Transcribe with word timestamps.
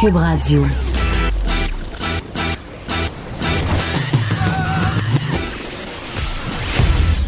Cube 0.00 0.14
Radio. 0.14 0.64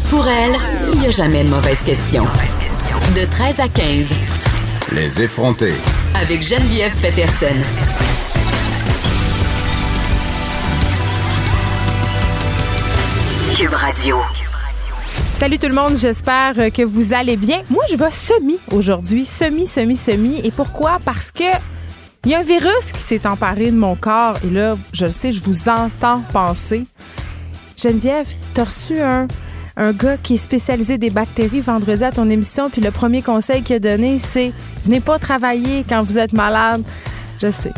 Pour 0.09 0.25
elle, 0.25 0.55
il 0.93 0.99
n'y 0.99 1.07
a 1.07 1.11
jamais 1.11 1.43
de 1.43 1.49
mauvaise 1.49 1.79
question. 1.79 2.23
De 3.13 3.29
13 3.29 3.59
à 3.59 3.67
15. 3.67 4.09
Les 4.93 5.21
effronter. 5.21 5.73
Avec 6.15 6.41
Geneviève 6.41 6.95
Peterson. 7.01 7.59
Cube 13.57 13.73
Radio. 13.73 14.17
Salut 15.33 15.59
tout 15.59 15.67
le 15.67 15.75
monde, 15.75 15.97
j'espère 15.97 16.53
que 16.71 16.83
vous 16.83 17.13
allez 17.13 17.35
bien. 17.35 17.63
Moi, 17.69 17.83
je 17.91 17.97
vais 17.97 18.11
semi 18.11 18.59
aujourd'hui, 18.71 19.25
semi, 19.25 19.67
semi, 19.67 19.97
semi. 19.97 20.39
Et 20.45 20.51
pourquoi? 20.51 20.99
Parce 21.03 21.33
que 21.33 21.43
il 22.25 22.31
y 22.31 22.35
a 22.35 22.39
un 22.39 22.43
virus 22.43 22.91
qui 22.93 22.99
s'est 22.99 23.25
emparé 23.25 23.71
de 23.71 23.77
mon 23.77 23.95
corps 23.95 24.37
et 24.43 24.49
là, 24.49 24.77
je 24.93 25.05
le 25.05 25.11
sais, 25.11 25.31
je 25.31 25.43
vous 25.43 25.69
entends 25.69 26.21
penser. 26.31 26.85
Geneviève, 27.77 28.27
t'as 28.53 28.65
reçu 28.65 28.99
un, 29.01 29.27
un 29.75 29.91
gars 29.91 30.17
qui 30.17 30.35
est 30.35 30.37
spécialisé 30.37 30.99
des 30.99 31.09
bactéries 31.09 31.61
vendredi 31.61 32.03
à 32.03 32.11
ton 32.11 32.29
émission, 32.29 32.69
puis 32.69 32.81
le 32.81 32.91
premier 32.91 33.23
conseil 33.23 33.63
qu'il 33.63 33.75
a 33.77 33.79
donné, 33.79 34.19
c'est 34.19 34.51
venez 34.85 34.99
pas 34.99 35.17
travailler 35.17 35.83
quand 35.87 36.03
vous 36.03 36.19
êtes 36.19 36.33
malade. 36.33 36.83
Je 37.41 37.49
sais. 37.49 37.73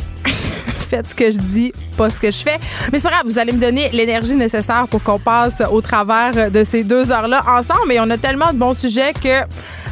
Ce 1.05 1.15
que 1.15 1.31
je 1.31 1.39
dis, 1.39 1.73
pas 1.97 2.09
ce 2.09 2.19
que 2.19 2.31
je 2.31 2.37
fais. 2.37 2.59
Mais 2.91 2.99
c'est 2.99 3.07
pas 3.07 3.15
grave, 3.15 3.25
vous 3.25 3.39
allez 3.39 3.51
me 3.51 3.59
donner 3.59 3.89
l'énergie 3.91 4.35
nécessaire 4.35 4.87
pour 4.89 5.03
qu'on 5.03 5.19
passe 5.19 5.61
au 5.71 5.81
travers 5.81 6.51
de 6.51 6.63
ces 6.63 6.83
deux 6.83 7.11
heures-là 7.11 7.43
ensemble. 7.47 7.91
Et 7.91 7.99
on 7.99 8.09
a 8.09 8.17
tellement 8.17 8.53
de 8.53 8.57
bons 8.57 8.73
sujets 8.73 9.13
que 9.13 9.43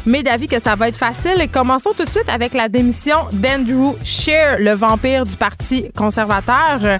mais 0.04 0.22
d'avis 0.22 0.48
que 0.48 0.60
ça 0.60 0.74
va 0.74 0.88
être 0.88 0.96
facile. 0.96 1.40
Et 1.40 1.48
commençons 1.48 1.90
tout 1.96 2.04
de 2.04 2.10
suite 2.10 2.28
avec 2.28 2.54
la 2.54 2.68
démission 2.68 3.16
d'Andrew 3.32 3.96
Scheer, 4.04 4.58
le 4.58 4.72
vampire 4.72 5.26
du 5.26 5.36
Parti 5.36 5.90
conservateur 5.96 6.98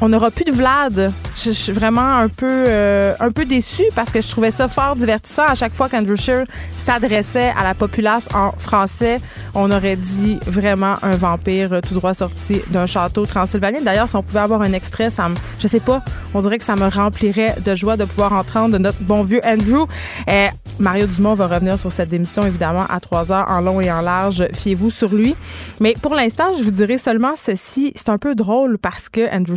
on 0.00 0.08
n'aura 0.08 0.30
plus 0.30 0.44
de 0.44 0.52
Vlad. 0.52 1.12
Je, 1.36 1.50
suis 1.50 1.72
vraiment 1.72 2.16
un 2.16 2.28
peu, 2.28 2.64
euh, 2.68 3.14
un 3.20 3.30
peu 3.30 3.44
déçue 3.44 3.84
parce 3.94 4.10
que 4.10 4.20
je 4.20 4.28
trouvais 4.28 4.50
ça 4.50 4.68
fort 4.68 4.96
divertissant 4.96 5.44
à 5.46 5.54
chaque 5.54 5.74
fois 5.74 5.88
qu'Andrew 5.88 6.16
Scheer 6.16 6.44
s'adressait 6.76 7.52
à 7.56 7.64
la 7.64 7.74
populace 7.74 8.28
en 8.34 8.52
français. 8.52 9.20
On 9.54 9.70
aurait 9.70 9.96
dit 9.96 10.38
vraiment 10.46 10.94
un 11.02 11.16
vampire 11.16 11.80
tout 11.86 11.94
droit 11.94 12.14
sorti 12.14 12.60
d'un 12.70 12.86
château 12.86 13.26
transylvanien. 13.26 13.80
D'ailleurs, 13.82 14.08
si 14.08 14.16
on 14.16 14.22
pouvait 14.22 14.40
avoir 14.40 14.62
un 14.62 14.72
extrait, 14.72 15.10
ça 15.10 15.28
me, 15.28 15.34
je 15.58 15.66
sais 15.66 15.80
pas, 15.80 16.02
on 16.34 16.40
dirait 16.40 16.58
que 16.58 16.64
ça 16.64 16.76
me 16.76 16.88
remplirait 16.88 17.56
de 17.64 17.74
joie 17.74 17.96
de 17.96 18.04
pouvoir 18.04 18.32
entendre 18.32 18.78
notre 18.78 19.00
bon 19.00 19.22
vieux 19.22 19.40
Andrew. 19.44 19.86
Euh, 20.28 20.48
Mario 20.78 21.06
Dumont 21.06 21.34
va 21.34 21.46
revenir 21.46 21.78
sur 21.78 21.92
cette 21.92 22.08
démission, 22.08 22.42
évidemment, 22.42 22.84
à 22.88 22.98
3 22.98 23.30
heures, 23.30 23.46
en 23.48 23.60
long 23.60 23.80
et 23.80 23.92
en 23.92 24.00
large. 24.00 24.46
Fiez-vous 24.52 24.90
sur 24.90 25.14
lui. 25.14 25.36
Mais 25.80 25.94
pour 26.00 26.14
l'instant, 26.14 26.56
je 26.58 26.64
vous 26.64 26.72
dirai 26.72 26.98
seulement 26.98 27.36
ceci. 27.36 27.92
C'est 27.94 28.08
un 28.08 28.18
peu 28.18 28.34
drôle 28.34 28.78
parce 28.78 29.08
que 29.08 29.32
Andrew 29.32 29.56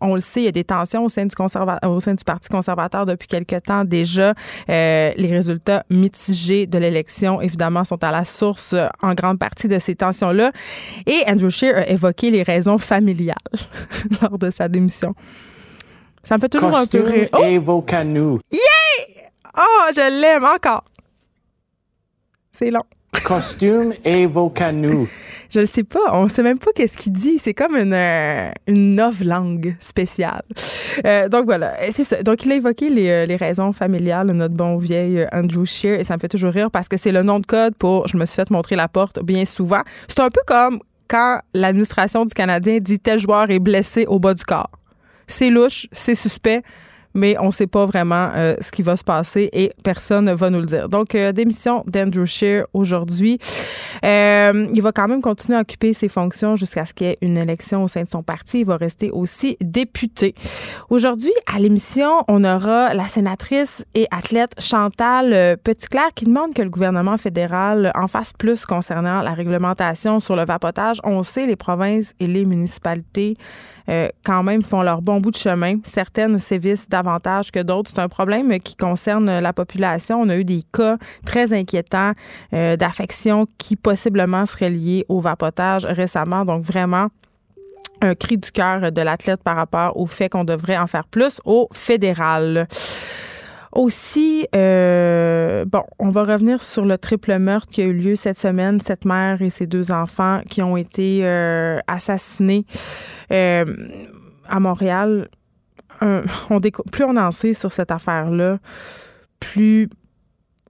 on 0.00 0.14
le 0.14 0.20
sait, 0.20 0.42
il 0.42 0.44
y 0.44 0.48
a 0.48 0.52
des 0.52 0.64
tensions 0.64 1.04
au 1.04 1.08
sein 1.08 1.26
du, 1.26 1.34
au 1.86 2.00
sein 2.00 2.14
du 2.14 2.24
Parti 2.24 2.48
conservateur 2.48 3.06
depuis 3.06 3.28
quelque 3.28 3.58
temps 3.58 3.84
déjà. 3.84 4.34
Euh, 4.68 5.12
les 5.16 5.28
résultats 5.28 5.84
mitigés 5.90 6.66
de 6.66 6.78
l'élection, 6.78 7.40
évidemment, 7.40 7.84
sont 7.84 8.02
à 8.02 8.10
la 8.10 8.24
source 8.24 8.74
en 9.02 9.14
grande 9.14 9.38
partie 9.38 9.68
de 9.68 9.78
ces 9.78 9.94
tensions-là. 9.94 10.52
Et 11.06 11.22
Andrew 11.26 11.50
Scheer 11.50 11.76
a 11.76 11.88
évoqué 11.88 12.30
les 12.30 12.42
raisons 12.42 12.78
familiales 12.78 13.36
lors 14.22 14.38
de 14.38 14.50
sa 14.50 14.68
démission. 14.68 15.14
Ça 16.22 16.36
me 16.36 16.40
fait 16.40 16.48
toujours 16.48 16.76
un 16.76 16.86
peu 16.86 17.02
rire. 17.02 17.28
Oh! 17.32 17.40
Yeah! 17.42 18.60
Oh, 19.56 19.90
je 19.94 20.20
l'aime 20.20 20.44
encore. 20.44 20.84
C'est 22.52 22.70
long. 22.70 22.84
Costume 23.22 23.94
et 24.04 24.26
vos 24.26 24.50
canaux. 24.50 25.06
Je 25.50 25.60
ne 25.60 25.64
sais 25.64 25.84
pas. 25.84 26.00
On 26.12 26.24
ne 26.24 26.28
sait 26.28 26.42
même 26.42 26.58
pas 26.58 26.72
qu'est-ce 26.74 26.98
qu'il 26.98 27.12
dit. 27.12 27.38
C'est 27.38 27.54
comme 27.54 27.76
une, 27.76 27.92
euh, 27.92 28.50
une 28.66 29.00
langue 29.24 29.76
spéciale. 29.78 30.42
Euh, 31.06 31.28
donc 31.28 31.44
voilà, 31.44 31.74
c'est 31.90 32.04
ça. 32.04 32.22
Donc 32.22 32.44
il 32.44 32.52
a 32.52 32.56
évoqué 32.56 32.88
les, 32.88 33.08
euh, 33.08 33.26
les, 33.26 33.36
raisons 33.36 33.72
familiales 33.72 34.28
de 34.28 34.32
notre 34.32 34.54
bon 34.54 34.78
vieil 34.78 35.26
Andrew 35.32 35.64
Shear 35.64 35.98
et 36.00 36.04
ça 36.04 36.14
me 36.14 36.20
fait 36.20 36.28
toujours 36.28 36.52
rire 36.52 36.70
parce 36.70 36.88
que 36.88 36.96
c'est 36.96 37.12
le 37.12 37.22
nom 37.22 37.40
de 37.40 37.46
code 37.46 37.74
pour 37.76 38.06
je 38.08 38.16
me 38.16 38.24
suis 38.26 38.36
fait 38.36 38.50
montrer 38.50 38.76
la 38.76 38.88
porte 38.88 39.22
bien 39.22 39.44
souvent. 39.44 39.82
C'est 40.08 40.20
un 40.20 40.30
peu 40.30 40.40
comme 40.46 40.80
quand 41.08 41.40
l'administration 41.52 42.24
du 42.24 42.34
Canadien 42.34 42.78
dit 42.80 42.98
tel 42.98 43.18
joueur 43.18 43.50
est 43.50 43.58
blessé 43.58 44.06
au 44.06 44.18
bas 44.18 44.34
du 44.34 44.44
corps. 44.44 44.70
C'est 45.26 45.50
louche, 45.50 45.86
c'est 45.92 46.14
suspect 46.14 46.62
mais 47.14 47.36
on 47.38 47.46
ne 47.46 47.50
sait 47.50 47.66
pas 47.66 47.86
vraiment 47.86 48.30
euh, 48.34 48.56
ce 48.60 48.70
qui 48.70 48.82
va 48.82 48.96
se 48.96 49.04
passer 49.04 49.48
et 49.52 49.72
personne 49.82 50.26
ne 50.26 50.32
va 50.32 50.50
nous 50.50 50.58
le 50.58 50.66
dire. 50.66 50.88
Donc, 50.88 51.14
euh, 51.14 51.32
démission 51.32 51.84
d'Andrew 51.86 52.26
Scheer 52.26 52.66
aujourd'hui. 52.74 53.38
Euh, 54.04 54.66
il 54.74 54.82
va 54.82 54.92
quand 54.92 55.08
même 55.08 55.22
continuer 55.22 55.56
à 55.56 55.60
occuper 55.60 55.92
ses 55.92 56.08
fonctions 56.08 56.56
jusqu'à 56.56 56.84
ce 56.84 56.92
qu'il 56.92 57.06
y 57.06 57.10
ait 57.10 57.18
une 57.22 57.38
élection 57.38 57.84
au 57.84 57.88
sein 57.88 58.02
de 58.02 58.08
son 58.08 58.22
parti. 58.22 58.60
Il 58.60 58.66
va 58.66 58.76
rester 58.76 59.10
aussi 59.10 59.56
député. 59.60 60.34
Aujourd'hui, 60.90 61.32
à 61.52 61.58
l'émission, 61.58 62.24
on 62.28 62.44
aura 62.44 62.92
la 62.94 63.08
sénatrice 63.08 63.84
et 63.94 64.06
athlète 64.10 64.52
Chantal 64.58 65.56
Petitclerc 65.62 66.14
qui 66.14 66.24
demande 66.24 66.54
que 66.54 66.62
le 66.62 66.70
gouvernement 66.70 67.16
fédéral 67.16 67.92
en 67.94 68.08
fasse 68.08 68.32
plus 68.32 68.66
concernant 68.66 69.22
la 69.22 69.32
réglementation 69.32 70.20
sur 70.20 70.34
le 70.36 70.44
vapotage. 70.44 70.98
On 71.04 71.22
sait, 71.22 71.46
les 71.46 71.56
provinces 71.56 72.12
et 72.18 72.26
les 72.26 72.44
municipalités 72.44 73.36
euh, 73.88 74.08
quand 74.24 74.42
même 74.42 74.62
font 74.62 74.82
leur 74.82 75.02
bon 75.02 75.20
bout 75.20 75.30
de 75.30 75.36
chemin. 75.36 75.76
Certaines 75.84 76.38
sévissent 76.38 76.88
davantage 76.88 77.50
que 77.50 77.60
d'autres. 77.60 77.90
C'est 77.94 78.00
un 78.00 78.08
problème 78.08 78.58
qui 78.60 78.76
concerne 78.76 79.40
la 79.40 79.52
population. 79.52 80.20
On 80.20 80.28
a 80.28 80.36
eu 80.36 80.44
des 80.44 80.62
cas 80.72 80.96
très 81.24 81.52
inquiétants 81.52 82.12
euh, 82.52 82.76
d'affections 82.76 83.46
qui 83.58 83.76
possiblement 83.76 84.46
seraient 84.46 84.70
liées 84.70 85.04
au 85.08 85.20
vapotage 85.20 85.84
récemment. 85.84 86.44
Donc 86.44 86.62
vraiment, 86.62 87.08
un 88.00 88.14
cri 88.14 88.38
du 88.38 88.50
cœur 88.50 88.92
de 88.92 89.02
l'athlète 89.02 89.42
par 89.42 89.56
rapport 89.56 89.96
au 89.96 90.06
fait 90.06 90.28
qu'on 90.28 90.44
devrait 90.44 90.78
en 90.78 90.86
faire 90.86 91.06
plus 91.06 91.40
au 91.44 91.68
fédéral. 91.72 92.66
Aussi, 93.74 94.46
euh, 94.54 95.64
bon, 95.64 95.82
on 95.98 96.10
va 96.10 96.22
revenir 96.22 96.62
sur 96.62 96.84
le 96.84 96.96
triple 96.96 97.36
meurtre 97.40 97.66
qui 97.68 97.82
a 97.82 97.84
eu 97.84 97.92
lieu 97.92 98.14
cette 98.14 98.38
semaine. 98.38 98.78
Cette 98.78 99.04
mère 99.04 99.42
et 99.42 99.50
ses 99.50 99.66
deux 99.66 99.90
enfants 99.90 100.42
qui 100.48 100.62
ont 100.62 100.76
été 100.76 101.22
euh, 101.24 101.80
assassinés 101.88 102.66
euh, 103.32 103.64
à 104.48 104.60
Montréal. 104.60 105.28
on 106.00 106.60
plus 106.60 107.04
on 107.04 107.16
en 107.16 107.32
sait 107.32 107.52
sur 107.52 107.72
cette 107.72 107.90
affaire-là, 107.90 108.58
plus 109.40 109.88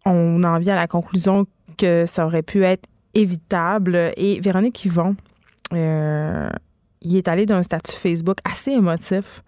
on 0.06 0.42
en 0.42 0.58
vient 0.58 0.74
à 0.74 0.80
la 0.80 0.86
conclusion 0.86 1.46
que 1.76 2.04
ça 2.06 2.24
aurait 2.24 2.42
pu 2.42 2.64
être 2.64 2.86
évitable. 3.12 4.12
Et 4.16 4.40
Véronique 4.40 4.82
Yvon, 4.84 5.16
il 5.72 7.16
est 7.16 7.28
allé 7.28 7.44
d'un 7.44 7.62
statut 7.62 7.96
Facebook 7.96 8.38
assez 8.44 8.72
émotif 8.72 9.42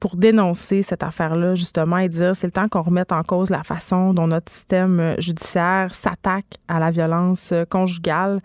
pour 0.00 0.16
dénoncer 0.16 0.82
cette 0.82 1.02
affaire-là, 1.02 1.54
justement, 1.54 1.98
et 1.98 2.08
dire 2.08 2.34
c'est 2.34 2.46
le 2.46 2.52
temps 2.52 2.68
qu'on 2.68 2.80
remette 2.80 3.12
en 3.12 3.22
cause 3.22 3.50
la 3.50 3.62
façon 3.62 4.14
dont 4.14 4.26
notre 4.26 4.50
système 4.50 4.98
euh, 4.98 5.14
judiciaire 5.18 5.94
s'attaque 5.94 6.56
à 6.68 6.80
la 6.80 6.90
violence 6.90 7.50
euh, 7.52 7.64
conjugale. 7.64 8.40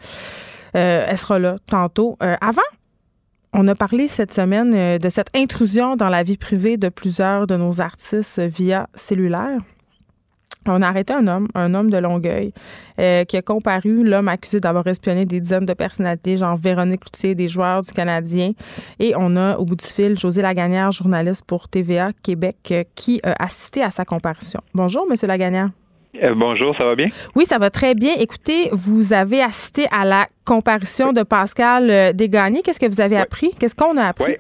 Euh, 0.76 1.06
elle 1.08 1.18
sera 1.18 1.40
là 1.40 1.56
tantôt. 1.66 2.18
avant, 2.20 2.62
on 3.54 3.66
a 3.70 3.76
parlé 3.76 4.10
cette 4.10 4.34
semaine 4.34 5.00
de 5.00 5.10
cette 5.10 5.30
intrusion 5.34 5.96
dans 5.96 6.10
la 6.10 6.22
vie 6.22 6.36
privée 6.36 6.76
de 6.76 6.90
plusieurs 6.90 7.48
de 7.48 7.56
nos 7.56 7.80
artistes 7.80 8.42
via 8.42 8.90
cellulaire. 8.94 9.58
On 10.68 10.81
a 10.81 10.88
arrêté 10.88 11.14
un 11.14 11.28
homme, 11.28 11.48
un 11.53 11.74
homme 11.76 11.90
de 11.92 11.98
Longueuil, 11.98 12.52
euh, 13.00 13.24
qui 13.24 13.38
a 13.38 13.42
comparu 13.42 14.03
l'homme 14.03 14.28
accusé 14.28 14.59
d'avoir 14.59 14.88
espionné 14.88 15.26
des 15.26 15.40
dizaines 15.40 15.66
de 15.66 15.74
personnalités, 15.74 16.38
genre 16.38 16.58
Véronique 16.58 17.06
Loutier, 17.06 17.36
des 17.36 17.48
joueurs 17.48 17.81
du 17.81 17.92
Canadien. 17.92 18.53
Et 19.00 19.14
on 19.16 19.36
a, 19.36 19.58
au 19.58 19.66
bout 19.66 19.75
du 19.75 19.86
fil, 19.86 20.18
José 20.18 20.42
Lagagnère, 20.42 20.92
journaliste 20.92 21.46
pour 21.46 21.70
TVA 21.70 22.12
Québec, 22.24 22.58
euh, 22.72 22.84
qui 22.96 23.20
a 23.24 23.36
assisté 23.44 23.84
à 23.84 23.92
sa 23.92 24.06
comparution. 24.06 24.59
Bonjour, 24.74 25.06
Monsieur 25.09 25.28
Lagagnère. 25.28 25.70
Euh, 26.24 26.34
bonjour, 26.36 26.75
ça 26.78 26.86
va 26.86 26.96
bien? 26.96 27.09
Oui, 27.36 27.46
ça 27.46 27.59
va 27.59 27.70
très 27.70 27.94
bien. 27.94 28.14
Écoutez, 28.20 28.70
vous 28.72 29.14
avez 29.14 29.42
assisté 29.42 29.86
à 29.92 30.06
la 30.06 30.25
comparution 30.46 31.14
de 31.14 31.24
Pascal 31.24 32.13
Desgagnés. 32.16 32.62
Qu'est-ce 32.63 32.80
que 32.80 32.86
vous 32.86 33.01
avez 33.01 33.18
appris? 33.18 33.51
Qu'est-ce 33.60 33.75
qu'on 33.75 33.98
a 33.98 34.06
appris? 34.06 34.38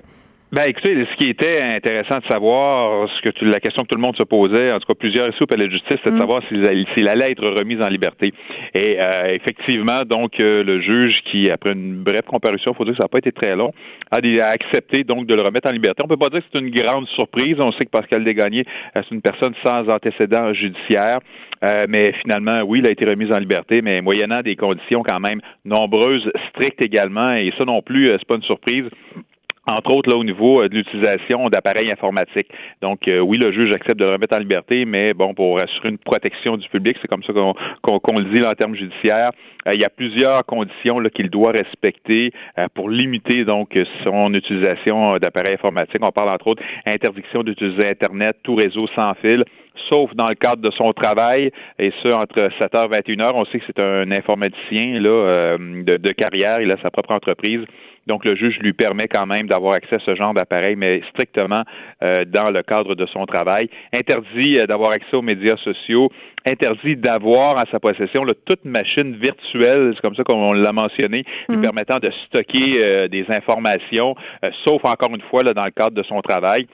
Ben, 0.51 0.65
écoutez, 0.65 0.95
ce 1.11 1.17
qui 1.17 1.27
était 1.27 1.59
intéressant 1.59 2.19
de 2.19 2.25
savoir, 2.25 3.09
ce 3.09 3.21
que 3.21 3.29
tu, 3.29 3.45
la 3.45 3.59
question 3.59 3.81
que 3.81 3.87
tout 3.87 3.95
le 3.95 4.01
monde 4.01 4.15
se 4.15 4.23
posait, 4.23 4.71
en 4.71 4.79
tout 4.79 4.85
cas 4.85 4.93
plusieurs 4.93 5.27
ici 5.27 5.41
au 5.41 5.47
Palais 5.47 5.65
de 5.65 5.71
justice, 5.71 5.97
c'est 6.03 6.11
de 6.11 6.15
mm. 6.15 6.19
savoir 6.19 6.43
s'il 6.47 7.07
allait 7.07 7.31
être 7.31 7.45
remis 7.47 7.81
en 7.81 7.87
liberté. 7.87 8.31
Et 8.75 8.97
euh, 8.99 9.33
effectivement, 9.33 10.05
donc, 10.05 10.39
euh, 10.39 10.63
le 10.63 10.81
juge 10.81 11.19
qui, 11.25 11.49
après 11.49 11.73
une 11.73 12.03
brève 12.03 12.23
comparution, 12.23 12.71
il 12.73 12.75
faut 12.75 12.85
dire 12.85 12.93
que 12.93 12.97
ça 12.97 13.05
n'a 13.05 13.09
pas 13.09 13.17
été 13.17 13.31
très 13.31 13.55
long, 13.55 13.73
a, 14.11 14.17
accepté 14.45 15.03
donc 15.03 15.25
de 15.25 15.33
le 15.33 15.41
remettre 15.41 15.67
en 15.67 15.71
liberté. 15.71 16.03
On 16.05 16.07
peut 16.07 16.15
pas 16.15 16.29
dire 16.29 16.41
que 16.41 16.45
c'est 16.53 16.59
une 16.59 16.69
grande 16.69 17.07
surprise. 17.07 17.59
On 17.59 17.71
sait 17.71 17.85
que 17.85 17.89
Pascal 17.89 18.23
Desgagnés, 18.23 18.65
euh, 18.95 19.01
c'est 19.03 19.15
une 19.15 19.23
personne 19.23 19.55
sans 19.63 19.89
antécédent 19.89 20.53
judiciaire. 20.53 21.19
mais 21.89 22.13
finalement, 22.21 22.61
oui, 22.61 22.79
il 22.79 22.85
a 22.85 22.91
été 22.91 23.03
remis 23.05 23.31
en 23.31 23.39
liberté, 23.39 23.81
mais 23.81 23.99
moyennant 24.01 24.41
des 24.41 24.55
conditions 24.55 25.01
quand 25.01 25.19
même 25.19 25.41
nombreuses, 25.65 26.31
strictes 26.49 26.81
également, 26.81 27.33
et 27.33 27.51
ça 27.57 27.65
non 27.65 27.81
plus, 27.81 28.11
c'est 28.11 28.27
pas 28.27 28.35
une 28.35 28.43
surprise 28.43 28.85
entre 29.67 29.91
autres 29.91 30.09
là 30.09 30.17
au 30.17 30.23
niveau 30.23 30.61
euh, 30.61 30.69
de 30.69 30.75
l'utilisation 30.75 31.49
d'appareils 31.49 31.91
informatiques. 31.91 32.47
Donc 32.81 33.07
euh, 33.07 33.19
oui, 33.19 33.37
le 33.37 33.51
juge 33.51 33.71
accepte 33.71 33.99
de 33.99 34.05
le 34.05 34.11
remettre 34.13 34.35
en 34.35 34.39
liberté, 34.39 34.85
mais 34.85 35.13
bon, 35.13 35.33
pour 35.33 35.59
assurer 35.59 35.89
une 35.89 35.97
protection 35.97 36.57
du 36.57 36.67
public, 36.69 36.97
c'est 37.01 37.07
comme 37.07 37.23
ça 37.23 37.33
qu'on 37.33 38.19
le 38.19 38.25
dit 38.25 38.39
là, 38.39 38.51
en 38.51 38.55
termes 38.55 38.75
judiciaires, 38.75 39.31
euh, 39.67 39.73
il 39.73 39.79
y 39.79 39.85
a 39.85 39.89
plusieurs 39.89 40.45
conditions 40.45 41.01
qu'il 41.13 41.29
doit 41.29 41.51
respecter 41.51 42.31
pour 42.73 42.89
limiter 42.89 43.45
donc 43.45 43.77
son 44.03 44.33
utilisation 44.33 45.17
d'appareils 45.17 45.55
informatiques. 45.55 46.01
On 46.01 46.11
parle 46.11 46.29
entre 46.29 46.47
autres 46.47 46.63
interdiction 46.85 47.43
d'utiliser 47.43 47.87
Internet, 47.89 48.37
tout 48.43 48.55
réseau 48.55 48.87
sans 48.95 49.13
fil, 49.15 49.43
sauf 49.89 50.13
dans 50.15 50.29
le 50.29 50.35
cadre 50.35 50.61
de 50.61 50.71
son 50.71 50.93
travail, 50.93 51.51
et 51.79 51.91
ce, 52.01 52.07
entre 52.09 52.49
7h 52.59 52.85
et 52.85 53.01
21h. 53.01 53.31
On 53.35 53.45
sait 53.45 53.59
que 53.59 53.65
c'est 53.67 53.79
un 53.79 54.11
informaticien 54.11 54.99
là, 54.99 55.57
de, 55.57 55.97
de 55.97 56.11
carrière, 56.11 56.61
il 56.61 56.71
a 56.71 56.77
sa 56.77 56.89
propre 56.89 57.11
entreprise. 57.11 57.61
Donc, 58.07 58.25
le 58.25 58.35
juge 58.35 58.59
lui 58.59 58.73
permet 58.73 59.07
quand 59.07 59.25
même 59.25 59.47
d'avoir 59.47 59.73
accès 59.73 59.95
à 59.95 59.99
ce 59.99 60.15
genre 60.15 60.33
d'appareil, 60.33 60.75
mais 60.75 61.01
strictement 61.09 61.63
euh, 62.03 62.25
dans 62.25 62.49
le 62.49 62.61
cadre 62.63 62.95
de 62.95 63.05
son 63.07 63.25
travail. 63.25 63.69
Interdit 63.93 64.59
euh, 64.59 64.67
d'avoir 64.67 64.91
accès 64.91 65.15
aux 65.15 65.21
médias 65.21 65.57
sociaux, 65.57 66.11
interdit 66.45 66.95
d'avoir 66.95 67.57
en 67.57 67.65
sa 67.71 67.79
possession 67.79 68.25
toute 68.45 68.65
machine 68.65 69.15
virtuelle, 69.15 69.93
c'est 69.95 70.01
comme 70.01 70.15
ça 70.15 70.23
qu'on 70.23 70.53
l'a 70.53 70.73
mentionné, 70.73 71.23
lui 71.49 71.57
mm. 71.57 71.61
permettant 71.61 71.99
de 71.99 72.11
stocker 72.25 72.77
euh, 72.77 73.07
des 73.07 73.25
informations, 73.29 74.15
sauf 74.63 74.83
encore 74.85 75.13
une 75.13 75.21
fois 75.21 75.43
là, 75.43 75.53
dans 75.53 75.65
le 75.65 75.71
cadre 75.71 75.95
de 75.95 76.03
son 76.03 76.21
travail. 76.21 76.67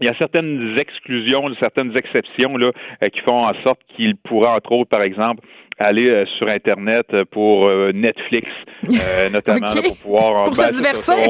Il 0.00 0.06
y 0.06 0.08
a 0.08 0.14
certaines 0.18 0.76
exclusions, 0.78 1.48
certaines 1.58 1.96
exceptions 1.96 2.56
là, 2.56 2.72
qui 3.12 3.20
font 3.20 3.46
en 3.46 3.54
sorte 3.62 3.80
qu'il 3.96 4.16
pourra, 4.16 4.56
entre 4.56 4.72
autres, 4.72 4.90
par 4.90 5.02
exemple, 5.02 5.42
aller 5.78 6.08
euh, 6.08 6.24
sur 6.36 6.48
Internet 6.48 7.06
pour 7.30 7.66
euh, 7.66 7.92
Netflix, 7.92 8.48
euh, 8.88 9.30
notamment 9.32 9.66
pour 9.66 9.96
pouvoir... 9.98 10.44
Pour 10.44 10.54
se 10.54 10.72
divertir. 10.72 11.16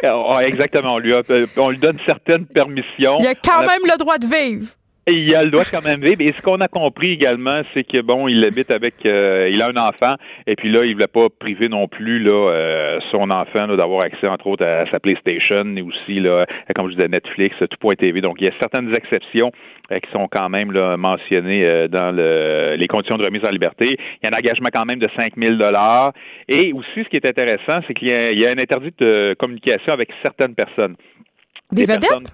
Ah, 0.00 0.46
exactement. 0.46 0.94
On 0.94 0.98
lui, 0.98 1.12
on 1.56 1.70
lui 1.70 1.78
donne 1.78 1.98
certaines 2.06 2.46
permissions. 2.46 3.16
Il 3.18 3.26
a 3.26 3.34
quand 3.34 3.62
même 3.62 3.82
le 3.82 3.98
droit 3.98 4.16
de 4.16 4.26
vivre. 4.26 4.77
Il 5.10 5.34
a 5.34 5.42
le 5.44 5.50
droit 5.50 5.64
quand 5.64 5.84
même 5.84 6.00
vivre. 6.00 6.20
Et 6.20 6.32
ce 6.36 6.42
qu'on 6.42 6.60
a 6.60 6.68
compris 6.68 7.12
également, 7.12 7.62
c'est 7.72 7.84
que 7.84 8.00
bon, 8.00 8.28
il 8.28 8.44
habite 8.44 8.70
avec, 8.70 8.94
euh, 9.06 9.48
il 9.50 9.62
a 9.62 9.68
un 9.68 9.76
enfant, 9.76 10.14
et 10.46 10.54
puis 10.54 10.70
là, 10.70 10.84
il 10.84 10.94
voulait 10.94 11.06
pas 11.06 11.28
priver 11.38 11.68
non 11.68 11.88
plus 11.88 12.18
là 12.18 12.50
euh, 12.50 12.98
son 13.10 13.30
enfant 13.30 13.66
d'avoir 13.68 14.02
accès 14.02 14.26
entre 14.26 14.46
autres 14.48 14.64
à, 14.64 14.90
sa 14.90 15.00
PlayStation 15.00 15.64
et 15.76 15.82
aussi 15.82 16.20
là, 16.20 16.46
comme 16.74 16.88
je 16.88 16.96
disais, 16.96 17.08
Netflix, 17.08 17.56
tout 17.58 17.76
point 17.80 17.94
TV. 17.94 18.20
Donc 18.20 18.36
il 18.40 18.44
y 18.44 18.48
a 18.48 18.52
certaines 18.58 18.94
exceptions 18.94 19.50
euh, 19.92 19.98
qui 19.98 20.10
sont 20.10 20.28
quand 20.28 20.48
même 20.48 20.72
là, 20.72 20.96
mentionnées 20.96 21.88
dans 21.88 22.14
le, 22.14 22.76
les 22.76 22.86
conditions 22.88 23.16
de 23.16 23.24
remise 23.24 23.44
en 23.44 23.50
liberté. 23.50 23.96
Il 24.22 24.24
y 24.24 24.26
a 24.26 24.34
un 24.34 24.38
engagement 24.38 24.68
quand 24.72 24.84
même 24.84 24.98
de 24.98 25.08
5 25.16 25.34
000 25.36 25.54
dollars. 25.54 26.12
Et 26.48 26.72
aussi, 26.72 27.04
ce 27.04 27.08
qui 27.08 27.16
est 27.16 27.26
intéressant, 27.26 27.80
c'est 27.86 27.94
qu'il 27.94 28.08
y, 28.08 28.46
a 28.46 28.50
un 28.50 28.58
interdit 28.58 28.92
de 28.98 29.34
communication 29.38 29.92
avec 29.92 30.10
certaines 30.22 30.54
personnes. 30.54 30.96
Des, 31.72 31.84
vedettes? 31.84 32.32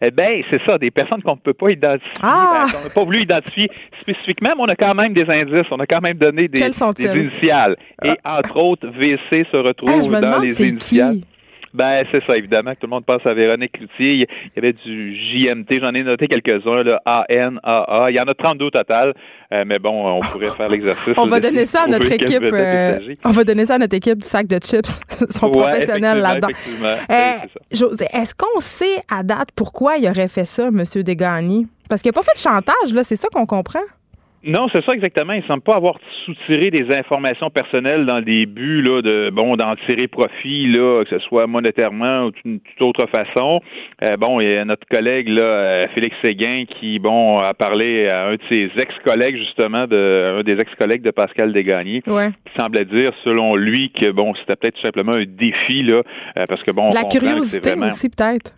Eh 0.00 0.10
bien, 0.10 0.40
c'est 0.50 0.60
ça, 0.64 0.78
des 0.78 0.90
personnes 0.90 1.22
qu'on 1.22 1.34
ne 1.34 1.40
peut 1.40 1.52
pas 1.52 1.70
identifier, 1.70 2.12
ah! 2.22 2.64
ben, 2.66 2.72
qu'on 2.72 2.84
n'a 2.84 2.90
pas 2.90 3.04
voulu 3.04 3.22
identifier 3.22 3.70
spécifiquement, 4.00 4.50
mais 4.56 4.62
on 4.62 4.68
a 4.68 4.76
quand 4.76 4.94
même 4.94 5.12
des 5.12 5.28
indices, 5.28 5.70
on 5.70 5.78
a 5.78 5.86
quand 5.86 6.00
même 6.00 6.16
donné 6.16 6.48
des, 6.48 6.60
des 6.60 7.18
initiales. 7.18 7.76
Et 8.02 8.14
entre 8.24 8.56
autres, 8.56 8.88
VC 8.88 9.46
se 9.50 9.56
retrouve 9.56 10.14
ah, 10.14 10.20
dans 10.20 10.38
les 10.40 10.60
initiales. 10.60 11.16
Qui? 11.16 11.24
Ben, 11.74 12.04
c'est 12.10 12.22
ça, 12.26 12.36
évidemment, 12.36 12.74
que 12.74 12.80
tout 12.80 12.86
le 12.86 12.90
monde 12.90 13.06
pense 13.06 13.24
à 13.24 13.32
Véronique 13.32 13.72
Cloutier. 13.72 14.14
Il 14.14 14.26
y 14.56 14.58
avait 14.58 14.74
du 14.74 15.16
JMT, 15.16 15.80
j'en 15.80 15.94
ai 15.94 16.02
noté 16.02 16.28
quelques-uns, 16.28 16.82
là, 16.82 17.00
AN, 17.06 17.56
AA. 17.62 18.10
Il 18.10 18.16
y 18.16 18.20
en 18.20 18.24
a 18.24 18.34
32 18.34 18.66
au 18.66 18.70
total, 18.70 19.14
euh, 19.52 19.64
mais 19.66 19.78
bon, 19.78 20.18
on 20.18 20.20
pourrait 20.20 20.50
faire 20.50 20.68
l'exercice. 20.68 21.14
on 21.16 21.26
va 21.26 21.40
donner 21.40 21.64
ça 21.64 21.84
à 21.84 21.86
notre 21.86 22.12
équipe. 22.12 22.42
Euh, 22.42 22.98
on 23.24 23.30
va 23.30 23.44
donner 23.44 23.64
ça 23.64 23.76
à 23.76 23.78
notre 23.78 23.96
équipe 23.96 24.18
du 24.18 24.28
sac 24.28 24.46
de 24.46 24.58
chips. 24.58 25.00
Ils 25.20 25.32
sont 25.32 25.50
professionnels 25.50 26.20
là-dedans. 26.20 26.48
Euh, 27.10 27.46
José, 27.72 28.06
est-ce 28.12 28.34
qu'on 28.34 28.60
sait 28.60 29.00
à 29.10 29.22
date 29.22 29.48
pourquoi 29.56 29.96
il 29.96 30.08
aurait 30.08 30.28
fait 30.28 30.44
ça, 30.44 30.66
M. 30.66 30.82
Degani? 31.02 31.66
Parce 31.88 32.02
qu'il 32.02 32.10
n'a 32.10 32.14
pas 32.14 32.22
fait 32.22 32.34
de 32.34 32.42
chantage, 32.42 32.94
là, 32.94 33.04
c'est 33.04 33.16
ça 33.16 33.28
qu'on 33.32 33.46
comprend? 33.46 33.80
Non, 34.44 34.66
c'est 34.72 34.84
ça 34.84 34.92
exactement. 34.92 35.34
Il 35.34 35.44
semble 35.44 35.62
pas 35.62 35.76
avoir 35.76 35.98
soutiré 36.24 36.70
des 36.70 36.90
informations 36.90 37.50
personnelles 37.50 38.06
dans 38.06 38.20
des 38.20 38.46
buts 38.46 38.82
là, 38.82 39.00
de 39.00 39.30
bon 39.30 39.56
d'en 39.56 39.76
tirer 39.86 40.08
profit 40.08 40.66
là, 40.66 41.04
que 41.04 41.10
ce 41.10 41.18
soit 41.20 41.46
monétairement 41.46 42.24
ou 42.24 42.30
d'une 42.32 42.58
toute 42.60 42.82
autre 42.82 43.06
façon. 43.06 43.60
Euh, 44.02 44.16
bon, 44.16 44.40
il 44.40 44.50
y 44.50 44.56
a 44.56 44.64
notre 44.64 44.86
collègue 44.88 45.28
là, 45.28 45.42
euh, 45.42 45.88
Félix 45.94 46.16
Séguin, 46.22 46.64
qui 46.66 46.98
bon 46.98 47.38
a 47.38 47.54
parlé 47.54 48.08
à 48.08 48.26
un 48.26 48.34
de 48.34 48.40
ses 48.48 48.70
ex-collègues 48.76 49.36
justement, 49.36 49.86
de 49.86 50.38
un 50.40 50.42
des 50.42 50.58
ex-collègues 50.58 51.02
de 51.02 51.12
Pascal 51.12 51.52
Desgagnés, 51.52 52.02
ouais. 52.08 52.30
qui 52.30 52.54
semblait 52.56 52.84
dire 52.84 53.12
selon 53.22 53.54
lui 53.54 53.90
que 53.90 54.10
bon 54.10 54.34
c'était 54.34 54.56
peut-être 54.56 54.74
tout 54.74 54.82
simplement 54.82 55.12
un 55.12 55.24
défi 55.24 55.82
là, 55.82 56.02
euh, 56.36 56.44
parce 56.48 56.62
que 56.64 56.72
bon, 56.72 56.88
la 56.92 57.04
curiosité 57.04 57.74
aussi 57.74 58.08
peut-être. 58.08 58.52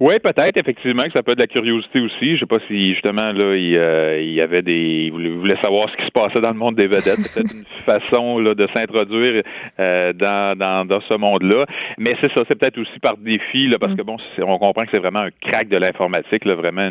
Oui, 0.00 0.16
peut-être, 0.20 0.56
effectivement, 0.56 1.04
que 1.04 1.12
ça 1.12 1.24
peut 1.24 1.32
être 1.32 1.38
de 1.38 1.42
la 1.42 1.48
curiosité 1.48 1.98
aussi. 1.98 2.36
Je 2.36 2.40
sais 2.40 2.46
pas 2.46 2.60
si 2.68 2.92
justement 2.92 3.32
là, 3.32 3.56
il, 3.56 3.76
euh, 3.76 4.22
y 4.22 4.40
avait 4.40 4.62
des. 4.62 5.10
Il 5.12 5.30
voulait, 5.32 5.56
savoir 5.60 5.90
ce 5.90 5.96
qui 5.96 6.04
se 6.04 6.12
passait 6.12 6.40
dans 6.40 6.52
le 6.52 6.56
monde 6.56 6.76
des 6.76 6.86
vedettes. 6.86 7.16
peut-être 7.34 7.52
une 7.52 7.64
façon 7.84 8.38
là, 8.38 8.54
de 8.54 8.68
s'introduire 8.72 9.42
euh, 9.80 10.12
dans, 10.12 10.56
dans, 10.56 10.86
dans 10.86 11.00
ce 11.00 11.14
monde-là. 11.14 11.66
Mais 11.98 12.14
c'est 12.20 12.32
ça, 12.32 12.42
c'est 12.46 12.54
peut-être 12.54 12.78
aussi 12.78 12.96
par 13.00 13.16
défi, 13.16 13.66
là, 13.66 13.78
parce 13.80 13.94
que 13.94 14.02
bon, 14.02 14.18
on 14.38 14.58
comprend 14.58 14.84
que 14.84 14.90
c'est 14.92 14.98
vraiment 14.98 15.20
un 15.20 15.30
crack 15.42 15.68
de 15.68 15.76
l'informatique, 15.76 16.44
là, 16.44 16.54
vraiment 16.54 16.90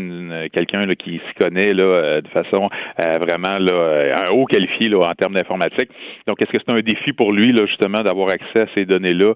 quelqu'un 0.52 0.86
là, 0.86 0.96
qui 0.96 1.22
s'y 1.26 1.34
connaît 1.38 1.74
là, 1.74 1.84
euh, 1.84 2.22
de 2.22 2.28
façon 2.28 2.70
vraiment 2.98 3.58
là, 3.58 4.26
un 4.26 4.30
haut 4.32 4.46
qualifié 4.46 4.90
là, 4.90 5.08
en 5.10 5.14
termes 5.14 5.36
d'informatique. 5.36 5.90
Donc, 6.28 6.42
est-ce 6.42 6.52
que 6.52 6.58
c'est 6.58 6.72
un 6.72 6.82
défi 6.82 7.14
pour 7.14 7.32
lui, 7.32 7.54
là, 7.54 7.66
justement, 7.68 8.04
d'avoir 8.04 8.30
accès 8.30 8.62
à 8.62 8.68
ces 8.76 8.84
données-là 8.84 9.34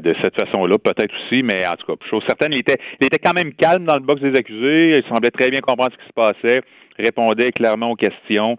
de 0.00 0.14
cette 0.20 0.34
façon-là? 0.34 0.78
Peut-être 0.78 1.14
aussi, 1.14 1.44
mais 1.44 1.64
en 1.66 1.76
tout 1.76 1.86
cas, 1.86 2.06
chose 2.10 2.24
certaine, 2.26 2.52
il 2.52 2.58
était 2.58 2.78
il 3.00 3.06
était 3.06 3.18
quand 3.18 3.34
même 3.34 3.52
calme 3.52 3.84
dans 3.84 3.94
le 3.94 4.00
box 4.00 4.20
des 4.22 4.34
accusés. 4.36 4.98
Il 4.98 5.08
semblait 5.08 5.30
très 5.30 5.50
bien 5.50 5.60
comprendre 5.60 5.92
ce 5.92 5.98
qui 5.98 6.08
se 6.08 6.12
passait, 6.12 6.62
répondait 6.96 7.52
clairement 7.52 7.90
aux 7.90 7.96
questions. 7.96 8.58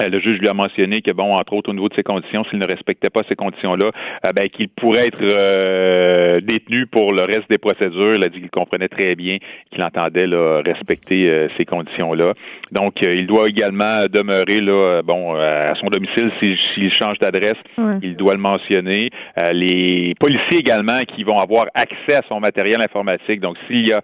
Euh, 0.00 0.08
le 0.08 0.20
juge 0.20 0.38
lui 0.38 0.48
a 0.48 0.54
mentionné 0.54 1.02
que, 1.02 1.10
bon, 1.12 1.36
entre 1.36 1.52
autres, 1.52 1.70
au 1.70 1.74
niveau 1.74 1.88
de 1.88 1.94
ses 1.94 2.02
conditions, 2.02 2.44
s'il 2.44 2.58
ne 2.58 2.66
respectait 2.66 3.10
pas 3.10 3.22
ces 3.28 3.36
conditions-là, 3.36 3.90
euh, 4.24 4.32
ben, 4.32 4.48
qu'il 4.48 4.68
pourrait 4.68 5.08
être 5.08 5.22
euh, 5.22 6.40
détenu 6.40 6.86
pour 6.86 7.12
le 7.12 7.22
reste 7.22 7.48
des 7.48 7.58
procédures. 7.58 8.16
Il 8.16 8.24
a 8.24 8.28
dit 8.28 8.40
qu'il 8.40 8.50
comprenait 8.50 8.88
très 8.88 9.14
bien 9.14 9.38
qu'il 9.70 9.82
entendait 9.82 10.26
là, 10.26 10.62
respecter 10.64 11.48
ces 11.56 11.64
conditions-là. 11.64 12.34
Donc, 12.72 13.02
il 13.02 13.26
doit 13.26 13.48
également 13.48 14.06
demeurer 14.06 14.60
là, 14.60 15.02
bon, 15.02 15.34
à 15.34 15.74
son 15.80 15.88
domicile 15.88 16.30
s'il 16.38 16.92
change 16.92 17.18
d'adresse. 17.18 17.56
Il 18.02 18.16
doit 18.16 18.34
le 18.34 18.40
mentionner. 18.40 19.10
les 19.52 20.14
policiers 20.20 20.58
également 20.58 21.04
qui 21.04 21.24
vont 21.24 21.40
avoir 21.40 21.66
accès 21.74 22.14
à 22.14 22.22
son 22.28 22.40
matériel 22.40 22.80
informatique. 22.80 23.40
Donc, 23.40 23.56
s'il 23.66 23.86
y 23.86 23.92
a 23.92 24.02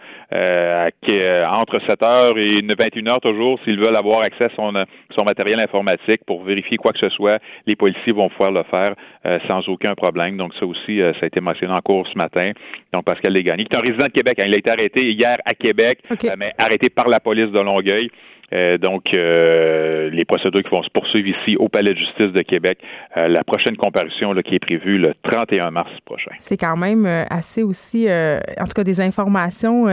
entre 1.50 1.81
7 1.86 2.02
heures 2.02 2.38
et 2.38 2.60
21 2.62 3.06
heures 3.06 3.20
toujours, 3.20 3.58
s'ils 3.64 3.78
veulent 3.78 3.96
avoir 3.96 4.22
accès 4.22 4.44
à 4.44 4.50
son, 4.56 4.72
son 5.20 5.25
matériel 5.25 5.61
informatique, 5.61 6.22
pour 6.26 6.44
vérifier 6.44 6.78
quoi 6.78 6.93
que 6.93 6.99
ce 6.99 7.11
soit, 7.11 7.40
les 7.67 7.76
policiers 7.76 8.12
vont 8.12 8.31
pouvoir 8.31 8.52
le 8.52 8.62
faire 8.64 8.94
euh, 9.26 9.38
sans 9.46 9.69
aucun 9.69 9.94
problème. 9.94 10.38
Donc 10.38 10.55
ça 10.58 10.64
aussi, 10.64 11.00
euh, 11.00 11.12
ça 11.14 11.20
a 11.24 11.27
été 11.27 11.41
mentionné 11.41 11.72
en 11.72 11.81
cours 11.82 12.06
ce 12.08 12.17
matin. 12.17 12.53
Donc 12.93 13.05
Pascal 13.05 13.34
Legani, 13.34 13.67
qui 13.67 13.74
est 13.74 13.79
un 13.79 13.82
résident 13.82 14.06
de 14.06 14.12
Québec, 14.12 14.39
hein, 14.39 14.44
il 14.46 14.55
a 14.55 14.56
été 14.56 14.70
arrêté 14.70 15.12
hier 15.12 15.39
à 15.44 15.55
Québec, 15.55 15.98
euh, 16.10 16.31
mais 16.39 16.53
arrêté 16.56 16.89
par 16.89 17.08
la 17.08 17.20
police 17.20 17.50
de 17.50 17.60
Longueuil. 17.60 18.10
Euh, 18.52 18.78
donc, 18.78 19.14
euh, 19.14 20.10
les 20.10 20.24
procédures 20.24 20.62
qui 20.62 20.70
vont 20.70 20.82
se 20.82 20.90
poursuivre 20.90 21.28
ici 21.28 21.56
au 21.56 21.69
Palais 21.69 21.94
de 21.94 21.98
justice 21.98 22.32
de 22.32 22.42
Québec. 22.42 22.78
Euh, 23.16 23.28
la 23.28 23.44
prochaine 23.44 23.76
comparution 23.76 24.32
là, 24.32 24.42
qui 24.42 24.54
est 24.54 24.58
prévue 24.58 24.98
le 24.98 25.14
31 25.22 25.70
mars 25.70 25.90
prochain. 26.04 26.32
C'est 26.38 26.56
quand 26.56 26.76
même 26.76 27.06
assez 27.30 27.62
aussi, 27.62 28.08
en 28.08 28.64
tout 28.64 28.72
cas, 28.74 28.84
des 28.84 29.00
informations 29.00 29.86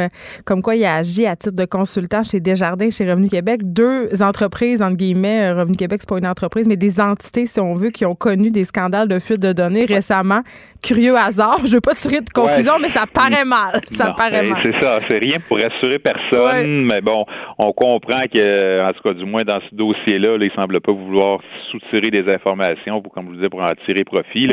comme 0.45 0.61
quoi 0.61 0.75
il 0.75 0.85
a 0.85 0.95
agi 0.95 1.25
à 1.25 1.35
titre 1.35 1.55
de 1.55 1.65
consultant 1.65 2.23
chez 2.23 2.39
Desjardins, 2.39 2.89
chez 2.89 3.09
Revenu 3.09 3.29
Québec. 3.29 3.61
Deux 3.63 4.21
entreprises, 4.21 4.81
entre 4.81 4.97
guillemets, 4.97 5.51
Revenu 5.51 5.77
Québec, 5.77 5.99
c'est 6.01 6.09
pas 6.09 6.17
une 6.17 6.27
entreprise, 6.27 6.67
mais 6.67 6.77
des 6.77 6.99
entités, 6.99 7.45
si 7.45 7.59
on 7.59 7.75
veut, 7.75 7.89
qui 7.89 8.05
ont 8.05 8.15
connu 8.15 8.49
des 8.51 8.63
scandales 8.63 9.07
de 9.07 9.19
fuite 9.19 9.41
de 9.41 9.53
données 9.53 9.85
récemment. 9.85 10.41
Curieux 10.81 11.15
hasard, 11.15 11.59
je 11.65 11.75
veux 11.75 11.81
pas 11.81 11.93
tirer 11.93 12.21
de 12.21 12.29
conclusion, 12.29 12.73
mais 12.81 12.89
ça 12.89 13.05
paraît 13.11 13.45
mal. 13.45 13.79
Ça 13.91 14.13
paraît 14.17 14.43
mal. 14.43 14.59
C'est 14.61 14.79
ça, 14.79 14.99
c'est 15.07 15.17
rien 15.17 15.37
pour 15.47 15.57
rassurer 15.57 15.99
personne, 15.99 16.85
mais 16.85 17.01
bon, 17.01 17.25
on 17.57 17.71
comprend 17.73 18.23
que 18.31 18.46
euh, 18.47 18.87
en 18.87 18.93
tout 18.93 19.01
cas, 19.01 19.13
du 19.13 19.25
moins 19.25 19.43
dans 19.43 19.59
ce 19.69 19.75
dossier-là, 19.75 20.37
là, 20.37 20.45
il 20.45 20.51
semble 20.51 20.79
pas 20.81 20.91
vouloir 20.91 21.39
soutirer 21.71 22.11
des 22.11 22.27
informations 22.31 23.01
pour, 23.01 23.11
comme 23.11 23.25
je 23.25 23.29
vous 23.29 23.35
disais, 23.35 23.49
pour 23.49 23.61
en 23.61 23.73
tirer 23.85 24.03
profit. 24.03 24.47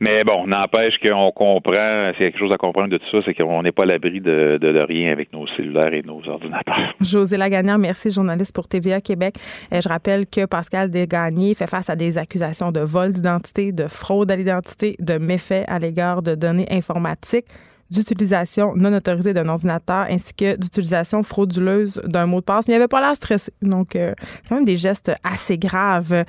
Mais 0.00 0.24
bon, 0.24 0.46
n'empêche 0.46 0.98
qu'on 0.98 1.30
comprend, 1.32 2.12
s'il 2.12 2.24
y 2.24 2.28
a 2.28 2.30
quelque 2.30 2.38
chose 2.38 2.52
à 2.52 2.58
comprendre 2.58 2.88
de 2.88 2.98
tout 2.98 3.06
ça, 3.10 3.18
c'est 3.24 3.34
qu'on 3.34 3.62
n'est 3.62 3.72
pas 3.72 3.84
à 3.84 3.86
l'abri 3.86 4.20
de, 4.20 4.58
de, 4.60 4.78
rien 4.80 5.10
avec 5.10 5.32
nos 5.32 5.46
cellulaires 5.48 5.94
et 5.94 6.02
nos 6.02 6.20
ordinateurs. 6.28 6.94
José 7.00 7.36
Lagagnère, 7.36 7.78
merci, 7.78 8.10
journaliste 8.10 8.54
pour 8.54 8.68
TVA 8.68 9.00
Québec. 9.00 9.36
Euh, 9.72 9.80
je 9.82 9.88
rappelle 9.88 10.26
que 10.26 10.44
Pascal 10.46 10.90
Desgagnés 10.90 11.54
fait 11.54 11.68
face 11.68 11.88
à 11.88 11.96
des 11.96 12.18
accusations 12.18 12.72
de 12.72 12.80
vol 12.80 13.12
d'identité, 13.12 13.72
de 13.72 13.86
fraude 13.88 14.30
à 14.30 14.36
l'identité, 14.36 14.96
de 15.00 15.18
méfaits 15.18 15.64
à 15.68 15.78
l'égard 15.78 16.22
de 16.22 16.34
données 16.34 16.66
informatiques 16.70 17.46
d'utilisation 17.90 18.74
non 18.74 18.92
autorisée 18.92 19.32
d'un 19.32 19.48
ordinateur 19.48 20.06
ainsi 20.10 20.34
que 20.34 20.56
d'utilisation 20.56 21.22
frauduleuse 21.22 22.00
d'un 22.04 22.26
mot 22.26 22.40
de 22.40 22.44
passe. 22.44 22.66
Mais 22.68 22.74
il 22.74 22.76
avait 22.76 22.88
pas 22.88 23.00
l'air 23.00 23.16
stressé. 23.16 23.52
Donc, 23.62 23.96
euh, 23.96 24.14
quand 24.48 24.56
même 24.56 24.64
des 24.64 24.76
gestes 24.76 25.12
assez 25.22 25.58
graves. 25.58 26.24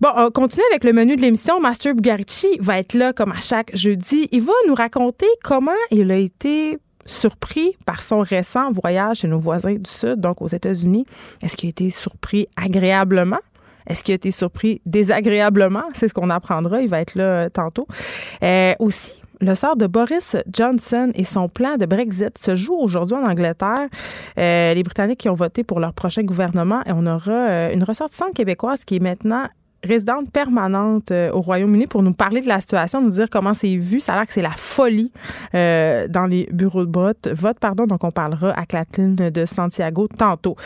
Bon, 0.00 0.08
on 0.16 0.30
continue 0.30 0.64
avec 0.70 0.84
le 0.84 0.92
menu 0.92 1.16
de 1.16 1.20
l'émission. 1.20 1.60
Master 1.60 1.94
Bugarici 1.94 2.58
va 2.60 2.78
être 2.78 2.94
là 2.94 3.12
comme 3.12 3.32
à 3.32 3.38
chaque 3.38 3.74
jeudi. 3.76 4.28
Il 4.32 4.42
va 4.42 4.52
nous 4.68 4.74
raconter 4.74 5.26
comment 5.42 5.72
il 5.90 6.10
a 6.10 6.16
été 6.16 6.78
surpris 7.06 7.76
par 7.84 8.02
son 8.02 8.20
récent 8.20 8.70
voyage 8.70 9.18
chez 9.18 9.28
nos 9.28 9.38
voisins 9.38 9.74
du 9.74 9.90
Sud, 9.90 10.20
donc 10.20 10.40
aux 10.40 10.48
États-Unis. 10.48 11.04
Est-ce 11.42 11.56
qu'il 11.56 11.68
a 11.68 11.70
été 11.70 11.90
surpris 11.90 12.46
agréablement? 12.56 13.40
Est-ce 13.86 14.04
qu'il 14.04 14.12
a 14.12 14.16
été 14.16 14.30
surpris 14.30 14.80
désagréablement? 14.86 15.84
C'est 15.94 16.08
ce 16.08 16.14
qu'on 16.14 16.30
apprendra. 16.30 16.80
Il 16.82 16.88
va 16.88 17.00
être 17.00 17.14
là 17.14 17.24
euh, 17.24 17.48
tantôt. 17.48 17.86
Euh, 18.42 18.74
aussi, 18.78 19.21
le 19.42 19.54
sort 19.56 19.76
de 19.76 19.86
Boris 19.86 20.36
Johnson 20.52 21.10
et 21.14 21.24
son 21.24 21.48
plan 21.48 21.76
de 21.76 21.84
Brexit 21.84 22.38
se 22.38 22.54
joue 22.54 22.74
aujourd'hui 22.74 23.16
en 23.16 23.24
Angleterre. 23.24 23.88
Euh, 24.38 24.72
les 24.72 24.82
Britanniques 24.82 25.18
qui 25.18 25.28
ont 25.28 25.34
voté 25.34 25.64
pour 25.64 25.80
leur 25.80 25.92
prochain 25.92 26.22
gouvernement 26.22 26.82
et 26.86 26.92
on 26.92 27.04
aura 27.06 27.72
une 27.72 27.82
ressortissante 27.82 28.34
québécoise 28.34 28.84
qui 28.84 28.96
est 28.96 29.02
maintenant 29.02 29.46
résidente 29.82 30.30
permanente 30.30 31.10
au 31.10 31.40
Royaume-Uni 31.40 31.88
pour 31.88 32.04
nous 32.04 32.12
parler 32.12 32.40
de 32.40 32.46
la 32.46 32.60
situation, 32.60 33.02
nous 33.02 33.10
dire 33.10 33.28
comment 33.28 33.52
c'est 33.52 33.74
vu. 33.74 33.98
Ça 33.98 34.12
a 34.12 34.16
l'air 34.16 34.26
que 34.26 34.32
c'est 34.32 34.42
la 34.42 34.50
folie 34.50 35.10
dans 35.52 36.26
les 36.30 36.48
bureaux 36.52 36.84
de 36.84 37.30
vote. 37.34 37.58
pardon. 37.58 37.86
Donc, 37.86 38.04
on 38.04 38.12
parlera 38.12 38.52
à 38.52 38.64
Kathleen 38.64 39.16
de 39.16 39.44
Santiago 39.44 40.06
tantôt. 40.06 40.56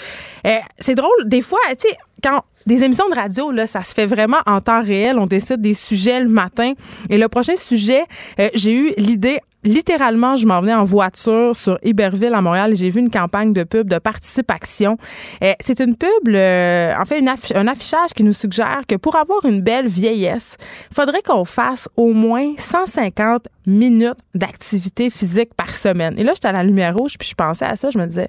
c'est 0.78 0.95
drôle, 0.95 1.25
des 1.25 1.40
fois, 1.40 1.61
tu 1.71 1.88
sais, 1.88 1.97
quand 2.23 2.42
des 2.66 2.82
émissions 2.82 3.08
de 3.08 3.14
radio, 3.14 3.50
là, 3.52 3.66
ça 3.66 3.82
se 3.82 3.94
fait 3.94 4.06
vraiment 4.06 4.38
en 4.46 4.61
temps 4.61 4.82
réel. 4.82 5.18
On 5.18 5.26
décide 5.26 5.61
des 5.61 5.75
sujets 5.75 6.20
le 6.20 6.28
matin. 6.28 6.73
Et 7.11 7.16
le 7.16 7.28
prochain 7.28 7.56
sujet, 7.56 8.04
euh, 8.40 8.49
j'ai 8.54 8.75
eu 8.75 8.90
l'idée 8.99 9.38
littéralement, 9.66 10.37
je 10.37 10.46
m'en 10.46 10.61
venais 10.61 10.75
en 10.75 10.85
voiture 10.85 11.54
sur 11.56 11.78
Iberville 11.82 12.32
à 12.35 12.40
Montréal 12.40 12.73
et 12.73 12.76
j'ai 12.76 12.88
vu 12.88 13.00
une 13.00 13.11
campagne 13.11 13.52
de 13.52 13.64
pub 13.64 13.88
de 13.88 13.99
participation. 13.99 14.96
Euh, 15.42 15.54
c'est 15.58 15.80
une 15.80 15.96
pub, 15.96 16.28
en 16.28 17.04
fait, 17.04 17.23
un 17.54 17.66
affichage 17.66 18.11
qui 18.14 18.23
nous 18.23 18.32
suggère 18.32 18.82
que 18.88 18.94
pour 18.94 19.16
avoir 19.16 19.44
une 19.44 19.62
belle 19.62 19.88
vieillesse, 19.88 20.56
il 20.90 20.94
faudrait 20.94 21.23
qu'on 21.23 21.44
fasse 21.44 21.88
au 21.96 22.12
moins 22.12 22.52
150 22.56 23.49
minutes 23.66 24.18
d'activité 24.35 25.11
physique 25.11 25.52
par 25.54 25.75
semaine. 25.75 26.14
Et 26.16 26.23
là, 26.23 26.32
j'étais 26.35 26.49
à 26.49 26.52
la 26.52 26.62
lumière 26.62 26.96
rouge 26.96 27.18
puis 27.18 27.28
je 27.28 27.35
pensais 27.35 27.64
à 27.64 27.75
ça, 27.75 27.90
je 27.90 27.99
me 27.99 28.06
disais, 28.06 28.28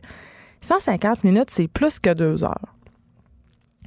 150 0.62 1.24
minutes, 1.24 1.50
c'est 1.50 1.68
plus 1.68 2.00
que 2.00 2.14
deux 2.14 2.44
heures. 2.44 2.77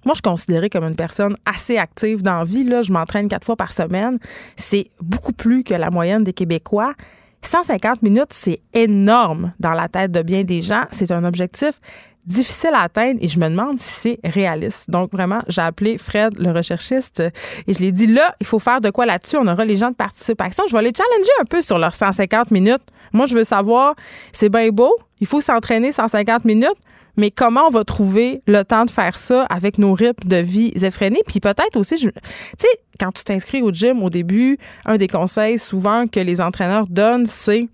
Moi, 0.04 0.14
je 0.14 0.16
suis 0.16 0.23
considérée 0.23 0.71
comme 0.71 0.85
une 0.85 0.97
personne 0.97 1.37
assez 1.45 1.76
active 1.76 2.23
dans 2.23 2.38
la 2.38 2.45
vie. 2.45 2.64
Là. 2.64 2.83
Je 2.83 2.92
m'entraîne 2.92 3.28
quatre 3.28 3.45
fois 3.45 3.57
par 3.57 3.73
semaine. 3.73 4.19
C'est 4.57 4.90
beaucoup 5.00 5.33
plus 5.33 5.64
que 5.64 5.75
la 5.75 5.90
moyenne 5.90 6.25
des 6.25 6.33
Québécois. 6.33 6.95
150 7.42 8.02
minutes, 8.02 8.33
c'est 8.33 8.61
énorme 8.75 9.52
dans 9.61 9.73
la 9.73 9.88
tête 9.88 10.12
de 10.12 10.23
bien 10.23 10.45
des 10.45 10.61
gens. 10.61 10.85
C'est 10.90 11.11
un 11.11 11.25
objectif 11.25 11.80
difficile 12.26 12.71
à 12.75 12.83
atteindre 12.83 13.19
et 13.23 13.28
je 13.28 13.38
me 13.38 13.49
demande 13.49 13.80
si 13.80 14.19
c'est 14.23 14.30
réaliste. 14.30 14.90
Donc 14.90 15.12
vraiment, 15.12 15.40
j'ai 15.49 15.62
appelé 15.62 15.99
Fred, 15.99 16.38
le 16.38 16.50
recherchiste, 16.50 17.21
et 17.66 17.73
je 17.73 17.78
lui 17.78 17.87
ai 17.87 17.92
dit 17.92 18.07
là, 18.07 18.35
il 18.40 18.47
faut 18.47 18.59
faire 18.59 18.80
de 18.80 18.90
quoi 18.90 19.07
là-dessus. 19.07 19.37
On 19.37 19.47
aura 19.47 19.64
les 19.64 19.76
gens 19.76 19.90
de 19.90 19.97
participation. 19.97 20.64
Je 20.69 20.76
vais 20.76 20.83
les 20.83 20.92
challenger 20.97 21.30
un 21.40 21.45
peu 21.45 21.62
sur 21.62 21.78
leurs 21.78 21.95
150 21.95 22.50
minutes. 22.50 22.83
Moi, 23.12 23.26
je 23.26 23.35
veux 23.35 23.45
savoir, 23.45 23.95
c'est 24.33 24.49
bien 24.49 24.69
beau, 24.69 24.95
il 25.21 25.26
faut 25.26 25.40
s'entraîner 25.40 25.92
150 25.92 26.45
minutes, 26.45 26.76
mais 27.20 27.30
comment 27.30 27.66
on 27.66 27.70
va 27.70 27.84
trouver 27.84 28.42
le 28.46 28.62
temps 28.62 28.84
de 28.84 28.90
faire 28.90 29.16
ça 29.16 29.44
avec 29.44 29.78
nos 29.78 29.92
rythmes 29.92 30.28
de 30.28 30.36
vie 30.36 30.72
effrénés? 30.74 31.20
Puis 31.26 31.38
peut-être 31.38 31.76
aussi, 31.76 31.96
tu 31.96 32.10
sais, 32.58 32.68
quand 32.98 33.12
tu 33.12 33.22
t'inscris 33.24 33.62
au 33.62 33.70
gym 33.72 34.02
au 34.02 34.10
début, 34.10 34.58
un 34.86 34.96
des 34.96 35.06
conseils 35.06 35.58
souvent 35.58 36.06
que 36.06 36.18
les 36.18 36.40
entraîneurs 36.40 36.86
donnent, 36.88 37.26
c'est 37.26 37.68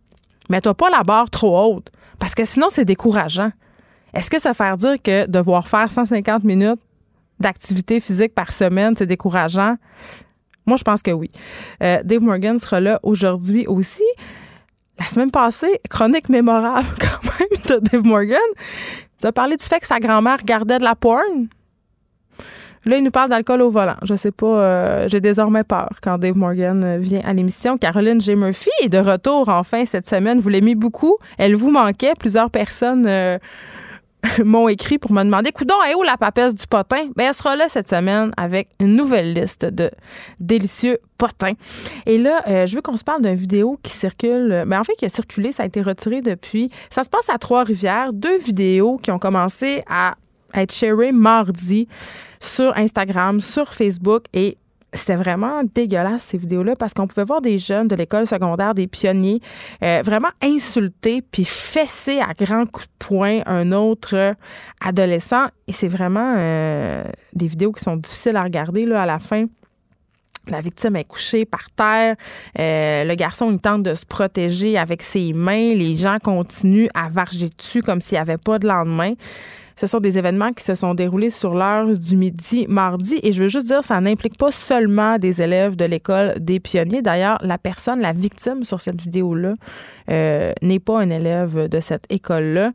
mets-toi 0.50 0.74
pas 0.74 0.90
la 0.90 1.02
barre 1.02 1.30
trop 1.30 1.76
haute 1.76 1.90
parce 2.18 2.34
que 2.34 2.44
sinon, 2.44 2.66
c'est 2.70 2.84
décourageant. 2.84 3.50
Est-ce 4.14 4.30
que 4.30 4.36
veut 4.48 4.54
faire 4.54 4.76
dire 4.76 4.96
que 5.02 5.26
devoir 5.26 5.68
faire 5.68 5.90
150 5.90 6.44
minutes 6.44 6.80
d'activité 7.38 8.00
physique 8.00 8.34
par 8.34 8.52
semaine, 8.52 8.94
c'est 8.96 9.06
décourageant? 9.06 9.76
Moi, 10.66 10.76
je 10.76 10.82
pense 10.82 11.02
que 11.02 11.10
oui. 11.10 11.30
Euh, 11.82 12.02
Dave 12.02 12.22
Morgan 12.22 12.58
sera 12.58 12.80
là 12.80 12.98
aujourd'hui 13.02 13.66
aussi. 13.66 14.02
La 14.98 15.06
semaine 15.06 15.30
passée, 15.30 15.80
chronique 15.90 16.28
mémorable 16.28 16.88
quand 17.00 17.30
même 17.38 17.80
de 17.80 17.88
Dave 17.88 18.04
Morgan. 18.04 18.38
Tu 19.20 19.26
as 19.26 19.32
parlé 19.32 19.56
du 19.56 19.64
fait 19.64 19.80
que 19.80 19.86
sa 19.86 19.98
grand-mère 19.98 20.38
regardait 20.38 20.78
de 20.78 20.84
la 20.84 20.94
porn. 20.94 21.48
Là, 22.86 22.98
il 22.98 23.02
nous 23.02 23.10
parle 23.10 23.30
d'alcool 23.30 23.62
au 23.62 23.70
volant. 23.70 23.96
Je 24.02 24.14
sais 24.14 24.30
pas, 24.30 24.46
euh, 24.46 25.08
j'ai 25.08 25.20
désormais 25.20 25.64
peur 25.64 25.90
quand 26.00 26.18
Dave 26.18 26.36
Morgan 26.36 26.84
euh, 26.84 26.98
vient 26.98 27.20
à 27.24 27.32
l'émission. 27.32 27.76
Caroline 27.76 28.20
J. 28.20 28.36
Murphy 28.36 28.70
est 28.80 28.88
de 28.88 28.98
retour 28.98 29.48
enfin 29.48 29.84
cette 29.84 30.08
semaine. 30.08 30.38
Vous 30.38 30.48
l'aimez 30.48 30.76
beaucoup. 30.76 31.16
Elle 31.36 31.56
vous 31.56 31.72
manquait. 31.72 32.12
Plusieurs 32.16 32.48
personnes 32.48 33.06
euh, 33.08 33.38
m'ont 34.45 34.68
écrit 34.68 34.99
pour 34.99 35.12
me 35.12 35.23
demander 35.23 35.52
Coudon, 35.52 35.75
est 35.88 35.95
où 35.95 36.02
la 36.02 36.16
papesse 36.16 36.54
du 36.54 36.66
potin? 36.66 37.09
Ben, 37.16 37.26
elle 37.28 37.35
sera 37.35 37.56
là 37.56 37.68
cette 37.68 37.88
semaine 37.88 38.33
avec 38.37 38.68
une 38.80 38.97
nouvelle 38.97 39.33
liste 39.35 39.64
de 39.64 39.90
délicieux 40.40 40.99
potins. 41.18 41.54
Et 42.06 42.18
là, 42.18 42.42
euh, 42.47 42.66
je 42.66 42.76
veux 42.76 42.83
qu'on 42.83 42.97
se 42.97 43.04
parle 43.04 43.23
d'une 43.23 43.35
vidéo 43.35 43.78
qui 43.83 43.92
circule. 43.92 44.64
Ben, 44.66 44.80
en 44.80 44.85
fait, 44.85 44.95
qui 44.95 45.04
a 45.04 45.09
circulé, 45.09 45.52
ça 45.52 45.62
a 45.62 45.66
été 45.66 45.80
retiré 45.80 46.21
depuis. 46.21 46.71
Ça 46.90 47.02
se 47.02 47.09
passe 47.09 47.28
à 47.28 47.38
Trois-Rivières. 47.38 48.12
Deux 48.12 48.38
vidéos 48.38 48.99
qui 48.99 49.11
ont 49.11 49.18
commencé 49.18 49.83
à 49.88 50.14
être 50.54 50.73
sharées 50.73 51.12
mardi 51.12 51.88
sur 52.40 52.76
Instagram, 52.76 53.40
sur 53.40 53.73
Facebook 53.73 54.25
et 54.33 54.59
c'était 54.96 55.16
vraiment 55.16 55.62
dégueulasse 55.74 56.22
ces 56.22 56.38
vidéos-là 56.38 56.74
parce 56.78 56.94
qu'on 56.94 57.06
pouvait 57.06 57.24
voir 57.24 57.40
des 57.40 57.58
jeunes 57.58 57.88
de 57.88 57.96
l'école 57.96 58.26
secondaire, 58.26 58.74
des 58.74 58.86
pionniers, 58.86 59.40
euh, 59.82 60.02
vraiment 60.04 60.30
insulter 60.42 61.22
puis 61.22 61.44
fesser 61.44 62.20
à 62.20 62.32
grands 62.34 62.66
coups 62.66 62.86
de 62.86 63.06
poing 63.06 63.40
un 63.46 63.72
autre 63.72 64.34
adolescent. 64.80 65.46
Et 65.68 65.72
c'est 65.72 65.88
vraiment 65.88 66.36
euh, 66.38 67.04
des 67.32 67.46
vidéos 67.46 67.72
qui 67.72 67.82
sont 67.82 67.96
difficiles 67.96 68.36
à 68.36 68.42
regarder 68.42 68.86
là, 68.86 69.02
à 69.02 69.06
la 69.06 69.18
fin. 69.18 69.46
La 70.48 70.60
victime 70.60 70.94
est 70.96 71.04
couchée 71.04 71.44
par 71.44 71.70
terre. 71.72 72.14
Euh, 72.58 73.04
le 73.04 73.14
garçon, 73.16 73.50
il 73.50 73.58
tente 73.58 73.82
de 73.82 73.94
se 73.94 74.06
protéger 74.06 74.78
avec 74.78 75.02
ses 75.02 75.32
mains. 75.32 75.74
Les 75.74 75.96
gens 75.96 76.18
continuent 76.22 76.88
à 76.94 77.08
varger 77.08 77.48
dessus 77.48 77.82
comme 77.82 78.00
s'il 78.00 78.16
n'y 78.16 78.22
avait 78.22 78.38
pas 78.38 78.58
de 78.58 78.68
lendemain. 78.68 79.14
Ce 79.78 79.87
sont 79.87 80.00
des 80.00 80.16
événements 80.16 80.52
qui 80.52 80.64
se 80.64 80.75
sont 80.75 80.95
déroulés 80.95 81.28
sur 81.28 81.54
l'heure 81.54 81.87
du 81.87 82.16
midi 82.16 82.64
mardi. 82.66 83.21
Et 83.23 83.33
je 83.33 83.42
veux 83.42 83.49
juste 83.49 83.66
dire, 83.66 83.85
ça 83.85 84.00
n'implique 84.00 84.38
pas 84.38 84.50
seulement 84.50 85.18
des 85.18 85.42
élèves 85.42 85.76
de 85.76 85.85
l'école 85.85 86.35
des 86.40 86.61
pionniers. 86.61 87.02
D'ailleurs, 87.02 87.38
la 87.42 87.59
personne, 87.59 88.00
la 88.00 88.14
victime 88.14 88.64
sur 88.64 88.80
cette 88.80 89.00
vidéo-là, 89.00 89.52
euh, 90.11 90.52
n'est 90.62 90.78
pas 90.78 91.00
un 91.00 91.11
élève 91.11 91.68
de 91.68 91.80
cette 91.80 92.04
école-là. 92.09 92.73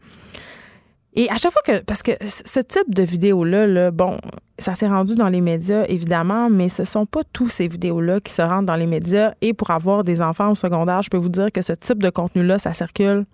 Et 1.13 1.29
à 1.29 1.37
chaque 1.37 1.51
fois 1.51 1.63
que, 1.65 1.83
parce 1.83 2.03
que 2.03 2.11
ce 2.23 2.59
type 2.59 2.93
de 2.93 3.03
vidéo-là, 3.03 3.65
là, 3.65 3.91
bon, 3.91 4.17
ça 4.59 4.75
s'est 4.75 4.87
rendu 4.87 5.15
dans 5.15 5.27
les 5.27 5.41
médias, 5.41 5.83
évidemment, 5.89 6.49
mais 6.49 6.69
ce 6.69 6.83
sont 6.83 7.07
pas 7.07 7.21
tous 7.33 7.49
ces 7.49 7.67
vidéos-là 7.67 8.21
qui 8.21 8.31
se 8.31 8.43
rendent 8.43 8.67
dans 8.67 8.75
les 8.75 8.85
médias. 8.85 9.33
Et 9.41 9.53
pour 9.53 9.71
avoir 9.71 10.03
des 10.03 10.21
enfants 10.21 10.51
au 10.51 10.55
secondaire, 10.55 11.01
je 11.01 11.09
peux 11.09 11.17
vous 11.17 11.29
dire 11.29 11.51
que 11.51 11.63
ce 11.63 11.73
type 11.73 12.01
de 12.01 12.11
contenu-là, 12.11 12.59
ça 12.59 12.73
circule 12.73 13.25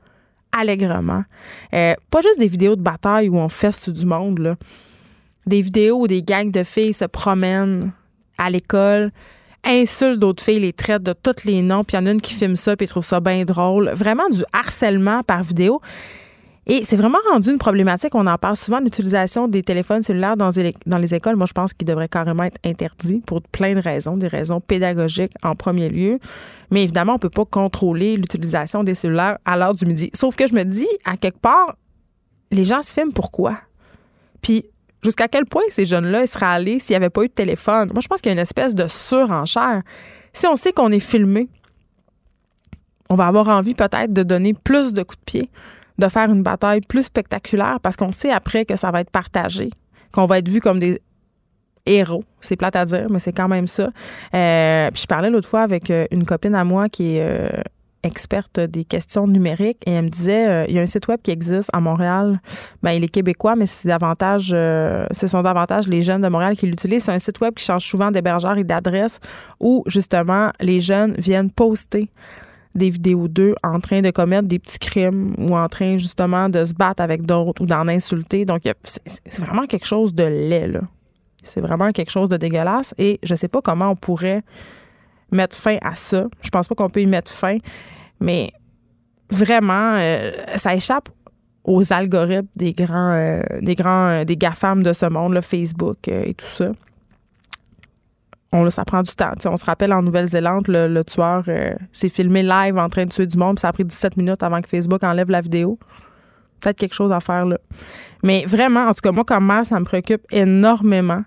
allègrement. 0.52 1.24
Euh, 1.74 1.94
pas 2.10 2.22
juste 2.22 2.40
des 2.40 2.48
vidéos 2.48 2.76
de 2.76 2.82
bataille 2.82 3.30
où 3.30 3.38
on 3.38 3.50
fesse 3.50 3.90
du 3.90 4.06
monde. 4.06 4.58
Des 5.46 5.62
vidéos 5.62 6.02
où 6.02 6.08
des 6.08 6.24
gangs 6.24 6.52
de 6.52 6.64
filles 6.64 6.94
se 6.94 7.06
promènent 7.06 7.92
à 8.38 8.50
l'école, 8.50 9.12
insultent 9.64 10.20
d'autres 10.20 10.44
filles, 10.44 10.60
les 10.60 10.74
traitent 10.74 11.04
de 11.04 11.14
tous 11.14 11.46
les 11.46 11.62
noms, 11.62 11.84
puis 11.84 11.98
il 11.98 12.02
y 12.02 12.04
en 12.04 12.06
a 12.06 12.12
une 12.12 12.22
qui 12.22 12.34
filme 12.34 12.56
ça, 12.56 12.76
puis 12.76 12.88
trouve 12.88 13.04
ça 13.04 13.20
bien 13.20 13.46
drôle. 13.46 13.92
Vraiment 13.94 14.30
du 14.30 14.44
harcèlement 14.54 15.24
par 15.24 15.44
vidéo. 15.44 15.82
Et 16.70 16.84
c'est 16.84 16.98
vraiment 16.98 17.20
rendu 17.32 17.50
une 17.50 17.58
problématique. 17.58 18.14
On 18.14 18.28
en 18.28 18.38
parle 18.38 18.58
souvent, 18.58 18.80
l'utilisation 18.80 19.48
des 19.48 19.64
téléphones 19.64 20.02
cellulaires 20.02 20.36
dans 20.36 20.50
les, 20.50 21.16
écoles. 21.16 21.38
Moi, 21.38 21.46
je 21.48 21.54
pense 21.54 21.74
qu'il 21.74 21.88
devrait 21.88 22.10
carrément 22.10 22.44
être 22.44 22.60
interdit 22.66 23.22
pour 23.26 23.42
plein 23.42 23.74
de 23.74 23.80
raisons, 23.80 24.18
des 24.18 24.28
raisons 24.28 24.60
pédagogiques 24.60 25.32
en 25.44 25.56
premier 25.56 25.88
lieu. 25.88 26.20
Mais 26.70 26.84
évidemment, 26.84 27.14
on 27.14 27.16
ne 27.16 27.22
peut 27.22 27.30
pas 27.30 27.46
contrôler 27.46 28.18
l'utilisation 28.18 28.84
des 28.84 28.96
cellulaires 28.96 29.38
à 29.46 29.56
l'heure 29.56 29.74
du 29.74 29.86
midi. 29.86 30.12
Sauf 30.14 30.36
que 30.36 30.46
je 30.46 30.54
me 30.54 30.64
dis, 30.64 30.90
à 31.06 31.16
quelque 31.16 31.40
part, 31.40 31.78
les 32.52 32.66
gens 32.66 32.84
se 32.84 32.92
filment 32.92 33.14
pourquoi? 33.14 33.58
Puis, 34.42 34.66
jusqu'à 35.02 35.30
quel 35.30 35.46
point 35.46 35.64
ces 35.70 35.86
jeunes-là 35.86 36.28
seraient 36.28 36.48
allés 36.48 36.80
s'il 36.80 36.96
n'y 36.96 36.98
avait 36.98 37.10
pas 37.10 37.24
eu 37.24 37.30
de 37.30 37.34
téléphone? 37.34 37.92
Moi, 37.94 38.02
je 38.02 38.08
pense 38.08 38.20
qu'il 38.20 38.30
y 38.30 38.32
a 38.32 38.34
une 38.34 38.40
espèce 38.40 38.76
de 38.76 38.88
surenchère. 38.88 39.84
Si 40.34 40.46
on 40.48 40.58
sait 40.58 40.74
qu'on 40.74 40.92
est 40.92 41.00
filmé, 41.00 41.48
on 43.10 43.16
va 43.16 43.28
avoir 43.28 43.48
envie 43.48 43.74
peut-être 43.74 44.14
de 44.14 44.24
donner 44.24 44.54
plus 44.54 44.92
de 44.92 45.02
coups 45.02 45.20
de 45.20 45.24
pied, 45.24 45.50
de 45.98 46.08
faire 46.08 46.30
une 46.30 46.44
bataille 46.44 46.82
plus 46.82 47.04
spectaculaire 47.04 47.80
parce 47.82 47.96
qu'on 47.96 48.12
sait 48.12 48.32
après 48.32 48.66
que 48.66 48.76
ça 48.76 48.92
va 48.92 49.02
être 49.02 49.10
partagé, 49.10 49.70
qu'on 50.12 50.26
va 50.26 50.40
être 50.40 50.50
vu 50.50 50.60
comme 50.60 50.80
des 50.80 51.02
héros. 51.88 52.24
C'est 52.42 52.56
plate 52.56 52.76
à 52.76 52.86
dire, 52.86 53.08
mais 53.10 53.20
c'est 53.20 53.34
quand 53.34 53.48
même 53.48 53.68
ça. 53.68 53.90
Euh, 54.34 54.92
puis 54.92 55.02
je 55.02 55.08
parlais 55.08 55.30
l'autre 55.30 55.48
fois 55.48 55.62
avec 55.62 55.90
euh, 55.90 56.06
une 56.12 56.26
copine 56.26 56.56
à 56.56 56.64
moi 56.64 56.90
qui 56.90 57.16
est 57.16 57.24
euh, 57.24 57.50
experte 58.04 58.60
des 58.60 58.84
questions 58.84 59.28
numériques 59.28 59.82
et 59.86 59.92
elle 59.92 60.06
me 60.06 60.10
disait 60.10 60.66
il 60.70 60.76
y 60.76 60.80
a 60.80 60.82
un 60.82 60.86
site 60.86 61.08
web 61.08 61.20
qui 61.22 61.32
existe 61.32 61.70
à 61.74 61.80
Montréal. 61.80 62.40
Ben, 62.84 62.92
il 62.92 63.04
est 63.04 63.10
québécois, 63.10 63.56
mais 63.56 63.66
c'est 63.66 63.88
davantage 63.88 64.50
ce 64.50 65.28
sont 65.28 65.42
davantage 65.42 65.88
les 65.88 66.02
jeunes 66.02 66.22
de 66.22 66.28
Montréal 66.28 66.56
qui 66.56 66.68
l'utilisent. 66.68 67.06
C'est 67.06 67.12
un 67.12 67.20
site 67.20 67.42
web 67.42 67.56
qui 67.56 67.66
change 67.66 67.86
souvent 67.86 68.12
d'hébergeur 68.12 68.58
et 68.58 68.64
d'adresse 68.64 69.20
où 69.60 69.84
justement 69.88 70.52
les 70.62 70.80
jeunes 70.80 71.16
viennent 71.18 71.52
poster 71.52 72.10
des 72.78 72.90
vidéos 72.90 73.28
d'eux 73.28 73.56
en 73.64 73.80
train 73.80 74.02
de 74.02 74.12
commettre 74.12 74.48
des 74.48 74.60
petits 74.60 74.80
crimes 74.80 75.34
ou 75.38 75.56
en 75.56 75.68
train 75.68 75.98
justement 75.98 76.50
de 76.50 76.64
se 76.64 76.74
battre 76.74 77.02
avec 77.02 77.26
d'autres 77.26 77.62
ou 77.62 77.66
d'en 77.66 77.88
insulter. 77.88 78.46
Donc, 78.46 78.62
c'est 78.84 79.42
vraiment 79.42 79.66
quelque 79.66 79.86
chose 79.86 80.14
de 80.14 80.24
laid, 80.24 80.68
là. 80.68 80.82
C'est 81.44 81.62
vraiment 81.62 81.92
quelque 81.92 82.12
chose 82.12 82.30
de 82.30 82.38
dégueulasse 82.38 82.94
et 82.98 83.20
je 83.24 83.34
sais 83.34 83.48
pas 83.48 83.62
comment 83.62 83.92
on 83.92 83.96
pourrait 83.96 84.44
mettre 85.32 85.56
fin 85.56 85.78
à 85.82 85.96
ça. 85.96 86.26
Je 86.42 86.50
pense 86.50 86.68
pas 86.68 86.76
qu'on 86.76 86.90
peut 86.90 87.02
y 87.02 87.06
mettre 87.06 87.32
fin, 87.32 87.58
mais 88.20 88.52
vraiment, 89.30 89.96
euh, 89.96 90.32
ça 90.56 90.76
échappe 90.76 91.10
aux 91.64 91.94
algorithmes 91.94 92.48
des 92.56 92.74
grands, 92.74 93.12
euh, 93.14 93.42
des 93.62 93.76
grands, 93.76 94.08
euh, 94.08 94.24
des 94.24 94.38
GAFAM 94.38 94.84
de 94.84 94.94
ce 94.94 95.06
monde, 95.06 95.40
Facebook 95.42 96.08
et 96.08 96.34
tout 96.34 96.46
ça. 96.46 96.72
On, 98.52 98.70
ça 98.70 98.86
prend 98.86 99.02
du 99.02 99.12
temps. 99.12 99.34
on 99.46 99.58
se 99.58 99.66
rappelle 99.66 99.92
en 99.92 100.02
Nouvelle-Zélande, 100.02 100.68
le, 100.68 101.04
tueur 101.04 101.44
s'est 101.92 102.10
filmé 102.10 102.44
live 102.44 102.78
en 102.78 102.88
train 102.90 103.06
de 103.06 103.10
tuer 103.10 103.28
du 103.28 103.38
monde, 103.38 103.56
puis 103.56 103.62
ça 103.62 103.70
a 103.70 103.74
pris 103.74 103.84
17 103.84 104.18
minutes 104.18 104.42
avant 104.42 104.62
que 104.62 104.70
Facebook 104.70 105.04
enlève 105.04 105.30
la 105.30 105.42
vidéo. 105.42 105.78
Peut-être 106.62 106.78
quelque 106.78 106.96
chose 106.96 107.12
à 107.12 107.20
faire 107.20 107.46
là. 107.46 107.58
Mais 108.24 108.46
vraiment, 108.46 108.88
en 108.88 108.94
tout 108.94 109.02
cas, 109.04 109.12
moi, 109.12 109.24
comme 109.24 109.46
mère, 109.46 109.66
ça 109.66 109.80
me 109.80 109.86
préoccupe 109.86 110.22
énormément 110.32 111.24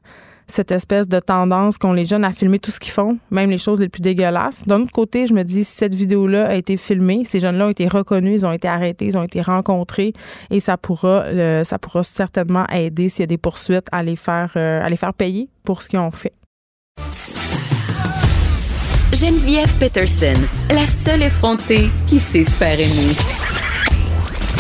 cette 0.51 0.73
espèce 0.73 1.09
de 1.09 1.21
tendance 1.21 1.79
qu'ont 1.79 1.93
les 1.93 2.05
jeunes 2.05 2.25
à 2.25 2.33
filmer 2.33 2.59
tout 2.59 2.71
ce 2.71 2.81
qu'ils 2.81 2.93
font, 2.93 3.19
même 3.31 3.51
les 3.51 3.59
choses 3.59 3.81
les 3.81 3.89
plus 3.89 4.01
dégueulasses. 4.01 4.65
D'un 4.67 4.83
autre 4.83 4.93
côté, 4.93 5.27
je 5.27 5.33
me 5.33 5.43
dis, 5.43 5.65
si 5.65 5.77
cette 5.77 5.95
vidéo-là 5.95 6.49
a 6.49 6.55
été 6.55 6.77
filmée, 6.77 7.25
ces 7.25 7.41
jeunes-là 7.41 7.67
ont 7.67 7.71
été 7.71 7.87
reconnus, 7.87 8.43
ils 8.43 8.47
ont 8.47 8.53
été 8.53 8.69
arrêtés, 8.69 9.07
ils 9.07 9.17
ont 9.17 9.23
été 9.23 9.41
rencontrés 9.41 10.13
et 10.51 10.61
ça 10.61 10.77
pourra, 10.77 11.25
pourra 11.81 12.03
certainement 12.03 12.67
aider 12.67 13.09
s'il 13.09 13.23
y 13.23 13.25
a 13.25 13.27
des 13.27 13.39
poursuites 13.39 13.87
à 13.93 14.03
les 14.03 14.17
faire, 14.17 14.53
euh, 14.57 14.85
à 14.85 14.89
les 14.89 14.97
faire 14.97 15.15
payer 15.15 15.49
pour 15.65 15.83
ce 15.83 15.89
qu'ils 15.89 15.99
ont 15.99 16.11
fait. 16.11 16.33
Geneviève 19.13 19.71
Peterson, 19.79 20.41
la 20.71 20.87
seule 20.87 21.25
effrontée 21.25 21.91
qui 22.07 22.21
sait 22.21 22.45
se 22.45 22.51
faire 22.53 22.79
aimer. 22.79 23.15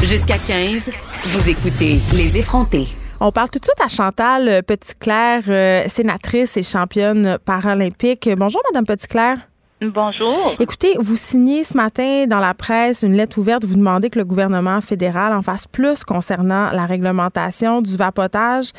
Jusqu'à 0.03 0.39
15, 0.39 0.91
vous 1.25 1.49
écoutez 1.49 2.01
Les 2.15 2.37
effrontés. 2.37 2.89
On 3.21 3.31
parle 3.31 3.49
tout 3.49 3.61
de 3.61 3.65
suite 3.65 3.81
à 3.81 3.87
Chantal 3.87 4.63
Petitclerc, 4.65 5.45
euh, 5.49 5.85
sénatrice 5.87 6.57
et 6.57 6.65
championne 6.65 7.39
paralympique. 7.45 8.29
Bonjour, 8.37 8.61
Madame 8.71 8.85
Petitclerc. 8.85 9.39
Bonjour. 9.83 10.57
Écoutez, 10.59 10.97
vous 10.99 11.17
signez 11.17 11.65
ce 11.65 11.77
matin 11.77 12.27
dans 12.27 12.41
la 12.41 12.53
presse 12.53 13.03
une 13.03 13.17
lettre 13.17 13.39
ouverte. 13.39 13.65
Vous 13.65 13.77
demandez 13.77 14.11
que 14.11 14.19
le 14.19 14.25
gouvernement 14.27 14.81
fédéral 14.81 15.33
en 15.33 15.41
fasse 15.41 15.67
plus 15.67 16.05
concernant 16.05 16.71
la 16.73 16.85
réglementation 16.85 17.81
du 17.81 17.97
vapotage. 17.97 18.73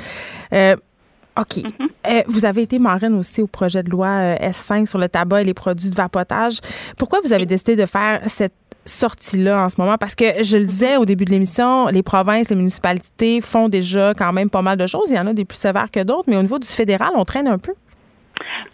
Euh, 0.53 0.75
OK. 1.37 1.57
Mm-hmm. 1.57 1.87
Euh, 2.07 2.21
vous 2.27 2.45
avez 2.45 2.63
été 2.63 2.79
marraine 2.79 3.15
aussi 3.15 3.41
au 3.41 3.47
projet 3.47 3.83
de 3.83 3.89
loi 3.89 4.35
S5 4.35 4.85
sur 4.85 4.99
le 4.99 5.07
tabac 5.07 5.41
et 5.41 5.45
les 5.45 5.53
produits 5.53 5.89
de 5.89 5.95
vapotage. 5.95 6.59
Pourquoi 6.97 7.19
vous 7.23 7.33
avez 7.33 7.45
décidé 7.45 7.75
de 7.75 7.85
faire 7.85 8.21
cette 8.27 8.53
sortie-là 8.85 9.63
en 9.63 9.69
ce 9.69 9.79
moment? 9.79 9.97
Parce 9.97 10.15
que 10.15 10.43
je 10.43 10.57
le 10.57 10.65
disais 10.65 10.97
au 10.97 11.05
début 11.05 11.25
de 11.25 11.31
l'émission, 11.31 11.87
les 11.87 12.03
provinces, 12.03 12.49
les 12.49 12.55
municipalités 12.55 13.39
font 13.41 13.69
déjà 13.69 14.13
quand 14.17 14.33
même 14.33 14.49
pas 14.49 14.61
mal 14.61 14.77
de 14.77 14.87
choses. 14.87 15.09
Il 15.09 15.15
y 15.15 15.19
en 15.19 15.27
a 15.27 15.33
des 15.33 15.45
plus 15.45 15.57
sévères 15.57 15.91
que 15.91 16.03
d'autres, 16.03 16.25
mais 16.27 16.37
au 16.37 16.41
niveau 16.41 16.59
du 16.59 16.67
fédéral, 16.67 17.11
on 17.15 17.23
traîne 17.23 17.47
un 17.47 17.57
peu. 17.57 17.73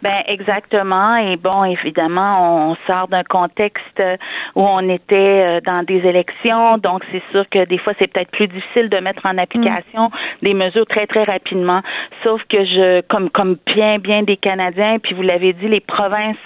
Ben 0.00 0.22
exactement. 0.28 1.16
Et 1.16 1.36
bon, 1.36 1.64
évidemment, 1.64 2.70
on 2.70 2.76
sort 2.86 3.08
d'un 3.08 3.24
contexte 3.24 4.00
où 4.54 4.62
on 4.62 4.88
était 4.88 5.16
euh, 5.16 5.60
dans 5.66 5.82
des 5.82 5.98
élections, 6.06 6.78
donc 6.78 7.02
c'est 7.10 7.22
sûr 7.32 7.44
que 7.50 7.64
des 7.64 7.78
fois 7.78 7.94
c'est 7.98 8.06
peut-être 8.06 8.30
plus 8.30 8.46
difficile 8.46 8.88
de 8.90 8.98
mettre 8.98 9.26
en 9.26 9.36
application 9.38 10.04
mm. 10.04 10.10
des 10.42 10.54
mesures 10.54 10.86
très 10.86 11.08
très 11.08 11.24
rapidement. 11.24 11.82
Sauf 12.22 12.40
que 12.48 12.64
je, 12.64 13.00
comme 13.08 13.28
comme 13.30 13.56
bien 13.66 13.98
bien 13.98 14.22
des 14.22 14.36
Canadiens, 14.36 14.98
puis 15.02 15.14
vous 15.14 15.22
l'avez 15.22 15.52
dit, 15.52 15.66
les 15.66 15.80
provinces 15.80 16.36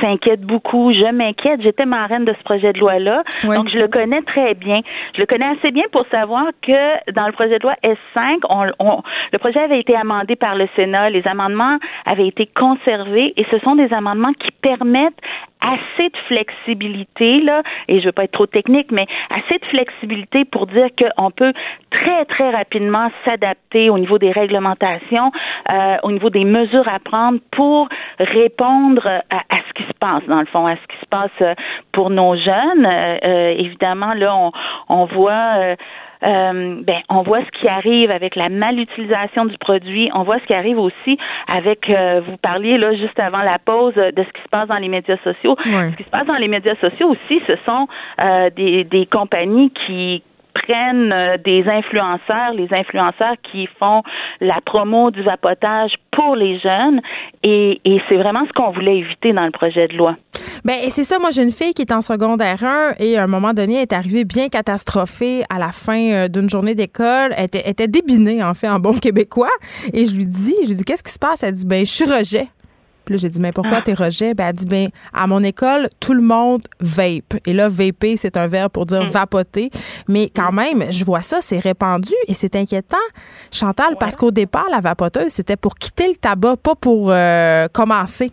s'inquiètent 0.00 0.46
beaucoup. 0.46 0.92
Je 0.94 1.12
m'inquiète. 1.12 1.60
J'étais 1.60 1.84
marraine 1.84 2.24
de 2.24 2.32
ce 2.32 2.42
projet 2.44 2.72
de 2.72 2.78
loi 2.78 2.98
là, 2.98 3.22
donc 3.42 3.68
je 3.68 3.78
le 3.78 3.88
connais 3.88 4.22
très 4.22 4.54
bien. 4.54 4.80
Je 5.14 5.20
le 5.20 5.26
connais 5.26 5.58
assez 5.58 5.72
bien 5.72 5.84
pour 5.92 6.06
savoir 6.10 6.46
que 6.62 7.12
dans 7.12 7.26
le 7.26 7.32
projet 7.32 7.58
de 7.58 7.62
loi 7.62 7.74
S5, 7.84 8.38
on, 8.48 8.66
on, 8.78 9.02
le 9.32 9.38
projet 9.38 9.60
avait 9.60 9.80
été 9.80 9.94
amendé 9.94 10.36
par 10.36 10.54
le 10.54 10.66
Sénat. 10.74 11.10
Les 11.10 11.26
amendements 11.28 11.78
avaient 12.06 12.28
été 12.28 12.46
conservés 12.46 12.93
et 13.36 13.46
ce 13.50 13.58
sont 13.60 13.74
des 13.76 13.92
amendements 13.92 14.32
qui 14.32 14.50
permettent 14.62 15.20
assez 15.60 16.08
de 16.10 16.16
flexibilité, 16.28 17.40
là, 17.40 17.62
et 17.88 18.00
je 18.00 18.06
veux 18.06 18.12
pas 18.12 18.24
être 18.24 18.32
trop 18.32 18.46
technique, 18.46 18.90
mais 18.90 19.06
assez 19.30 19.58
de 19.58 19.64
flexibilité 19.66 20.44
pour 20.44 20.66
dire 20.66 20.88
qu'on 20.98 21.30
peut 21.30 21.52
très, 21.90 22.24
très 22.26 22.50
rapidement 22.50 23.10
s'adapter 23.24 23.88
au 23.88 23.98
niveau 23.98 24.18
des 24.18 24.30
réglementations, 24.30 25.32
euh, 25.70 25.96
au 26.02 26.12
niveau 26.12 26.28
des 26.28 26.44
mesures 26.44 26.86
à 26.88 26.98
prendre 26.98 27.38
pour 27.50 27.88
répondre 28.18 29.06
à, 29.06 29.56
ce 29.68 29.72
qui 29.74 29.84
se 29.84 29.94
passe, 29.98 30.22
dans 30.28 30.40
le 30.40 30.46
fond, 30.46 30.66
à 30.66 30.76
ce 30.76 30.86
qui 30.86 31.00
se 31.00 31.06
passe 31.06 31.30
euh, 31.40 31.54
pour 31.92 32.10
nos 32.10 32.36
jeunes. 32.36 32.86
Euh, 32.86 33.54
évidemment, 33.56 34.12
là, 34.14 34.50
on, 34.88 35.04
voit 35.06 35.76
ben, 36.24 37.00
on 37.08 37.22
voit 37.22 37.40
ce 37.40 37.60
qui 37.60 37.68
arrive 37.68 38.10
avec 38.10 38.36
la 38.36 38.48
malutilisation 38.48 39.44
du 39.44 39.56
produit. 39.58 40.10
On 40.14 40.22
voit 40.22 40.38
ce 40.40 40.46
qui 40.46 40.54
arrive 40.54 40.78
aussi 40.78 41.18
avec, 41.46 41.88
euh, 41.90 42.20
vous 42.26 42.36
parliez 42.36 42.78
là 42.78 42.94
juste 42.94 43.18
avant 43.18 43.42
la 43.42 43.58
pause 43.58 43.94
de 43.94 44.12
ce 44.16 44.32
qui 44.32 44.42
se 44.42 44.48
passe 44.50 44.68
dans 44.68 44.78
les 44.78 44.88
médias 44.88 45.18
sociaux. 45.24 45.56
Ce 45.64 45.96
qui 45.96 46.04
se 46.04 46.10
passe 46.10 46.26
dans 46.26 46.36
les 46.36 46.48
médias 46.48 46.76
sociaux 46.80 47.10
aussi, 47.10 47.40
ce 47.46 47.56
sont 47.66 47.86
euh, 48.20 48.50
des, 48.50 48.84
des 48.84 49.06
compagnies 49.06 49.70
qui 49.86 50.22
prennent 50.54 51.12
euh, 51.12 51.36
des 51.44 51.64
influenceurs, 51.68 52.52
les 52.54 52.68
influenceurs 52.72 53.34
qui 53.50 53.68
font 53.78 54.02
la 54.40 54.60
promo 54.64 55.10
du 55.10 55.22
vapotage 55.22 55.92
pour 56.12 56.36
les 56.36 56.58
jeunes 56.60 57.00
et, 57.42 57.80
c'est 58.08 58.16
vraiment 58.16 58.44
ce 58.46 58.52
qu'on 58.52 58.70
voulait 58.70 58.98
éviter 58.98 59.32
dans 59.32 59.44
le 59.44 59.50
projet 59.50 59.88
de 59.88 59.96
loi. 59.96 60.16
Ben 60.64 60.74
c'est 60.88 61.04
ça. 61.04 61.18
Moi, 61.18 61.30
j'ai 61.30 61.42
une 61.42 61.50
fille 61.50 61.74
qui 61.74 61.82
est 61.82 61.92
en 61.92 62.00
secondaire 62.00 62.62
1 62.62 62.94
et 62.98 63.18
à 63.18 63.24
un 63.24 63.26
moment 63.26 63.52
donné, 63.52 63.76
elle 63.76 63.82
est 63.82 63.92
arrivée 63.92 64.24
bien 64.24 64.48
catastrophée 64.48 65.42
à 65.50 65.58
la 65.58 65.72
fin 65.72 66.10
euh, 66.10 66.28
d'une 66.28 66.48
journée 66.48 66.74
d'école. 66.74 67.34
Elle 67.36 67.44
était, 67.44 67.68
était 67.68 67.88
débinée, 67.88 68.42
en 68.42 68.54
fait, 68.54 68.68
en 68.68 68.78
bon 68.78 68.94
québécois. 68.94 69.52
Et 69.92 70.06
je 70.06 70.14
lui 70.14 70.26
dis, 70.26 70.54
je 70.62 70.68
lui 70.68 70.76
dis, 70.76 70.84
qu'est-ce 70.84 71.02
qui 71.02 71.12
se 71.12 71.18
passe? 71.18 71.42
Elle 71.42 71.52
dit, 71.52 71.66
ben, 71.66 71.84
je 71.84 71.90
suis 71.90 72.04
rejet. 72.04 72.48
Puis 73.04 73.14
là, 73.14 73.18
j'ai 73.20 73.28
dit, 73.28 73.40
mais 73.40 73.52
pourquoi 73.52 73.78
ah. 73.78 73.82
t'es 73.82 73.94
rejet? 73.94 74.34
Ben, 74.34 74.48
elle 74.48 74.56
dit, 74.56 74.64
ben, 74.64 74.88
à 75.12 75.26
mon 75.26 75.42
école, 75.42 75.88
tout 76.00 76.14
le 76.14 76.22
monde 76.22 76.62
vape. 76.80 77.34
Et 77.46 77.52
là, 77.52 77.68
vaper, 77.68 78.16
c'est 78.16 78.36
un 78.36 78.46
verbe 78.46 78.72
pour 78.72 78.84
dire 78.86 79.02
mm. 79.02 79.08
vapoter. 79.08 79.70
Mais 80.08 80.30
quand 80.34 80.52
mm. 80.52 80.56
même, 80.56 80.92
je 80.92 81.04
vois 81.04 81.22
ça, 81.22 81.38
c'est 81.40 81.58
répandu 81.58 82.14
et 82.28 82.34
c'est 82.34 82.56
inquiétant, 82.56 82.96
Chantal, 83.50 83.96
parce 83.98 84.16
qu'au 84.16 84.30
départ, 84.30 84.66
la 84.70 84.80
vapoteuse, 84.80 85.28
c'était 85.28 85.56
pour 85.56 85.76
quitter 85.76 86.08
le 86.08 86.16
tabac, 86.16 86.56
pas 86.56 86.74
pour 86.74 87.08
euh, 87.10 87.68
commencer. 87.72 88.30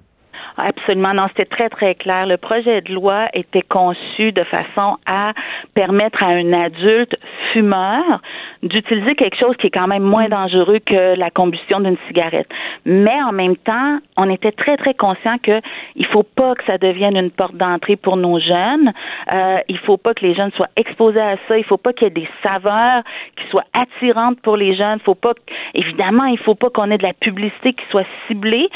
Absolument, 0.63 1.13
non, 1.13 1.27
c'était 1.29 1.45
très, 1.45 1.69
très 1.69 1.95
clair. 1.95 2.27
Le 2.27 2.37
projet 2.37 2.81
de 2.81 2.93
loi 2.93 3.27
était 3.33 3.63
conçu 3.63 4.31
de 4.31 4.43
façon 4.43 4.97
à 5.07 5.33
permettre 5.73 6.21
à 6.23 6.27
un 6.27 6.53
adulte 6.53 7.15
fumeur 7.51 8.21
d'utiliser 8.61 9.15
quelque 9.15 9.37
chose 9.37 9.55
qui 9.57 9.67
est 9.67 9.71
quand 9.71 9.87
même 9.87 10.03
moins 10.03 10.29
dangereux 10.29 10.79
que 10.85 11.17
la 11.17 11.31
combustion 11.31 11.79
d'une 11.79 11.97
cigarette. 12.07 12.47
Mais 12.85 13.21
en 13.23 13.31
même 13.31 13.57
temps, 13.57 13.97
on 14.17 14.29
était 14.29 14.51
très, 14.51 14.77
très 14.77 14.93
conscient 14.93 15.37
que 15.41 15.59
il 15.95 16.05
faut 16.07 16.23
pas 16.23 16.53
que 16.55 16.63
ça 16.65 16.77
devienne 16.77 17.17
une 17.17 17.31
porte 17.31 17.55
d'entrée 17.55 17.95
pour 17.95 18.17
nos 18.17 18.39
jeunes. 18.39 18.93
Euh, 19.33 19.57
il 19.67 19.79
faut 19.79 19.97
pas 19.97 20.13
que 20.13 20.23
les 20.25 20.35
jeunes 20.35 20.51
soient 20.51 20.69
exposés 20.75 21.21
à 21.21 21.37
ça. 21.47 21.57
Il 21.57 21.63
faut 21.63 21.77
pas 21.77 21.93
qu'il 21.93 22.03
y 22.03 22.07
ait 22.07 22.13
des 22.13 22.29
saveurs 22.43 23.01
qui 23.35 23.47
soient 23.49 23.65
attirantes 23.73 24.39
pour 24.41 24.57
les 24.57 24.75
jeunes. 24.75 24.99
Faut 24.99 25.15
pas, 25.15 25.33
évidemment, 25.73 26.25
il 26.25 26.37
faut 26.37 26.55
pas 26.55 26.69
qu'on 26.69 26.91
ait 26.91 26.97
de 26.99 27.03
la 27.03 27.13
publicité 27.13 27.73
qui 27.73 27.83
soit 27.89 28.05
ciblée. 28.27 28.69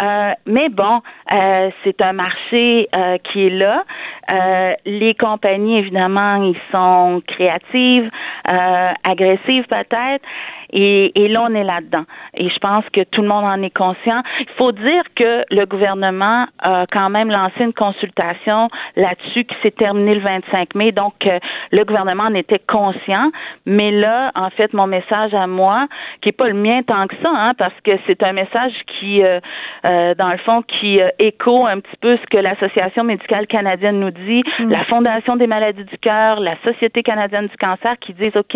Euh, 0.00 0.32
mais 0.46 0.68
bon, 0.68 1.00
euh, 1.32 1.70
c'est 1.82 2.00
un 2.02 2.12
marché 2.12 2.88
euh, 2.94 3.16
qui 3.18 3.46
est 3.46 3.50
là. 3.50 3.84
Euh, 4.30 4.74
les 4.84 5.14
compagnies, 5.14 5.78
évidemment, 5.78 6.36
ils 6.36 6.58
sont 6.70 7.22
créatives, 7.26 8.10
agressives 8.44 9.64
peut-être. 9.68 10.24
Et, 10.72 11.12
et 11.22 11.28
là, 11.28 11.46
on 11.48 11.54
est 11.54 11.64
là-dedans. 11.64 12.04
Et 12.34 12.48
je 12.48 12.58
pense 12.58 12.84
que 12.92 13.02
tout 13.04 13.22
le 13.22 13.28
monde 13.28 13.44
en 13.44 13.62
est 13.62 13.74
conscient. 13.74 14.22
Il 14.40 14.54
faut 14.56 14.72
dire 14.72 15.02
que 15.14 15.44
le 15.50 15.64
gouvernement 15.66 16.46
a 16.60 16.86
quand 16.90 17.10
même 17.10 17.30
lancé 17.30 17.62
une 17.64 17.72
consultation 17.72 18.68
là-dessus 18.96 19.44
qui 19.44 19.54
s'est 19.62 19.70
terminée 19.70 20.14
le 20.14 20.20
25 20.20 20.74
mai. 20.74 20.92
Donc, 20.92 21.14
euh, 21.26 21.38
le 21.70 21.84
gouvernement 21.84 22.24
en 22.24 22.34
était 22.34 22.60
conscient. 22.60 23.30
Mais 23.66 23.90
là, 23.90 24.32
en 24.34 24.50
fait, 24.50 24.72
mon 24.72 24.86
message 24.86 25.34
à 25.34 25.46
moi, 25.46 25.86
qui 26.20 26.30
est 26.30 26.32
pas 26.32 26.48
le 26.48 26.54
mien 26.54 26.82
tant 26.82 27.06
que 27.06 27.16
ça, 27.22 27.30
hein, 27.30 27.52
parce 27.56 27.78
que 27.84 27.92
c'est 28.06 28.22
un 28.22 28.32
message 28.32 28.72
qui, 28.86 29.22
euh, 29.22 29.40
euh, 29.84 30.14
dans 30.14 30.30
le 30.30 30.38
fond, 30.38 30.62
qui 30.62 31.00
écho 31.18 31.66
un 31.66 31.80
petit 31.80 31.96
peu 32.00 32.16
ce 32.16 32.26
que 32.30 32.38
l'Association 32.38 33.04
médicale 33.04 33.46
canadienne 33.46 34.00
nous 34.00 34.10
dit, 34.10 34.42
mm. 34.58 34.70
la 34.70 34.84
Fondation 34.84 35.36
des 35.36 35.46
maladies 35.46 35.84
du 35.84 35.98
cœur, 35.98 36.40
la 36.40 36.56
Société 36.64 37.02
canadienne 37.02 37.46
du 37.46 37.56
cancer, 37.56 37.96
qui 38.00 38.12
disent, 38.14 38.36
OK, 38.36 38.54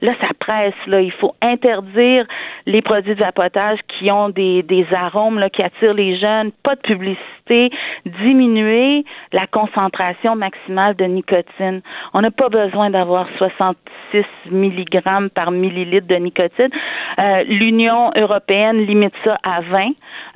là, 0.00 0.12
ça 0.20 0.28
presse, 0.38 0.74
là, 0.86 1.00
il 1.00 1.12
faut 1.12 1.34
interdire 1.58 2.26
les 2.66 2.82
produits 2.82 3.14
de 3.14 3.20
vapotage 3.20 3.78
qui 3.88 4.10
ont 4.10 4.28
des, 4.28 4.62
des 4.62 4.86
arômes 4.92 5.38
là, 5.38 5.50
qui 5.50 5.62
attirent 5.62 5.94
les 5.94 6.18
jeunes, 6.18 6.52
pas 6.62 6.76
de 6.76 6.80
publicité, 6.80 7.70
diminuer 8.06 9.04
la 9.32 9.46
concentration 9.46 10.36
maximale 10.36 10.94
de 10.96 11.04
nicotine. 11.04 11.80
On 12.14 12.20
n'a 12.20 12.30
pas 12.30 12.48
besoin 12.48 12.90
d'avoir 12.90 13.26
66 13.38 14.24
mg 14.50 15.28
par 15.34 15.50
millilitre 15.50 16.06
de 16.06 16.16
nicotine. 16.16 16.70
Euh, 17.18 17.44
L'Union 17.44 18.10
européenne 18.16 18.78
limite 18.86 19.14
ça 19.24 19.38
à 19.42 19.60
20. 19.62 19.88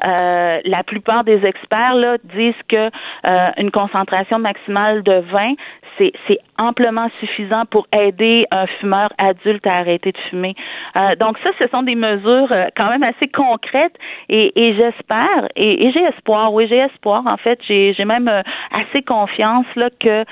Euh, 0.04 0.60
la 0.64 0.82
plupart 0.84 1.24
des 1.24 1.44
experts 1.44 1.94
là, 1.94 2.16
disent 2.24 2.54
que 2.68 2.90
euh, 3.26 3.50
une 3.58 3.70
concentration 3.70 4.38
maximale 4.38 5.02
de 5.02 5.20
20, 5.30 5.54
c'est 5.98 6.38
amplement 6.58 7.08
suffisant 7.20 7.64
pour 7.70 7.86
aider 7.92 8.46
un 8.50 8.66
fumeur 8.66 9.10
adulte 9.18 9.66
à 9.66 9.76
arrêter 9.76 10.12
de 10.12 10.18
fumer. 10.30 10.54
Euh, 10.96 11.14
donc 11.16 11.38
ça, 11.42 11.50
ce 11.58 11.66
sont 11.68 11.82
des 11.82 11.94
mesures 11.94 12.50
euh, 12.52 12.66
quand 12.76 12.88
même 12.88 13.02
assez 13.02 13.28
concrètes 13.28 13.94
et, 14.28 14.52
et 14.56 14.74
j'espère 14.74 15.48
et, 15.56 15.90
j'ai 15.92 16.02
espoir, 16.04 16.52
oui, 16.52 16.66
j'ai 16.68 16.78
espoir. 16.78 17.22
En 17.26 17.36
fait, 17.36 17.58
j'ai 17.66 18.04
même 18.04 18.28
euh, 18.28 18.42
assez 18.70 19.02
confiance 19.02 19.66
là 19.76 19.90
que 20.00 20.24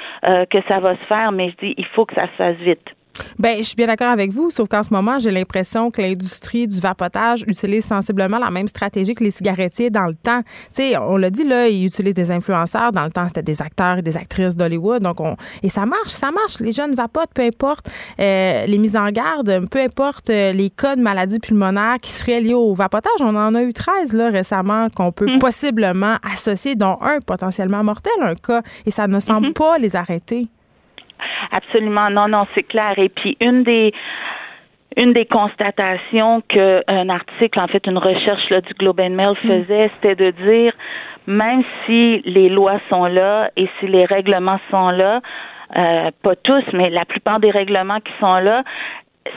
que 0.51 0.59
ça 0.69 0.81
va 0.81 0.95
se 0.95 1.05
faire, 1.05 1.33
mais 1.33 1.51
je 1.51 1.67
dis 1.67 1.75
il 1.77 1.87
faut 1.87 2.05
que 2.05 2.15
ça 2.15 2.27
se 2.27 2.33
fasse 2.37 2.57
vite. 2.57 2.95
Ben, 3.39 3.59
je 3.59 3.63
suis 3.63 3.77
bien 3.77 3.87
d'accord 3.87 4.11
avec 4.11 4.33
vous, 4.33 4.51
sauf 4.51 4.69
qu'en 4.69 4.83
ce 4.83 4.93
moment, 4.93 5.19
j'ai 5.19 5.31
l'impression 5.31 5.91
que 5.91 6.01
l'industrie 6.01 6.67
du 6.67 6.81
vapotage 6.81 7.45
utilise 7.47 7.85
sensiblement 7.85 8.39
la 8.39 8.51
même 8.51 8.69
stratégie 8.69 9.15
que 9.15 9.25
les 9.25 9.31
cigarettiers 9.31 9.91
dans 9.91 10.07
le 10.07 10.15
temps. 10.15 10.43
Tu 10.43 10.83
sais, 10.83 10.99
on 10.99 11.17
l'a 11.17 11.31
dit 11.31 11.45
là, 11.45 11.69
ils 11.69 11.87
utilisent 11.87 12.15
des 12.15 12.31
influenceurs. 12.31 12.93
Dans 12.93 13.05
le 13.05 13.11
temps, 13.11 13.27
c'était 13.29 13.43
des 13.43 13.63
acteurs 13.63 13.99
et 13.99 14.03
des 14.03 14.17
actrices 14.17 14.57
d'Hollywood. 14.57 15.03
Donc, 15.03 15.21
on 15.21 15.37
et 15.63 15.69
ça 15.69 15.87
marche, 15.87 16.11
ça 16.11 16.31
marche. 16.31 16.61
Les 16.61 16.73
jeunes 16.73 16.95
vapotent, 16.95 17.33
peu 17.35 17.43
importe 17.43 17.91
euh, 18.19 18.67
les 18.67 18.79
mises 18.79 18.97
en 18.97 19.11
garde, 19.11 19.65
peu 19.71 19.81
importe 19.81 20.31
euh, 20.31 20.53
les 20.53 20.71
cas 20.71 20.97
de 20.97 21.03
maladies 21.03 21.39
pulmonaires 21.39 21.99
qui 22.01 22.11
seraient 22.11 22.41
liés 22.41 22.55
au 22.55 22.75
vapotage. 22.75 23.21
On 23.21 23.37
en 23.37 23.55
a 23.55 23.63
eu 23.63 23.73
13 23.73 24.13
là 24.13 24.31
récemment 24.31 24.89
qu'on 24.95 25.13
peut 25.13 25.37
mm. 25.37 25.39
possiblement 25.39 26.17
associer, 26.23 26.75
dont 26.75 26.99
un 27.03 27.21
potentiellement 27.21 27.85
mortel, 27.85 28.13
un 28.21 28.35
cas, 28.35 28.63
et 28.87 28.91
ça 28.91 29.07
ne 29.07 29.21
semble 29.21 29.49
mm-hmm. 29.49 29.53
pas 29.53 29.79
les 29.79 29.97
arrêter. 29.97 30.49
Absolument, 31.53 32.11
non, 32.11 32.29
non, 32.29 32.47
c'est 32.55 32.63
clair. 32.63 32.95
Et 32.99 33.09
puis 33.09 33.37
une 33.41 33.63
des 33.63 33.93
une 34.97 35.13
des 35.13 35.25
constatations 35.25 36.43
qu'un 36.49 37.09
article, 37.09 37.61
en 37.61 37.69
fait, 37.69 37.87
une 37.87 37.99
recherche 37.99 38.51
là, 38.51 38.61
du 38.61 38.75
Globe 38.75 39.01
and 39.01 39.11
Mail 39.11 39.35
mm. 39.43 39.49
faisait, 39.49 39.91
c'était 39.95 40.17
de 40.17 40.31
dire, 40.31 40.73
même 41.27 41.63
si 41.87 42.23
les 42.25 42.49
lois 42.49 42.81
sont 42.89 43.07
là 43.07 43.51
et 43.57 43.69
si 43.79 43.87
les 43.87 44.05
règlements 44.05 44.59
sont 44.71 44.91
là, 44.91 45.21
euh, 45.77 46.11
pas 46.23 46.35
tous, 46.37 46.65
mais 46.73 46.91
la 46.91 47.05
plupart 47.05 47.39
des 47.39 47.51
règlements 47.51 48.01
qui 48.01 48.13
sont 48.19 48.39
là, 48.39 48.65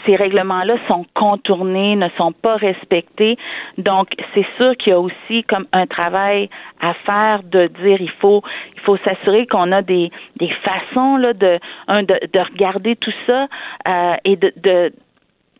ces 0.05 0.15
règlements-là 0.15 0.75
sont 0.87 1.05
contournés, 1.13 1.95
ne 1.95 2.09
sont 2.17 2.31
pas 2.31 2.55
respectés. 2.55 3.37
Donc, 3.77 4.09
c'est 4.33 4.45
sûr 4.57 4.75
qu'il 4.77 4.91
y 4.91 4.93
a 4.93 4.99
aussi 4.99 5.43
comme 5.43 5.65
un 5.71 5.87
travail 5.87 6.49
à 6.81 6.93
faire 7.05 7.43
de 7.43 7.67
dire 7.67 8.01
il 8.01 8.11
faut 8.19 8.41
il 8.75 8.81
faut 8.81 8.97
s'assurer 8.97 9.47
qu'on 9.47 9.71
a 9.71 9.81
des 9.81 10.11
des 10.37 10.49
façons 10.63 11.17
là 11.17 11.33
de 11.33 11.59
un 11.87 12.03
de, 12.03 12.19
de 12.33 12.39
regarder 12.39 12.95
tout 12.95 13.13
ça 13.25 13.47
euh, 13.87 14.15
et 14.25 14.35
de, 14.35 14.53
de 14.57 14.93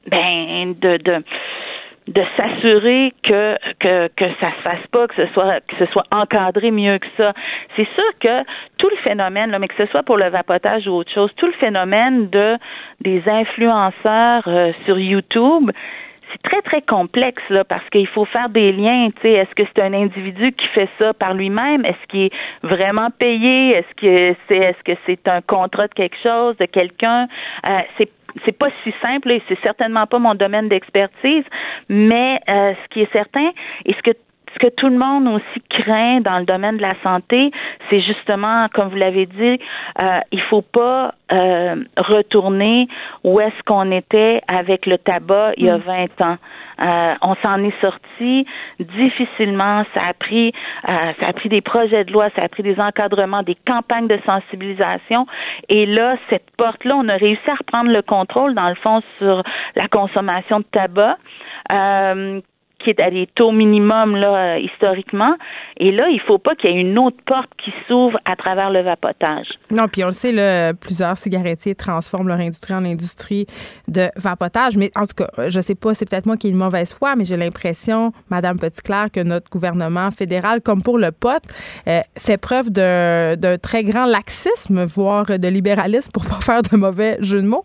ben 0.07 0.75
de 0.79 0.97
de 0.97 1.23
de 2.07 2.21
s'assurer 2.37 3.13
que, 3.23 3.55
que 3.79 4.07
que 4.15 4.25
ça 4.39 4.51
se 4.51 4.61
fasse 4.69 4.87
pas, 4.91 5.07
que 5.07 5.15
ce 5.15 5.27
soit 5.33 5.61
que 5.61 5.75
ce 5.77 5.85
soit 5.91 6.05
encadré 6.11 6.71
mieux 6.71 6.97
que 6.97 7.07
ça. 7.17 7.33
C'est 7.75 7.87
sûr 7.95 8.11
que 8.19 8.43
tout 8.77 8.89
le 8.89 8.97
phénomène, 8.97 9.51
là, 9.51 9.59
mais 9.59 9.67
que 9.67 9.77
ce 9.77 9.85
soit 9.87 10.03
pour 10.03 10.17
le 10.17 10.29
vapotage 10.29 10.87
ou 10.87 10.91
autre 10.91 11.11
chose, 11.11 11.31
tout 11.37 11.47
le 11.47 11.53
phénomène 11.53 12.29
de 12.29 12.57
des 13.01 13.23
influenceurs 13.27 14.43
euh, 14.47 14.71
sur 14.85 14.99
YouTube, 14.99 15.71
c'est 16.31 16.41
très 16.49 16.61
très 16.61 16.81
complexe 16.81 17.43
là 17.49 17.63
parce 17.63 17.87
qu'il 17.89 18.07
faut 18.07 18.25
faire 18.25 18.49
des 18.49 18.71
liens. 18.71 19.09
Tu 19.15 19.21
sais, 19.21 19.31
est-ce 19.33 19.55
que 19.55 19.63
c'est 19.73 19.81
un 19.81 19.93
individu 19.93 20.51
qui 20.51 20.67
fait 20.67 20.89
ça 20.99 21.13
par 21.13 21.33
lui-même? 21.33 21.85
Est-ce 21.85 22.07
qu'il 22.09 22.25
est 22.25 22.33
vraiment 22.63 23.09
payé? 23.11 23.77
Est-ce 23.77 23.95
que 23.95 24.35
c'est 24.47 24.57
est-ce 24.57 24.83
que 24.83 24.97
c'est 25.05 25.27
un 25.27 25.41
contrat 25.41 25.87
de 25.87 25.93
quelque 25.93 26.17
chose, 26.21 26.57
de 26.57 26.65
quelqu'un? 26.65 27.27
Euh, 27.67 27.79
C'est 27.97 28.09
c'est 28.45 28.57
pas 28.57 28.69
si 28.83 28.93
simple 29.01 29.31
et 29.31 29.41
c'est 29.47 29.59
certainement 29.63 30.07
pas 30.07 30.19
mon 30.19 30.35
domaine 30.35 30.69
d'expertise, 30.69 31.43
mais 31.89 32.39
euh, 32.49 32.73
ce 32.83 32.89
qui 32.89 33.01
est 33.01 33.11
certain 33.11 33.51
et 33.85 33.93
ce 33.93 34.01
que 34.01 34.17
ce 34.53 34.59
que 34.59 34.67
tout 34.67 34.87
le 34.87 34.97
monde 34.97 35.27
aussi 35.27 35.61
craint 35.69 36.21
dans 36.21 36.39
le 36.39 36.45
domaine 36.45 36.77
de 36.77 36.81
la 36.81 36.93
santé, 37.01 37.51
c'est 37.89 38.01
justement, 38.01 38.67
comme 38.73 38.89
vous 38.89 38.97
l'avez 38.97 39.25
dit, 39.25 39.59
euh, 40.01 40.19
il 40.31 40.41
faut 40.41 40.61
pas 40.61 41.15
euh, 41.31 41.75
retourner 41.97 42.87
où 43.23 43.39
est-ce 43.39 43.63
qu'on 43.65 43.91
était 43.91 44.41
avec 44.47 44.85
le 44.85 44.97
tabac 44.97 45.53
il 45.57 45.65
y 45.65 45.69
a 45.69 45.77
20 45.77 46.19
mm. 46.19 46.23
ans. 46.23 46.37
Euh, 46.83 47.13
on 47.21 47.35
s'en 47.35 47.63
est 47.63 47.79
sorti 47.81 48.45
difficilement. 48.79 49.83
Ça 49.93 50.01
a 50.09 50.13
pris, 50.13 50.53
euh, 50.87 51.13
ça 51.19 51.27
a 51.27 51.33
pris 51.33 51.49
des 51.49 51.61
projets 51.61 52.03
de 52.03 52.11
loi, 52.11 52.29
ça 52.35 52.43
a 52.43 52.49
pris 52.49 52.63
des 52.63 52.79
encadrements, 52.79 53.43
des 53.43 53.57
campagnes 53.67 54.07
de 54.07 54.19
sensibilisation. 54.25 55.25
Et 55.69 55.85
là, 55.85 56.17
cette 56.29 56.49
porte-là, 56.57 56.95
on 56.95 57.07
a 57.07 57.15
réussi 57.15 57.49
à 57.49 57.55
reprendre 57.55 57.91
le 57.91 58.01
contrôle, 58.01 58.53
dans 58.53 58.69
le 58.69 58.75
fond, 58.75 59.01
sur 59.17 59.43
la 59.75 59.87
consommation 59.87 60.59
de 60.59 60.65
tabac. 60.65 61.17
Euh, 61.71 62.41
qui 62.83 62.89
est 62.89 63.01
à 63.01 63.09
des 63.09 63.27
taux 63.35 63.51
minimums 63.51 64.15
là, 64.15 64.57
historiquement. 64.59 65.35
Et 65.77 65.91
là, 65.91 66.07
il 66.09 66.17
ne 66.17 66.21
faut 66.21 66.37
pas 66.37 66.55
qu'il 66.55 66.71
y 66.71 66.73
ait 66.73 66.81
une 66.81 66.97
autre 66.99 67.17
porte 67.25 67.49
qui 67.63 67.71
s'ouvre 67.87 68.19
à 68.25 68.35
travers 68.35 68.69
le 68.69 68.81
vapotage. 68.81 69.47
Non, 69.71 69.87
puis 69.87 70.03
on 70.03 70.07
le 70.07 70.13
sait, 70.13 70.31
là, 70.31 70.73
plusieurs 70.73 71.17
cigarettiers 71.17 71.75
transforment 71.75 72.27
leur 72.27 72.39
industrie 72.39 72.73
en 72.73 72.85
industrie 72.85 73.45
de 73.87 74.09
vapotage. 74.17 74.77
Mais 74.77 74.91
en 74.95 75.05
tout 75.05 75.15
cas, 75.15 75.49
je 75.49 75.57
ne 75.57 75.61
sais 75.61 75.75
pas, 75.75 75.93
c'est 75.93 76.09
peut-être 76.09 76.25
moi 76.25 76.37
qui 76.37 76.47
ai 76.47 76.49
une 76.51 76.57
mauvaise 76.57 76.93
foi, 76.93 77.15
mais 77.15 77.25
j'ai 77.25 77.37
l'impression, 77.37 78.11
Madame 78.29 78.59
Petitclerc, 78.59 79.11
que 79.11 79.21
notre 79.21 79.49
gouvernement 79.49 80.11
fédéral, 80.11 80.61
comme 80.61 80.81
pour 80.81 80.97
le 80.97 81.11
pot, 81.11 81.41
euh, 81.87 82.01
fait 82.17 82.37
preuve 82.37 82.69
d'un 82.69 83.57
très 83.61 83.83
grand 83.83 84.05
laxisme, 84.05 84.85
voire 84.85 85.25
de 85.25 85.47
libéralisme, 85.47 86.11
pour 86.11 86.25
pas 86.25 86.41
faire 86.41 86.61
de 86.61 86.77
mauvais 86.77 87.17
jeu 87.21 87.41
de 87.41 87.47
mots 87.47 87.63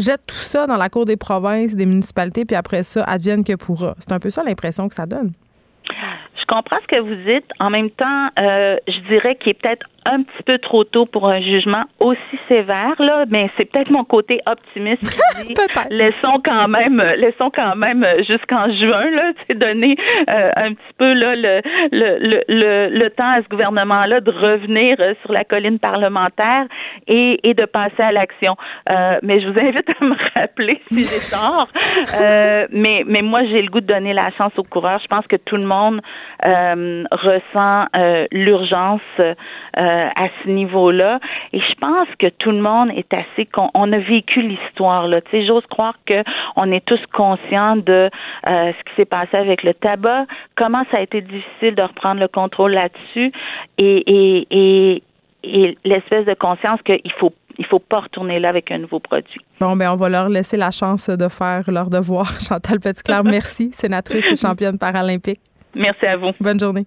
jette 0.00 0.26
tout 0.26 0.34
ça 0.34 0.66
dans 0.66 0.76
la 0.76 0.88
cour 0.88 1.04
des 1.04 1.16
provinces, 1.16 1.76
des 1.76 1.86
municipalités, 1.86 2.44
puis 2.44 2.56
après 2.56 2.82
ça, 2.82 3.02
advienne 3.04 3.44
que 3.44 3.54
pourra. 3.56 3.94
C'est 3.98 4.12
un 4.12 4.18
peu 4.18 4.30
ça 4.30 4.42
l'impression 4.42 4.88
que 4.88 4.94
ça 4.94 5.06
donne. 5.06 5.32
Je 5.88 6.44
comprends 6.46 6.78
ce 6.82 6.86
que 6.86 7.00
vous 7.00 7.14
dites. 7.30 7.46
En 7.60 7.70
même 7.70 7.90
temps, 7.90 8.28
euh, 8.38 8.76
je 8.88 9.08
dirais 9.08 9.36
qu'il 9.36 9.50
est 9.50 9.62
peut-être 9.62 9.86
un 10.06 10.22
petit 10.22 10.42
peu 10.44 10.58
trop 10.58 10.84
tôt 10.84 11.06
pour 11.06 11.28
un 11.28 11.40
jugement 11.40 11.84
aussi 11.98 12.38
sévère 12.48 12.94
là, 12.98 13.24
mais 13.28 13.50
c'est 13.56 13.70
peut-être 13.70 13.90
mon 13.90 14.04
côté 14.04 14.40
optimiste 14.46 15.02
qui 15.02 15.44
dit 15.54 15.54
laissons 15.90 16.40
quand 16.44 16.68
même 16.68 17.02
laissons 17.16 17.50
quand 17.54 17.76
même 17.76 18.06
jusqu'en 18.26 18.72
juin 18.72 19.10
là, 19.10 19.32
c'est 19.46 19.58
donner 19.58 19.96
euh, 20.28 20.50
un 20.56 20.72
petit 20.72 20.94
peu 20.96 21.12
là 21.12 21.36
le, 21.36 21.60
le, 21.92 22.42
le, 22.48 22.88
le, 22.98 23.10
temps 23.10 23.30
à 23.30 23.42
ce 23.42 23.48
gouvernement 23.48 24.06
là 24.06 24.20
de 24.20 24.30
revenir 24.30 24.96
euh, 25.00 25.14
sur 25.22 25.32
la 25.32 25.44
colline 25.44 25.78
parlementaire 25.78 26.66
et, 27.06 27.38
et 27.48 27.54
de 27.54 27.66
passer 27.66 28.02
à 28.02 28.12
l'action. 28.12 28.56
Euh, 28.88 29.18
mais 29.22 29.40
je 29.40 29.48
vous 29.48 29.60
invite 29.60 29.88
à 29.88 30.04
me 30.04 30.16
rappeler 30.34 30.80
si 30.90 31.04
j'ai 31.04 31.30
tort. 31.30 31.68
Euh, 32.20 32.66
mais 32.72 33.02
mais 33.06 33.22
moi 33.22 33.44
j'ai 33.44 33.60
le 33.62 33.68
goût 33.68 33.80
de 33.80 33.86
donner 33.86 34.14
la 34.14 34.30
chance 34.32 34.52
aux 34.56 34.64
coureurs. 34.64 35.00
Je 35.02 35.08
pense 35.08 35.26
que 35.26 35.36
tout 35.36 35.56
le 35.56 35.66
monde 35.66 36.00
ressent 36.42 37.86
l'urgence 38.32 39.00
euh, 39.18 39.34
à 39.90 40.28
ce 40.42 40.48
niveau-là. 40.48 41.20
Et 41.52 41.60
je 41.60 41.74
pense 41.80 42.08
que 42.18 42.28
tout 42.28 42.50
le 42.50 42.60
monde 42.60 42.90
est 42.94 43.12
assez 43.12 43.48
on, 43.74 43.92
a 43.92 43.98
vécu 43.98 44.42
l'histoire 44.42 45.08
là. 45.08 45.20
Tu 45.22 45.30
sais, 45.30 45.46
j'ose 45.46 45.66
croire 45.66 45.94
que 46.06 46.22
on 46.56 46.70
est 46.72 46.84
tous 46.84 47.00
conscients 47.12 47.76
de 47.76 48.10
euh, 48.48 48.72
ce 48.72 48.84
qui 48.84 48.96
s'est 48.96 49.04
passé 49.04 49.36
avec 49.36 49.62
le 49.62 49.74
tabac, 49.74 50.26
comment 50.56 50.84
ça 50.90 50.98
a 50.98 51.00
été 51.00 51.20
difficile 51.20 51.74
de 51.74 51.82
reprendre 51.82 52.20
le 52.20 52.28
contrôle 52.28 52.72
là-dessus, 52.72 53.32
et, 53.78 54.02
et, 54.06 54.46
et, 54.50 55.02
et 55.42 55.78
l'espèce 55.84 56.26
de 56.26 56.34
conscience 56.34 56.80
qu'il 56.82 57.12
faut 57.18 57.32
il 57.58 57.66
faut 57.66 57.78
pas 57.78 58.00
retourner 58.00 58.40
là 58.40 58.48
avec 58.48 58.70
un 58.70 58.78
nouveau 58.78 59.00
produit. 59.00 59.40
Bon, 59.60 59.76
ben 59.76 59.92
on 59.92 59.96
va 59.96 60.08
leur 60.08 60.28
laisser 60.30 60.56
la 60.56 60.70
chance 60.70 61.10
de 61.10 61.28
faire 61.28 61.64
leur 61.70 61.90
devoir. 61.90 62.40
Chantal 62.40 62.80
Petitclerc, 62.80 63.24
merci, 63.24 63.70
sénatrice 63.72 64.32
et 64.32 64.36
championne 64.36 64.78
paralympique. 64.78 65.40
Merci 65.74 66.06
à 66.06 66.16
vous. 66.16 66.30
Bonne 66.40 66.58
journée. 66.58 66.86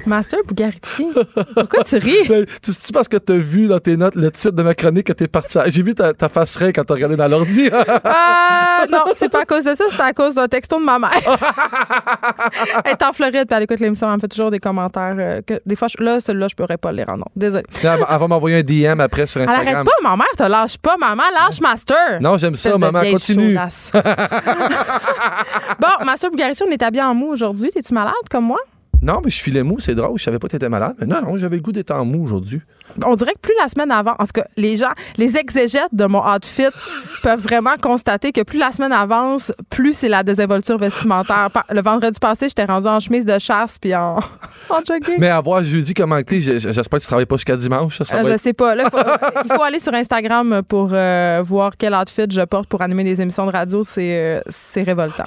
Master 0.05 0.39
Bugarici. 0.47 1.07
Pourquoi 1.55 1.83
tu 1.83 1.97
ris? 1.97 2.27
Ben, 2.27 2.45
tu 2.61 2.73
sais 2.73 2.91
parce 2.93 3.07
que 3.07 3.17
t'as 3.17 3.35
vu 3.37 3.67
dans 3.67 3.79
tes 3.79 3.97
notes 3.97 4.15
le 4.15 4.29
titre 4.31 4.51
de 4.51 4.63
ma 4.63 4.75
chronique 4.75 5.07
que 5.07 5.13
t'es 5.13 5.27
parti. 5.27 5.57
à- 5.57 5.69
J'ai 5.69 5.81
vu 5.83 5.95
ta, 5.95 6.13
ta 6.13 6.29
face 6.29 6.55
raide 6.57 6.75
quand 6.75 6.83
t'as 6.83 6.93
regardé 6.93 7.15
dans 7.15 7.27
l'ordi. 7.27 7.69
Ah, 8.03 8.85
non, 8.89 9.03
c'est 9.17 9.29
pas 9.29 9.41
à 9.41 9.45
cause 9.45 9.63
de 9.65 9.75
ça, 9.75 9.83
c'est 9.89 10.01
à 10.01 10.13
cause 10.13 10.35
d'un 10.35 10.47
texto 10.47 10.79
de 10.79 10.83
ma 10.85 10.99
mère. 10.99 11.11
elle 12.85 12.91
est 12.91 13.03
en 13.03 13.13
Floride, 13.13 13.47
puis 13.47 13.57
elle 13.57 13.63
écoute 13.63 13.79
l'émission, 13.79 14.07
elle 14.09 14.15
me 14.15 14.19
fait 14.19 14.27
toujours 14.27 14.51
des 14.51 14.59
commentaires. 14.59 15.15
euh, 15.17 15.41
que, 15.45 15.61
des 15.65 15.75
fois, 15.75 15.87
je- 15.87 16.03
là, 16.03 16.19
celui-là, 16.19 16.47
je 16.49 16.55
pourrais 16.55 16.77
pas 16.77 16.91
le 16.91 16.97
lire 16.97 17.09
en 17.09 17.17
nom. 17.17 17.25
Désolée. 17.35 17.63
elle 17.83 17.99
va 17.99 18.07
elle 18.09 18.19
va 18.19 18.27
m'envoyer 18.27 18.57
un 18.59 18.63
DM 18.63 18.99
après 18.99 19.27
sur 19.27 19.41
Elle 19.41 19.49
Instagram. 19.49 19.75
arrête 19.75 19.85
pas, 19.87 20.09
ma 20.09 20.15
mère, 20.17 20.27
te 20.37 20.43
lâche 20.43 20.77
pas, 20.77 20.97
maman, 20.97 21.23
lâche 21.33 21.61
Master. 21.61 22.19
Non, 22.21 22.37
j'aime 22.37 22.53
ça, 22.55 22.77
maman, 22.77 23.01
continue. 23.11 23.55
bon, 25.79 26.05
Master 26.05 26.31
Bugarici, 26.31 26.63
on 26.67 26.71
est 26.71 26.81
habillé 26.81 27.03
en 27.03 27.13
mou 27.13 27.27
aujourd'hui. 27.31 27.71
T'es-tu 27.71 27.93
malade 27.93 28.13
comme 28.29 28.45
moi? 28.45 28.59
Non, 29.01 29.19
mais 29.23 29.29
je 29.31 29.41
filais 29.41 29.63
mou, 29.63 29.79
c'est 29.79 29.95
drôle. 29.95 30.17
Je 30.17 30.23
savais 30.23 30.37
pas 30.37 30.47
que 30.47 30.51
t'étais 30.51 30.69
malade. 30.69 30.93
Mais 30.99 31.07
non, 31.07 31.21
non, 31.21 31.37
j'avais 31.37 31.55
le 31.55 31.61
goût 31.61 31.71
d'être 31.71 31.91
en 31.91 32.05
mou 32.05 32.23
aujourd'hui. 32.23 32.61
On 33.05 33.15
dirait 33.15 33.33
que 33.33 33.39
plus 33.39 33.53
la 33.59 33.67
semaine 33.67 33.89
avant, 33.89 34.11
en 34.19 34.25
tout 34.25 34.33
cas, 34.33 34.45
les 34.57 34.75
gens, 34.77 34.91
les 35.17 35.37
exégètes 35.37 35.93
de 35.93 36.05
mon 36.05 36.21
outfit 36.27 36.67
peuvent 37.23 37.41
vraiment 37.41 37.75
constater 37.81 38.31
que 38.31 38.41
plus 38.41 38.59
la 38.59 38.71
semaine 38.71 38.91
avance, 38.91 39.51
plus 39.69 39.93
c'est 39.93 40.09
la 40.09 40.23
désinvolture 40.23 40.77
vestimentaire. 40.77 41.49
Le 41.69 41.81
vendredi 41.81 42.19
passé, 42.19 42.47
j'étais 42.49 42.65
rendue 42.65 42.87
en 42.87 42.99
chemise 42.99 43.25
de 43.25 43.39
chasse 43.39 43.77
puis 43.79 43.95
en, 43.95 44.17
en 44.69 44.79
jogging. 44.85 45.15
Mais 45.19 45.29
à 45.29 45.39
voir 45.41 45.63
jeudi 45.63 45.93
comment 45.93 46.17
que 46.17 46.23
t'es, 46.23 46.41
j'espère 46.41 46.83
que 46.99 47.03
tu 47.03 47.07
travailles 47.07 47.25
pas 47.25 47.37
jusqu'à 47.37 47.55
dimanche. 47.55 47.97
Ça, 47.97 48.05
ça 48.05 48.17
Euh, 48.17 48.23
je 48.25 48.29
être- 48.31 48.39
sais 48.41 48.53
pas. 48.53 48.75
Là, 48.75 48.89
faut- 48.89 48.97
il 49.45 49.53
faut 49.53 49.63
aller 49.63 49.79
sur 49.79 49.93
Instagram 49.93 50.61
pour 50.67 50.89
euh, 50.93 51.41
voir 51.43 51.71
quel 51.77 51.93
outfit 51.95 52.25
je 52.29 52.41
porte 52.41 52.67
pour 52.69 52.81
animer 52.81 53.03
des 53.03 53.21
émissions 53.21 53.45
de 53.47 53.51
radio. 53.51 53.83
C'est 53.83 54.37
euh, 54.37 54.41
c'est 54.49 54.83
révoltant. 54.83 55.23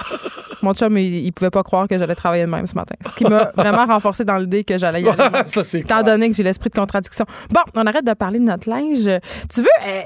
Mon 0.61 0.73
chum, 0.73 0.97
il, 0.97 1.25
il 1.25 1.31
pouvait 1.33 1.49
pas 1.51 1.63
croire 1.63 1.87
que 1.87 1.97
j'allais 1.97 2.15
travailler 2.15 2.45
de 2.45 2.49
même 2.51 2.65
ce 2.67 2.75
matin. 2.75 2.95
Ce 3.05 3.13
qui 3.15 3.23
m'a 3.25 3.51
vraiment 3.71 3.93
renforcé 3.93 4.25
dans 4.25 4.37
l'idée 4.37 4.63
que 4.63 4.77
j'allais 4.77 5.01
y 5.01 5.07
aller. 5.09 5.29
ça, 5.47 5.63
c'est 5.63 5.79
Étant 5.79 6.03
donné 6.03 6.29
que 6.29 6.35
j'ai 6.35 6.43
l'esprit 6.43 6.69
de 6.69 6.75
contradiction. 6.75 7.25
Bon, 7.51 7.61
on 7.75 7.85
arrête 7.85 8.05
de 8.05 8.13
parler 8.13 8.39
de 8.39 8.43
notre 8.45 8.69
linge. 8.69 9.09
Tu 9.53 9.61
veux. 9.61 9.67
euh, 9.87 10.01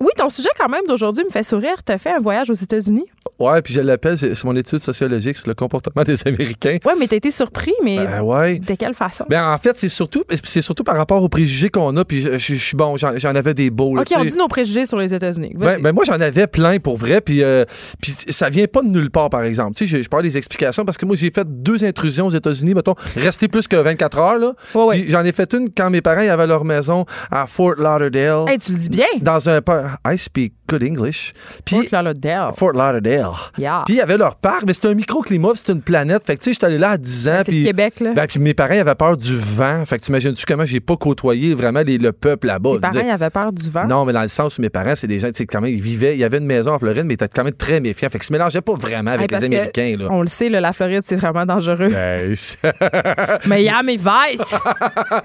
oui, 0.00 0.10
ton 0.16 0.28
sujet 0.28 0.48
quand 0.58 0.68
même 0.68 0.84
d'aujourd'hui 0.88 1.24
me 1.24 1.30
fait 1.30 1.42
sourire. 1.44 1.82
Tu 1.84 1.92
as 1.92 1.98
fait 1.98 2.12
un 2.12 2.18
voyage 2.20 2.50
aux 2.50 2.54
États-Unis? 2.54 3.06
Ouais, 3.38 3.60
puis 3.62 3.74
je 3.74 3.80
l'appelle, 3.80 4.16
c'est 4.18 4.44
mon 4.44 4.54
étude 4.54 4.78
sociologique 4.78 5.36
sur 5.36 5.48
le 5.48 5.54
comportement 5.54 6.02
des 6.04 6.16
Américains. 6.26 6.78
Oui, 6.84 6.92
mais 7.00 7.08
tu 7.08 7.14
été 7.16 7.30
surpris, 7.30 7.72
mais 7.82 7.96
Ben 7.96 8.22
ouais. 8.22 8.58
de 8.58 8.74
quelle 8.74 8.94
façon? 8.94 9.24
Ben 9.28 9.48
en 9.48 9.58
fait, 9.58 9.76
c'est 9.78 9.88
surtout 9.88 10.22
c'est 10.44 10.62
surtout 10.62 10.84
par 10.84 10.96
rapport 10.96 11.22
aux 11.22 11.28
préjugés 11.28 11.68
qu'on 11.68 11.96
a, 11.96 12.04
puis 12.04 12.20
je, 12.20 12.38
je- 12.38 12.54
je 12.54 12.64
suis 12.64 12.76
bon, 12.76 12.96
j'en 12.96 13.34
avais 13.34 13.54
des 13.54 13.70
beaux. 13.70 13.94
là, 13.94 14.02
OK, 14.02 14.08
on 14.16 14.24
dit 14.24 14.36
nos 14.36 14.46
préjugés 14.48 14.86
sur 14.86 14.98
les 14.98 15.12
États-Unis. 15.14 15.52
Ben, 15.56 15.80
ben, 15.80 15.92
moi, 15.92 16.04
j'en 16.06 16.20
avais 16.20 16.46
plein 16.46 16.78
pour 16.78 16.96
vrai, 16.96 17.20
puis, 17.20 17.42
euh, 17.42 17.64
puis 18.00 18.12
ça 18.12 18.50
vient 18.50 18.66
pas 18.66 18.82
de 18.82 18.88
nulle 18.88 19.10
part, 19.10 19.30
par 19.30 19.42
exemple. 19.42 19.74
Tu 19.74 19.88
sais, 19.88 19.96
je, 19.98 20.02
je 20.02 20.08
parle 20.08 20.22
des 20.22 20.36
explications 20.36 20.84
parce 20.84 20.98
que 20.98 21.06
moi, 21.06 21.16
j'ai 21.16 21.30
fait 21.30 21.46
deux 21.48 21.82
intrusions 21.84 22.26
aux 22.26 22.30
États-Unis, 22.34 22.74
mettons, 22.74 22.94
rester 23.16 23.48
plus 23.48 23.66
que 23.66 23.76
24 23.76 24.18
heures, 24.18 24.38
là. 24.38 24.52
Ouais, 24.74 24.84
ouais. 24.84 25.04
J'en 25.08 25.24
ai 25.24 25.32
fait 25.32 25.52
une 25.54 25.70
quand 25.76 25.90
mes 25.90 26.00
parents 26.02 26.20
avaient 26.28 26.46
leur 26.46 26.64
maison 26.64 27.04
à 27.30 27.46
Fort 27.46 27.74
Lauderdale. 27.78 28.44
Hey, 28.48 28.58
tu 28.58 28.72
le 28.72 28.78
dis 28.78 28.88
bien. 28.90 29.06
Dans 29.20 29.48
un. 29.48 29.60
I 30.06 30.18
speak 30.18 30.52
good 30.68 30.82
English. 30.84 31.32
Puis. 31.64 31.86
Fort 31.88 32.02
Lauderdale. 32.02 32.52
Fort 32.56 32.72
Lauderdale. 32.72 33.13
Yeah. 33.58 33.82
Puis 33.86 33.94
il 33.94 33.98
y 33.98 34.00
avait 34.00 34.16
leur 34.16 34.36
parc, 34.36 34.64
mais 34.66 34.72
c'était 34.74 34.88
un 34.88 34.94
microclimat, 34.94 35.50
c'était 35.56 35.72
une 35.72 35.82
planète. 35.82 36.24
Fait 36.24 36.36
que 36.36 36.40
tu 36.42 36.44
sais, 36.50 36.52
j'étais 36.54 36.66
allé 36.66 36.78
là 36.78 36.90
à 36.90 36.96
10 36.98 37.28
ans. 37.28 37.32
C'est 37.44 37.52
puis- 37.52 37.64
Québec, 37.64 38.00
là. 38.00 38.12
Ben, 38.14 38.26
puis 38.26 38.38
mes 38.40 38.54
parents 38.54 38.78
avaient 38.78 38.94
peur 38.94 39.16
du 39.16 39.36
vent. 39.36 39.84
Fait 39.86 39.98
que 39.98 40.02
t'imagines-tu 40.04 40.44
comment 40.46 40.64
j'ai 40.64 40.80
pas 40.80 40.96
côtoyé 40.96 41.54
vraiment 41.54 41.80
les- 41.80 41.98
le 41.98 42.12
peuple 42.12 42.46
là-bas? 42.48 42.74
Mes 42.74 42.78
parents, 42.80 42.92
dire, 42.94 43.12
avaient 43.14 43.30
peur 43.30 43.52
du 43.52 43.68
vent? 43.70 43.86
non, 43.86 44.04
mais 44.04 44.12
dans 44.12 44.22
le 44.22 44.28
sens 44.28 44.58
où 44.58 44.62
mes 44.62 44.70
parents, 44.70 44.94
c'est 44.96 45.06
des 45.06 45.18
gens, 45.18 45.28
tu 45.28 45.34
sais, 45.34 45.46
quand 45.46 45.60
même, 45.60 45.72
ils 45.74 45.80
vivaient, 45.82 46.14
il 46.14 46.20
y 46.20 46.24
avait 46.24 46.38
une 46.38 46.46
maison 46.46 46.72
en 46.72 46.78
Floride, 46.78 47.04
mais 47.04 47.14
ils 47.14 47.14
étaient 47.14 47.28
quand 47.28 47.44
même 47.44 47.52
très 47.54 47.80
méfiants. 47.80 48.08
Fait 48.08 48.18
qu'ils 48.18 48.26
se 48.26 48.32
mélangeaient 48.32 48.60
pas 48.60 48.74
vraiment 48.74 49.10
avec 49.12 49.30
les 49.30 49.38
que 49.38 49.44
Américains, 49.44 49.96
là. 49.98 50.06
On 50.10 50.20
le 50.22 50.26
sait, 50.28 50.48
là, 50.48 50.60
la 50.60 50.72
Floride, 50.72 51.02
c'est 51.04 51.16
vraiment 51.16 51.46
dangereux. 51.46 51.88
Ben, 51.88 52.34
Miami 53.46 53.96
Vice! 53.96 54.58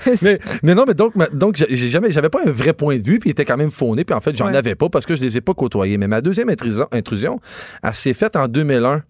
mais, 0.21 0.39
mais 0.63 0.75
non, 0.75 0.85
mais 0.87 0.93
donc, 0.93 1.13
donc 1.33 1.55
j'ai 1.55 1.65
j'ai 1.69 1.87
jamais, 1.89 2.11
j'avais 2.11 2.29
pas 2.29 2.39
un 2.45 2.51
vrai 2.51 2.73
point 2.73 2.97
de 2.97 3.03
vue, 3.03 3.19
puis 3.19 3.29
il 3.29 3.31
était 3.31 3.45
quand 3.45 3.57
même 3.57 3.71
fauné, 3.71 4.03
puis 4.03 4.15
en 4.15 4.19
fait, 4.21 4.35
j'en 4.35 4.47
Ouais. 4.49 4.55
avais 4.55 4.75
pas 4.75 4.89
parce 4.89 5.05
que 5.05 5.15
je 5.15 5.21
les 5.21 5.37
ai 5.37 5.41
pas 5.41 5.53
côtoyés. 5.53 5.97
Mais 5.97 6.07
ma 6.07 6.21
deuxième 6.21 6.49
intrusion, 6.49 6.87
intrusion 6.91 7.39
elle 7.83 7.93
s'est 7.95 8.13
faite 8.13 8.35
en 8.35 8.47
2001. 8.47 9.03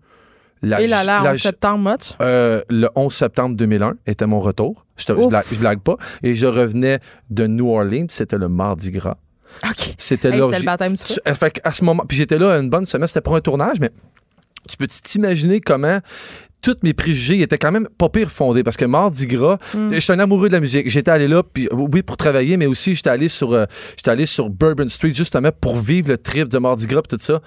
La- 0.62 0.82
Et 0.82 0.88
là 0.88 1.03
là, 1.05 1.21
la- 1.23 1.32
en 1.32 1.38
septembre. 1.38 1.95
Euh, 2.21 2.62
le 2.69 2.89
11 2.95 3.13
septembre 3.13 3.55
2001 3.55 3.93
était 4.05 4.25
mon 4.27 4.41
retour. 4.41 4.86
Je, 4.97 5.05
te- 5.05 5.13
je, 5.21 5.27
blague, 5.27 5.45
je 5.51 5.58
blague 5.58 5.79
pas. 5.79 5.95
Et 6.21 6.36
je 6.36 6.47
revenais 6.47 6.99
de 7.29 7.47
New 7.47 7.69
Orleans. 7.69 8.08
C'était 8.10 8.38
le 8.38 8.49
Mardi 8.49 8.91
Gras. 8.91 9.15
OK. 9.65 9.95
C'était 9.97 10.29
Hey, 10.29 10.38
là. 10.39 10.45
c'était 10.47 10.60
le 10.60 10.65
baptême 10.65 10.93
du 10.95 11.01
feu. 11.03 11.15
euh, 11.27 11.34
fait 11.34 11.62
à 11.63 11.71
ce 11.71 11.84
moment, 11.86 12.03
puis 12.08 12.17
j'étais 12.17 12.38
là 12.38 12.58
une 12.60 12.69
bonne 12.69 12.84
semaine. 12.86 13.08
C'était 13.08 13.21
pour 13.21 13.36
un 13.38 13.41
tournage, 13.41 13.77
mais 13.79 13.89
tu 14.67 14.75
peux 14.75 14.86
t'imaginer 14.88 15.62
comment 15.62 15.99
tous 16.62 16.75
mes 16.84 16.93
préjugés 16.93 17.41
étaient 17.41 17.58
quand 17.58 17.71
même 17.71 17.88
pas 17.97 18.10
pire 18.10 18.29
fondés 18.29 18.63
parce 18.63 18.75
que 18.75 18.84
Mardi 18.84 19.27
Gras, 19.27 19.58
Mm. 19.73 19.93
je 19.93 19.99
suis 19.99 20.12
un 20.12 20.19
amoureux 20.19 20.49
de 20.49 20.53
la 20.53 20.60
musique. 20.60 20.89
J'étais 20.89 21.10
allé 21.10 21.29
là, 21.29 21.41
puis 21.41 21.69
oui, 21.71 22.01
pour 22.03 22.17
travailler, 22.17 22.58
mais 22.58 22.65
aussi 22.65 22.93
j'étais 22.95 23.10
allé 23.10 23.29
sur, 23.29 23.53
euh, 23.53 23.63
j'étais 23.95 24.12
allé 24.12 24.25
sur 24.25 24.49
Bourbon 24.49 24.89
Street 24.89 25.13
justement 25.13 25.51
pour 25.58 25.77
vivre 25.77 26.10
le 26.10 26.17
trip 26.17 26.49
de 26.49 26.58
Mardi 26.58 26.86
Gras, 26.86 27.01
puis 27.01 27.17
tout 27.17 27.23
ça. 27.23 27.39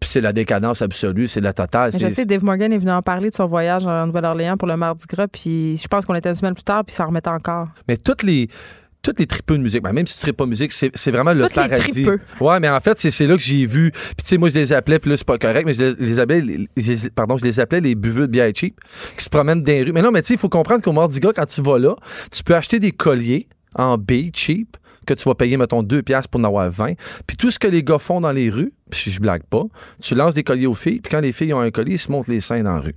Puis 0.00 0.08
c'est 0.08 0.22
la 0.22 0.32
décadence 0.32 0.80
absolue, 0.80 1.26
c'est 1.28 1.42
la 1.42 1.52
totale. 1.52 1.92
Je 1.92 2.08
sais, 2.08 2.24
Dave 2.24 2.42
Morgan 2.42 2.72
est 2.72 2.78
venu 2.78 2.90
en 2.90 3.02
parler 3.02 3.28
de 3.28 3.34
son 3.34 3.46
voyage 3.46 3.84
en 3.86 4.06
Nouvelle-Orléans 4.06 4.56
pour 4.56 4.66
le 4.66 4.76
Mardi 4.76 5.04
Gras, 5.06 5.28
puis 5.28 5.76
je 5.76 5.86
pense 5.88 6.06
qu'on 6.06 6.14
était 6.14 6.30
une 6.30 6.34
semaine 6.34 6.54
plus 6.54 6.62
tard, 6.64 6.84
puis 6.86 6.94
ça 6.94 7.04
en 7.04 7.08
remettait 7.08 7.28
encore. 7.28 7.68
Mais 7.86 7.96
toutes 7.98 8.22
les 8.22 8.48
toutes 9.02 9.18
les 9.18 9.26
tripeux 9.26 9.56
de 9.56 9.62
musique, 9.62 9.82
ben, 9.82 9.94
même 9.94 10.06
si 10.06 10.14
tu 10.16 10.20
tripes 10.20 10.36
pas 10.36 10.44
musique, 10.44 10.72
c'est 10.72 11.10
vraiment 11.10 11.32
le 11.32 11.44
Toutes 11.44 11.56
les 11.56 11.68
paradis. 11.70 11.90
tripeux. 12.02 12.20
Ouais, 12.38 12.60
mais 12.60 12.68
en 12.68 12.80
fait, 12.80 12.98
c'est 12.98 13.26
là 13.26 13.34
que 13.34 13.40
j'ai 13.42 13.64
vu. 13.64 13.92
Puis 13.92 14.00
tu 14.18 14.26
sais, 14.26 14.36
moi, 14.36 14.50
je 14.50 14.54
les 14.56 14.74
appelais, 14.74 14.98
puis 14.98 15.10
là, 15.10 15.16
c'est 15.16 15.26
pas 15.26 15.38
correct, 15.38 15.64
mais 15.64 15.72
je 15.72 15.82
les, 15.84 15.94
les 16.06 16.18
appelais, 16.18 16.42
les- 16.42 16.68
les- 16.76 17.10
pardon, 17.10 17.38
je 17.38 17.44
les 17.44 17.60
appelais 17.60 17.80
les 17.80 17.94
buveux 17.94 18.26
de 18.26 18.32
bière 18.32 18.50
cheap, 18.54 18.78
qui 19.16 19.24
se 19.24 19.30
promènent 19.30 19.62
dans 19.62 19.72
les 19.72 19.84
rues. 19.84 19.92
Mais 19.92 20.02
non, 20.02 20.10
mais 20.10 20.20
tu 20.20 20.28
sais, 20.28 20.34
il 20.34 20.38
faut 20.40 20.50
comprendre 20.50 20.82
qu'au 20.82 20.92
Mardi 20.92 21.18
Gras, 21.18 21.32
quand 21.34 21.46
tu 21.46 21.62
vas 21.62 21.78
là, 21.78 21.94
tu 22.30 22.42
peux 22.42 22.54
acheter 22.54 22.78
des 22.78 22.92
colliers 22.92 23.48
en 23.74 23.96
B 23.96 24.12
cheap 24.34 24.76
que 25.06 25.14
tu 25.14 25.28
vas 25.28 25.34
payer, 25.34 25.56
mettons, 25.56 25.82
2 25.82 26.02
piastres 26.02 26.28
pour 26.30 26.40
en 26.40 26.44
avoir 26.44 26.70
20. 26.70 26.94
Puis 27.26 27.36
tout 27.36 27.50
ce 27.50 27.58
que 27.58 27.68
les 27.68 27.82
gars 27.82 27.98
font 27.98 28.20
dans 28.20 28.32
les 28.32 28.50
rues, 28.50 28.72
puis 28.90 29.10
je 29.10 29.20
blague 29.20 29.44
pas, 29.44 29.64
tu 30.00 30.14
lances 30.14 30.34
des 30.34 30.42
colliers 30.42 30.66
aux 30.66 30.74
filles, 30.74 31.00
puis 31.00 31.10
quand 31.10 31.20
les 31.20 31.32
filles 31.32 31.54
ont 31.54 31.60
un 31.60 31.70
collier, 31.70 31.94
ils 31.94 31.98
se 31.98 32.10
montent 32.10 32.28
les 32.28 32.40
seins 32.40 32.62
dans 32.62 32.74
la 32.74 32.80
rue. 32.80 32.96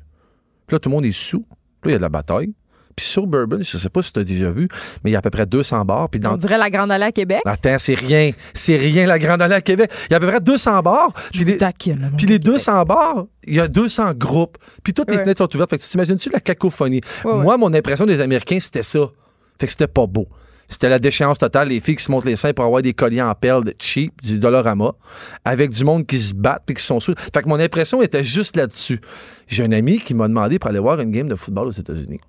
Puis 0.67 0.75
là, 0.75 0.79
tout 0.79 0.89
le 0.89 0.95
monde 0.95 1.05
est 1.05 1.11
sous. 1.11 1.45
Puis 1.81 1.89
là, 1.89 1.89
il 1.89 1.91
y 1.91 1.95
a 1.95 1.97
de 1.97 2.03
la 2.03 2.09
bataille. 2.09 2.53
Puis 2.95 3.05
sur 3.05 3.25
Bourbon, 3.25 3.59
je 3.61 3.77
sais 3.77 3.89
pas 3.89 4.03
si 4.03 4.13
tu 4.13 4.19
as 4.19 4.23
déjà 4.23 4.49
vu, 4.49 4.67
mais 5.03 5.09
il 5.09 5.13
y 5.13 5.15
a 5.15 5.19
à 5.19 5.21
peu 5.21 5.29
près 5.29 5.45
200 5.45 5.83
bars. 5.85 6.09
Puis 6.09 6.19
dans 6.19 6.33
On 6.33 6.37
dirait 6.37 6.57
la 6.57 6.69
Grande 6.69 6.91
Allée 6.91 7.05
à 7.05 7.11
Québec. 7.11 7.41
Attends, 7.45 7.79
c'est 7.79 7.95
rien. 7.95 8.31
C'est 8.53 8.77
rien, 8.77 9.07
la 9.07 9.17
Grande 9.17 9.41
Allée 9.41 9.55
à 9.55 9.61
Québec. 9.61 9.91
Il 10.09 10.11
y 10.11 10.13
a 10.13 10.17
à 10.17 10.19
peu 10.19 10.27
près 10.27 10.39
200 10.39 10.81
bars. 10.81 11.11
Puis 11.31 11.43
les, 11.43 11.57
Taquine, 11.57 12.11
puis 12.15 12.27
les 12.27 12.39
Québec. 12.39 12.53
200 12.53 12.83
bars, 12.83 13.25
il 13.45 13.55
y 13.55 13.59
a 13.59 13.67
200 13.67 14.13
groupes. 14.15 14.57
Puis 14.83 14.93
toutes 14.93 15.09
les 15.09 15.17
fenêtres 15.17 15.43
sont 15.43 15.55
ouvertes. 15.55 15.71
Fait 15.71 15.77
que 15.77 15.83
tu 15.83 15.89
t'imagines-tu 15.89 16.29
la 16.29 16.39
cacophonie? 16.39 17.01
Ouais, 17.25 17.31
ouais. 17.31 17.41
Moi, 17.41 17.57
mon 17.57 17.73
impression 17.73 18.05
des 18.05 18.21
Américains, 18.21 18.59
c'était 18.59 18.83
ça. 18.83 19.09
Fait 19.59 19.65
que 19.65 19.71
c'était 19.71 19.87
pas 19.87 20.05
beau. 20.05 20.27
C'était 20.67 20.89
la 20.89 20.99
déchéance 20.99 21.38
totale. 21.39 21.69
Les 21.69 21.80
filles 21.80 21.95
qui 21.95 22.04
se 22.04 22.12
montent 22.12 22.26
les 22.26 22.36
seins 22.36 22.54
pour 22.54 22.65
avoir 22.65 22.82
des 22.82 22.93
colliers 22.93 23.21
en 23.21 23.34
perles 23.36 23.73
cheap, 23.80 24.21
du 24.23 24.39
Dollarama, 24.39 24.93
avec 25.45 25.71
du 25.71 25.84
monde 25.84 26.06
qui 26.06 26.19
se 26.19 26.34
battent 26.34 26.63
puis 26.65 26.76
qui 26.76 26.84
sont 26.84 26.99
sous. 26.99 27.13
Fait 27.34 27.41
que 27.41 27.49
mon 27.49 27.60
impression 27.60 28.02
était 28.02 28.23
juste 28.23 28.56
là-dessus. 28.56 29.02
J'ai 29.47 29.63
un 29.63 29.71
ami 29.71 29.99
qui 29.99 30.13
m'a 30.13 30.28
demandé 30.28 30.60
pour 30.60 30.69
aller 30.69 30.80
voir 30.80 30.99
une 30.99 31.12
game 31.12 31.28
de 31.28 31.36
football 31.36 31.67
aux 31.67 31.71
États-Unis. 31.71 32.19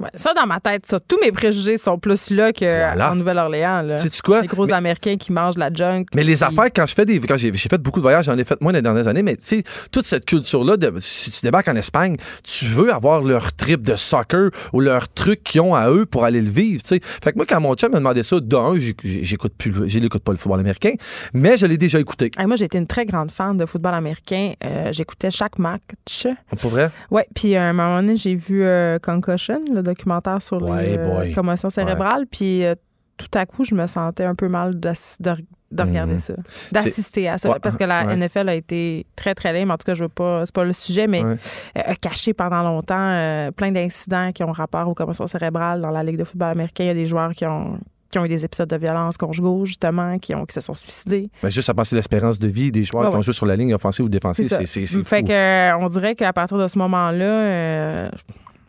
Ouais, 0.00 0.08
ça, 0.16 0.34
dans 0.34 0.46
ma 0.46 0.58
tête, 0.58 0.86
ça. 0.86 0.98
Tous 0.98 1.18
mes 1.22 1.30
préjugés 1.30 1.76
sont 1.76 1.98
plus 1.98 2.30
là 2.30 2.52
qu'en 2.52 2.66
Voilà. 2.66 3.14
Nouvelle-Orléans. 3.14 3.82
là. 3.82 3.96
Sais-tu 3.96 4.22
quoi? 4.22 4.40
Les 4.40 4.48
gros 4.48 4.66
Mais- 4.66 4.72
Américains 4.72 5.16
qui 5.16 5.32
mangent 5.32 5.56
la 5.56 5.72
junk. 5.72 6.06
Mais 6.16 6.24
les 6.24 6.34
puis- 6.34 6.42
affaires, 6.44 6.70
quand 6.74 6.84
je 6.86 6.94
fais 6.94 7.04
des. 7.04 7.20
Quand 7.20 7.36
j'ai 7.36 7.52
fait 7.52 7.78
beaucoup 7.80 8.00
de 8.00 8.02
voyages, 8.02 8.24
j'en 8.24 8.36
ai 8.36 8.42
fait 8.44 8.60
moins 8.60 8.72
les 8.72 8.82
dernières 8.82 9.06
années, 9.06 9.22
mais 9.22 9.36
tu 9.36 9.44
sais, 9.44 9.62
toute 9.92 10.04
cette 10.04 10.24
culture-là, 10.24 10.74
si 10.98 11.30
tu 11.30 11.40
débarques 11.42 11.68
en 11.68 11.76
Espagne, 11.76 12.16
tu 12.42 12.64
veux 12.64 12.92
avoir 12.92 13.22
leur 13.22 13.52
trip 13.52 13.82
de 13.82 13.94
soccer 13.94 14.50
ou 14.72 14.80
leur 14.80 15.08
truc 15.08 15.44
qu'ils 15.44 15.60
ont 15.60 15.76
à 15.76 15.88
eux 15.90 16.06
pour 16.06 16.24
aller 16.24 16.40
le 16.42 16.50
vivre, 16.50 16.82
tu 16.82 16.88
sais. 16.88 17.00
Fait 17.02 17.30
que 17.30 17.36
moi, 17.36 17.46
quand 17.48 17.60
mon 17.60 17.74
chum 17.76 17.92
me 17.92 17.98
demandait 17.98 18.24
ça, 18.24 18.40
d'un, 18.40 18.74
j'écoute 19.04 19.52
plus, 19.56 19.70
l'écoute 20.00 20.24
pas 20.24 20.32
le 20.32 20.38
football 20.38 20.58
américain, 20.58 20.94
mais 21.32 21.56
je 21.56 21.66
l'ai 21.66 21.78
déjà 21.78 22.00
écouté. 22.00 22.32
Moi, 22.44 22.56
été 22.64 22.78
une 22.78 22.86
très 22.88 23.04
grande 23.06 23.30
fan 23.30 23.56
de 23.56 23.64
football 23.66 23.94
américain. 23.94 24.54
Euh, 24.64 24.88
J'écoutais 24.90 25.30
chaque 25.30 25.58
match. 25.58 26.26
Pour 26.60 26.70
vrai? 26.70 26.90
Ouais, 27.10 27.26
puis 27.34 27.54
à 27.56 27.64
un 27.68 27.72
moment 27.72 28.00
donné, 28.00 28.16
j'ai 28.16 28.34
vu 28.34 28.62
euh, 28.64 28.98
Concussion, 28.98 29.60
le 29.72 29.82
documentaire 29.84 30.42
sur 30.42 30.60
Ouais, 30.62 30.86
les 30.86 30.98
euh, 30.98 31.34
commotions 31.34 31.70
cérébrales. 31.70 32.26
Puis 32.30 32.64
euh, 32.64 32.74
tout 33.16 33.28
à 33.38 33.46
coup, 33.46 33.62
je 33.64 33.74
me 33.76 33.86
sentais 33.86 34.24
un 34.24 34.34
peu 34.34 34.48
mal 34.48 34.78
de, 34.80 34.90
de 35.20 35.82
regarder 35.82 36.14
Mhm. 36.14 36.18
ça, 36.18 36.34
d'assister 36.72 37.28
à 37.28 37.38
ça. 37.38 37.48
Ouais, 37.50 37.58
parce 37.62 37.76
que 37.76 37.84
la 37.84 38.06
ouais. 38.06 38.16
NFL 38.16 38.48
a 38.48 38.54
été 38.54 39.06
très, 39.14 39.34
très 39.34 39.52
lame. 39.52 39.70
En 39.70 39.76
tout 39.76 39.84
cas, 39.86 39.94
je 39.94 40.02
veux 40.04 40.08
pas, 40.08 40.44
c'est 40.46 40.54
pas 40.54 40.64
le 40.64 40.72
sujet, 40.72 41.06
mais 41.06 41.22
Ouais. 41.22 41.36
euh, 41.78 41.80
a 41.84 41.94
caché 41.94 42.32
pendant 42.34 42.62
longtemps 42.62 42.96
euh, 42.98 43.50
plein 43.52 43.70
d'incidents 43.70 44.32
qui 44.32 44.42
ont 44.42 44.50
rapport 44.52 44.88
aux 44.88 44.94
commotions 44.94 45.26
cérébrales 45.28 45.80
dans 45.80 45.90
la 45.90 46.02
Ligue 46.02 46.16
de 46.18 46.24
football 46.24 46.50
américain. 46.50 46.84
Il 46.84 46.86
y 46.88 46.90
a 46.90 46.94
des 46.94 47.06
joueurs 47.06 47.32
qui 47.32 47.46
ont 47.46 47.78
qui 48.10 48.18
ont 48.20 48.24
eu 48.26 48.28
des 48.28 48.44
épisodes 48.44 48.68
de 48.68 48.76
violence 48.76 49.16
conjugaux, 49.16 49.64
justement, 49.64 50.20
qui, 50.20 50.36
ont, 50.36 50.44
qui 50.46 50.54
se 50.54 50.60
sont 50.60 50.72
suicidés. 50.72 51.30
Ben, 51.42 51.48
juste 51.50 51.68
à 51.68 51.74
passer 51.74 51.96
l'espérance 51.96 52.38
de 52.38 52.46
vie 52.46 52.70
des 52.70 52.84
joueurs 52.84 53.10
qui 53.10 53.16
ont 53.16 53.22
joué 53.22 53.32
sur 53.32 53.44
la 53.44 53.56
ligne 53.56 53.74
offensive 53.74 54.04
ou 54.04 54.08
défensive, 54.08 54.46
c'est 54.48 54.66
c'est 54.66 54.86
Fait 55.02 55.18
fou. 55.22 55.26
que, 55.26 55.82
on 55.82 55.88
dirait 55.88 56.14
qu'à 56.14 56.32
partir 56.32 56.56
de 56.56 56.68
ce 56.68 56.78
moment-là, 56.78 57.24
euh, 57.24 58.08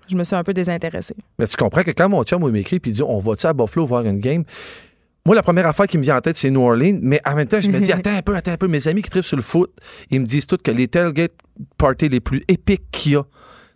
je 0.10 0.15
me 0.15 0.24
suis 0.24 0.36
un 0.36 0.44
peu 0.44 0.54
désintéressée. 0.54 1.15
Mais 1.39 1.48
tu 1.48 1.56
comprends 1.56 1.84
que 1.84 1.91
quand 1.91 2.10
mon 2.10 2.24
chum 2.24 2.50
m'écrit 2.52 2.80
puis 2.80 2.91
il 2.91 2.96
dit 2.96 3.04
on 3.04 3.20
va-tu 3.20 3.46
à 3.46 3.54
Buffalo 3.54 3.86
voir 3.86 4.06
une 4.06 4.20
game? 4.20 4.44
Moi, 5.28 5.36
la 5.36 5.41
première 5.41 5.65
affaire 5.65 5.88
qui 5.88 5.98
me 5.98 6.04
vient 6.04 6.18
en 6.18 6.22
tête, 6.22 6.38
c'est 6.38 6.52
New 6.52 6.62
Orleans, 6.62 7.00
mais 7.02 7.20
en 7.26 7.34
même 7.34 7.48
temps, 7.48 7.60
je 7.60 7.72
me 7.72 7.80
dis, 7.80 7.91
attends 7.91 8.15
un 8.15 8.22
peu, 8.22 8.36
attends 8.36 8.52
un 8.52 8.58
peu. 8.58 8.68
Mes 8.68 8.88
amis 8.88 9.02
qui 9.02 9.10
tripent 9.10 9.26
sur 9.26 9.38
le 9.38 9.41
foot, 9.41 9.72
ils 10.12 10.22
me 10.22 10.26
disent 10.28 10.46
tous 10.46 10.58
que 10.58 10.70
les 10.70 10.88
tailgate 10.88 11.32
parties 11.80 12.10
les 12.10 12.20
plus 12.20 12.44
épiques 12.48 12.84
qu'il 12.91 13.13
y 13.13 13.15
a, 13.15 13.24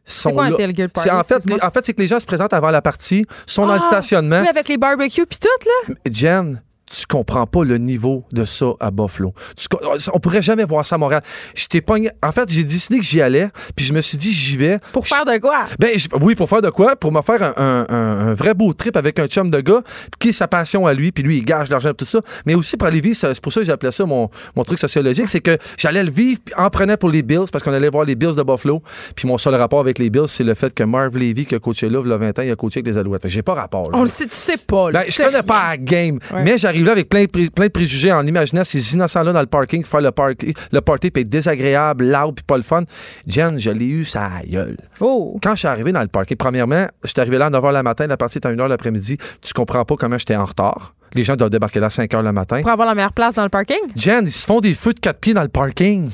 C'est 0.06 0.22
sont 0.30 0.34
quoi 0.34 0.46
un 0.46 0.52
tailgate 0.52 0.92
party? 0.94 1.10
Fait, 1.10 1.64
en 1.64 1.72
fait, 1.72 1.86
c'est 1.86 1.94
que 1.94 2.02
les 2.04 2.08
gens 2.08 2.20
se 2.20 2.28
présentent 2.28 2.54
avant 2.54 2.70
la 2.70 2.84
partie, 2.84 3.26
sont 3.48 3.66
dans 3.66 3.74
le 3.74 3.80
Ah, 3.84 3.88
stationnement. 3.88 4.42
Oui, 4.42 4.48
avec 4.48 4.68
les 4.68 4.78
barbecues 4.78 5.26
puis 5.26 5.40
tout, 5.40 5.68
là. 5.88 5.96
Jen, 6.12 6.62
tu 6.90 7.06
comprends 7.08 7.46
pas 7.46 7.64
le 7.64 7.78
niveau 7.78 8.24
de 8.32 8.46
ça 8.46 8.68
à 8.80 8.92
Buffalo. 8.92 9.34
Tu 9.56 9.68
on 10.14 10.20
pourrait 10.20 10.42
jamais 10.42 10.64
voir 10.64 10.86
ça 10.86 10.96
à 10.96 10.98
Montréal. 10.98 11.22
J'étais 11.56 11.82
pogné- 11.82 12.10
En 12.24 12.32
fait, 12.32 12.50
j'ai 12.50 12.64
décidé 12.64 12.98
que 13.00 13.06
j'y 13.06 13.22
allais, 13.22 13.50
puis 13.76 13.86
je 13.86 13.94
me 13.94 14.02
suis 14.02 14.18
dit 14.18 14.32
j'y 14.34 14.58
vais. 14.58 14.80
Pour 14.92 15.08
faire 15.08 15.26
de 15.26 15.38
quoi? 15.38 15.66
Ben 15.80 15.98
je- 15.98 16.08
oui, 16.22 16.36
pour 16.36 16.50
faire 16.50 16.62
de 16.62 16.70
quoi? 16.70 16.96
Pour 16.96 17.12
me 17.12 17.22
faire 17.22 17.44
un, 17.44 17.54
un- 17.58 17.86
un- 17.90 18.28
un 18.30 18.34
vrai 18.34 18.54
beau 18.54 18.74
trip 18.74 18.98
avec 18.98 19.20
un 19.20 19.28
chum 19.28 19.50
de 19.52 19.60
gars, 19.62 19.82
qui 20.20 20.30
est 20.30 20.34
sa 20.34 20.48
passion 20.48 20.86
à 20.88 20.94
lui, 20.94 21.12
puis 21.12 21.24
lui, 21.24 21.38
il 21.38 21.46
gage 21.46 21.68
de 21.70 21.74
l'argent 21.74 21.92
et 21.92 21.94
tout 21.94 22.06
ça. 22.06 22.20
Mais 22.46 22.56
aussi 22.56 22.76
pour 22.78 22.88
aller 22.88 23.02
vivre, 23.02 23.16
c'est 23.16 23.40
pour 23.42 23.54
ça 23.54 23.60
que 23.62 23.66
j'appelais 23.68 23.92
ça 23.92 24.06
mon, 24.06 24.30
mon 24.56 24.64
truc 24.64 24.80
sociologique, 24.80 25.28
c'est 25.28 25.42
que 25.42 25.58
j'allais 25.78 26.04
le 26.04 26.12
vivre 26.12 26.40
puis 26.44 26.54
en 26.58 26.70
prenant 26.70 26.96
pour 26.98 27.10
les 27.10 27.22
Bills, 27.22 27.46
parce 27.52 27.64
qu'on 27.64 27.74
allait 27.74 27.90
voir 27.90 28.06
les 28.06 28.16
Bills 28.16 28.36
de 28.36 28.44
Buffalo. 28.44 28.82
Puis 29.16 29.28
mon 29.28 29.38
seul 29.38 29.56
rapport 29.56 29.80
avec 29.80 30.00
les 30.00 30.10
Bills, 30.10 30.28
c'est 30.28 30.44
le 30.44 30.54
fait 30.56 30.74
que 30.74 30.84
Marv 30.84 31.16
Levy, 31.18 31.46
qui 31.46 31.56
a 31.56 31.60
coaché 31.60 31.88
là, 31.90 32.02
il 32.04 32.10
y 32.10 32.14
a 32.14 32.18
20 32.18 32.40
ans, 32.40 32.42
il 32.42 32.52
a 32.52 32.56
coaché 32.56 32.80
avec 32.80 32.88
les 32.94 32.98
Alouettes. 32.98 33.28
J'ai 33.28 33.42
pas 33.44 33.54
rapport. 33.54 33.92
là. 33.92 33.98
On 33.98 34.02
le 34.02 34.08
sait, 34.08 34.26
tu 34.26 34.36
sais 34.36 34.58
pas. 34.58 34.92
là. 34.92 35.04
Ben, 35.04 35.12
je 35.12 35.18
connais 35.18 35.30
rien. 35.30 35.44
pas 35.44 35.70
la 35.70 35.78
game, 35.78 36.20
Ouais. 36.34 36.44
mais 36.44 36.58
j'arrive 36.58 36.79
là 36.84 36.92
avec 36.94 37.10
plein 37.10 37.24
de, 37.24 37.30
pré- 37.30 37.50
plein 37.50 37.66
de 37.68 37.72
préjugés 37.72 38.12
en 38.12 38.26
imaginant 38.26 38.64
ces 38.64 38.94
innocents-là 38.94 39.34
dans 39.34 39.40
le 39.42 39.48
parking, 39.48 39.84
faire 39.86 40.02
le, 40.02 40.12
party, 40.12 40.54
le 40.72 40.82
party, 40.82 41.12
puis 41.12 41.22
être 41.22 41.30
désagréable, 41.30 42.06
loud, 42.12 42.36
puis 42.36 42.44
pas 42.46 42.58
le 42.58 42.64
fun. 42.64 42.84
Jen, 43.28 43.58
je 43.60 43.70
l'ai 43.70 43.88
eu, 43.88 44.06
ça 44.06 44.30
gueule. 44.48 44.78
Oh. 45.00 45.38
Quand 45.42 45.52
je 45.52 45.60
suis 45.60 45.68
arrivé 45.68 45.92
dans 45.92 46.02
le 46.02 46.08
parking, 46.08 46.38
premièrement, 46.38 46.88
je 47.04 47.10
suis 47.10 47.20
arrivé 47.20 47.38
là 47.38 47.48
à 47.48 47.50
9h 47.50 47.74
le 47.78 47.84
matin, 47.84 48.08
la 48.08 48.18
partie 48.18 48.38
est 48.38 48.46
à 48.46 48.52
1h 48.52 48.68
l'après-midi. 48.68 49.18
Tu 49.42 49.54
comprends 49.54 49.86
pas 49.86 49.96
comment 49.96 50.18
j'étais 50.18 50.36
en 50.36 50.46
retard. 50.46 50.94
Les 51.14 51.24
gens 51.24 51.36
doivent 51.36 51.50
débarquer 51.50 51.80
là 51.80 51.88
à 51.88 51.90
5h 51.90 52.22
le 52.22 52.32
matin. 52.32 52.62
Pour 52.62 52.70
avoir 52.72 52.88
la 52.88 52.96
meilleure 52.96 53.14
place 53.14 53.34
dans 53.36 53.44
le 53.44 53.50
parking? 53.50 53.78
Jen, 53.96 54.26
ils 54.26 54.32
se 54.32 54.46
font 54.46 54.60
des 54.60 54.74
feux 54.76 54.94
de 54.94 55.00
quatre 55.00 55.20
pieds 55.20 55.34
dans 55.34 55.42
le 55.42 55.48
parking. 55.48 56.12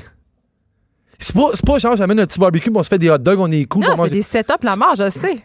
C'est 1.18 1.34
pas, 1.34 1.78
genre, 1.78 1.96
j'amène 1.96 2.20
un 2.20 2.26
petit 2.26 2.38
barbecue, 2.38 2.70
mais 2.70 2.78
on 2.78 2.82
se 2.82 2.88
fait 2.88 2.98
des 2.98 3.08
hot 3.10 3.18
dogs, 3.18 3.40
on 3.40 3.50
est 3.50 3.64
cool. 3.64 3.84
on 3.86 3.96
Non, 3.96 4.04
c'est 4.04 4.10
des 4.10 4.22
setups 4.22 4.52
la 4.62 4.76
mort, 4.76 4.94
je 4.96 5.08
sais. 5.10 5.38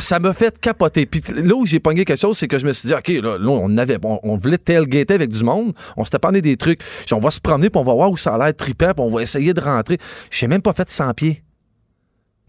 Ça 0.00 0.18
m'a 0.18 0.32
fait 0.32 0.58
capoter. 0.58 1.06
Puis 1.06 1.22
là 1.34 1.54
où 1.54 1.66
j'ai 1.66 1.80
pogné 1.80 2.04
quelque 2.04 2.20
chose, 2.20 2.38
c'est 2.38 2.48
que 2.48 2.58
je 2.58 2.66
me 2.66 2.72
suis 2.72 2.88
dit, 2.88 2.94
OK, 2.94 3.08
là, 3.08 3.38
là, 3.38 3.50
on 3.50 3.76
avait, 3.78 3.98
on, 4.02 4.20
on 4.22 4.36
voulait 4.36 4.58
tailgater 4.58 5.14
avec 5.14 5.30
du 5.30 5.44
monde. 5.44 5.72
On 5.96 6.04
s'était 6.04 6.18
parlé 6.18 6.42
des 6.42 6.56
trucs. 6.56 6.80
Dit, 7.06 7.14
on 7.14 7.18
va 7.18 7.30
se 7.30 7.40
promener, 7.40 7.70
puis 7.70 7.80
on 7.80 7.84
va 7.84 7.92
voir 7.92 8.10
où 8.10 8.16
ça 8.16 8.34
a 8.34 8.38
l'air 8.38 8.56
trippant, 8.56 8.92
puis 8.94 9.04
on 9.04 9.10
va 9.10 9.22
essayer 9.22 9.54
de 9.54 9.60
rentrer. 9.60 9.98
J'ai 10.30 10.46
même 10.46 10.62
pas 10.62 10.72
fait 10.72 10.88
100 10.88 11.14
pieds. 11.14 11.42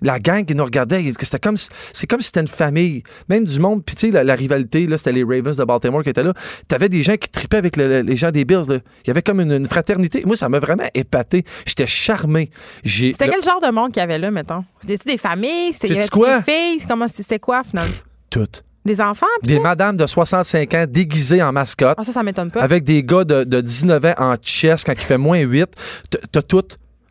La 0.02 0.20
gang 0.20 0.44
qui 0.46 0.56
nous 0.56 0.64
regardait, 0.64 1.14
c'était 1.20 1.40
comme, 1.40 1.58
si- 1.58 1.70
c'est 1.94 2.08
comme 2.08 2.22
si 2.22 2.28
c'était 2.28 2.42
une 2.42 2.48
famille. 2.48 3.04
Même 3.30 3.44
du 3.44 3.60
monde, 3.60 3.84
puis 3.86 3.96
tu 3.96 4.08
sais, 4.08 4.12
la, 4.12 4.24
la 4.24 4.36
rivalité, 4.36 4.88
là, 4.88 4.98
c'était 4.98 5.12
les 5.12 5.24
Ravens 5.24 5.56
de 5.58 5.64
Baltimore 5.64 6.02
qui 6.04 6.10
étaient 6.10 6.24
là. 6.24 6.34
T'avais 6.68 6.90
des 6.90 7.04
gens 7.04 7.16
qui 7.18 7.30
trippaient 7.30 7.58
avec 7.58 7.78
le- 7.78 7.88
le- 7.88 8.02
les 8.02 8.16
gens 8.16 8.32
des 8.32 8.44
Bills. 8.46 8.64
là. 8.68 8.78
Il 9.04 9.08
y 9.08 9.12
avait 9.12 9.22
comme 9.22 9.40
une, 9.42 9.52
une 9.52 9.68
fraternité. 9.68 10.24
Moi, 10.26 10.36
ça 10.36 10.50
m'a 10.50 10.60
vraiment 10.60 10.88
épaté. 10.94 11.44
J'étais 11.66 11.86
charmé. 11.88 12.50
J'ai, 12.84 13.12
C'était 13.12 13.28
là, 13.28 13.34
quel 13.36 13.44
genre 13.44 13.62
de 13.62 13.70
monde 13.74 13.92
qu'il 13.92 14.00
y 14.02 14.04
avait 14.04 14.18
là, 14.18 14.32
mettons? 14.32 14.64
C'était 14.80 15.12
des 15.12 15.18
familles? 15.18 15.74
C'était 15.74 15.90
des 15.90 16.02
filles? 16.44 16.84
Comment 16.88 17.08
c'était 17.08 17.40
quoi, 17.40 17.62
finalement? 17.64 17.94
tout. 18.30 18.48
Des 18.84 19.00
enfants? 19.00 19.28
Des 19.44 19.60
madames 19.60 19.96
de 19.98 20.08
65 20.08 20.74
ans 20.74 20.86
déguisées 20.90 21.44
en 21.44 21.52
mascotte. 21.52 21.96
Ah, 22.00 22.04
ça, 22.04 22.12
ça 22.12 22.24
m'étonne 22.24 22.50
pas. 22.50 22.62
avec 22.64 22.84
des 22.84 23.04
gars 23.04 23.24
de, 23.24 23.44
de 23.44 23.62
19 23.62 24.04
ans 24.06 24.14
en 24.18 24.36
chess 24.42 24.84
quand 24.84 24.94
il 24.94 25.00
fait 25.00 25.20
moins 25.20 25.38
8. 25.40 25.68
T'as- 26.10 26.18
T'as 26.32 26.42
tout. 26.42 26.64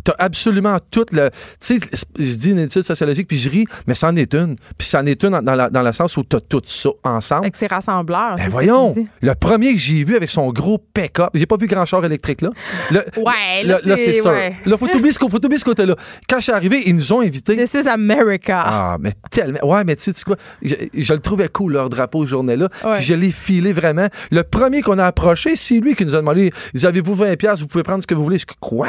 T'as 0.05 0.15
absolument 0.19 0.79
tout 0.91 1.05
le. 1.13 1.31
Tu 1.61 1.79
sais, 1.79 1.81
je 2.19 2.35
dis 2.37 2.51
une 2.51 2.59
étude 2.61 2.83
sociologique, 2.83 3.29
puis 3.29 3.39
je 3.39 3.51
ris, 3.51 3.67
mais 3.87 3.95
c'en 3.95 4.15
est 4.17 4.35
une. 4.35 4.57
Puis 4.79 4.89
c'en 4.89 5.05
est 5.07 5.23
une 5.25 5.41
dans, 5.41 5.55
la- 5.55 5.71
dans 5.71 5.83
le 5.83 5.93
sens 5.93 6.17
où 6.17 6.23
t'as 6.23 6.41
tout 6.41 6.63
ça 6.65 6.91
ensemble. 7.05 7.43
Avec 7.45 7.57
ses 7.57 7.67
rassembleurs. 7.67 8.35
c'est 8.37 8.45
Ben 8.45 8.51
voyons, 8.51 8.95
le 9.21 9.35
premier 9.35 9.73
que 9.75 9.79
j'ai 9.81 10.05
vu 10.05 10.17
avec 10.17 10.31
son 10.31 10.51
gros 10.53 10.79
pick-up, 10.79 11.31
j'ai 11.35 11.47
pas 11.47 11.57
vu 11.57 11.67
grand 11.67 11.85
char 11.85 12.05
électrique 12.05 12.43
là. 12.43 12.51
Le- 12.91 13.05
Ouais, 13.21 13.65
là, 13.65 13.81
là, 13.85 13.97
c'est- 13.97 14.15
ça. 14.21 14.31
ouais. 14.31 14.55
Là, 14.67 14.77
faut 14.79 14.87
t'oublier 14.89 15.13
ce, 15.13 15.19
ce 15.19 15.65
côté-là. 15.65 15.97
Quand 16.29 16.37
je 16.39 16.43
suis 16.45 16.53
arrivé, 16.53 16.83
ils 16.87 16.95
nous 16.95 17.13
ont 17.13 17.21
invités. 17.21 17.57
This 17.57 17.75
is 17.75 17.89
America. 17.89 18.63
Ah, 18.65 18.97
mais 19.01 19.13
tellement. 19.31 19.59
Ouais, 19.65 19.85
mais 19.85 19.97
tu 19.97 20.13
sais, 20.13 20.25
quoi? 20.25 20.37
Je, 20.63 20.75
je 20.95 21.13
le 21.13 21.21
trouvais 21.21 21.49
cool, 21.49 21.73
leur 21.75 21.89
drapeau, 21.89 22.25
ce 22.27 22.31
journée-là. 22.31 22.69
Ouais. 22.85 23.01
Je 23.01 23.15
l'ai 23.15 23.31
filé 23.31 23.73
vraiment. 23.73 24.09
Le 24.31 24.43
premier 24.43 24.83
qu'on 24.83 24.99
a 24.99 25.05
approché, 25.07 25.57
c'est 25.57 25.77
lui 25.79 25.95
qui 25.95 26.05
nous 26.05 26.15
a 26.15 26.19
demandé 26.19 26.53
Avez-vous 26.83 27.15
20$, 27.15 27.37
piastres, 27.37 27.61
vous 27.63 27.69
pouvez 27.69 27.85
prendre 27.85 28.03
ce 28.03 28.07
que 28.07 28.15
vous 28.15 28.25
voulez. 28.25 28.39
Je 28.39 28.47
Quoi? 28.61 28.89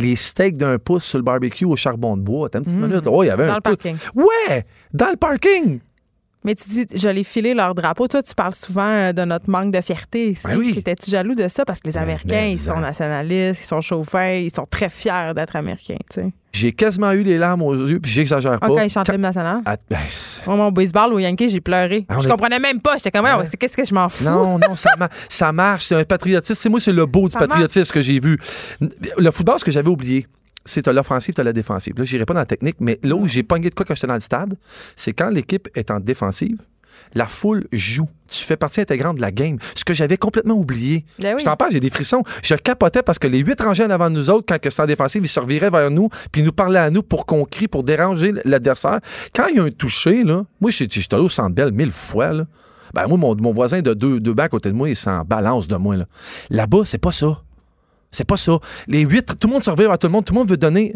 Les 0.00 0.16
steaks 0.16 0.56
d'un 0.56 0.78
pouce 0.78 1.04
sur 1.04 1.18
le 1.18 1.24
barbecue 1.24 1.64
au 1.64 1.76
charbon 1.76 2.16
de 2.16 2.22
bois. 2.22 2.46
Attends 2.46 2.60
une 2.60 2.64
petite 2.64 2.78
minute. 2.78 3.06
Oh, 3.06 3.22
il 3.22 3.26
y 3.26 3.30
avait. 3.30 3.46
Dans 3.46 3.52
un 3.52 3.56
le 3.56 3.60
parking. 3.60 3.96
Ouais! 4.14 4.64
Dans 4.92 5.10
le 5.10 5.16
parking! 5.16 5.80
Mais 6.42 6.54
tu 6.54 6.70
dis, 6.70 6.86
je 6.94 7.08
l'ai 7.08 7.22
filé 7.22 7.52
leur 7.52 7.74
drapeau. 7.74 8.08
Toi, 8.08 8.22
tu 8.22 8.34
parles 8.34 8.54
souvent 8.54 8.88
euh, 8.88 9.12
de 9.12 9.22
notre 9.24 9.50
manque 9.50 9.72
de 9.72 9.80
fierté 9.82 10.30
ici. 10.30 10.46
Ben 10.46 10.56
oui. 10.56 10.74
Étais-tu 10.74 11.10
jaloux 11.10 11.34
de 11.34 11.48
ça? 11.48 11.66
Parce 11.66 11.80
que 11.80 11.88
les 11.88 11.98
Américains, 11.98 12.28
mais 12.30 12.52
ils 12.52 12.58
sont 12.58 12.80
nationalistes, 12.80 13.62
ils 13.62 13.66
sont 13.66 13.82
chauffins, 13.82 14.32
ils 14.32 14.54
sont 14.54 14.64
très 14.64 14.88
fiers 14.88 15.32
d'être 15.34 15.54
Américains, 15.56 15.98
tu 16.10 16.22
sais. 16.22 16.32
J'ai 16.52 16.72
quasiment 16.72 17.12
eu 17.12 17.22
les 17.22 17.38
larmes 17.38 17.62
aux 17.62 17.74
yeux, 17.86 18.00
puis 18.00 18.10
j'exagère 18.10 18.52
Ah, 18.54 18.58
pas. 18.58 18.66
quand 18.68 18.82
ils 18.82 18.90
chantent 18.90 19.06
Quand- 19.06 19.12
l'hymne 19.12 19.22
national? 19.22 19.60
Ah, 19.64 19.76
ben, 19.88 19.98
Moi, 20.46 20.56
mon 20.56 20.70
baseball 20.72 21.12
au 21.12 21.18
Yankee, 21.20 21.48
j'ai 21.48 21.60
pleuré. 21.60 22.04
Ah, 22.08 22.16
je 22.20 22.26
est- 22.26 22.30
comprenais 22.30 22.58
même 22.58 22.80
pas. 22.80 22.96
J'étais 22.96 23.10
comme, 23.12 23.24
ouais, 23.24 23.46
c'est 23.46 23.56
qu'est-ce 23.56 23.76
que 23.76 23.84
je 23.84 23.94
m'en 23.94 24.08
fous? 24.08 24.24
Non, 24.24 24.58
non, 24.58 24.74
ça, 24.74 24.90
ma- 24.98 25.08
ça 25.28 25.52
marche. 25.52 25.86
C'est 25.86 25.94
un 25.94 26.04
patriotisme. 26.04 26.54
C'est 26.60 26.68
moi, 26.68 26.80
c'est 26.80 26.92
le 26.92 27.06
beau 27.06 27.28
du 27.28 27.36
patriotisme 27.36 27.92
que 27.92 28.00
j'ai 28.00 28.18
vu. 28.18 28.36
Le 29.16 29.30
football, 29.30 29.58
ce 29.60 29.64
que 29.64 29.70
j'avais 29.70 29.88
oublié, 29.88 30.26
c'est 30.64 30.82
t'as 30.82 30.92
l'offensive, 30.92 31.34
t'as 31.34 31.44
la 31.44 31.52
défensive. 31.52 31.94
Là, 31.96 32.04
j'irai 32.04 32.24
pas 32.26 32.34
dans 32.34 32.40
la 32.40 32.46
technique, 32.46 32.76
mais 32.80 32.98
là 33.02 33.14
où 33.14 33.26
j'ai 33.28 33.42
pogné 33.44 33.70
de 33.70 33.74
quoi 33.74 33.86
quand 33.86 33.94
j'étais 33.94 34.06
dans 34.08 34.14
le 34.14 34.20
stade, 34.20 34.56
c'est 34.96 35.12
quand 35.12 35.30
l'équipe 35.30 35.68
est 35.76 35.90
en 35.90 36.00
défensive, 36.00 36.58
la 37.14 37.26
foule 37.26 37.66
joue. 37.72 38.08
Tu 38.28 38.44
fais 38.44 38.56
partie 38.56 38.80
intégrante 38.80 39.16
de 39.16 39.20
la 39.20 39.32
game. 39.32 39.58
Ce 39.74 39.84
que 39.84 39.92
j'avais 39.92 40.16
complètement 40.16 40.54
oublié. 40.54 41.04
Ben 41.20 41.34
oui. 41.34 41.40
Je 41.40 41.44
t'en 41.44 41.56
parle, 41.56 41.72
j'ai 41.72 41.80
des 41.80 41.90
frissons. 41.90 42.22
Je 42.42 42.54
capotais 42.54 43.02
parce 43.02 43.18
que 43.18 43.26
les 43.26 43.38
huit 43.38 43.60
rangées 43.60 43.84
en 43.84 43.90
avant 43.90 44.08
de 44.08 44.14
nous 44.14 44.30
autres, 44.30 44.46
quand 44.48 44.58
que 44.58 44.70
c'était 44.70 44.82
en 44.82 44.86
défensive, 44.86 45.22
ils 45.24 45.28
se 45.28 45.40
reviraient 45.40 45.70
vers 45.70 45.90
nous, 45.90 46.08
puis 46.30 46.42
ils 46.42 46.44
nous 46.44 46.52
parlaient 46.52 46.78
à 46.78 46.90
nous 46.90 47.02
pour 47.02 47.26
qu'on 47.26 47.44
crie, 47.44 47.66
pour 47.66 47.82
déranger 47.82 48.32
l'adversaire. 48.44 49.00
Quand 49.34 49.46
il 49.48 49.56
y 49.56 49.60
a 49.60 49.64
un 49.64 49.70
touché, 49.70 50.22
là, 50.22 50.44
moi, 50.60 50.70
j'étais 50.70 51.00
allé 51.14 51.24
au 51.24 51.28
centre 51.28 51.54
belle 51.54 51.72
mille 51.72 51.92
fois, 51.92 52.32
là. 52.32 52.44
Ben, 52.94 53.06
moi, 53.06 53.18
mon, 53.18 53.36
mon 53.36 53.52
voisin 53.52 53.82
de 53.82 53.94
deux, 53.94 54.18
deux 54.18 54.34
bancs 54.34 54.46
à 54.46 54.48
côté 54.48 54.68
de 54.70 54.74
moi, 54.74 54.88
il 54.88 54.96
s'en 54.96 55.22
balance 55.22 55.68
de 55.68 55.76
moi, 55.76 55.96
là. 55.96 56.06
Là-bas, 56.50 56.82
c'est 56.84 56.98
pas 56.98 57.12
ça. 57.12 57.42
C'est 58.10 58.24
pas 58.24 58.36
ça. 58.36 58.58
Les 58.88 59.02
huit, 59.02 59.38
tout 59.38 59.46
le 59.46 59.52
monde 59.52 59.62
se 59.62 59.70
revient 59.70 59.86
vers 59.86 59.98
tout 59.98 60.08
le 60.08 60.12
monde, 60.12 60.24
tout 60.24 60.34
le 60.34 60.40
monde 60.40 60.50
veut 60.50 60.56
donner. 60.56 60.94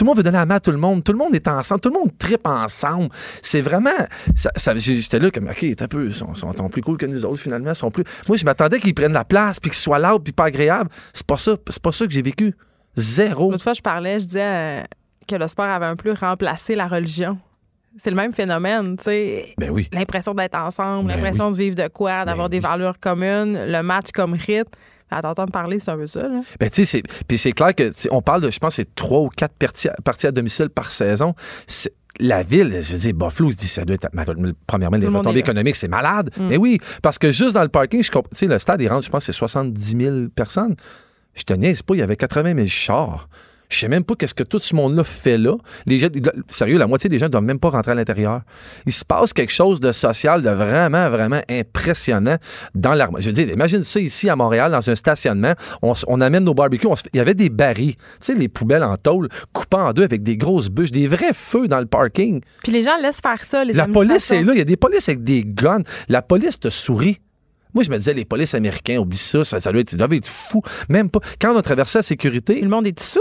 Tout 0.00 0.04
le 0.04 0.08
monde 0.08 0.16
veut 0.16 0.22
donner 0.22 0.38
la 0.38 0.46
main 0.46 0.54
à 0.54 0.60
tout 0.60 0.70
le 0.70 0.78
monde. 0.78 1.04
Tout 1.04 1.12
le 1.12 1.18
monde 1.18 1.34
est 1.34 1.46
ensemble. 1.46 1.82
Tout 1.82 1.90
le 1.90 1.98
monde 1.98 2.10
tripe 2.16 2.46
ensemble. 2.46 3.10
C'est 3.42 3.60
vraiment. 3.60 3.90
ça- 4.34 4.50
ça- 4.56 4.72
J'étais 4.78 5.18
là 5.18 5.30
comme, 5.30 5.46
OK, 5.48 5.66
t'as 5.76 5.88
peu. 5.88 6.06
Ils 6.06 6.14
sont, 6.14 6.34
sont- 6.34 6.50
sont 6.56 6.68
plus 6.70 6.80
cool 6.80 6.96
que 6.96 7.04
nous 7.04 7.22
autres, 7.26 7.42
finalement. 7.42 7.74
Sont 7.74 7.90
plus... 7.90 8.04
Moi, 8.26 8.38
je 8.38 8.46
m'attendais 8.46 8.80
qu'ils 8.80 8.94
prennent 8.94 9.12
la 9.12 9.26
place, 9.26 9.60
puis 9.60 9.68
qu'ils 9.68 9.78
soient 9.78 9.98
là, 9.98 10.18
puis 10.18 10.32
pas 10.32 10.44
agréables. 10.44 10.88
C'est 11.12 11.26
pas 11.26 11.36
ça. 11.36 11.54
C'est 11.68 11.82
pas 11.82 11.92
ça 11.92 12.06
que 12.06 12.12
j'ai 12.12 12.22
vécu. 12.22 12.54
Zéro. 12.96 13.50
L'autre 13.50 13.62
fois, 13.62 13.74
je 13.74 13.82
parlais, 13.82 14.18
je 14.20 14.24
disais 14.24 14.42
euh, 14.42 14.82
que 15.28 15.34
le 15.36 15.46
sport 15.48 15.66
avait 15.66 15.84
un 15.84 15.96
peu 15.96 16.14
remplacé 16.18 16.74
la 16.74 16.88
religion. 16.88 17.36
C'est 17.98 18.08
le 18.10 18.16
même 18.16 18.32
phénomène, 18.32 18.96
tu 18.96 19.04
sais. 19.04 19.54
Ben 19.58 19.68
oui. 19.68 19.86
L'impression 19.92 20.32
d'être 20.32 20.56
ensemble, 20.56 21.08
Ben 21.08 21.16
l'impression 21.16 21.50
de 21.50 21.56
vivre 21.56 21.74
de 21.76 21.88
quoi, 21.88 22.24
d'avoir 22.24 22.48
Ben 22.48 22.58
des 22.58 22.64
oui. 22.64 22.70
valeurs 22.70 22.98
communes, 23.00 23.58
le 23.66 23.82
match 23.82 24.06
comme 24.14 24.32
rythme. 24.32 24.70
À 25.10 25.22
t'entendre 25.22 25.52
parler, 25.52 25.78
c'est 25.78 25.90
un 25.90 25.96
peu 25.96 26.06
ça, 26.06 26.22
là. 26.22 26.40
Ben, 26.60 26.70
tu 26.70 26.76
sais, 26.76 26.84
c'est- 26.84 27.02
puis 27.26 27.36
c'est 27.38 27.52
clair 27.52 27.74
que, 27.74 27.90
on 28.10 28.22
parle 28.22 28.42
de, 28.42 28.50
je 28.50 28.58
pense, 28.58 28.76
c'est 28.76 28.94
trois 28.94 29.20
ou 29.20 29.28
quatre 29.28 29.54
parties, 29.54 29.88
parties 30.04 30.26
à 30.28 30.32
domicile 30.32 30.68
par 30.70 30.90
saison. 30.90 31.34
C'est- 31.66 31.92
La 32.18 32.42
ville, 32.42 32.76
je 32.82 32.92
veux 32.92 32.98
dire, 32.98 33.14
Buffalo, 33.14 33.50
je 33.52 33.56
dis, 33.56 33.68
ça 33.68 33.84
doit 33.84 33.94
être, 33.94 34.08
premièrement, 34.66 34.96
les 34.96 35.06
le 35.06 35.16
retombées 35.16 35.38
économiques, 35.40 35.76
c'est 35.76 35.88
malade. 35.88 36.30
Mm. 36.36 36.46
Mais 36.48 36.56
oui, 36.58 36.78
parce 37.02 37.18
que 37.18 37.32
juste 37.32 37.54
dans 37.54 37.62
le 37.62 37.68
parking, 37.68 38.02
je 38.02 38.10
comp- 38.10 38.28
tu 38.30 38.36
sais, 38.36 38.46
le 38.46 38.58
stade, 38.58 38.80
il 38.82 38.88
rentre, 38.88 39.04
je 39.06 39.10
pense, 39.10 39.24
c'est 39.24 39.32
70 39.32 39.96
000 39.98 40.28
personnes. 40.34 40.74
Je 41.34 41.44
te 41.44 41.54
niaise 41.54 41.82
pas, 41.82 41.94
il 41.94 41.98
y 41.98 42.02
avait 42.02 42.16
80 42.16 42.54
000 42.54 42.66
chars. 42.66 43.28
Je 43.70 43.78
sais 43.78 43.88
même 43.88 44.02
pas 44.04 44.16
qu'est-ce 44.16 44.34
que 44.34 44.42
tout 44.42 44.58
ce 44.58 44.74
monde-là 44.74 45.04
fait 45.04 45.38
là. 45.38 45.54
Les 45.86 46.00
gens, 46.00 46.08
sérieux, 46.48 46.76
la 46.76 46.88
moitié 46.88 47.08
des 47.08 47.18
gens 47.20 47.26
ne 47.26 47.30
doivent 47.30 47.44
même 47.44 47.60
pas 47.60 47.70
rentrer 47.70 47.92
à 47.92 47.94
l'intérieur. 47.94 48.42
Il 48.84 48.92
se 48.92 49.04
passe 49.04 49.32
quelque 49.32 49.52
chose 49.52 49.78
de 49.78 49.92
social, 49.92 50.42
de 50.42 50.50
vraiment, 50.50 51.08
vraiment 51.08 51.40
impressionnant 51.48 52.36
dans 52.74 52.94
l'armoire. 52.94 53.22
Je 53.22 53.28
veux 53.28 53.32
dire, 53.32 53.48
imagine 53.48 53.84
ça 53.84 54.00
ici 54.00 54.28
à 54.28 54.34
Montréal, 54.34 54.72
dans 54.72 54.90
un 54.90 54.94
stationnement. 54.96 55.54
On, 55.82 56.20
amène 56.20 56.44
nos 56.44 56.54
barbecues. 56.54 56.88
on 56.88 56.96
se 56.96 57.04
fait- 57.04 57.10
il 57.14 57.18
y 57.18 57.20
avait 57.20 57.34
des 57.34 57.48
barils. 57.48 57.94
Tu 57.94 58.02
sais, 58.18 58.34
les 58.34 58.48
poubelles 58.48 58.82
en 58.82 58.96
tôle, 58.96 59.28
coupées 59.52 59.76
en 59.76 59.92
deux 59.92 60.02
avec 60.02 60.22
des 60.24 60.36
grosses 60.36 60.68
bûches, 60.68 60.90
des 60.90 61.06
vrais 61.06 61.32
feux 61.32 61.68
dans 61.68 61.78
le 61.80 61.86
parking. 61.86 62.40
Puis 62.64 62.72
les 62.72 62.82
gens 62.82 62.96
laissent 63.00 63.20
faire 63.20 63.44
ça, 63.44 63.64
les 63.64 63.72
La 63.72 63.86
police 63.86 64.30
est 64.32 64.42
là. 64.42 64.52
Il 64.52 64.58
y 64.58 64.62
a 64.62 64.64
des 64.64 64.76
polices 64.76 65.08
avec 65.08 65.22
des 65.22 65.44
guns. 65.44 65.82
La 66.08 66.22
police 66.22 66.58
te 66.58 66.70
sourit. 66.70 67.20
Moi, 67.72 67.84
je 67.84 67.90
me 67.90 67.96
disais, 67.96 68.14
les 68.14 68.24
polices 68.24 68.54
américains, 68.54 68.98
oublie 68.98 69.16
ça, 69.16 69.44
ça, 69.44 69.60
ça 69.60 69.70
doit 69.70 69.80
être, 69.80 69.92
ils 69.92 69.98
doivent 69.98 70.12
être 70.12 70.26
fous. 70.26 70.62
Même 70.88 71.08
pas. 71.08 71.20
Quand 71.40 71.54
on 71.54 71.56
a 71.56 71.62
traversé 71.62 71.98
la 71.98 72.02
sécurité, 72.02 72.60
le 72.60 72.68
monde 72.68 72.86
est 72.88 72.92
dessous. 72.92 73.20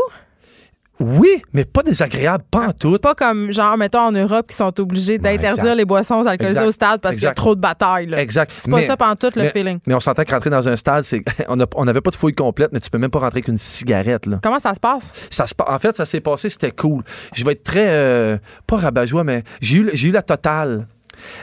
Oui, 1.00 1.42
mais 1.54 1.64
pas 1.66 1.82
désagréable, 1.82 2.44
pas 2.52 2.68
en 2.68 2.72
tout. 2.74 2.98
Pas 2.98 3.16
comme, 3.16 3.52
genre, 3.54 3.78
mettons, 3.78 4.00
en 4.00 4.12
Europe, 4.12 4.48
qui 4.50 4.56
sont 4.58 4.78
obligés 4.80 5.18
d'interdire 5.18 5.74
les 5.76 5.86
boissons 5.86 6.22
alcoolisées 6.26 6.58
Exact. 6.58 6.68
au 6.68 6.72
stade 6.72 7.02
parce 7.02 7.16
qu'il 7.16 7.24
y 7.24 7.28
a 7.28 7.34
trop 7.34 7.56
de 7.56 7.62
batailles, 7.62 8.08
là. 8.08 8.22
Exact. 8.22 8.52
C'est 8.58 8.70
pas 8.70 8.78
Mais- 8.78 8.88
ça 8.88 8.98
pendant 8.98 9.16
tout 9.16 9.32
le 9.36 9.44
mais- 9.44 9.50
feeling. 9.52 9.80
Mais 9.88 9.94
on 9.94 10.00
s'entend 10.00 10.24
que 10.24 10.32
rentrer 10.32 10.50
dans 10.50 10.68
un 10.68 10.76
stade, 10.76 11.04
c'est 11.06 11.22
on 11.48 11.86
n'avait 11.86 12.02
pas 12.02 12.12
de 12.12 12.16
fouille 12.16 12.34
complète, 12.36 12.72
mais 12.74 12.80
tu 12.80 12.90
peux 12.90 12.98
même 12.98 13.12
pas 13.12 13.20
rentrer 13.20 13.38
avec 13.38 13.48
une 13.48 13.58
cigarette. 13.58 14.26
Là. 14.26 14.40
Comment 14.44 14.60
ça 14.60 14.74
se 14.74 14.80
passe? 14.80 15.12
Ça 15.30 15.46
se, 15.48 15.54
en 15.66 15.80
fait, 15.80 15.96
ça 15.96 16.06
s'est 16.06 16.20
passé, 16.22 16.50
c'était 16.50 16.72
cool. 16.72 17.04
Je 17.34 17.46
vais 17.46 17.54
être 17.54 17.64
très, 17.64 17.88
euh, 17.88 18.38
pas 18.68 18.78
rabat-joie, 18.78 19.24
mais 19.24 19.44
j'ai 19.62 19.78
eu, 19.78 19.90
j'ai 19.94 20.10
eu 20.10 20.12
la 20.12 20.22
totale. 20.22 20.88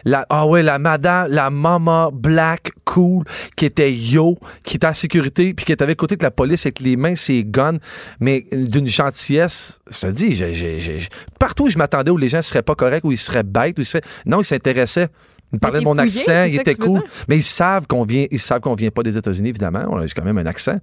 La, 0.05 0.27
ah 0.31 0.47
ouais, 0.47 0.63
la 0.63 0.79
madame, 0.79 1.29
la 1.31 1.51
maman 1.51 2.11
black 2.13 2.71
cool 2.85 3.25
qui 3.57 3.65
était 3.67 3.93
yo, 3.93 4.39
qui 4.65 4.77
était 4.77 4.87
en 4.87 4.95
sécurité, 4.95 5.55
puis 5.55 5.65
qui 5.65 5.73
était 5.73 5.83
avec 5.83 5.97
côté 5.99 6.17
de 6.17 6.23
la 6.23 6.31
police 6.31 6.67
avec 6.67 6.81
les 6.81 6.97
mains, 6.97 7.17
ses 7.17 7.45
guns, 7.45 7.79
mais 8.21 8.47
d'une 8.53 8.87
gentillesse. 8.87 9.81
Je 9.91 10.01
te 10.01 10.07
dis, 10.13 10.35
j'ai- 10.35 10.55
j'ai- 10.55 10.81
j'ai- 10.81 11.09
partout 11.39 11.65
où 11.65 11.69
je 11.71 11.79
m'attendais 11.79 12.11
où 12.11 12.17
les 12.17 12.29
gens 12.29 12.43
seraient 12.43 12.63
pas 12.63 12.75
corrects, 12.75 13.05
où 13.05 13.13
ils 13.13 13.19
seraient 13.19 13.43
bêtes, 13.43 13.79
où 13.79 13.83
ils 13.83 13.87
seraient. 13.87 14.03
Non, 14.25 14.41
ils 14.41 14.45
s'intéressaient. 14.45 15.09
Ils 15.53 15.61
parlaient 15.61 15.79
de 15.79 15.85
mon 15.85 15.95
fouillé, 15.95 16.07
accent, 16.09 16.23
c'est 16.27 16.51
il 16.51 16.57
ça 16.57 16.65
que 16.65 16.71
était 16.71 16.75
tu 16.75 16.81
veux 16.83 16.87
cool. 16.89 17.03
Mais 17.29 17.37
ils 17.37 17.43
savent 17.43 17.87
qu'on 17.87 18.03
vient, 18.03 18.27
ils 18.31 18.41
savent 18.41 18.61
qu'on 18.61 18.75
vient 18.75 18.91
pas 18.91 19.05
des 19.05 19.17
États-Unis, 19.17 19.51
évidemment. 19.51 19.85
On 19.91 19.99
a 19.99 20.07
quand 20.09 20.25
même 20.25 20.39
un 20.39 20.47
accent. 20.47 20.77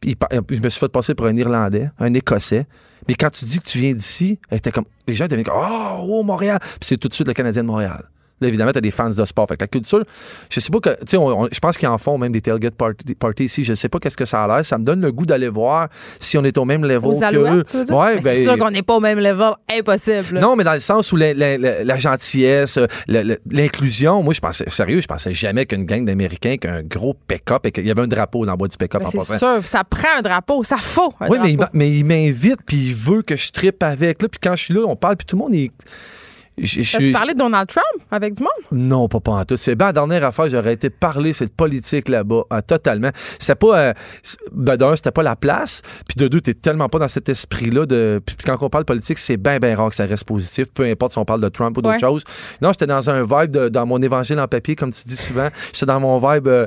Puis 0.00 0.14
ils 0.30 0.40
je 0.56 0.60
me 0.60 0.68
suis 0.68 0.78
fait 0.78 0.92
passer 0.92 1.14
pour 1.14 1.26
un 1.26 1.34
Irlandais, 1.34 1.88
un 1.98 2.12
Écossais. 2.12 2.66
Mais 3.08 3.14
quand 3.14 3.30
tu 3.30 3.44
dis 3.46 3.58
que 3.58 3.64
tu 3.64 3.78
viens 3.78 3.92
d'ici, 3.94 4.38
elle 4.50 4.58
était 4.58 4.72
comme, 4.72 4.84
les 5.06 5.14
gens 5.14 5.24
deviennent 5.26 5.44
comme, 5.44 5.56
oh, 5.58 6.06
oh, 6.06 6.22
Montréal. 6.22 6.58
Puis 6.60 6.78
c'est 6.82 6.96
tout 6.98 7.08
de 7.08 7.14
suite 7.14 7.26
le 7.28 7.34
Canadien 7.34 7.62
de 7.62 7.66
Montréal. 7.68 8.04
Là, 8.40 8.48
évidemment, 8.48 8.72
tu 8.72 8.78
as 8.78 8.80
des 8.80 8.90
fans 8.90 9.08
de 9.10 9.24
sport. 9.24 9.46
Fait 9.48 9.56
que 9.56 9.62
la 9.62 9.68
culture, 9.68 10.02
je 10.50 10.60
sais 10.60 10.70
pas 10.70 10.80
que, 10.80 10.90
tu 11.04 11.16
sais, 11.16 11.18
je 11.52 11.58
pense 11.60 11.78
qu'ils 11.78 11.88
en 11.88 11.98
font 11.98 12.18
même 12.18 12.32
des 12.32 12.40
tailgate 12.40 12.74
party, 12.74 13.14
party 13.14 13.44
ici. 13.44 13.62
Je 13.64 13.74
sais 13.74 13.88
pas 13.88 13.98
qu'est-ce 14.00 14.16
que 14.16 14.24
ça 14.24 14.42
a 14.44 14.48
l'air. 14.48 14.64
Ça 14.66 14.76
me 14.76 14.84
donne 14.84 15.00
le 15.00 15.12
goût 15.12 15.24
d'aller 15.24 15.48
voir 15.48 15.88
si 16.18 16.36
on 16.36 16.44
est 16.44 16.58
au 16.58 16.64
même 16.64 16.84
level 16.84 17.12
que? 17.12 17.92
Ouais, 17.92 18.16
Mais 18.16 18.20
ben, 18.20 18.34
c'est 18.34 18.44
sûr 18.44 18.58
qu'on 18.58 18.70
n'est 18.70 18.82
pas 18.82 18.96
au 18.96 19.00
même 19.00 19.18
level. 19.20 19.52
Impossible. 19.70 20.40
non, 20.40 20.56
mais 20.56 20.64
dans 20.64 20.74
le 20.74 20.80
sens 20.80 21.12
où 21.12 21.16
la, 21.16 21.32
la- 21.32 21.56
la- 21.58 21.84
la 21.84 21.96
gentillesse, 21.98 22.76
euh, 22.78 22.86
l'inclusion, 23.50 24.22
moi, 24.22 24.34
je 24.34 24.40
pensais, 24.40 24.64
sérieux, 24.68 25.00
je 25.00 25.06
pensais 25.06 25.32
jamais 25.32 25.66
qu'une 25.66 25.84
gang 25.84 26.04
d'Américains, 26.04 26.56
qu'un 26.56 26.82
gros 26.82 27.14
pick-up, 27.28 27.64
et 27.66 27.72
qu'il 27.72 27.86
y 27.86 27.90
avait 27.90 28.02
un 28.02 28.06
drapeau 28.08 28.44
dans 28.44 28.52
le 28.52 28.58
bois 28.58 28.68
du 28.68 28.76
pick-up 28.76 29.00
Ben, 29.02 29.08
en 29.18 29.24
c'est 29.24 29.38
sûr. 29.38 29.60
Ça 29.64 29.84
prend 29.84 30.08
un 30.18 30.22
drapeau. 30.22 30.62
Ça 30.64 30.76
faut 30.78 31.12
un 31.20 31.28
Oui, 31.28 31.38
drapeau. 31.56 31.70
mais 31.72 31.90
il 31.90 32.04
m'invite, 32.04 32.58
puis 32.66 32.86
il 32.88 32.94
veut 32.94 33.22
que 33.22 33.36
je 33.36 33.50
trippe 33.52 33.82
avec. 33.82 34.22
Là, 34.22 34.28
puis 34.28 34.40
quand 34.42 34.56
je 34.56 34.64
suis 34.64 34.74
là, 34.74 34.80
on 34.86 34.96
parle, 34.96 35.16
puis 35.16 35.26
tout 35.26 35.36
le 35.36 35.42
monde 35.42 35.54
est. 35.54 35.70
je- 36.58 36.82
je- 36.82 36.92
T'as-tu 36.92 37.12
parlé 37.12 37.34
de 37.34 37.38
Donald 37.38 37.68
Trump 37.68 37.84
avec 38.10 38.34
du 38.34 38.42
monde? 38.42 38.50
non, 38.72 39.08
pas, 39.08 39.20
pas 39.20 39.32
en 39.32 39.44
tout. 39.44 39.56
C'est 39.56 39.74
bien 39.74 39.86
la 39.88 39.92
dernière 39.92 40.24
affaire, 40.24 40.48
j'aurais 40.48 40.72
été 40.74 40.90
parler 40.90 41.32
cette 41.32 41.54
politique 41.54 42.08
là-bas, 42.08 42.42
ah, 42.50 42.62
totalement. 42.62 43.10
C'était 43.38 43.54
pas. 43.54 43.78
euh, 43.78 43.92
ben, 44.52 44.76
d'un, 44.76 44.94
c'était 44.96 45.10
pas 45.10 45.22
la 45.22 45.36
place. 45.36 45.82
Puis 46.08 46.16
de 46.16 46.28
deux, 46.28 46.40
t'es 46.40 46.54
tellement 46.54 46.88
pas 46.88 46.98
dans 46.98 47.08
cet 47.08 47.28
esprit-là 47.28 47.86
de. 47.86 48.20
Puis 48.24 48.36
quand 48.44 48.56
on 48.60 48.68
parle 48.68 48.84
politique, 48.84 49.18
c'est 49.18 49.36
bien, 49.36 49.58
bien 49.58 49.74
rare 49.76 49.90
que 49.90 49.96
ça 49.96 50.06
reste 50.06 50.24
positif, 50.24 50.66
peu 50.72 50.84
importe 50.84 51.12
si 51.12 51.18
on 51.18 51.24
parle 51.24 51.40
de 51.40 51.48
Trump 51.48 51.76
ou 51.76 51.82
d'autres 51.82 51.94
Ouais. 51.94 52.00
choses. 52.00 52.24
Non, 52.62 52.70
j'étais 52.72 52.86
dans 52.86 53.08
un 53.10 53.22
vibe 53.24 53.50
de- 53.50 53.68
dans 53.68 53.86
mon 53.86 54.00
évangile 54.02 54.38
en 54.40 54.46
papier, 54.48 54.76
comme 54.76 54.92
tu 54.92 55.04
dis 55.08 55.16
souvent. 55.16 55.48
J'étais 55.72 55.86
dans 55.86 56.00
mon 56.00 56.18
vibe. 56.18 56.46
euh, 56.48 56.66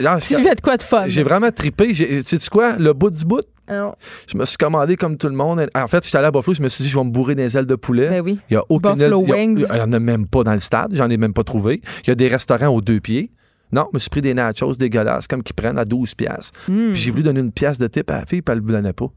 non, 0.00 0.18
Tu 0.20 0.34
fais 0.42 0.54
de 0.54 0.60
quoi 0.60 0.76
de 0.76 0.82
fun? 0.82 1.04
j'ai 1.06 1.22
vraiment 1.22 1.50
trippé. 1.50 1.94
J'ai- 1.94 2.22
Tu 2.24 2.38
sais 2.38 2.48
quoi? 2.50 2.74
Le 2.76 2.92
bout 2.92 3.10
du 3.10 3.24
bout, 3.24 3.42
Ah, 3.68 3.94
je 4.26 4.36
me 4.36 4.44
suis 4.44 4.56
commandé 4.56 4.96
comme 4.96 5.16
tout 5.16 5.28
le 5.28 5.34
monde. 5.34 5.68
En 5.74 5.88
fait, 5.88 6.04
j'étais 6.04 6.18
allé 6.18 6.28
à 6.28 6.30
Buffalo, 6.30 6.54
je 6.54 6.62
me 6.62 6.68
suis 6.68 6.84
dit, 6.84 6.90
je 6.90 6.98
vais 6.98 7.04
me 7.04 7.10
bourrer 7.10 7.34
des 7.34 7.56
ailes 7.56 7.66
de 7.66 7.74
poulet. 7.74 8.08
Ben 8.08 8.20
oui. 8.22 8.38
Il 8.50 8.54
y 8.54 8.56
a 8.56 8.62
aucune 8.68 8.94
Buffalo 8.94 9.20
wings. 9.20 9.64
Il 9.70 9.76
y 9.76 9.80
en 9.80 9.92
a 9.92 9.98
même 9.98 10.26
pas 10.26 10.44
dans 10.44 10.54
le 10.54 10.60
stade. 10.60 10.94
J'en 10.94 11.10
ai 11.10 11.16
même 11.16 11.34
pas 11.34 11.44
trouvé. 11.44 11.82
Il 12.04 12.08
y 12.08 12.10
a 12.10 12.14
des 12.14 12.28
restaurants 12.28 12.68
aux 12.68 12.80
deux 12.80 13.00
pieds. 13.00 13.30
Non, 13.70 13.86
je 13.92 13.96
me 13.96 13.98
suis 13.98 14.10
pris 14.10 14.22
des 14.22 14.32
nachos 14.32 14.74
dégueulasses, 14.74 15.26
comme 15.26 15.42
qu'ils 15.42 15.54
prennent 15.54 15.78
à 15.78 15.84
12 15.84 16.14
piastres. 16.14 16.58
Hmm. 16.68 16.92
Puis 16.92 17.02
j'ai 17.02 17.10
voulu 17.10 17.22
donner 17.22 17.40
une 17.40 17.52
pièce 17.52 17.78
de 17.78 17.86
tip 17.86 18.10
à 18.10 18.20
la 18.20 18.26
fille, 18.26 18.40
puis 18.40 18.52
elle 18.52 18.64
ne 18.64 18.72
donnait 18.72 18.92
pas. 18.92 19.10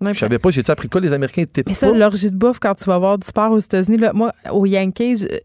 Je 0.00 0.12
savais 0.12 0.38
pas, 0.38 0.50
j'ai 0.50 0.62
appris 0.68 0.88
quoi? 0.88 1.00
Les 1.00 1.12
Américains 1.12 1.42
étaient 1.42 1.64
Mais 1.66 1.74
ça, 1.74 1.90
l'orgie 1.90 2.30
de 2.30 2.36
bouffe, 2.36 2.60
quand 2.60 2.74
tu 2.74 2.84
vas 2.84 2.98
voir 2.98 3.18
du 3.18 3.26
sport 3.26 3.50
aux 3.50 3.58
États-Unis, 3.58 3.98
là, 3.98 4.12
moi, 4.12 4.32
aux 4.50 4.64
Yankees, 4.64 5.26
euh, 5.30 5.38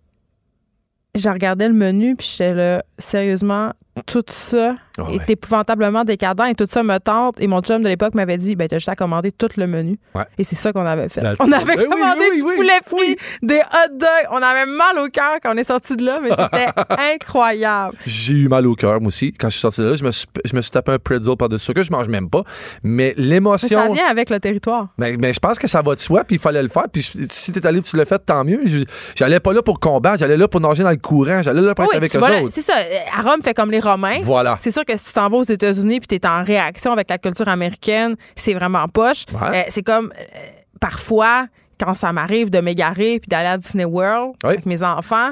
je 1.15 1.29
regardais 1.29 1.67
le 1.67 1.73
menu, 1.73 2.15
puis 2.15 2.27
j'étais 2.29 2.53
là, 2.53 2.83
sérieusement, 2.99 3.73
tout 4.07 4.23
ça 4.27 4.75
Ah 4.97 5.03
ouais. 5.03 5.15
est 5.17 5.29
épouvantablement 5.29 6.03
décadent 6.03 6.45
et 6.49 6.55
tout 6.55 6.65
ça 6.67 6.81
me 6.81 6.97
tente. 6.97 7.39
Et 7.39 7.45
mon 7.47 7.61
chum 7.61 7.83
de 7.83 7.87
l'époque 7.87 8.15
m'avait 8.15 8.37
dit, 8.37 8.55
ben, 8.55 8.67
t'as 8.67 8.77
juste 8.77 8.89
à 8.89 8.95
commander 8.95 9.31
tout 9.31 9.49
le 9.57 9.67
menu. 9.67 9.99
Ouais. 10.15 10.23
Et 10.39 10.43
c'est 10.43 10.55
ça 10.55 10.73
qu'on 10.73 10.85
avait 10.85 11.09
fait. 11.09 11.21
That's 11.21 11.35
on 11.39 11.47
it. 11.47 11.53
avait 11.53 11.75
Ben 11.77 11.89
commandé 11.89 12.19
oui, 12.21 12.27
oui, 12.31 12.37
du 12.37 12.43
oui. 12.43 12.55
poulet 12.55 12.79
frit, 12.85 13.15
des 13.43 13.59
hot 13.59 13.91
dogs. 13.97 14.09
On 14.31 14.37
avait 14.41 14.65
mal 14.65 14.97
au 14.97 15.09
cœur 15.09 15.35
quand 15.43 15.53
on 15.53 15.57
est 15.57 15.63
sorti 15.63 15.95
de 15.95 16.05
là, 16.05 16.19
mais 16.23 16.29
c'était 16.29 16.69
incroyable. 17.13 17.95
J'ai 18.05 18.33
eu 18.33 18.47
mal 18.47 18.65
au 18.67 18.75
cœur, 18.75 18.99
moi 18.99 19.07
aussi. 19.09 19.31
Quand 19.33 19.49
je 19.49 19.53
suis 19.53 19.61
sorti 19.61 19.81
de 19.81 19.87
là, 19.89 19.93
je 19.95 20.03
me 20.03 20.11
suis, 20.11 20.25
je 20.43 20.55
me 20.55 20.61
suis 20.61 20.71
tapé 20.71 20.91
un 20.91 20.99
pretzel 20.99 21.35
par-dessus 21.37 21.73
que 21.73 21.83
je 21.83 21.91
mange 21.91 22.07
même 22.09 22.29
pas. 22.29 22.43
Mais 22.83 23.13
l'émotion. 23.17 23.67
ça 23.79 23.87
vient 23.89 24.07
avec 24.07 24.29
le 24.29 24.39
territoire. 24.39 24.87
Mais, 24.97 25.17
mais 25.17 25.33
je 25.33 25.39
pense 25.39 25.59
que 25.59 25.67
ça 25.67 25.81
va 25.81 25.95
de 25.95 25.99
soi, 25.99 26.23
puis 26.23 26.37
il 26.37 26.41
fallait 26.41 26.63
le 26.63 26.69
faire. 26.69 26.85
Puis 26.91 27.03
si 27.03 27.51
t'es 27.51 27.65
allé, 27.65 27.81
tu 27.81 27.95
l'as 27.95 28.05
fait, 28.05 28.19
tant 28.19 28.43
mieux. 28.43 28.61
Je- 28.65 28.79
J'allais 29.15 29.39
pas 29.39 29.53
là 29.53 29.61
pour 29.61 29.79
combattre, 29.79 30.17
j'allais 30.19 30.37
là 30.37 30.47
pour 30.47 30.59
nager 30.61 30.83
dans 30.83 30.89
le 30.89 30.97
courant, 30.97 31.41
j'allais 31.41 31.61
là 31.61 31.75
pour 31.75 31.85
être 31.85 31.95
avec 31.95 32.15
eux 32.15 32.19
c'est 32.49 32.61
ça. 32.61 32.73
À 33.17 33.21
Rome, 33.21 33.41
fait 33.43 33.53
comme 33.53 33.69
les 33.71 33.79
Voilà. 34.23 34.57
C'est 34.59 34.71
sûr 34.71 34.85
que 34.85 34.95
si 34.97 35.05
tu 35.05 35.13
t'en 35.13 35.29
vas 35.29 35.37
aux 35.37 35.43
États-Unis 35.43 35.99
puis 35.99 36.07
tu 36.07 36.15
es 36.15 36.25
en 36.27 36.43
réaction 36.43 36.91
avec 36.91 37.09
la 37.09 37.17
culture 37.17 37.47
américaine, 37.47 38.15
c'est 38.35 38.53
vraiment 38.53 38.87
poche. 38.87 39.25
Ouais. 39.33 39.59
Euh, 39.59 39.63
c'est 39.69 39.83
comme 39.83 40.11
euh, 40.17 40.23
parfois 40.79 41.47
quand 41.79 41.93
ça 41.93 42.11
m'arrive 42.13 42.49
de 42.49 42.59
m'égarer 42.59 43.19
puis 43.19 43.27
d'aller 43.29 43.47
à 43.49 43.57
Disney 43.57 43.85
World 43.85 44.33
Oui. 44.43 44.49
avec 44.51 44.65
mes 44.65 44.83
enfants. 44.83 45.31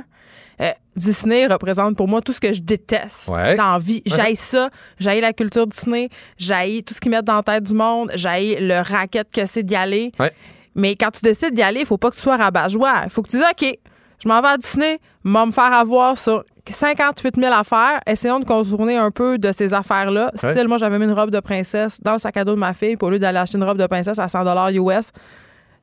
euh, 0.61 0.71
Disney 0.95 1.47
représente 1.47 1.95
pour 1.95 2.07
moi 2.07 2.21
tout 2.21 2.33
ce 2.33 2.39
que 2.41 2.51
je 2.53 2.61
déteste 2.61 3.29
Ouais. 3.29 3.55
dans 3.55 3.71
la 3.73 3.77
vie. 3.79 4.01
J'haïs 4.05 4.35
ça. 4.35 4.69
J'haïs 4.99 5.21
la 5.21 5.33
culture 5.33 5.65
Disney. 5.65 6.09
J'haïs 6.37 6.83
tout 6.83 6.93
ce 6.93 6.99
qu'ils 6.99 7.11
mettent 7.11 7.25
dans 7.25 7.37
la 7.37 7.43
tête 7.43 7.63
du 7.63 7.73
monde. 7.73 8.11
J'haïs 8.15 8.57
le 8.59 8.81
racket 8.81 9.31
que 9.31 9.45
c'est 9.45 9.63
d'y 9.63 9.75
aller. 9.75 10.11
Ouais. 10.19 10.31
Mais 10.75 10.95
quand 10.95 11.11
tu 11.11 11.21
décides 11.21 11.53
d'y 11.53 11.61
aller, 11.61 11.81
il 11.81 11.85
faut 11.85 11.97
pas 11.97 12.09
que 12.11 12.15
tu 12.15 12.21
sois 12.21 12.37
rabat-joie. 12.37 13.01
Il 13.05 13.09
faut 13.09 13.21
que 13.21 13.29
tu 13.29 13.37
dises, 13.37 13.45
OK, 13.49 13.77
je 14.23 14.27
m'en 14.27 14.41
vais 14.41 14.49
à 14.49 14.57
Disney, 14.57 14.99
m'a 15.23 15.45
me 15.45 15.51
faire 15.51 15.71
avoir 15.73 16.17
sur 16.17 16.43
58 16.69 17.35
000 17.39 17.53
affaires. 17.53 17.99
Essayons 18.05 18.39
de 18.39 18.45
contourner 18.45 18.97
un 18.97 19.11
peu 19.11 19.37
de 19.37 19.51
ces 19.51 19.73
affaires-là. 19.73 20.31
Ouais. 20.43 20.51
Style, 20.51 20.67
moi, 20.67 20.77
j'avais 20.77 20.99
mis 20.99 21.05
une 21.05 21.13
robe 21.13 21.31
de 21.31 21.39
princesse 21.39 21.99
dans 22.01 22.13
le 22.13 22.19
sac 22.19 22.37
à 22.37 22.43
dos 22.45 22.53
de 22.55 22.59
ma 22.59 22.73
fille. 22.73 22.95
Puis 22.97 23.07
au 23.07 23.09
lieu 23.09 23.19
d'aller 23.19 23.39
acheter 23.39 23.57
une 23.57 23.63
robe 23.63 23.77
de 23.79 23.87
princesse 23.87 24.19
à 24.19 24.27
100 24.27 24.45
US, 24.71 25.09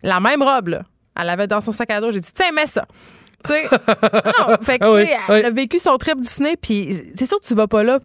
la 0.02 0.20
même 0.20 0.42
robe, 0.42 0.68
là, 0.68 0.82
elle 1.18 1.26
l'avait 1.26 1.46
dans 1.46 1.60
son 1.60 1.72
sac 1.72 1.90
à 1.90 2.00
dos. 2.00 2.10
J'ai 2.10 2.20
dit, 2.20 2.30
tiens, 2.32 2.52
mets 2.52 2.66
ça. 2.66 2.84
Tu 3.44 3.52
sais, 3.52 3.62
non, 3.70 4.56
fait 4.62 4.78
que, 4.80 4.84
Ah 4.84 4.92
oui, 4.92 5.02
tu 5.04 5.08
sais, 5.10 5.16
oui. 5.28 5.34
elle 5.38 5.46
a 5.46 5.50
vécu 5.50 5.78
son 5.78 5.96
trip 5.96 6.18
Disney, 6.20 6.56
puis 6.60 6.92
c'est 7.14 7.26
sûr 7.26 7.40
que 7.40 7.46
tu 7.46 7.54
vas 7.54 7.68
pas 7.68 7.84
là 7.84 8.00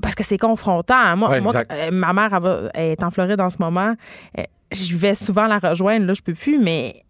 parce 0.00 0.14
que 0.14 0.24
c'est 0.24 0.38
confrontant. 0.38 1.14
Moi, 1.16 1.28
Ouais, 1.28 1.40
moi, 1.42 1.52
exact. 1.52 1.72
euh, 1.74 1.90
ma 1.92 2.12
mère 2.14 2.30
elle 2.34 2.42
va- 2.42 2.60
elle 2.72 2.90
est 2.92 3.02
en 3.02 3.10
Floride 3.10 3.40
en 3.40 3.50
ce 3.50 3.56
moment. 3.60 3.94
Euh, 4.38 4.42
Je 4.70 4.96
vais 4.96 5.14
souvent 5.14 5.46
la 5.46 5.58
rejoindre. 5.58 6.06
Là, 6.06 6.14
je 6.14 6.22
peux 6.22 6.32
plus, 6.32 6.58
mais 6.58 7.02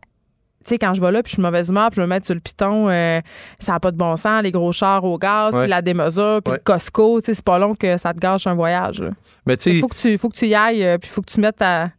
tu 0.63 0.69
sais, 0.71 0.79
quand 0.79 0.95
je 0.95 1.01
vais 1.01 1.11
là, 1.13 1.23
puis 1.23 1.31
je 1.31 1.35
suis 1.35 1.43
de 1.43 1.47
mauvaise 1.47 1.69
humeur, 1.69 1.91
puis 1.91 1.97
je 1.97 2.03
me 2.03 2.07
mets 2.07 2.23
sur 2.23 2.35
le 2.35 2.41
piton, 2.41 2.89
euh, 2.89 3.21
ça 3.59 3.73
n'a 3.73 3.81
pas 3.81 3.91
de 3.91 3.97
bon 3.97 4.17
sens, 4.17 4.43
les 4.43 4.51
gros 4.51 4.73
chars 4.73 5.05
au 5.05 5.19
gaz, 5.19 5.55
Ouais. 5.55 5.63
puis 5.63 5.71
la 5.71 5.83
démesure, 5.83 6.41
puis 6.45 6.53
Ouais. 6.53 6.59
le 6.59 6.63
Costco, 6.65 7.21
tu 7.21 7.27
sais, 7.27 7.35
c'est 7.35 7.45
pas 7.45 7.59
long 7.59 7.75
que 7.75 7.97
ça 7.99 8.15
te 8.15 8.19
gâche 8.19 8.47
un 8.47 8.55
voyage. 8.55 9.01
là. 9.01 9.11
Mais 9.47 9.57
tu 9.57 9.81
Faut 9.81 9.89
que 9.89 9.97
tu, 9.97 10.17
faut 10.19 10.29
que 10.29 10.37
tu 10.37 10.47
y 10.47 10.55
ailles, 10.55 10.85
euh, 10.85 10.99
puis 10.99 11.11
faut 11.11 11.21
que 11.23 11.31
tu 11.31 11.41
mettes 11.41 11.57
ta- 11.57 11.91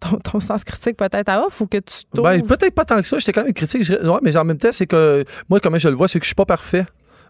ton, 0.00 0.18
ton 0.18 0.40
sens 0.40 0.64
critique 0.64 0.96
peut-être 0.96 1.28
à 1.28 1.46
off, 1.46 1.52
faut 1.54 1.66
que 1.66 1.78
tu. 1.78 1.94
Ben, 2.14 2.42
peut-être 2.42 2.74
pas 2.74 2.84
tant 2.84 3.00
que 3.00 3.06
ça. 3.06 3.18
J'étais 3.20 3.32
quand 3.32 3.44
même 3.44 3.52
critique. 3.52 3.84
Je- 3.84 3.94
Ouais, 3.94 4.18
mais 4.22 4.36
en 4.36 4.44
même 4.44 4.58
temps, 4.58 4.72
c'est 4.72 4.86
que 4.86 5.24
moi, 5.48 5.60
comment 5.60 5.78
je 5.78 5.88
le 5.88 5.94
vois, 5.94 6.08
c'est 6.08 6.18
que 6.18 6.24
je 6.24 6.28
suis 6.28 6.34
pas 6.34 6.44
parfait. 6.44 6.84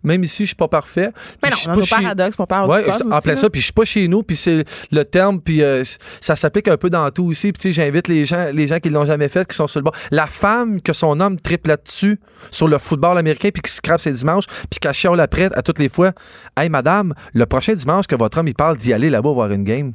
Même 0.05 0.25
ici, 0.25 0.45
je 0.45 0.49
suis 0.49 0.57
pas 0.57 0.69
parfait. 0.69 1.11
mais 1.43 1.51
non, 1.51 1.57
je 1.57 1.61
suis 1.61 1.71
on 1.71 1.75
pas 1.77 1.83
chez- 1.83 1.95
paradoxes, 2.03 2.39
mon 2.39 2.47
père 2.47 2.69
Ouais, 2.69 2.85
en 3.11 3.21
plein 3.21 3.37
ça. 3.37 3.49
Puis 3.51 3.61
je 3.61 3.67
suis 3.67 3.73
pas 3.73 3.85
chez 3.85 4.09
nous, 4.09 4.23
puis 4.23 4.37
c'est 4.37 4.65
le 4.91 5.05
terme, 5.05 5.41
puis 5.41 5.63
euh, 5.63 5.83
ça 6.21 6.37
s'applique 6.37 6.69
un 6.69 6.77
peu 6.77 6.91
dans 6.91 7.11
tout 7.11 7.25
aussi. 7.27 7.53
Puis 7.53 7.73
j'invite 7.73 8.09
les 8.09 8.25
gens, 8.25 8.47
les 8.53 8.67
gens 8.67 8.79
qui 8.79 8.91
l'ont 8.91 9.05
jamais 9.05 9.29
fait, 9.29 9.47
qui 9.47 9.55
sont 9.57 9.67
sur 9.67 9.81
le 9.81 9.85
bord. 9.85 9.95
La 10.11 10.27
femme 10.27 10.81
que 10.81 10.93
son 10.93 11.21
homme 11.21 11.39
triple 11.41 11.69
là-dessus 11.69 12.19
sur 12.51 12.69
le 12.69 12.79
football 12.79 13.19
américain, 13.19 13.51
puis 13.53 13.63
qui 13.63 13.71
scrape 13.71 14.01
ses 14.01 14.13
dimanches, 14.13 14.47
puis 14.71 14.81
qui 14.81 14.93
chiale 14.93 15.21
après 15.21 15.51
à 15.55 15.63
toutes 15.63 15.79
les 15.79 15.89
fois. 15.89 16.13
Hey 16.57 16.69
madame, 16.69 17.15
le 17.33 17.47
prochain 17.47 17.75
dimanche 17.75 18.07
que 18.07 18.17
votre 18.17 18.39
homme 18.39 18.49
il 18.49 18.55
parle 18.55 18.77
d'y 18.77 18.93
aller 18.93 19.11
là-bas 19.11 19.31
voir 19.31 19.51
une 19.51 19.65
game, 19.65 19.93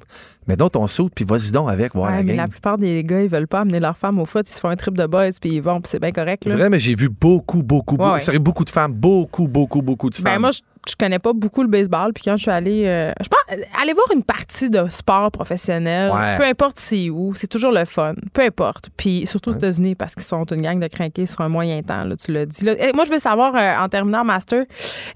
mais 0.47 0.55
donc 0.55 0.71
on 0.75 0.87
saute, 0.87 1.13
puis 1.15 1.25
vas-y 1.25 1.51
donc 1.51 1.69
avec 1.69 1.93
voir 1.93 2.09
Ouais, 2.11 2.17
la 2.17 2.23
mais 2.23 2.27
game. 2.29 2.37
la 2.37 2.47
plupart 2.47 2.77
des 2.77 3.03
gars, 3.03 3.21
ils 3.21 3.29
veulent 3.29 3.47
pas 3.47 3.59
amener 3.61 3.79
leur 3.79 3.97
femme 3.97 4.19
au 4.19 4.25
foot. 4.25 4.47
Ils 4.47 4.53
se 4.53 4.59
font 4.59 4.69
un 4.69 4.75
trip 4.75 4.97
de 4.97 5.05
boys, 5.05 5.29
puis 5.41 5.51
ils 5.55 5.61
vont, 5.61 5.81
puis 5.81 5.89
c'est 5.89 5.99
bien 5.99 6.11
correct. 6.11 6.45
Là. 6.45 6.55
Vrai, 6.55 6.69
mais 6.69 6.79
j'ai 6.79 6.95
vu 6.95 7.09
beaucoup, 7.09 7.63
beaucoup, 7.63 7.95
Ouais, 7.95 8.17
beaucoup, 8.19 8.31
ouais. 8.31 8.39
beaucoup 8.39 8.65
de 8.65 8.69
femmes, 8.69 8.93
beaucoup, 8.93 9.47
beaucoup, 9.47 9.81
beaucoup 9.81 10.09
de 10.09 10.15
femmes. 10.15 10.23
Ben 10.35 10.39
moi, 10.39 10.51
je, 10.51 10.59
je 10.89 10.95
connais 10.97 11.19
pas 11.19 11.33
beaucoup 11.33 11.61
le 11.63 11.67
baseball. 11.67 12.13
Puis 12.13 12.23
quand 12.25 12.37
je 12.37 12.43
suis 12.43 12.51
allée, 12.51 12.85
euh, 12.85 13.11
je 13.21 13.27
pense, 13.27 13.39
euh, 13.57 13.61
aller 13.81 13.93
voir 13.93 14.05
une 14.15 14.23
partie 14.23 14.69
de 14.69 14.87
sport 14.89 15.31
professionnel, 15.31 16.11
peu 16.37 16.45
importe 16.45 16.79
c'est 16.79 17.09
où, 17.09 17.33
c'est 17.35 17.47
toujours 17.47 17.71
le 17.71 17.83
fun. 17.85 18.13
Peu 18.33 18.41
importe. 18.43 18.89
Puis 18.95 19.25
surtout 19.27 19.49
aux 19.49 19.53
États-Unis, 19.53 19.95
parce 19.95 20.13
qu'ils 20.15 20.23
sont 20.23 20.43
une 20.45 20.61
gang 20.61 20.79
de 20.79 20.87
crinqués 20.87 21.25
sur 21.25 21.41
un 21.41 21.49
moyen 21.49 21.81
temps, 21.81 22.03
là, 22.03 22.15
tu 22.15 22.31
l'as 22.31 22.45
dit. 22.45 22.63
Là. 22.65 22.73
Eh, 22.79 22.93
moi, 22.93 23.03
je 23.05 23.11
veux 23.11 23.19
savoir, 23.19 23.55
euh, 23.55 23.83
en 23.83 23.89
terminant 23.89 24.23
master, 24.23 24.63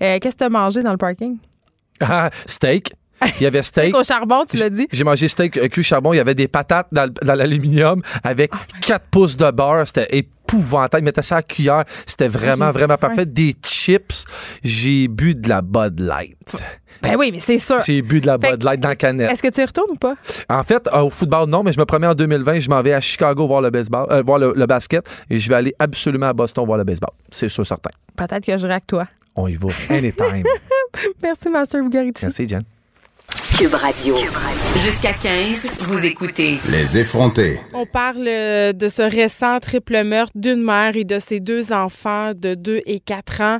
euh, 0.01 0.19
qu'est-ce 0.19 0.33
que 0.35 0.39
tu 0.39 0.43
as 0.43 0.49
mangé 0.49 0.83
dans 0.83 0.91
le 0.91 0.97
parking? 0.97 1.37
Ah, 2.01 2.29
steak. 2.45 2.93
Il 3.39 3.43
y 3.43 3.45
avait 3.45 3.63
steak. 3.63 3.95
Au 3.95 4.03
charbon, 4.03 4.45
tu 4.45 4.57
l'as 4.57 4.69
dit. 4.69 4.87
J'ai 4.91 5.03
mangé 5.03 5.27
steak 5.27 5.57
euh, 5.57 5.67
cuit 5.67 5.83
charbon. 5.83 6.13
Il 6.13 6.17
y 6.17 6.19
avait 6.19 6.35
des 6.35 6.47
patates 6.47 6.87
dans, 6.91 7.11
l'aluminium 7.23 8.01
avec 8.23 8.51
4 8.81 9.05
pouces 9.09 9.37
de 9.37 9.49
beurre. 9.51 9.85
C'était 9.85 10.07
épouvantable. 10.17 11.03
Ils 11.03 11.05
mettaient 11.05 11.21
ça 11.21 11.37
à 11.37 11.43
cuillère. 11.43 11.85
C'était 12.05 12.27
vraiment, 12.27 12.71
vraiment 12.71 12.97
faim. 12.97 13.07
parfait. 13.07 13.25
Des 13.25 13.55
chips. 13.63 14.25
J'ai 14.63 15.07
bu 15.07 15.35
de 15.35 15.49
la 15.49 15.61
Bud 15.61 15.99
Light. 15.99 16.55
Ben 17.01 17.15
oui, 17.17 17.31
mais 17.31 17.39
c'est 17.39 17.57
sûr. 17.57 17.79
J'ai 17.79 18.01
bu 18.01 18.21
de 18.21 18.27
la 18.27 18.37
Bud 18.37 18.63
Light 18.63 18.79
dans 18.79 18.89
la 18.89 18.95
canette. 18.95 19.31
Est-ce 19.31 19.41
que 19.41 19.47
tu 19.47 19.61
y 19.61 19.65
retournes 19.65 19.91
ou 19.91 19.95
pas? 19.95 20.15
En 20.49 20.63
fait, 20.63 20.87
euh, 20.87 21.01
au 21.01 21.09
football, 21.09 21.49
non, 21.49 21.63
mais 21.63 21.73
je 21.73 21.79
me 21.79 21.85
promets 21.85 22.07
en 22.07 22.13
2020, 22.13 22.59
je 22.59 22.69
m'en 22.69 22.81
vais 22.81 22.93
à 22.93 23.01
Chicago 23.01 23.47
voir 23.47 23.61
le 23.61 23.69
baseball, 23.69 24.07
euh, 24.11 24.21
voir 24.21 24.37
le, 24.39 24.53
le 24.55 24.65
basket 24.65 25.07
et 25.29 25.39
je 25.39 25.49
vais 25.49 25.55
aller 25.55 25.73
absolument 25.79 26.27
à 26.27 26.33
Boston 26.33 26.65
voir 26.65 26.77
le 26.77 26.83
baseball. 26.83 27.11
C'est 27.31 27.49
sûr, 27.49 27.65
certain. 27.65 27.91
Peut-être 28.15 28.45
que 28.45 28.55
j'irai 28.57 28.73
avec 28.73 28.87
toi. 28.87 29.07
On 29.35 29.47
y 29.47 29.55
va. 29.55 29.69
Anytime. 29.89 30.43
Merci, 31.23 31.49
Master 31.49 31.81
Bugarici. 31.83 32.25
Merci, 32.25 32.47
Jen. 32.47 32.63
Cube 33.61 33.75
Radio. 33.75 34.15
Jusqu'à 34.83 35.13
15, 35.13 35.69
vous 35.81 36.03
écoutez 36.03 36.57
Les 36.71 36.97
effrontés. 36.97 37.59
On 37.75 37.85
parle 37.85 38.27
euh, 38.27 38.73
de 38.73 38.89
ce 38.89 39.03
récent 39.03 39.59
triple 39.59 40.03
meurtre 40.03 40.31
d'une 40.33 40.63
mère 40.63 40.97
et 40.97 41.03
de 41.03 41.19
ses 41.19 41.39
deux 41.39 41.71
enfants 41.71 42.31
de 42.33 42.55
2 42.55 42.81
et 42.87 42.99
4 42.99 43.41
ans. 43.41 43.59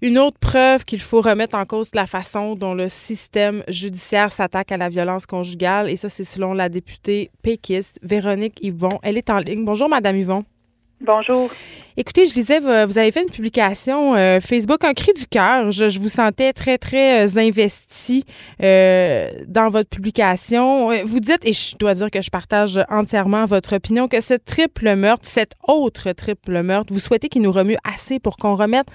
Une 0.00 0.16
autre 0.16 0.38
preuve 0.40 0.86
qu'il 0.86 1.02
faut 1.02 1.20
remettre 1.20 1.54
en 1.54 1.66
cause 1.66 1.90
la 1.92 2.06
façon 2.06 2.54
dont 2.54 2.72
le 2.72 2.88
système 2.88 3.62
judiciaire 3.68 4.32
s'attaque 4.32 4.72
à 4.72 4.78
la 4.78 4.88
violence 4.88 5.26
conjugale. 5.26 5.90
Et 5.90 5.96
ça, 5.96 6.08
c'est 6.08 6.24
selon 6.24 6.54
la 6.54 6.70
députée 6.70 7.30
péquiste 7.42 7.98
Véronique 8.02 8.58
Yvon. 8.62 9.00
Elle 9.02 9.18
est 9.18 9.28
en 9.28 9.36
ligne. 9.36 9.66
Bonjour, 9.66 9.90
Madame 9.90 10.16
Yvon. 10.16 10.46
Bonjour. 11.04 11.50
Écoutez, 11.96 12.26
je 12.26 12.32
disais, 12.32 12.60
vous 12.60 12.96
avez 12.96 13.10
fait 13.10 13.22
une 13.22 13.30
publication 13.30 14.14
euh, 14.14 14.38
Facebook, 14.40 14.84
un 14.84 14.94
cri 14.94 15.12
du 15.12 15.26
cœur. 15.26 15.72
Je, 15.72 15.98
vous 15.98 16.08
sentais 16.08 16.52
très, 16.52 16.78
très 16.78 17.26
euh, 17.26 17.40
investi 17.40 18.24
euh, 18.62 19.28
dans 19.48 19.68
votre 19.68 19.90
publication. 19.90 20.90
Vous 21.04 21.18
dites, 21.18 21.44
et 21.44 21.52
je 21.52 21.76
dois 21.76 21.94
dire 21.94 22.08
que 22.10 22.22
je 22.22 22.30
partage 22.30 22.80
entièrement 22.88 23.46
votre 23.46 23.76
opinion, 23.76 24.06
que 24.06 24.20
ce 24.20 24.34
triple 24.34 24.94
meurtre, 24.94 25.26
cet 25.26 25.54
autre 25.66 26.12
triple 26.12 26.62
meurtre, 26.62 26.92
vous 26.92 27.00
souhaitez 27.00 27.28
qu'il 27.28 27.42
nous 27.42 27.52
remue 27.52 27.76
assez 27.84 28.20
pour 28.20 28.36
qu'on 28.36 28.54
remette 28.54 28.86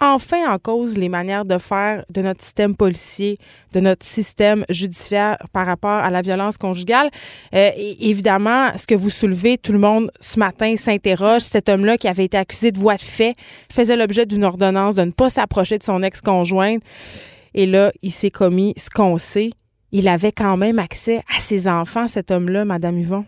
enfin 0.00 0.52
en 0.52 0.58
cause 0.58 0.98
les 0.98 1.08
manières 1.08 1.44
de 1.44 1.58
faire 1.58 2.04
de 2.10 2.22
notre 2.22 2.42
système 2.42 2.76
policier, 2.76 3.38
de 3.72 3.80
notre 3.80 4.04
système 4.04 4.64
judiciaire 4.68 5.38
par 5.52 5.66
rapport 5.66 5.90
à 5.90 6.10
la 6.10 6.20
violence 6.20 6.58
conjugale. 6.58 7.08
Euh, 7.54 7.70
évidemment, 7.76 8.76
ce 8.76 8.86
que 8.86 8.94
vous 8.94 9.10
soulevez, 9.10 9.58
tout 9.58 9.72
le 9.72 9.78
monde 9.78 10.10
ce 10.20 10.38
matin 10.38 10.76
s'interroge. 10.76 11.42
Cet 11.42 11.68
homme-là 11.68 11.96
qui 11.96 12.08
avait 12.08 12.24
été 12.24 12.36
accusé 12.36 12.72
de 12.72 12.78
voie 12.78 12.96
de 12.96 13.00
fait 13.00 13.34
faisait 13.70 13.96
l'objet 13.96 14.26
d'une 14.26 14.44
ordonnance 14.44 14.94
de 14.94 15.02
ne 15.02 15.12
pas 15.12 15.30
s'approcher 15.30 15.78
de 15.78 15.82
son 15.82 16.02
ex-conjointe. 16.02 16.82
Et 17.54 17.66
là, 17.66 17.90
il 18.02 18.10
s'est 18.10 18.30
commis 18.30 18.74
ce 18.76 18.90
qu'on 18.90 19.16
sait. 19.18 19.50
Il 19.92 20.08
avait 20.08 20.32
quand 20.32 20.56
même 20.56 20.78
accès 20.78 21.22
à 21.34 21.38
ses 21.38 21.68
enfants, 21.68 22.06
cet 22.06 22.30
homme-là, 22.30 22.64
Madame 22.64 22.98
Yvon. 22.98 23.24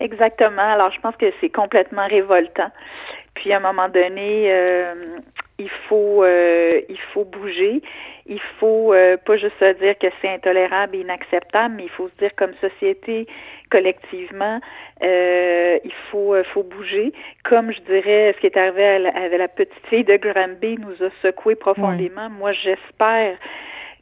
Exactement. 0.00 0.62
Alors, 0.62 0.90
je 0.90 1.00
pense 1.00 1.16
que 1.16 1.26
c'est 1.40 1.50
complètement 1.50 2.06
révoltant. 2.06 2.70
Puis, 3.34 3.52
à 3.52 3.58
un 3.58 3.60
moment 3.60 3.88
donné, 3.88 4.50
euh, 4.50 5.18
il 5.58 5.70
faut 5.88 6.22
euh, 6.22 6.70
il 6.88 6.98
faut 7.12 7.24
bouger. 7.24 7.82
Il 8.26 8.40
faut 8.58 8.92
euh, 8.92 9.16
pas 9.16 9.36
juste 9.36 9.58
se 9.60 9.72
dire 9.78 9.96
que 9.98 10.08
c'est 10.20 10.28
intolérable 10.28 10.96
et 10.96 11.00
inacceptable, 11.00 11.74
mais 11.76 11.84
il 11.84 11.90
faut 11.90 12.08
se 12.08 12.14
dire 12.18 12.34
comme 12.34 12.52
société 12.60 13.26
collectivement, 13.70 14.60
euh, 15.02 15.78
il 15.84 15.92
faut 16.10 16.34
faut 16.52 16.62
bouger. 16.62 17.12
Comme 17.44 17.72
je 17.72 17.80
dirais, 17.82 18.34
ce 18.34 18.40
qui 18.40 18.46
est 18.46 18.56
arrivé 18.56 19.08
avec 19.08 19.38
la, 19.38 19.48
petite 19.48 19.86
fille 19.88 20.04
de 20.04 20.16
Granby 20.16 20.78
nous 20.78 21.04
a 21.04 21.10
secoué 21.22 21.54
profondément. 21.54 22.28
Moi, 22.30 22.52
j'espère 22.52 23.36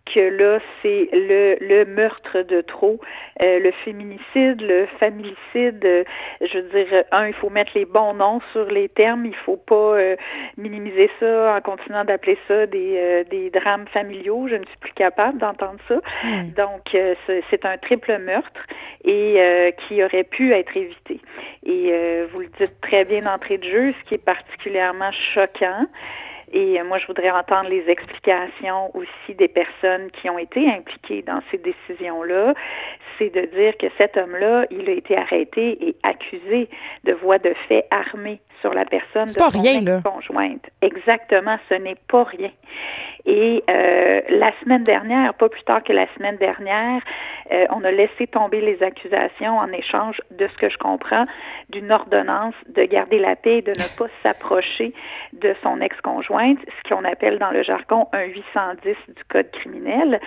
que 0.06 0.20
là, 0.20 0.58
c'est 0.82 1.08
le, 1.12 1.56
le 1.60 1.84
meurtre 1.86 2.42
de 2.42 2.60
trop, 2.60 3.00
euh, 3.42 3.58
le 3.58 3.70
féminicide, 3.70 4.60
le 4.60 4.86
familicide. 5.00 5.84
Euh, 5.84 6.04
je 6.40 6.58
veux 6.58 6.84
dire, 6.84 7.04
un, 7.10 7.28
il 7.28 7.34
faut 7.34 7.50
mettre 7.50 7.72
les 7.74 7.84
bons 7.84 8.14
noms 8.14 8.40
sur 8.52 8.66
les 8.66 8.88
termes. 8.88 9.24
Il 9.26 9.34
faut 9.34 9.56
pas 9.56 9.74
euh, 9.74 10.16
minimiser 10.56 11.10
ça 11.20 11.56
en 11.56 11.60
continuant 11.60 12.04
d'appeler 12.04 12.38
ça 12.48 12.66
des, 12.66 13.24
des 13.30 13.50
drames 13.50 13.86
familiaux. 13.92 14.46
Je 14.48 14.56
ne 14.56 14.64
suis 14.64 14.76
plus 14.78 14.92
capable 14.92 15.38
d'entendre 15.38 15.80
ça. 15.88 16.00
Donc, 16.56 16.96
c'est 17.50 17.64
un 17.64 17.78
triple 17.78 18.18
meurtre 18.18 18.60
et 19.04 19.74
qui 19.78 20.02
aurait 20.02 20.24
pu 20.24 20.52
être 20.52 20.76
évité. 20.76 21.20
Et 21.64 21.92
vous 22.32 22.40
le 22.40 22.48
dites 22.58 22.80
très 22.80 23.04
bien 23.04 23.22
d'entrée 23.22 23.58
de 23.58 23.64
jeu, 23.64 23.94
ce 23.98 24.08
qui 24.08 24.14
est 24.14 24.24
particulièrement 24.24 25.10
choquant. 25.34 25.86
Et 26.52 26.82
moi, 26.82 26.98
je 26.98 27.06
voudrais 27.06 27.30
entendre 27.30 27.68
les 27.68 27.88
explications 27.88 28.94
aussi 28.94 29.34
des 29.34 29.48
personnes 29.48 30.10
qui 30.10 30.28
ont 30.28 30.38
été 30.38 30.68
impliquées 30.68 31.22
dans 31.22 31.40
ces 31.50 31.58
décisions-là. 31.58 32.54
C'est 33.18 33.30
de 33.30 33.42
dire 33.56 33.76
que 33.76 33.86
cet 33.98 34.16
homme-là, 34.16 34.66
il 34.70 34.88
a 34.88 34.92
été 34.92 35.16
arrêté 35.16 35.88
et 35.88 35.96
accusé 36.02 36.68
de 37.04 37.12
voie 37.12 37.38
de 37.38 37.54
fait 37.68 37.86
armée 37.90 38.40
sur 38.64 38.72
la 38.72 38.86
personne 38.86 39.26
de 39.26 39.30
son 39.30 39.48
rien, 39.50 40.00
conjointe. 40.00 40.70
Exactement, 40.80 41.58
ce 41.68 41.74
n'est 41.74 41.98
pas 42.08 42.24
rien. 42.24 42.50
Et 43.26 43.62
euh, 43.68 44.22
la 44.30 44.52
semaine 44.62 44.84
dernière, 44.84 45.34
pas 45.34 45.50
plus 45.50 45.62
tard 45.64 45.82
que 45.82 45.92
la 45.92 46.06
semaine 46.14 46.38
dernière, 46.38 47.02
euh, 47.52 47.66
on 47.68 47.84
a 47.84 47.90
laissé 47.90 48.26
tomber 48.26 48.62
les 48.62 48.82
accusations 48.82 49.58
en 49.58 49.70
échange 49.70 50.22
de 50.30 50.48
ce 50.48 50.56
que 50.56 50.70
je 50.70 50.78
comprends 50.78 51.26
d'une 51.68 51.92
ordonnance 51.92 52.54
de 52.68 52.84
garder 52.84 53.18
la 53.18 53.36
paix 53.36 53.58
et 53.58 53.62
de 53.62 53.72
ne 53.72 53.98
pas 53.98 54.06
s'approcher 54.22 54.94
de 55.34 55.54
son 55.62 55.82
ex-conjointe, 55.82 56.58
ce 56.66 56.88
qu'on 56.88 57.04
appelle 57.04 57.38
dans 57.38 57.50
le 57.50 57.62
jargon 57.62 58.08
un 58.14 58.24
810 58.24 58.96
du 59.08 59.24
Code 59.28 59.50
criminel. 59.50 60.20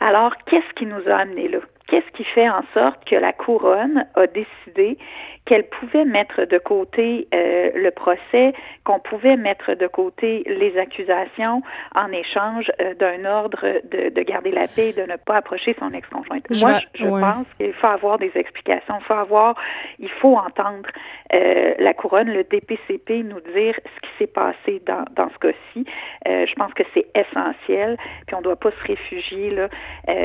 Alors, 0.00 0.34
qu'est-ce 0.46 0.72
qui 0.74 0.86
nous 0.86 1.06
a 1.06 1.16
amené 1.16 1.48
là? 1.48 1.58
Qu'est-ce 1.88 2.10
qui 2.12 2.24
fait 2.24 2.50
en 2.50 2.62
sorte 2.74 3.02
que 3.06 3.16
la 3.16 3.32
couronne 3.32 4.06
a 4.14 4.26
décidé 4.26 4.98
qu'elle 5.46 5.66
pouvait 5.66 6.04
mettre 6.04 6.44
de 6.44 6.58
côté 6.58 7.26
euh, 7.32 7.70
le 7.74 7.90
procès, 7.90 8.52
qu'on 8.84 8.98
pouvait 8.98 9.38
mettre 9.38 9.72
de 9.72 9.86
côté 9.86 10.42
les 10.46 10.76
accusations 10.76 11.62
en 11.94 12.12
échange 12.12 12.70
euh, 12.82 12.92
d'un 12.96 13.24
ordre 13.24 13.64
de, 13.90 14.10
de, 14.10 14.22
garder 14.22 14.50
la 14.50 14.68
paix 14.68 14.90
et 14.90 14.92
de 14.92 15.10
ne 15.10 15.16
pas 15.16 15.36
approcher 15.36 15.74
son 15.78 15.94
ex-conjointe. 15.94 16.44
Moi, 16.60 16.80
je, 16.94 17.06
pense 17.06 17.46
qu'il 17.56 17.72
faut 17.72 17.86
avoir 17.86 18.18
des 18.18 18.32
explications, 18.34 18.96
il 19.00 19.04
faut 19.04 19.14
avoir, 19.14 19.54
il 19.98 20.10
faut 20.10 20.36
entendre 20.36 20.90
euh, 21.32 21.72
la 21.78 21.94
couronne, 21.94 22.28
le 22.28 22.44
DPCP 22.44 23.22
nous 23.22 23.40
dire 23.54 23.74
ce 23.76 24.00
qui 24.02 24.10
s'est 24.18 24.26
passé 24.26 24.82
dans, 24.84 25.06
dans 25.12 25.30
ce 25.30 25.38
cas-ci. 25.38 25.86
je 26.26 26.54
pense 26.56 26.74
que 26.74 26.82
c'est 26.92 27.06
essentiel, 27.14 27.96
puis 28.26 28.34
on 28.34 28.40
ne 28.40 28.44
doit 28.44 28.56
pas 28.56 28.72
se 28.72 28.86
réfugier 28.86 29.50
là, 29.50 29.68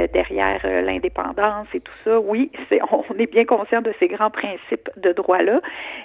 derrière 0.08 0.60
l'indépendance 0.66 1.53
et 1.74 1.80
tout 1.80 1.94
ça. 2.04 2.20
Oui, 2.20 2.52
c'est, 2.70 2.80
on 2.92 3.18
est 3.18 3.32
bien 3.32 3.46
conscient 3.46 3.82
de 3.82 3.94
ces 4.00 4.08
grands 4.08 4.30
principes 4.30 4.90
de 4.98 5.12
droit-là. 5.12 5.62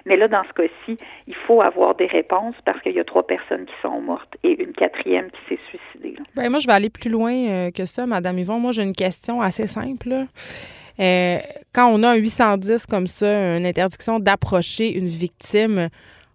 Mais 0.06 0.16
là, 0.16 0.28
dans 0.28 0.42
ce 0.44 0.52
cas-ci, 0.52 0.98
il 1.26 1.34
faut 1.34 1.60
avoir 1.62 1.94
des 1.94 2.06
réponses 2.06 2.54
parce 2.64 2.80
qu'il 2.80 2.92
y 2.92 3.00
a 3.00 3.04
trois 3.04 3.26
personnes 3.26 3.66
qui 3.66 3.74
sont 3.82 4.00
mortes 4.00 4.36
et 4.42 4.62
une 4.62 4.72
quatrième 4.72 5.30
qui 5.30 5.40
s'est 5.48 5.60
suicidée. 5.68 6.16
Ben, 6.34 6.50
moi, 6.50 6.58
je 6.58 6.66
vais 6.66 6.72
aller 6.72 6.90
plus 6.90 7.10
loin 7.10 7.32
euh, 7.32 7.70
que 7.70 7.84
ça, 7.84 8.06
Madame 8.06 8.38
Yvon. 8.38 8.58
Moi, 8.58 8.72
j'ai 8.72 8.82
une 8.82 8.94
question 8.94 9.40
assez 9.40 9.66
simple. 9.66 10.26
Euh, 11.00 11.38
quand 11.72 11.88
on 11.88 12.02
a 12.02 12.10
un 12.10 12.16
810 12.16 12.86
comme 12.86 13.06
ça, 13.06 13.56
une 13.56 13.66
interdiction 13.66 14.18
d'approcher 14.18 14.92
une 14.96 15.06
victime, 15.06 15.88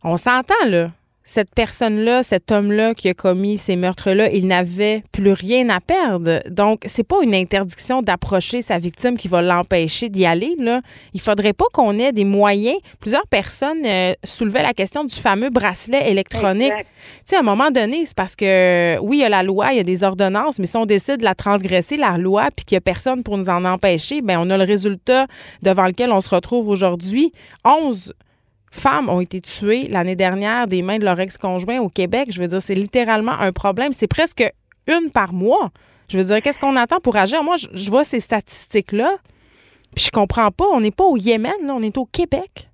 on 0.03 0.17
s'entend, 0.17 0.65
là 0.67 0.89
cette 1.25 1.53
personne-là, 1.55 2.21
cet 2.21 2.51
homme-là 2.51 2.93
qui 2.93 3.07
a 3.07 3.13
commis 3.13 3.57
ces 3.57 3.75
meurtres-là, 3.75 4.29
il 4.31 4.47
n'avait 4.47 5.03
plus 5.11 5.31
rien 5.31 5.69
à 5.69 5.79
perdre. 5.79 6.41
Donc, 6.49 6.83
c'est 6.85 7.07
pas 7.07 7.23
une 7.23 7.33
interdiction 7.33 8.01
d'approcher 8.01 8.61
sa 8.61 8.77
victime 8.77 9.17
qui 9.17 9.29
va 9.29 9.41
l'empêcher 9.41 10.09
d'y 10.09 10.25
aller. 10.25 10.55
Là. 10.59 10.81
Il 11.13 11.21
faudrait 11.21 11.53
pas 11.53 11.65
qu'on 11.71 11.97
ait 11.97 12.11
des 12.11 12.25
moyens. 12.25 12.77
Plusieurs 12.99 13.25
personnes 13.27 13.85
euh, 13.85 14.13
soulevaient 14.23 14.63
la 14.63 14.73
question 14.73 15.05
du 15.05 15.15
fameux 15.15 15.49
bracelet 15.49 16.11
électronique. 16.11 16.73
Tu 16.77 16.85
sais, 17.25 17.35
à 17.37 17.39
un 17.39 17.43
moment 17.43 17.71
donné, 17.71 18.05
c'est 18.05 18.15
parce 18.15 18.35
que, 18.35 18.97
oui, 18.99 19.17
il 19.17 19.21
y 19.21 19.25
a 19.25 19.29
la 19.29 19.43
loi, 19.43 19.71
il 19.71 19.77
y 19.77 19.79
a 19.79 19.83
des 19.83 20.03
ordonnances, 20.03 20.59
mais 20.59 20.65
si 20.65 20.75
on 20.75 20.85
décide 20.85 21.17
de 21.17 21.23
la 21.23 21.35
transgresser, 21.35 21.95
la 21.95 22.17
loi, 22.17 22.49
puis 22.55 22.65
qu'il 22.65 22.75
n'y 22.75 22.79
a 22.79 22.81
personne 22.81 23.23
pour 23.23 23.37
nous 23.37 23.49
en 23.49 23.63
empêcher, 23.63 24.21
ben 24.21 24.37
on 24.39 24.49
a 24.49 24.57
le 24.57 24.65
résultat 24.65 25.27
devant 25.61 25.85
lequel 25.85 26.11
on 26.11 26.19
se 26.19 26.29
retrouve 26.29 26.67
aujourd'hui. 26.67 27.31
11 27.63 28.13
femmes 28.73 29.07
ont 29.07 29.21
été 29.21 29.39
tuées 29.39 29.87
l'année 29.87 30.15
dernière 30.15 30.67
des 30.67 30.81
mains 30.81 30.97
de 30.97 31.05
leur 31.05 31.19
ex-conjoint 31.19 31.79
au 31.79 31.89
Québec. 31.89 32.29
Je 32.31 32.41
veux 32.41 32.47
dire, 32.47 32.61
c'est 32.61 32.73
littéralement 32.73 33.33
un 33.39 33.51
problème. 33.51 33.93
C'est 33.93 34.07
presque 34.07 34.43
une 34.87 35.11
par 35.11 35.31
mois. 35.31 35.69
Je 36.09 36.17
veux 36.17 36.23
dire, 36.23 36.41
qu'est-ce 36.41 36.59
qu'on 36.59 36.75
attend 36.75 36.99
pour 36.99 37.15
agir? 37.15 37.43
Moi, 37.43 37.55
je, 37.57 37.89
vois 37.89 38.03
ces 38.03 38.19
statistiques-là, 38.19 39.15
puis 39.95 40.05
je 40.05 40.11
comprends 40.11 40.51
pas. 40.51 40.65
On 40.73 40.81
n'est 40.81 40.91
pas 40.91 41.03
au 41.03 41.17
Yémen, 41.17 41.53
là, 41.63 41.73
on 41.75 41.81
est 41.81 41.97
au 41.97 42.05
Québec. 42.05 42.69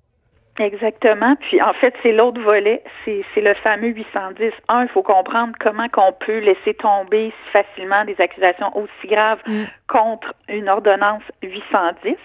Exactement. 0.58 1.36
Puis 1.36 1.60
en 1.62 1.72
fait, 1.74 1.94
c'est 2.02 2.12
l'autre 2.12 2.40
volet, 2.40 2.82
c'est 3.04 3.22
le 3.36 3.54
fameux 3.54 3.88
810. 3.88 4.52
Un, 4.68 4.82
il 4.82 4.88
faut 4.88 5.02
comprendre 5.02 5.52
comment 5.60 5.88
qu'on 5.88 6.12
peut 6.12 6.38
laisser 6.38 6.74
tomber 6.74 7.32
facilement 7.52 8.04
des 8.04 8.16
accusations 8.18 8.76
aussi 8.76 9.06
graves 9.06 9.40
mm. 9.46 9.64
contre 9.86 10.34
une 10.48 10.68
ordonnance 10.68 11.22
810. 11.42 12.16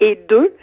Et 0.00 0.16
deux, 0.28 0.56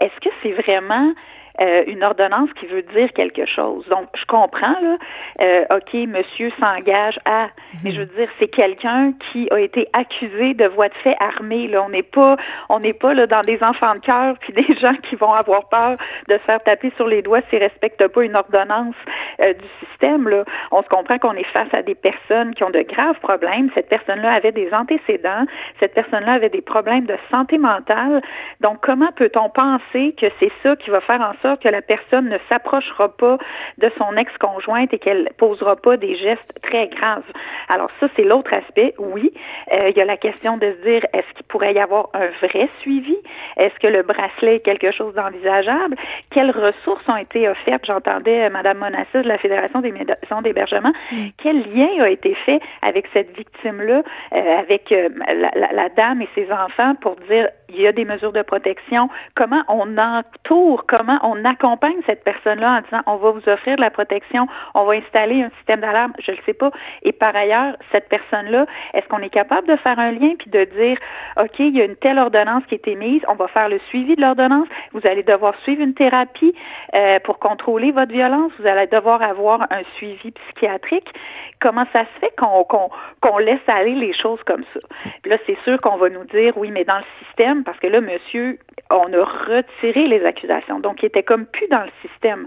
est-ce 0.00 0.18
que 0.20 0.34
c'est 0.42 0.52
vraiment 0.52 1.12
euh, 1.60 1.84
une 1.86 2.04
ordonnance 2.04 2.50
qui 2.54 2.66
veut 2.66 2.82
dire 2.82 3.12
quelque 3.14 3.46
chose. 3.46 3.86
Donc, 3.88 4.08
je 4.14 4.26
comprends, 4.26 4.76
là, 4.82 4.96
euh, 5.40 5.64
OK, 5.70 5.94
monsieur 5.94 6.50
s'engage 6.60 7.18
à, 7.24 7.48
mais 7.82 7.92
je 7.92 8.00
veux 8.00 8.10
dire, 8.16 8.28
c'est 8.38 8.48
quelqu'un 8.48 9.12
qui 9.32 9.48
a 9.50 9.58
été 9.58 9.88
accusé 9.94 10.52
de 10.52 10.66
voie 10.66 10.88
de 10.88 10.94
fait 10.94 11.16
armée. 11.18 11.66
Là. 11.66 11.82
On 11.82 11.88
n'est 11.88 12.02
pas, 12.02 12.36
on 12.68 12.80
n'est 12.80 12.92
pas 12.92 13.14
là, 13.14 13.26
dans 13.26 13.40
des 13.40 13.62
enfants 13.62 13.94
de 13.94 14.00
cœur, 14.00 14.36
puis 14.40 14.52
des 14.52 14.76
gens 14.76 14.94
qui 15.02 15.16
vont 15.16 15.32
avoir 15.32 15.68
peur 15.68 15.96
de 16.28 16.34
se 16.34 16.40
faire 16.40 16.62
taper 16.62 16.92
sur 16.96 17.06
les 17.06 17.22
doigts 17.22 17.40
s'ils 17.48 17.58
ne 17.58 17.64
respectent 17.64 18.06
pas 18.08 18.22
une 18.22 18.36
ordonnance 18.36 18.96
euh, 19.40 19.54
du 19.54 19.86
système. 19.86 20.28
Là. 20.28 20.44
On 20.72 20.82
se 20.82 20.88
comprend 20.88 21.18
qu'on 21.18 21.34
est 21.34 21.50
face 21.52 21.72
à 21.72 21.82
des 21.82 21.94
personnes 21.94 22.54
qui 22.54 22.64
ont 22.64 22.70
de 22.70 22.82
graves 22.82 23.18
problèmes. 23.20 23.70
Cette 23.74 23.88
personne-là 23.88 24.32
avait 24.32 24.52
des 24.52 24.72
antécédents. 24.74 25.46
Cette 25.80 25.94
personne-là 25.94 26.34
avait 26.34 26.50
des 26.50 26.60
problèmes 26.60 27.06
de 27.06 27.16
santé 27.30 27.56
mentale. 27.56 28.20
Donc, 28.60 28.78
comment 28.82 29.10
peut-on 29.16 29.48
penser 29.48 30.14
que 30.20 30.26
c'est 30.38 30.52
ça 30.62 30.76
qui 30.76 30.90
va 30.90 31.00
faire 31.00 31.20
en 31.20 31.32
sorte 31.40 31.45
sorte 31.46 31.62
que 31.62 31.68
la 31.68 31.82
personne 31.82 32.28
ne 32.28 32.38
s'approchera 32.48 33.08
pas 33.08 33.38
de 33.78 33.90
son 33.98 34.16
ex-conjointe 34.16 34.92
et 34.92 34.98
qu'elle 34.98 35.30
posera 35.36 35.76
pas 35.76 35.96
des 35.96 36.14
gestes 36.16 36.52
très 36.62 36.88
graves. 36.88 37.30
Alors 37.68 37.90
ça, 38.00 38.08
c'est 38.16 38.24
l'autre 38.24 38.52
aspect. 38.52 38.94
Oui, 38.98 39.32
euh, 39.72 39.90
il 39.90 39.96
y 39.96 40.00
a 40.00 40.04
la 40.04 40.16
question 40.16 40.56
de 40.56 40.72
se 40.72 40.88
dire, 40.88 41.02
est-ce 41.12 41.30
qu'il 41.34 41.46
pourrait 41.46 41.74
y 41.74 41.78
avoir 41.78 42.08
un 42.14 42.28
vrai 42.46 42.68
suivi? 42.80 43.16
Est-ce 43.56 43.78
que 43.78 43.86
le 43.86 44.02
bracelet 44.02 44.56
est 44.56 44.60
quelque 44.60 44.90
chose 44.90 45.14
d'envisageable? 45.14 45.96
Quelles 46.30 46.50
ressources 46.50 47.08
ont 47.08 47.16
été 47.16 47.48
offertes? 47.48 47.84
J'entendais 47.86 48.46
euh, 48.46 48.50
Mme 48.50 48.78
Monassis 48.78 49.22
de 49.22 49.28
la 49.28 49.38
Fédération 49.38 49.80
des 49.80 49.92
maisons 49.92 50.42
d'hébergement. 50.42 50.92
Mm. 51.12 51.16
Quel 51.42 51.58
lien 51.72 51.88
a 52.00 52.08
été 52.08 52.34
fait 52.34 52.60
avec 52.82 53.06
cette 53.12 53.36
victime-là, 53.36 54.02
euh, 54.34 54.58
avec 54.58 54.90
la, 54.90 55.72
la 55.72 55.88
dame 55.90 56.22
et 56.22 56.28
ses 56.34 56.50
enfants 56.52 56.94
pour 57.00 57.16
dire, 57.28 57.48
il 57.68 57.80
y 57.80 57.86
a 57.86 57.92
des 57.92 58.04
mesures 58.04 58.32
de 58.32 58.42
protection, 58.42 59.08
comment 59.34 59.62
on 59.68 59.98
entoure, 59.98 60.84
comment 60.86 61.18
on 61.22 61.44
accompagne 61.44 61.96
cette 62.06 62.24
personne-là 62.24 62.78
en 62.78 62.80
disant 62.82 63.02
on 63.06 63.16
va 63.16 63.30
vous 63.30 63.48
offrir 63.48 63.76
de 63.76 63.80
la 63.80 63.90
protection, 63.90 64.46
on 64.74 64.84
va 64.84 64.94
installer 64.94 65.42
un 65.42 65.50
système 65.58 65.80
d'alarme, 65.80 66.12
je 66.18 66.32
ne 66.32 66.36
sais 66.46 66.54
pas. 66.54 66.70
Et 67.02 67.12
par 67.12 67.34
ailleurs, 67.34 67.76
cette 67.92 68.08
personne-là, 68.08 68.66
est-ce 68.94 69.06
qu'on 69.08 69.18
est 69.18 69.30
capable 69.30 69.68
de 69.68 69.76
faire 69.76 69.98
un 69.98 70.12
lien 70.12 70.34
puis 70.38 70.50
de 70.50 70.64
dire 70.64 70.98
OK, 71.38 71.58
il 71.58 71.76
y 71.76 71.80
a 71.80 71.84
une 71.84 71.96
telle 71.96 72.18
ordonnance 72.18 72.64
qui 72.68 72.74
a 72.74 72.78
été 72.78 72.94
mise, 72.94 73.22
on 73.28 73.34
va 73.34 73.48
faire 73.48 73.68
le 73.68 73.78
suivi 73.88 74.16
de 74.16 74.20
l'ordonnance, 74.20 74.68
vous 74.92 75.00
allez 75.04 75.22
devoir 75.22 75.54
suivre 75.62 75.82
une 75.82 75.94
thérapie 75.94 76.54
euh, 76.94 77.18
pour 77.20 77.38
contrôler 77.38 77.90
votre 77.90 78.12
violence, 78.12 78.52
vous 78.58 78.66
allez 78.66 78.86
devoir 78.86 79.22
avoir 79.22 79.62
un 79.70 79.82
suivi 79.96 80.30
psychiatrique. 80.30 81.12
Comment 81.60 81.84
ça 81.92 82.00
se 82.00 82.20
fait 82.20 82.34
qu'on 82.36 83.38
laisse 83.38 83.58
aller 83.66 83.94
les 83.94 84.12
choses 84.12 84.42
comme 84.44 84.64
ça? 84.72 84.80
Là, 85.24 85.36
c'est 85.46 85.58
sûr 85.64 85.80
qu'on 85.80 85.96
va 85.96 86.08
nous 86.08 86.24
dire 86.24 86.56
oui, 86.56 86.70
mais 86.70 86.84
dans 86.84 86.98
le 86.98 87.04
système, 87.24 87.55
parce 87.64 87.78
que 87.78 87.86
là, 87.86 88.00
monsieur, 88.00 88.58
on 88.90 89.12
a 89.12 89.24
retiré 89.24 90.06
les 90.06 90.24
accusations. 90.24 90.80
Donc, 90.80 91.02
il 91.02 91.06
était 91.06 91.22
comme 91.22 91.46
plus 91.46 91.68
dans 91.68 91.82
le 91.82 91.90
système 92.02 92.46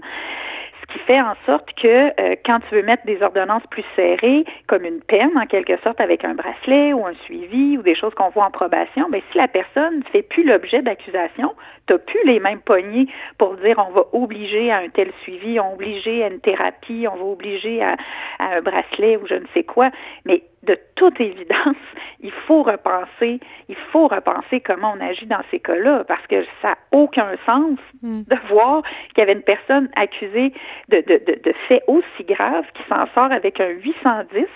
qui 0.90 0.98
fait 1.00 1.20
en 1.20 1.34
sorte 1.46 1.72
que 1.74 2.08
euh, 2.20 2.36
quand 2.44 2.60
tu 2.68 2.74
veux 2.74 2.82
mettre 2.82 3.06
des 3.06 3.22
ordonnances 3.22 3.62
plus 3.70 3.84
serrées, 3.96 4.44
comme 4.66 4.84
une 4.84 5.00
peine 5.00 5.30
en 5.36 5.46
quelque 5.46 5.76
sorte 5.82 6.00
avec 6.00 6.24
un 6.24 6.34
bracelet 6.34 6.92
ou 6.92 7.06
un 7.06 7.14
suivi 7.24 7.78
ou 7.78 7.82
des 7.82 7.94
choses 7.94 8.14
qu'on 8.14 8.30
voit 8.30 8.44
en 8.44 8.50
probation, 8.50 9.08
ben 9.08 9.20
si 9.30 9.38
la 9.38 9.48
personne 9.48 9.98
ne 9.98 10.04
fait 10.04 10.22
plus 10.22 10.44
l'objet 10.44 10.82
d'accusation, 10.82 11.54
tu 11.86 11.92
n'as 11.92 11.98
plus 11.98 12.20
les 12.24 12.40
mêmes 12.40 12.60
poignées 12.60 13.06
pour 13.38 13.54
dire 13.56 13.76
on 13.78 13.92
va 13.92 14.04
obliger 14.12 14.70
à 14.70 14.78
un 14.78 14.88
tel 14.88 15.10
suivi, 15.22 15.60
on 15.60 15.68
va 15.68 15.74
obliger 15.74 16.24
à 16.24 16.28
une 16.28 16.40
thérapie, 16.40 17.06
on 17.10 17.16
va 17.16 17.24
obliger 17.24 17.82
à, 17.82 17.96
à 18.38 18.56
un 18.56 18.60
bracelet 18.60 19.16
ou 19.16 19.26
je 19.26 19.34
ne 19.34 19.46
sais 19.54 19.64
quoi. 19.64 19.90
Mais 20.24 20.42
de 20.62 20.78
toute 20.94 21.20
évidence, 21.20 21.76
il 22.20 22.32
faut 22.32 22.62
repenser, 22.62 23.40
il 23.68 23.76
faut 23.92 24.08
repenser 24.08 24.60
comment 24.60 24.94
on 24.96 25.00
agit 25.00 25.26
dans 25.26 25.42
ces 25.50 25.60
cas-là, 25.60 26.04
parce 26.04 26.26
que 26.26 26.42
ça 26.62 26.68
n'a 26.70 26.78
aucun 26.92 27.30
sens 27.46 27.78
hmm. 28.02 28.22
de 28.22 28.36
voir 28.48 28.82
qu'il 29.14 29.18
y 29.18 29.22
avait 29.22 29.32
une 29.32 29.42
personne 29.42 29.88
accusée 29.96 30.52
de, 30.88 30.98
de, 30.98 31.22
de, 31.26 31.40
de 31.42 31.52
faits 31.68 31.82
aussi 31.86 32.24
graves 32.24 32.66
qui 32.74 32.82
s'en 32.88 33.06
sort 33.14 33.32
avec 33.32 33.60
un 33.60 33.68
810 33.68 34.46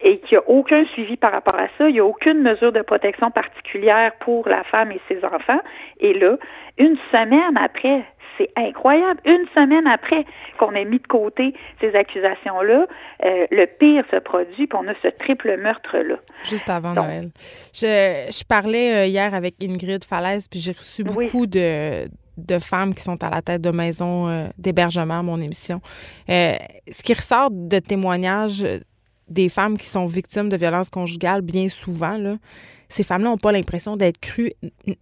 et 0.00 0.18
qu'il 0.20 0.38
n'y 0.38 0.44
a 0.44 0.48
aucun 0.48 0.84
suivi 0.86 1.16
par 1.16 1.32
rapport 1.32 1.58
à 1.58 1.68
ça. 1.78 1.88
Il 1.88 1.94
n'y 1.94 2.00
a 2.00 2.04
aucune 2.04 2.42
mesure 2.42 2.72
de 2.72 2.82
protection 2.82 3.30
particulière 3.30 4.12
pour 4.20 4.48
la 4.48 4.64
femme 4.64 4.92
et 4.92 5.00
ses 5.08 5.24
enfants. 5.24 5.60
Et 6.00 6.14
là, 6.14 6.36
une 6.78 6.96
semaine 7.10 7.56
après, 7.56 8.04
c'est 8.38 8.50
incroyable. 8.56 9.20
Une 9.24 9.46
semaine 9.54 9.86
après 9.86 10.24
qu'on 10.58 10.72
ait 10.72 10.84
mis 10.84 10.98
de 10.98 11.06
côté 11.06 11.54
ces 11.80 11.94
accusations-là, 11.94 12.86
euh, 13.24 13.46
le 13.50 13.66
pire 13.66 14.04
se 14.10 14.16
produit, 14.16 14.66
puis 14.66 14.78
on 14.78 14.86
a 14.88 14.94
ce 15.02 15.08
triple 15.08 15.56
meurtre-là. 15.56 16.16
Juste 16.44 16.68
avant 16.68 16.92
Noël. 16.92 17.30
Je, 17.72 18.26
je 18.30 18.44
parlais 18.44 18.94
euh, 18.94 19.06
hier 19.06 19.34
avec 19.34 19.54
Ingrid 19.62 20.04
Falaise, 20.04 20.48
puis 20.48 20.60
j'ai 20.60 20.72
reçu 20.72 21.04
beaucoup 21.04 21.46
de 21.46 22.06
de 22.36 22.58
femmes 22.58 22.92
qui 22.92 23.02
sont 23.02 23.24
à 23.24 23.30
la 23.30 23.40
tête 23.40 23.62
de 23.62 23.70
maisons 23.70 24.28
euh, 24.28 24.48
d'hébergement 24.58 25.20
à 25.20 25.22
mon 25.22 25.40
émission. 25.40 25.80
ce 26.28 27.02
qui 27.02 27.14
ressort 27.14 27.48
de 27.50 27.78
témoignages 27.78 28.62
des 29.28 29.48
femmes 29.48 29.76
qui 29.76 29.86
sont 29.86 30.06
victimes 30.06 30.48
de 30.48 30.56
violences 30.56 30.90
conjugales, 30.90 31.42
bien 31.42 31.68
souvent, 31.68 32.16
là, 32.16 32.36
ces 32.88 33.02
femmes-là 33.02 33.30
n'ont 33.30 33.36
pas 33.36 33.52
l'impression 33.52 33.96
d'être 33.96 34.18
crues 34.18 34.52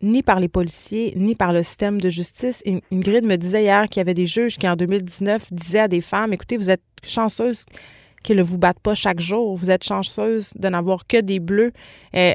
ni 0.01 0.23
par 0.23 0.41
les 0.41 0.49
policiers, 0.49 1.13
ni 1.17 1.35
par 1.35 1.53
le 1.53 1.63
système 1.63 2.01
de 2.01 2.09
justice. 2.09 2.63
Ingrid 2.91 3.27
me 3.27 3.37
disait 3.37 3.63
hier 3.63 3.89
qu'il 3.89 3.99
y 3.99 4.01
avait 4.01 4.15
des 4.15 4.27
juges 4.27 4.57
qui, 4.57 4.69
en 4.69 4.77
2019, 4.77 5.53
disaient 5.53 5.81
à 5.81 5.89
des 5.89 6.01
femmes, 6.01 6.33
écoutez, 6.33 6.57
vous 6.57 6.71
êtes 6.71 6.83
chanceuses 7.03 7.67
qu'ils 8.23 8.37
ne 8.37 8.43
vous 8.43 8.59
battent 8.59 8.81
pas 8.81 8.95
chaque 8.95 9.21
jour. 9.21 9.55
Vous 9.55 9.71
êtes 9.71 9.85
chanceuse 9.85 10.53
de 10.55 10.69
n'avoir 10.69 11.07
que 11.07 11.21
des 11.21 11.41
bleus. 11.41 11.73
Euh, 12.17 12.33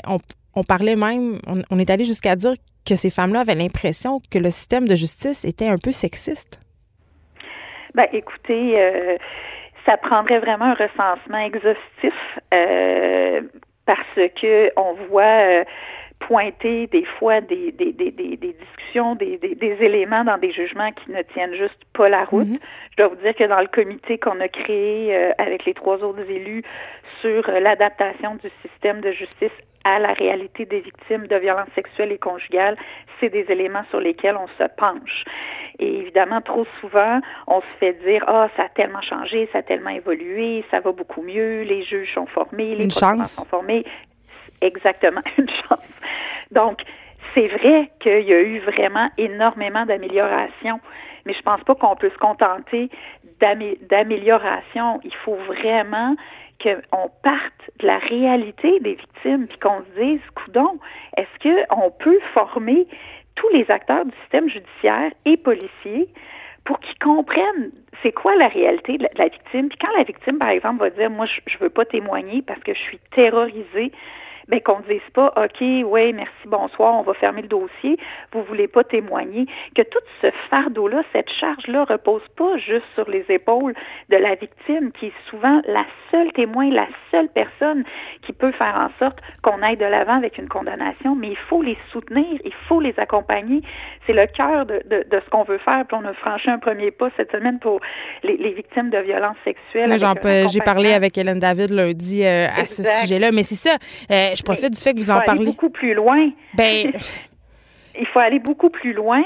on, 0.56 0.64
parlait 0.64 0.96
même, 0.96 1.40
on, 1.48 1.80
est 1.80 1.90
allé 1.90 2.04
jusqu'à 2.04 2.36
dire 2.36 2.54
que 2.86 2.96
ces 2.96 3.10
femmes-là 3.10 3.42
avaient 3.42 3.56
l'impression 3.56 4.20
que 4.30 4.38
le 4.38 4.52
système 4.52 4.88
de 4.88 4.96
justice 4.96 5.46
était 5.46 5.68
un 5.68 5.78
peu 5.78 5.92
sexiste. 5.92 6.60
Ben, 7.96 8.06
écoutez, 8.14 8.76
euh, 8.80 9.18
ça 9.90 9.98
prendrait 9.98 10.40
vraiment 10.40 10.66
un 10.66 10.76
recensement 10.76 11.40
exhaustif. 11.40 12.14
Euh, 12.54 13.42
parce 13.86 14.30
que 14.40 14.72
on 14.78 14.94
voit 15.10 15.24
euh, 15.24 15.64
pointer 16.20 16.86
des 16.88 17.06
fois 17.06 17.42
des, 17.42 17.72
des, 17.72 17.92
des, 17.92 18.12
des 18.12 18.38
discussions, 18.38 19.16
des, 19.16 19.40
éléments 19.62 20.24
dans 20.24 20.38
des 20.38 20.52
jugements 20.52 20.92
qui 20.92 21.12
ne 21.12 21.24
tiennent 21.24 21.56
juste 21.56 21.80
pas 21.94 22.08
la 22.08 22.26
route. 22.26 22.48
Mm-hmm. 22.48 22.60
Je 22.92 22.98
dois 22.98 23.08
vous 23.08 23.16
dire 23.16 23.34
que 23.34 23.46
dans 23.46 23.62
le 23.62 23.68
comité 23.68 24.20
qu'on 24.20 24.40
a 24.42 24.48
créé 24.48 25.16
euh, 25.16 25.32
avec 25.40 25.66
les 25.66 25.74
trois 25.74 26.04
autres 26.04 26.30
élus 26.30 26.64
sur 27.22 27.50
l'adaptation 27.50 28.36
du 28.36 28.50
système 28.62 29.02
de 29.02 29.12
justice 29.12 29.58
à 29.96 30.00
la 30.00 30.14
réalité 30.14 30.66
des 30.66 30.80
victimes 30.80 31.28
de 31.28 31.36
violences 31.36 31.70
sexuelles 31.76 32.12
et 32.12 32.18
conjugales, 32.18 32.78
c'est 33.20 33.30
des 33.30 33.46
éléments 33.50 33.84
sur 33.90 34.00
lesquels 34.00 34.38
on 34.38 34.48
se 34.48 34.64
penche. 34.78 35.24
Et 35.80 36.00
évidemment, 36.00 36.42
trop 36.42 36.66
souvent, 36.80 37.20
on 37.48 37.62
se 37.62 37.78
fait 37.80 37.94
dire 38.06 38.24
ah 38.28 38.50
ça 38.56 38.64
a 38.64 38.70
tellement 38.70 39.02
changé, 39.02 39.50
ça 39.52 39.60
a 39.60 39.62
tellement 39.64 39.90
évolué, 39.90 40.64
ça 40.72 40.80
va 40.80 40.92
beaucoup 40.92 41.22
mieux, 41.22 41.62
les 41.62 41.82
juges 41.84 42.14
sont 42.14 42.28
formés, 42.28 42.76
les 42.76 42.88
procureurs 42.88 43.26
sont 43.26 43.46
formés. 43.46 43.86
Exactement, 44.62 45.22
une 45.38 45.50
chance. 45.50 45.80
Donc, 46.52 46.84
c'est 47.36 47.48
vrai 47.48 47.92
qu'il 48.00 48.22
y 48.22 48.34
a 48.34 48.42
eu 48.42 48.60
vraiment 48.60 49.10
énormément 49.18 49.86
d'améliorations, 49.86 50.80
mais 51.26 51.34
je 51.34 51.42
pense 51.42 51.64
pas 51.64 51.76
qu'on 51.76 51.96
peut 51.96 52.10
se 52.10 52.18
contenter 52.18 52.90
d'amélioration. 53.40 55.00
Il 55.04 55.14
faut 55.16 55.36
vraiment 55.36 56.16
qu'on 56.62 57.10
parte 57.24 57.72
de 57.80 57.88
la 57.88 57.98
réalité 58.00 58.80
des 58.80 58.96
victimes, 58.96 59.48
puis 59.48 59.58
qu'on 59.60 59.82
se 59.82 60.02
dise, 60.02 60.22
coudon, 60.36 60.80
est-ce 61.18 61.68
qu'on 61.70 61.92
peut 61.92 62.20
former 62.34 62.88
tous 63.36 63.50
les 63.54 63.70
acteurs 63.72 64.06
du 64.06 64.12
système 64.22 64.50
judiciaire 64.50 65.12
et 65.26 65.38
policier 65.38 66.10
pour 66.66 66.80
qu'ils 66.80 67.00
comprennent 67.00 67.72
c'est 68.04 68.12
quoi 68.12 68.36
la 68.36 68.48
réalité 68.48 68.98
de 68.98 69.08
la, 69.16 69.26
victime? 69.26 69.70
Puis 69.70 69.78
quand 69.80 69.96
la 69.98 70.04
victime, 70.04 70.38
par 70.38 70.50
exemple, 70.50 70.80
va 70.80 70.90
dire, 70.90 71.10
moi, 71.10 71.26
je 71.26 71.56
ne 71.56 71.60
veux 71.60 71.70
pas 71.70 71.86
témoigner 71.86 72.42
parce 72.42 72.62
que 72.62 72.74
je 72.74 72.80
suis 72.80 73.00
terrorisée 73.12 73.92
ben, 74.50 74.60
qu'on 74.62 74.80
ne 74.80 74.84
dise 74.84 75.10
pas, 75.14 75.34
OK, 75.38 75.62
oui, 75.62 76.14
merci, 76.14 76.32
bonsoir, 76.46 76.96
on 76.96 77.04
va 77.04 77.14
fermer 77.14 77.44
le 77.44 77.48
dossier, 77.48 77.98
vous 78.32 78.44
voulez 78.44 78.68
pas 78.68 78.84
témoigner, 78.84 79.46
que 79.76 79.82
tout 79.84 80.00
ce 80.22 80.28
fardeau-là, 80.50 81.04
cette 81.14 81.30
charge-là 81.30 81.86
repose 81.86 82.24
pas 82.36 82.58
juste 82.58 82.86
sur 82.96 83.10
les 83.10 83.26
épaules 83.30 83.74
de 84.10 84.18
la 84.18 84.36
victime, 84.36 84.92
qui 84.92 85.08
est 85.08 85.30
souvent 85.30 85.62
la 85.68 85.86
seule 86.12 86.32
témoin, 86.34 86.70
la 86.70 86.88
seule 87.12 87.30
personne 87.30 87.84
qui 88.22 88.34
peut 88.34 88.52
faire 88.52 88.76
en 88.76 88.90
sorte 89.04 89.20
qu'on 89.42 89.62
aille 89.62 89.78
de 89.78 89.86
l'avant 89.86 90.18
avec 90.18 90.38
une 90.38 90.50
condamnation, 90.50 91.16
mais 91.16 91.30
il 91.30 91.38
faut 91.38 91.62
les 91.62 91.78
soutenir, 91.92 92.26
il 92.44 92.54
faut 92.68 92.82
les 92.82 92.94
accompagner. 92.98 93.62
C'est 94.08 94.14
le 94.14 94.26
cœur 94.26 94.66
de, 94.66 94.82
de, 94.86 95.06
de, 95.10 95.22
ce 95.24 95.30
qu'on 95.30 95.44
veut 95.44 95.60
faire, 95.60 95.86
puis 95.88 95.98
on 96.02 96.06
a 96.06 96.14
franchi 96.14 96.50
un 96.50 96.58
premier 96.58 96.92
pas 96.92 97.10
cette 97.18 97.32
semaine 97.32 97.60
pour 97.60 97.80
les, 98.24 98.38
les 98.38 98.52
victimes 98.52 98.90
de 98.90 98.98
violences 98.98 99.38
sexuelles. 99.44 99.96
J'ai 100.52 100.62
parlé 100.62 100.94
avec 100.94 101.18
Hélène 101.18 101.40
David 101.40 101.70
lundi 101.70 102.26
euh, 102.26 102.48
à 102.48 102.66
ce 102.66 102.84
sujet-là, 102.84 103.32
mais 103.32 103.44
c'est 103.44 103.56
ça. 103.56 103.78
Euh, 104.12 104.34
je 104.40 104.44
profite 104.44 104.72
du 104.72 104.80
fait 104.80 104.94
que 104.94 105.00
vous 105.00 105.12
en 105.12 105.22
parlez. 105.22 105.42
Aller 105.42 105.46
beaucoup 105.46 105.70
plus 105.70 105.94
loin. 105.94 106.30
Ben. 106.56 106.92
il 108.00 108.06
faut 108.08 108.20
aller 108.20 108.40
beaucoup 108.40 108.70
plus 108.70 108.94
loin, 108.94 109.24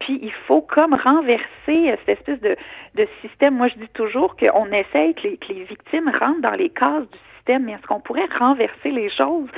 puis 0.00 0.18
il 0.22 0.32
faut 0.32 0.60
comme 0.60 0.94
renverser 0.94 1.46
cette 1.66 2.08
espèce 2.08 2.40
de, 2.40 2.56
de 2.94 3.08
système. 3.22 3.54
Moi, 3.54 3.68
je 3.68 3.74
dis 3.76 3.88
toujours 3.94 4.36
qu'on 4.36 4.66
essaye 4.72 5.14
que 5.14 5.28
les, 5.28 5.36
que 5.36 5.52
les 5.52 5.64
victimes 5.64 6.10
rentrent 6.18 6.40
dans 6.40 6.52
les 6.56 6.70
cases 6.70 7.08
du 7.10 7.18
système, 7.36 7.64
mais 7.64 7.72
est-ce 7.72 7.86
qu'on 7.86 8.00
pourrait 8.00 8.28
renverser 8.38 8.90
les 8.90 9.08
choses, 9.08 9.48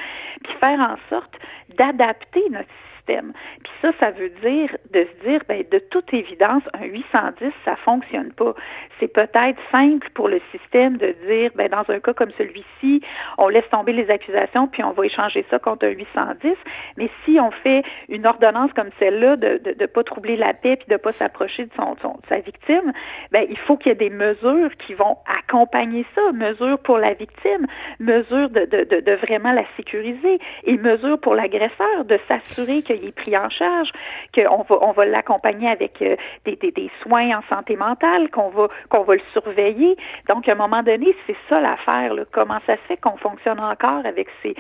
puis 0.45 0.53
faire 0.61 0.81
en 0.81 0.97
sorte 1.09 1.35
d'adapter 1.77 2.43
notre 2.51 2.69
puis 3.17 3.73
ça, 3.83 3.91
ça 3.99 4.11
veut 4.11 4.31
dire 4.43 4.77
de 4.93 5.07
se 5.07 5.29
dire, 5.29 5.41
ben, 5.49 5.65
de 5.71 5.79
toute 5.79 6.13
évidence, 6.13 6.63
un 6.75 6.85
810, 6.85 7.51
ça 7.65 7.77
fonctionne 7.77 8.33
pas. 8.33 8.55
C'est 9.01 9.13
peut-être 9.13 9.59
simple 9.71 10.09
pour 10.15 10.29
le 10.29 10.41
système 10.53 10.97
de 10.97 11.15
dire, 11.27 11.51
ben, 11.55 11.69
dans 11.69 11.85
un 11.89 12.01
cas 12.01 12.13
comme 12.13 12.31
celui-ci, 12.37 13.03
on 13.39 13.49
laisse 13.49 13.69
tomber 13.71 13.93
les 13.93 14.11
accusations, 14.11 14.67
puis 14.69 14.83
on 14.83 14.93
va 14.93 15.07
échanger 15.07 15.45
ça 15.51 15.59
contre 15.59 15.87
un 15.87 15.91
810. 15.91 16.55
Mais 16.97 17.11
si 17.25 17.39
on 17.41 17.51
fait 17.51 17.85
une 18.09 18.27
ordonnance 18.27 18.73
comme 18.75 18.91
celle-là 18.99 19.37
de 19.37 19.61
ne 19.79 19.87
pas 19.87 20.05
troubler 20.05 20.37
la 20.37 20.55
paix, 20.55 20.77
puis 20.77 20.87
de 20.89 20.97
pas 20.97 21.13
s'approcher 21.13 21.65
de, 21.65 21.71
son, 21.77 21.97
sa 22.29 22.39
victime, 22.39 22.93
ben, 23.33 23.47
il 23.49 23.59
faut 23.59 23.77
qu'il 23.77 23.91
y 23.91 23.93
ait 23.93 23.95
des 23.95 24.11
mesures 24.11 24.77
qui 24.79 24.95
vont 24.95 25.17
accompagner 25.41 26.05
ça, 26.15 26.33
mesures 26.33 26.79
pour 26.79 26.99
la 26.99 27.15
victime, 27.15 27.67
mesures 28.01 28.51
de, 28.51 28.65
de, 28.67 28.85
de, 28.85 29.01
de 29.01 29.13
vraiment 29.13 29.53
la 29.53 29.65
sécuriser, 29.77 30.39
et 30.65 30.77
mesures 30.77 31.19
pour 31.21 31.35
l'agresseur, 31.35 32.05
de 32.05 32.19
s'assurer 32.29 32.83
qu'il 32.83 32.98
qu'il 32.99 33.09
est 33.09 33.13
pris 33.13 33.37
en 33.37 33.49
charge, 33.49 33.91
qu'on 34.35 34.63
va, 34.63 34.79
on 34.83 34.93
va 34.93 35.07
l'accompagner 35.07 35.69
avec 35.69 36.01
euh, 36.03 36.17
des, 36.45 36.57
des, 36.57 36.73
des, 36.73 36.91
soins 37.03 37.39
en 37.39 37.43
santé 37.49 37.77
mentale, 37.77 38.31
qu'on 38.31 38.49
va, 38.51 38.69
qu'on 38.89 39.03
va 39.03 39.15
le 39.15 39.23
surveiller. 39.33 39.97
Donc, 40.29 40.49
à 40.49 40.53
un 40.53 40.57
moment 40.57 40.83
donné, 40.83 41.15
c'est 41.27 41.37
ça 41.49 41.61
l'affaire. 41.61 42.15
Comment 42.33 42.59
ça 42.67 42.77
se 42.77 42.83
fait 42.89 42.97
qu'on 42.97 43.17
fonctionne 43.17 43.61
encore 43.61 44.05
avec 44.05 44.29
ces 44.43 44.55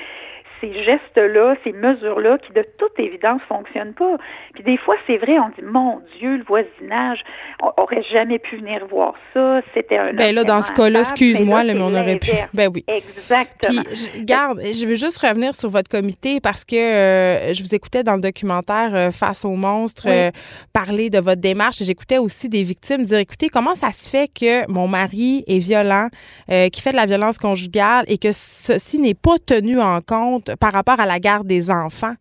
ces 0.60 0.72
gestes-là, 0.84 1.56
ces 1.64 1.72
mesures-là, 1.72 2.38
qui 2.38 2.52
de 2.52 2.64
toute 2.78 2.98
évidence 2.98 3.40
fonctionnent 3.48 3.94
pas. 3.94 4.16
Puis 4.54 4.62
des 4.62 4.76
fois, 4.76 4.96
c'est 5.06 5.18
vrai, 5.18 5.38
on 5.38 5.48
dit, 5.48 5.64
mon 5.64 6.00
Dieu, 6.18 6.36
le 6.36 6.44
voisinage, 6.44 7.22
on 7.62 7.72
aurait 7.82 8.02
jamais 8.02 8.38
pu 8.38 8.56
venir 8.56 8.86
voir 8.86 9.14
ça. 9.34 9.60
C'était 9.74 9.98
un. 9.98 10.12
Ben 10.12 10.34
là, 10.34 10.44
dans 10.44 10.62
ce 10.62 10.72
cas-là, 10.72 11.00
excuse-moi, 11.00 11.64
mais, 11.64 11.78
on 11.78 11.94
aurait 11.94 12.18
pu. 12.18 12.30
Ben 12.54 12.70
oui. 12.72 12.84
Exactement. 12.86 13.82
Puis, 13.82 13.96
je, 13.96 14.20
garde, 14.22 14.60
je 14.60 14.86
veux 14.86 14.94
juste 14.94 15.18
revenir 15.18 15.54
sur 15.54 15.68
votre 15.68 15.88
comité 15.88 16.40
parce 16.40 16.64
que 16.64 16.76
euh, 16.76 17.52
je 17.52 17.62
vous 17.62 17.74
écoutais 17.74 18.02
dans 18.02 18.14
le 18.14 18.20
documentaire 18.20 18.94
euh, 18.94 19.10
Face 19.10 19.44
aux 19.44 19.56
monstres 19.56 20.06
euh, 20.08 20.30
parler 20.72 21.10
de 21.10 21.18
votre 21.18 21.40
démarche. 21.40 21.82
J'écoutais 21.82 22.18
aussi 22.18 22.48
des 22.48 22.62
victimes 22.62 23.04
dire, 23.04 23.18
écoutez, 23.18 23.48
comment 23.48 23.74
ça 23.74 23.92
se 23.92 24.08
fait 24.08 24.28
que 24.28 24.70
mon 24.70 24.86
mari 24.86 25.44
est 25.46 25.58
violent, 25.58 26.08
qui 26.48 26.80
fait 26.80 26.90
de 26.90 26.96
la 26.96 27.06
violence 27.06 27.38
conjugale 27.38 28.04
et 28.08 28.18
que 28.18 28.30
ceci 28.32 28.98
n'est 28.98 29.14
pas 29.14 29.38
tenu 29.44 29.80
en 29.80 30.00
compte 30.00 30.47
par 30.56 30.72
rapport 30.72 31.00
à 31.00 31.06
la 31.06 31.18
garde 31.18 31.46
des 31.46 31.70
enfants. 31.70 32.14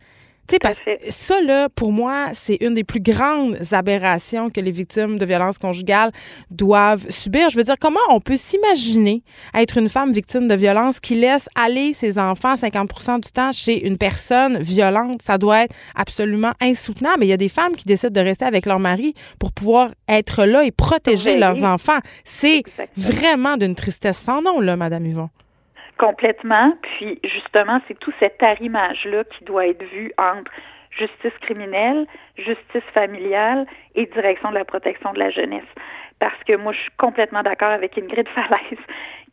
Tu 0.47 0.53
sais, 0.53 0.59
parce 0.59 0.79
que 0.79 0.91
ça, 1.09 1.41
là, 1.41 1.67
pour 1.67 1.91
moi, 1.91 2.27
c'est 2.31 2.55
une 2.61 2.73
des 2.73 2.85
plus 2.85 3.01
grandes 3.01 3.57
aberrations 3.73 4.49
que 4.49 4.61
les 4.61 4.71
victimes 4.71 5.17
de 5.17 5.25
violences 5.25 5.57
conjugales 5.57 6.13
doivent 6.51 7.05
subir. 7.09 7.49
Je 7.49 7.57
veux 7.57 7.65
dire, 7.65 7.75
comment 7.77 7.99
on 8.09 8.21
peut 8.21 8.37
s'imaginer 8.37 9.23
être 9.53 9.77
une 9.77 9.89
femme 9.89 10.13
victime 10.13 10.47
de 10.47 10.55
violence 10.55 11.01
qui 11.01 11.15
laisse 11.15 11.49
aller 11.55 11.91
ses 11.91 12.17
enfants 12.17 12.53
50% 12.53 13.25
du 13.25 13.29
temps 13.29 13.51
chez 13.51 13.85
une 13.85 13.97
personne 13.97 14.57
violente? 14.59 15.21
Ça 15.21 15.37
doit 15.37 15.65
être 15.65 15.75
absolument 15.95 16.53
insoutenable. 16.61 17.25
il 17.25 17.27
y 17.27 17.33
a 17.33 17.37
des 17.37 17.49
femmes 17.49 17.75
qui 17.75 17.83
décident 17.83 18.13
de 18.13 18.25
rester 18.25 18.45
avec 18.45 18.65
leur 18.65 18.79
mari 18.79 19.15
pour 19.39 19.51
pouvoir 19.51 19.89
être 20.07 20.45
là 20.45 20.63
et 20.63 20.71
protéger 20.71 21.37
leurs 21.37 21.65
enfants. 21.65 21.99
C'est 22.23 22.63
vraiment 22.95 23.57
d'une 23.57 23.75
tristesse 23.75 24.17
sans 24.17 24.41
nom, 24.41 24.61
là, 24.61 24.77
Madame 24.77 25.05
Yvon. 25.05 25.29
Complètement. 25.97 26.73
Puis 26.81 27.19
justement, 27.23 27.81
c'est 27.87 27.97
tout 27.99 28.13
cet 28.19 28.41
arrimage-là 28.41 29.23
qui 29.25 29.43
doit 29.43 29.67
être 29.67 29.83
vu 29.83 30.11
entre 30.17 30.51
justice 30.91 31.33
criminelle, 31.41 32.07
justice 32.37 32.83
familiale 32.93 33.65
et 33.95 34.05
direction 34.05 34.49
de 34.49 34.55
la 34.55 34.65
protection 34.65 35.13
de 35.13 35.19
la 35.19 35.29
jeunesse. 35.29 35.65
Parce 36.19 36.43
que 36.45 36.55
moi, 36.55 36.71
je 36.73 36.79
suis 36.79 36.91
complètement 36.97 37.43
d'accord 37.43 37.69
avec 37.69 37.97
Ingrid 37.97 38.27
Falaise 38.35 38.79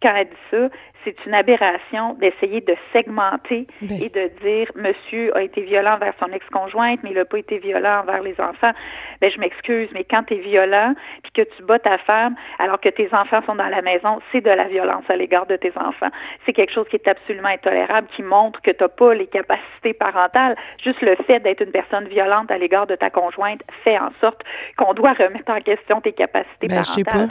quand 0.04 0.14
elle 0.14 0.28
dit 0.28 0.34
ça, 0.50 0.68
c'est 1.02 1.16
une 1.26 1.34
aberration 1.34 2.14
d'essayer 2.14 2.60
de 2.60 2.76
segmenter 2.92 3.66
ben. 3.80 4.02
et 4.02 4.10
de 4.10 4.30
dire 4.42 4.70
monsieur 4.74 5.34
a 5.34 5.42
été 5.42 5.62
violent 5.62 5.94
envers 5.94 6.12
son 6.20 6.30
ex-conjointe, 6.30 7.00
mais 7.02 7.10
il 7.10 7.16
n'a 7.16 7.24
pas 7.24 7.38
été 7.38 7.58
violent 7.58 8.00
envers 8.00 8.22
les 8.22 8.38
enfants. 8.38 8.72
Ben 9.22 9.30
je 9.30 9.38
m'excuse, 9.38 9.88
mais 9.94 10.04
quand 10.04 10.24
tu 10.24 10.34
es 10.34 10.38
violent 10.38 10.94
puis 11.22 11.32
que 11.32 11.56
tu 11.56 11.62
bats 11.62 11.78
ta 11.78 11.96
femme 11.98 12.34
alors 12.58 12.80
que 12.80 12.90
tes 12.90 13.08
enfants 13.14 13.40
sont 13.46 13.54
dans 13.54 13.68
la 13.68 13.80
maison, 13.80 14.20
c'est 14.30 14.42
de 14.42 14.50
la 14.50 14.64
violence 14.64 15.04
à 15.08 15.16
l'égard 15.16 15.46
de 15.46 15.56
tes 15.56 15.72
enfants. 15.76 16.10
C'est 16.44 16.52
quelque 16.52 16.72
chose 16.72 16.86
qui 16.88 16.96
est 16.96 17.08
absolument 17.08 17.48
intolérable, 17.48 18.08
qui 18.08 18.22
montre 18.22 18.60
que 18.60 18.70
tu 18.70 18.82
n'as 18.82 18.88
pas 18.88 19.14
les 19.14 19.26
capacités 19.26 19.94
parentales. 19.94 20.54
Juste 20.82 21.00
le 21.00 21.16
fait 21.26 21.40
d'être 21.40 21.62
une 21.62 21.72
personne 21.72 22.08
violente 22.08 22.50
à 22.50 22.58
l'égard 22.58 22.86
de 22.86 22.94
ta 22.94 23.08
conjointe 23.08 23.62
fait 23.84 23.98
en 23.98 24.10
sorte 24.20 24.42
qu'on 24.76 24.92
doit 24.92 25.14
remettre 25.14 25.50
en 25.50 25.60
question 25.60 26.02
tes 26.02 26.12
capacités 26.12 26.68
ben, 26.68 26.82
parentales. 26.82 27.30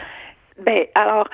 Ben, 0.60 0.86
alors, 0.96 1.28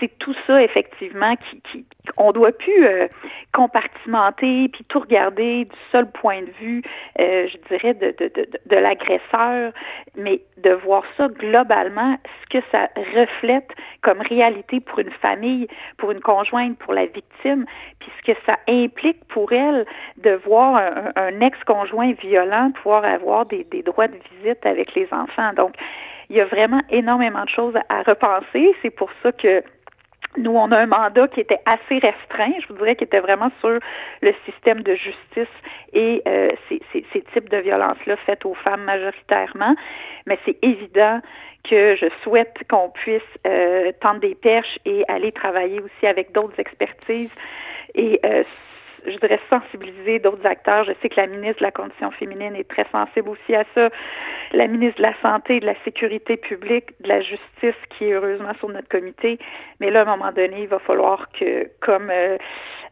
c'est 0.00 0.16
tout 0.18 0.34
ça 0.46 0.62
effectivement 0.62 1.36
qui, 1.36 1.60
qui 1.62 1.86
on 2.16 2.32
doit 2.32 2.52
plus 2.52 2.86
euh, 2.86 3.08
compartimenter 3.52 4.68
puis 4.68 4.84
tout 4.84 5.00
regarder 5.00 5.64
du 5.64 5.76
seul 5.90 6.10
point 6.10 6.42
de 6.42 6.50
vue, 6.60 6.82
euh, 7.20 7.46
je 7.48 7.56
dirais 7.68 7.94
de 7.94 8.14
de, 8.18 8.28
de, 8.34 8.48
de 8.66 8.76
l'agresseur, 8.76 9.72
mais 10.16 10.40
de 10.58 10.70
voir 10.70 11.02
ça 11.16 11.28
globalement, 11.28 12.16
ce 12.42 12.58
que 12.58 12.64
ça 12.70 12.88
reflète 13.14 13.70
comme 14.02 14.20
réalité 14.20 14.80
pour 14.80 14.98
une 14.98 15.10
famille, 15.10 15.68
pour 15.96 16.10
une 16.10 16.20
conjointe, 16.20 16.78
pour 16.78 16.94
la 16.94 17.06
victime, 17.06 17.66
puis 17.98 18.10
ce 18.18 18.32
que 18.32 18.38
ça 18.46 18.56
implique 18.68 19.24
pour 19.28 19.52
elle 19.52 19.86
de 20.18 20.32
voir 20.44 20.76
un, 20.76 21.12
un 21.16 21.40
ex-conjoint 21.40 22.12
violent 22.12 22.72
pouvoir 22.72 23.04
avoir 23.04 23.46
des, 23.46 23.64
des 23.64 23.82
droits 23.82 24.08
de 24.08 24.18
visite 24.34 24.64
avec 24.64 24.94
les 24.94 25.08
enfants. 25.12 25.52
Donc 25.54 25.74
il 26.28 26.36
y 26.36 26.40
a 26.40 26.44
vraiment 26.44 26.82
énormément 26.90 27.44
de 27.44 27.48
choses 27.48 27.74
à 27.88 28.02
repenser. 28.02 28.74
C'est 28.82 28.90
pour 28.90 29.10
ça 29.22 29.32
que 29.32 29.62
nous, 30.38 30.52
on 30.52 30.70
a 30.72 30.78
un 30.78 30.86
mandat 30.86 31.28
qui 31.28 31.40
était 31.40 31.60
assez 31.66 31.98
restreint, 31.98 32.52
je 32.60 32.68
vous 32.68 32.74
dirais, 32.74 32.96
qui 32.96 33.04
était 33.04 33.20
vraiment 33.20 33.50
sur 33.60 33.78
le 34.22 34.34
système 34.44 34.82
de 34.82 34.94
justice 34.94 35.54
et 35.92 36.22
euh, 36.26 36.50
ces, 36.68 36.80
ces, 36.92 37.04
ces, 37.12 37.22
types 37.32 37.48
de 37.48 37.58
violences-là 37.58 38.16
faites 38.24 38.44
aux 38.44 38.54
femmes 38.54 38.84
majoritairement. 38.84 39.74
Mais 40.26 40.38
c'est 40.44 40.58
évident 40.62 41.20
que 41.68 41.96
je 41.96 42.06
souhaite 42.22 42.56
qu'on 42.70 42.90
puisse 42.90 43.22
euh, 43.46 43.92
tendre 44.00 44.20
des 44.20 44.34
perches 44.34 44.78
et 44.84 45.04
aller 45.08 45.32
travailler 45.32 45.80
aussi 45.80 46.06
avec 46.06 46.32
d'autres 46.32 46.58
expertises 46.58 47.30
et 47.94 48.20
euh, 48.24 48.44
je 49.06 49.12
voudrais 49.12 49.40
sensibiliser 49.48 50.18
d'autres 50.18 50.46
acteurs. 50.46 50.84
Je 50.84 50.92
sais 51.00 51.08
que 51.08 51.20
la 51.20 51.26
ministre 51.26 51.60
de 51.60 51.64
la 51.64 51.70
Condition 51.70 52.10
féminine 52.10 52.54
est 52.54 52.68
très 52.68 52.86
sensible 52.92 53.28
aussi 53.28 53.54
à 53.54 53.64
ça. 53.74 53.90
La 54.52 54.66
ministre 54.66 54.98
de 54.98 55.02
la 55.02 55.14
Santé, 55.22 55.60
de 55.60 55.66
la 55.66 55.74
Sécurité 55.84 56.36
publique, 56.36 56.90
de 57.00 57.08
la 57.08 57.20
Justice, 57.20 57.80
qui 57.90 58.06
est 58.06 58.12
heureusement 58.12 58.52
sur 58.58 58.68
notre 58.68 58.88
comité. 58.88 59.38
Mais 59.80 59.90
là, 59.90 60.00
à 60.00 60.02
un 60.02 60.16
moment 60.16 60.32
donné, 60.32 60.62
il 60.62 60.68
va 60.68 60.78
falloir 60.78 61.28
que, 61.32 61.68
comme 61.80 62.10
euh, 62.10 62.36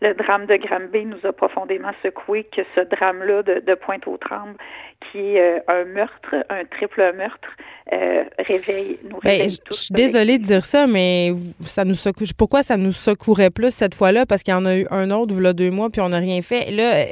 le 0.01 0.15
drame 0.15 0.47
de 0.47 0.57
Granby 0.57 1.07
nous 1.07 1.25
a 1.25 1.33
profondément 1.33 1.93
secoué, 2.03 2.45
que 2.45 2.63
ce 2.75 2.81
drame-là 2.81 3.43
de, 3.43 3.61
de 3.61 3.75
Pointe-aux-Trembles, 3.75 4.57
qui 5.01 5.37
est 5.37 5.41
euh, 5.41 5.61
un 5.69 5.85
meurtre, 5.85 6.35
un 6.49 6.65
triple 6.65 7.13
meurtre, 7.17 7.49
euh, 7.93 8.25
réveille, 8.39 8.99
nous 9.05 9.19
ben, 9.23 9.31
réveille 9.31 9.59
Je 9.71 9.75
suis 9.75 9.95
désolée 9.95 10.39
de 10.39 10.45
dire 10.45 10.65
ça, 10.65 10.87
mais 10.87 11.33
ça 11.67 11.85
nous 11.85 11.95
pourquoi 12.37 12.63
ça 12.63 12.77
nous 12.77 12.93
secourait 12.93 13.51
plus 13.51 13.73
cette 13.73 13.95
fois-là? 13.95 14.27
Parce 14.27 14.43
qu'il 14.43 14.53
y 14.53 14.57
en 14.57 14.65
a 14.65 14.77
eu 14.77 14.87
un 14.91 15.11
autre, 15.11 15.35
a 15.45 15.53
deux 15.53 15.71
mois, 15.71 15.89
puis 15.91 16.01
on 16.01 16.04
n'a 16.09 16.19
rien 16.19 16.41
fait. 16.43 16.71
Là, 16.71 16.95
euh, 16.95 17.05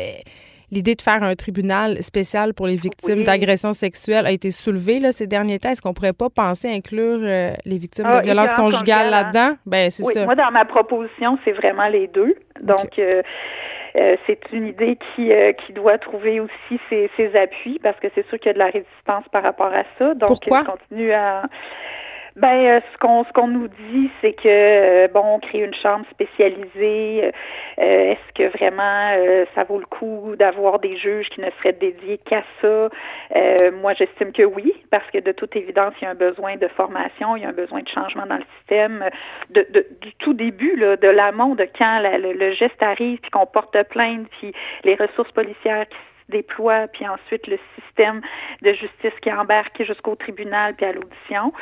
l'idée 0.73 0.95
de 0.95 1.03
faire 1.03 1.23
un 1.23 1.37
tribunal 1.37 2.03
spécial 2.03 2.55
pour 2.55 2.67
les 2.67 2.77
victimes 2.77 3.23
d'agressions 3.23 3.75
sexuelles 3.75 4.27
a 4.27 4.33
été 4.33 4.51
soulevée 4.51 4.99
là, 4.99 5.13
ces 5.13 5.27
derniers 5.27 5.59
temps. 5.59 5.69
Est-ce 5.69 5.83
qu'on 5.83 5.93
pourrait 5.93 6.15
pas 6.15 6.31
penser 6.31 6.69
à 6.69 6.73
inclure 6.73 7.21
euh, 7.23 7.53
les 7.67 7.77
victimes 7.77 8.07
de 8.07 8.11
ah, 8.11 8.21
violences 8.23 8.55
conjugales 8.55 9.11
là-dedans? 9.11 9.57
Ben, 9.67 9.91
c'est 9.91 10.03
oui, 10.03 10.15
ça. 10.15 10.25
Moi, 10.25 10.35
dans 10.35 10.51
ma 10.51 10.65
proposition, 10.65 11.39
c'est 11.45 11.53
vraiment 11.53 11.89
les 11.89 12.09
deux. 12.09 12.35
Donc, 12.63 12.99
euh, 12.99 13.23
euh, 13.97 14.17
c'est 14.27 14.41
une 14.53 14.69
idée 14.69 14.97
qui, 15.15 15.31
qui 15.59 15.73
doit 15.75 15.99
trouver 15.99 16.41
aussi 16.41 16.81
ses, 16.89 17.11
ses 17.17 17.37
appuis 17.37 17.79
parce 17.83 18.01
que 18.01 18.09
c'est 18.15 18.27
sûr 18.29 18.39
qu'il 18.39 18.47
y 18.47 18.51
a 18.51 18.55
de 18.55 18.59
la 18.59 18.71
résistance 18.71 19.25
par 19.31 19.43
rapport 19.43 19.73
à 19.75 19.85
ça. 19.99 20.15
Donc, 20.15 20.29
Pourquoi? 20.29 20.65
continue 20.65 21.13
à 21.13 21.43
ben, 22.37 22.65
euh, 22.65 22.81
ce 22.93 22.99
qu'on 22.99 23.25
ce 23.25 23.33
qu'on 23.33 23.49
nous 23.49 23.69
dit, 23.69 24.11
c'est 24.21 24.33
que 24.33 24.43
euh, 24.47 25.09
bon, 25.09 25.23
on 25.35 25.39
crée 25.39 25.59
une 25.61 25.75
chambre 25.75 26.07
spécialisée. 26.11 27.31
Euh, 27.79 28.13
est-ce 28.13 28.33
que 28.35 28.57
vraiment 28.57 29.47
ça 29.55 29.65
vaut 29.65 29.79
le 29.79 29.87
coup 29.87 30.35
d'avoir 30.39 30.79
des 30.79 30.97
juges 30.97 31.29
qui 31.29 31.41
ne 31.41 31.51
seraient 31.59 31.75
dédiés 31.75 32.19
qu'à 32.19 32.43
ça? 32.61 32.89
Moi, 33.81 33.95
j'estime 33.95 34.33
que 34.33 34.43
oui, 34.43 34.73
parce 34.91 35.09
que 35.11 35.19
de 35.19 35.33
toute 35.33 35.57
évidence, 35.57 35.95
il 36.01 36.05
y 36.05 36.07
a 36.07 36.11
un 36.11 36.15
besoin 36.15 36.57
de 36.57 36.69
formation, 36.69 37.37
il 37.37 37.43
y 37.43 37.47
a 37.47 37.49
un 37.49 37.53
besoin 37.53 37.83
de 37.83 37.89
changement 37.89 38.27
dans 38.27 38.37
le 38.37 38.45
système, 38.59 39.05
de, 39.51 39.67
de 39.71 39.87
du 40.01 40.15
tout 40.15 40.35
début, 40.35 40.77
là, 40.77 40.97
de 40.97 41.09
l'amont, 41.09 41.55
de 41.55 41.67
quand 41.77 42.01
le, 42.01 42.33
le, 42.33 42.51
geste 42.53 42.83
arrive, 42.83 43.19
puis 43.21 43.31
qu'on 43.31 43.47
porte 43.47 43.77
plainte, 43.89 44.27
puis 44.39 44.53
les 44.85 44.95
ressources 44.95 45.33
policières 45.33 45.89
qui 45.89 45.97
déploie, 46.29 46.87
puis 46.89 47.07
ensuite 47.07 47.47
le 47.47 47.59
système 47.81 48.21
de 48.63 48.73
justice 48.73 49.13
qui 49.21 49.33
embarque 49.33 49.83
jusqu'au 49.83 50.15
tribunal 50.15 50.75
puis 50.75 50.87
à 50.87 50.93
l'audition. 50.93 51.53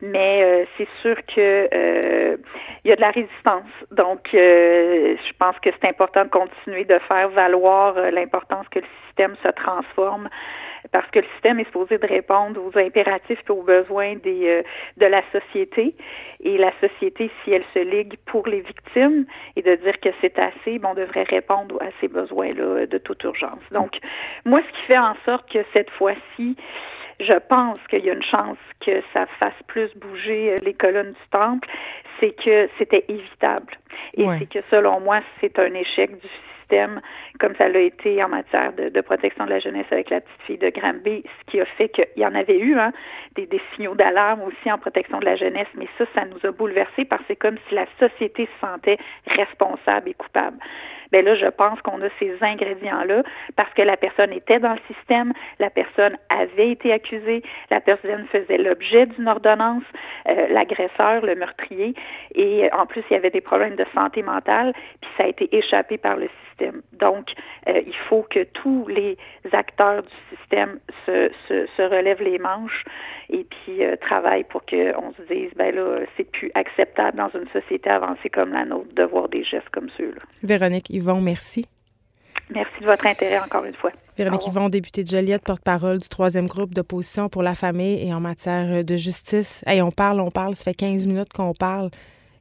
Mais 0.00 0.42
euh, 0.42 0.64
c'est 0.76 0.88
sûr 1.02 1.16
que 1.26 1.68
euh, 1.72 2.36
il 2.84 2.90
y 2.90 2.92
a 2.92 2.96
de 2.96 3.00
la 3.00 3.10
résistance. 3.10 3.70
Donc, 3.90 4.28
euh, 4.34 5.16
je 5.16 5.32
pense 5.38 5.58
que 5.60 5.70
c'est 5.70 5.88
important 5.88 6.24
de 6.24 6.30
continuer 6.30 6.84
de 6.84 6.98
faire 7.00 7.28
valoir 7.30 7.96
euh, 7.96 8.10
l'importance 8.10 8.66
que 8.70 8.80
le 8.80 8.86
système 9.06 9.34
se 9.42 9.48
transforme 9.48 10.28
parce 10.92 11.10
que 11.10 11.20
le 11.20 11.26
système 11.34 11.60
est 11.60 11.64
supposé 11.64 11.98
de 11.98 12.06
répondre 12.06 12.60
aux 12.64 12.78
impératifs 12.78 13.42
et 13.46 13.52
aux 13.52 13.62
besoins 13.62 14.16
des, 14.16 14.48
euh, 14.48 14.62
de 14.96 15.06
la 15.06 15.22
société. 15.32 15.94
Et 16.40 16.58
la 16.58 16.72
société, 16.80 17.30
si 17.42 17.52
elle 17.52 17.64
se 17.74 17.80
ligue 17.80 18.16
pour 18.26 18.46
les 18.46 18.60
victimes 18.60 19.26
et 19.56 19.62
de 19.62 19.74
dire 19.76 19.98
que 20.00 20.10
c'est 20.20 20.38
assez, 20.38 20.78
bon, 20.78 20.90
on 20.90 20.94
devrait 20.94 21.24
répondre 21.24 21.76
à 21.80 21.88
ces 22.00 22.08
besoins-là 22.08 22.86
de 22.86 22.98
toute 22.98 23.22
urgence. 23.24 23.60
Donc, 23.72 23.98
moi, 24.44 24.60
ce 24.66 24.78
qui 24.78 24.86
fait 24.86 24.98
en 24.98 25.16
sorte 25.24 25.50
que 25.50 25.58
cette 25.72 25.90
fois-ci, 25.90 26.56
je 27.20 27.34
pense 27.34 27.78
qu'il 27.88 28.04
y 28.04 28.10
a 28.10 28.12
une 28.12 28.22
chance 28.22 28.58
que 28.80 29.02
ça 29.12 29.26
fasse 29.38 29.60
plus 29.66 29.94
bouger 29.96 30.52
euh, 30.52 30.56
les 30.62 30.74
colonnes 30.74 31.12
du 31.12 31.28
temple, 31.30 31.68
c'est 32.20 32.30
que 32.32 32.68
c'était 32.78 33.04
évitable. 33.08 33.72
Et 34.14 34.24
ouais. 34.24 34.36
c'est 34.38 34.48
que 34.48 34.64
selon 34.70 35.00
moi, 35.00 35.20
c'est 35.40 35.58
un 35.58 35.74
échec 35.74 36.12
du 36.12 36.28
système, 36.28 36.57
comme 37.38 37.54
ça 37.56 37.68
l'a 37.68 37.80
été 37.80 38.22
en 38.22 38.28
matière 38.28 38.72
de, 38.72 39.00
protection 39.00 39.44
de 39.44 39.50
la 39.50 39.58
jeunesse 39.58 39.86
avec 39.90 40.10
la 40.10 40.20
petite 40.20 40.42
fille 40.42 40.58
de 40.58 40.70
Granby, 40.70 41.24
ce 41.40 41.50
qui 41.50 41.60
a 41.60 41.64
fait 41.64 41.88
qu'il 41.88 42.06
y 42.16 42.26
en 42.26 42.34
avait 42.34 42.58
eu 42.58 42.78
hein, 42.78 42.92
des, 43.34 43.48
signaux 43.74 43.94
d'alarme 43.94 44.42
aussi 44.42 44.70
en 44.70 44.78
protection 44.78 45.18
de 45.18 45.24
la 45.24 45.36
jeunesse, 45.36 45.68
mais 45.74 45.88
ça, 45.96 46.04
ça 46.14 46.24
nous 46.24 46.48
a 46.48 46.52
bouleversés 46.52 47.04
parce 47.04 47.22
que 47.22 47.28
c'est 47.28 47.36
comme 47.36 47.56
si 47.68 47.74
la 47.74 47.86
société 47.98 48.46
se 48.46 48.66
sentait 48.66 48.98
responsable 49.26 50.10
et 50.10 50.14
coupable. 50.14 50.58
Ben 51.10 51.24
là, 51.24 51.34
je 51.34 51.46
pense 51.46 51.80
qu'on 51.80 52.02
a 52.02 52.08
ces 52.18 52.36
ingrédients-là 52.42 53.22
parce 53.56 53.72
que 53.74 53.82
la 53.82 53.96
personne 53.96 54.32
était 54.32 54.58
dans 54.58 54.74
le 54.74 54.94
système, 54.94 55.32
la 55.58 55.70
personne 55.70 56.18
avait 56.28 56.70
été 56.70 56.92
accusée, 56.92 57.42
la 57.70 57.80
personne 57.80 58.26
faisait 58.30 58.58
l'objet 58.58 59.06
d'une 59.06 59.28
ordonnance, 59.28 59.84
euh, 60.28 60.48
l'agresseur, 60.48 61.24
le 61.24 61.34
meurtrier, 61.34 61.94
et 62.34 62.70
en 62.72 62.84
plus, 62.86 63.02
il 63.10 63.14
y 63.14 63.16
avait 63.16 63.30
des 63.30 63.40
problèmes 63.40 63.76
de 63.76 63.86
santé 63.94 64.22
mentale, 64.22 64.74
puis 65.00 65.10
ça 65.16 65.24
a 65.24 65.28
été 65.28 65.56
échappé 65.56 65.96
par 65.96 66.16
le 66.16 66.28
système. 66.28 66.57
Donc, 66.92 67.34
euh, 67.68 67.80
il 67.86 67.96
faut 68.08 68.26
que 68.28 68.44
tous 68.44 68.86
les 68.88 69.16
acteurs 69.52 70.02
du 70.02 70.36
système 70.36 70.78
se, 71.06 71.30
se, 71.48 71.66
se 71.76 71.82
relèvent 71.82 72.22
les 72.22 72.38
manches 72.38 72.84
et 73.30 73.44
puis 73.44 73.84
euh, 73.84 73.96
travaillent 73.96 74.44
pour 74.44 74.64
qu'on 74.64 75.12
se 75.12 75.22
dise, 75.32 75.50
ben 75.56 75.74
là, 75.74 76.00
c'est 76.16 76.30
plus 76.30 76.50
acceptable 76.54 77.16
dans 77.16 77.30
une 77.38 77.48
société 77.48 77.90
avancée 77.90 78.30
comme 78.30 78.52
la 78.52 78.64
nôtre 78.64 78.94
de 78.94 79.02
voir 79.04 79.28
des 79.28 79.44
gestes 79.44 79.68
comme 79.70 79.88
ceux-là. 79.96 80.20
Véronique 80.42 80.90
Yvon, 80.90 81.20
merci. 81.20 81.66
Merci 82.50 82.80
de 82.80 82.86
votre 82.86 83.06
intérêt 83.06 83.38
encore 83.38 83.64
une 83.64 83.74
fois. 83.74 83.92
Véronique 84.16 84.46
Yvon, 84.46 84.68
députée 84.68 85.04
de 85.04 85.08
Joliette, 85.08 85.44
porte-parole 85.44 85.98
du 85.98 86.08
troisième 86.08 86.46
groupe 86.46 86.72
d'opposition 86.72 87.28
pour 87.28 87.42
la 87.42 87.54
famille 87.54 88.06
et 88.06 88.12
en 88.14 88.20
matière 88.20 88.84
de 88.84 88.96
justice. 88.96 89.62
Hey, 89.66 89.82
on 89.82 89.90
parle, 89.90 90.20
on 90.20 90.30
parle, 90.30 90.56
ça 90.56 90.64
fait 90.64 90.74
15 90.74 91.06
minutes 91.06 91.32
qu'on 91.32 91.52
parle. 91.52 91.90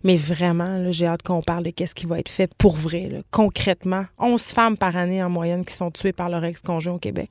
Mais 0.08 0.16
vraiment, 0.16 0.90
j'ai 0.94 1.06
hâte 1.06 1.22
qu'on 1.22 1.42
parle 1.42 1.64
de 1.64 1.70
qu'est-ce 1.70 1.94
qui 1.94 2.06
va 2.06 2.18
être 2.18 2.30
fait 2.30 2.50
pour 2.58 2.78
vrai, 2.78 3.10
là, 3.12 3.18
concrètement. 3.30 4.06
11 4.20 4.42
femmes 4.42 4.78
par 4.78 4.96
année 4.96 5.22
en 5.22 5.30
moyenne 5.30 5.66
qui 5.66 5.74
sont 5.74 5.92
tuées 5.92 6.14
par 6.14 6.30
leur 6.30 6.46
ex-conjoint 6.46 6.94
au 6.94 6.98
Québec. 6.98 7.30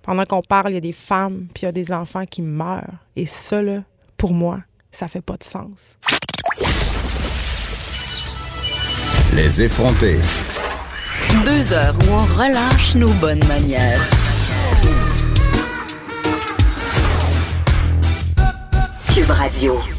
Pendant 0.00 0.24
qu'on 0.24 0.40
parle, 0.40 0.70
il 0.70 0.74
y 0.74 0.76
a 0.76 0.80
des 0.80 0.92
femmes 0.92 1.48
puis 1.52 1.62
il 1.62 1.64
y 1.64 1.68
a 1.68 1.72
des 1.72 1.90
enfants 1.90 2.24
qui 2.24 2.40
meurent. 2.40 2.98
Et 3.16 3.26
ça, 3.26 3.60
là, 3.60 3.82
pour 4.16 4.32
moi, 4.32 4.60
ça 4.92 5.08
fait 5.08 5.22
pas 5.22 5.36
de 5.36 5.42
sens. 5.42 5.96
Les 9.34 9.62
effrontés. 9.62 10.20
Deux 11.44 11.72
heures 11.72 11.96
où 11.98 12.12
on 12.12 12.26
relâche 12.38 12.94
nos 12.94 13.12
bonnes 13.14 13.44
manières. 13.48 14.23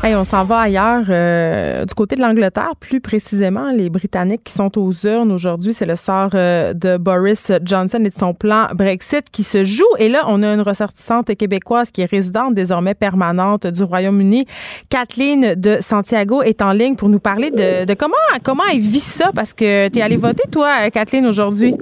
On 0.03 0.25
s'en 0.25 0.43
va 0.43 0.59
ailleurs, 0.59 1.05
euh, 1.07 1.85
du 1.85 1.93
côté 1.93 2.17
de 2.17 2.21
l'Angleterre, 2.21 2.73
plus 2.77 2.99
précisément, 2.99 3.71
les 3.71 3.89
Britanniques 3.89 4.43
qui 4.43 4.51
sont 4.51 4.77
aux 4.77 4.91
urnes 5.05 5.31
aujourd'hui, 5.31 5.71
c'est 5.71 5.85
le 5.85 5.95
sort 5.95 6.31
euh, 6.33 6.73
de 6.73 6.97
Boris 6.97 7.49
Johnson 7.63 7.99
et 8.01 8.09
de 8.09 8.13
son 8.13 8.33
plan 8.33 8.67
Brexit 8.73 9.29
qui 9.31 9.43
se 9.43 9.63
joue. 9.63 9.85
Et 9.99 10.09
là, 10.09 10.25
on 10.27 10.43
a 10.43 10.53
une 10.53 10.59
ressortissante 10.59 11.33
québécoise 11.35 11.91
qui 11.91 12.01
est 12.01 12.11
résidente 12.11 12.55
désormais 12.55 12.93
permanente 12.93 13.67
du 13.67 13.83
Royaume-Uni. 13.83 14.47
Kathleen 14.89 15.55
de 15.55 15.77
Santiago 15.79 16.41
est 16.41 16.61
en 16.61 16.73
ligne 16.73 16.97
pour 16.97 17.07
nous 17.07 17.19
parler 17.19 17.51
de, 17.51 17.93
comment, 17.93 18.15
comment 18.43 18.63
elle 18.69 18.81
vit 18.81 18.99
ça, 18.99 19.31
parce 19.33 19.53
que 19.53 19.87
tu 19.87 19.99
es 19.99 20.01
allée 20.01 20.17
voter, 20.17 20.43
toi, 20.51 20.89
Kathleen, 20.91 21.25
aujourd'hui? 21.25 21.73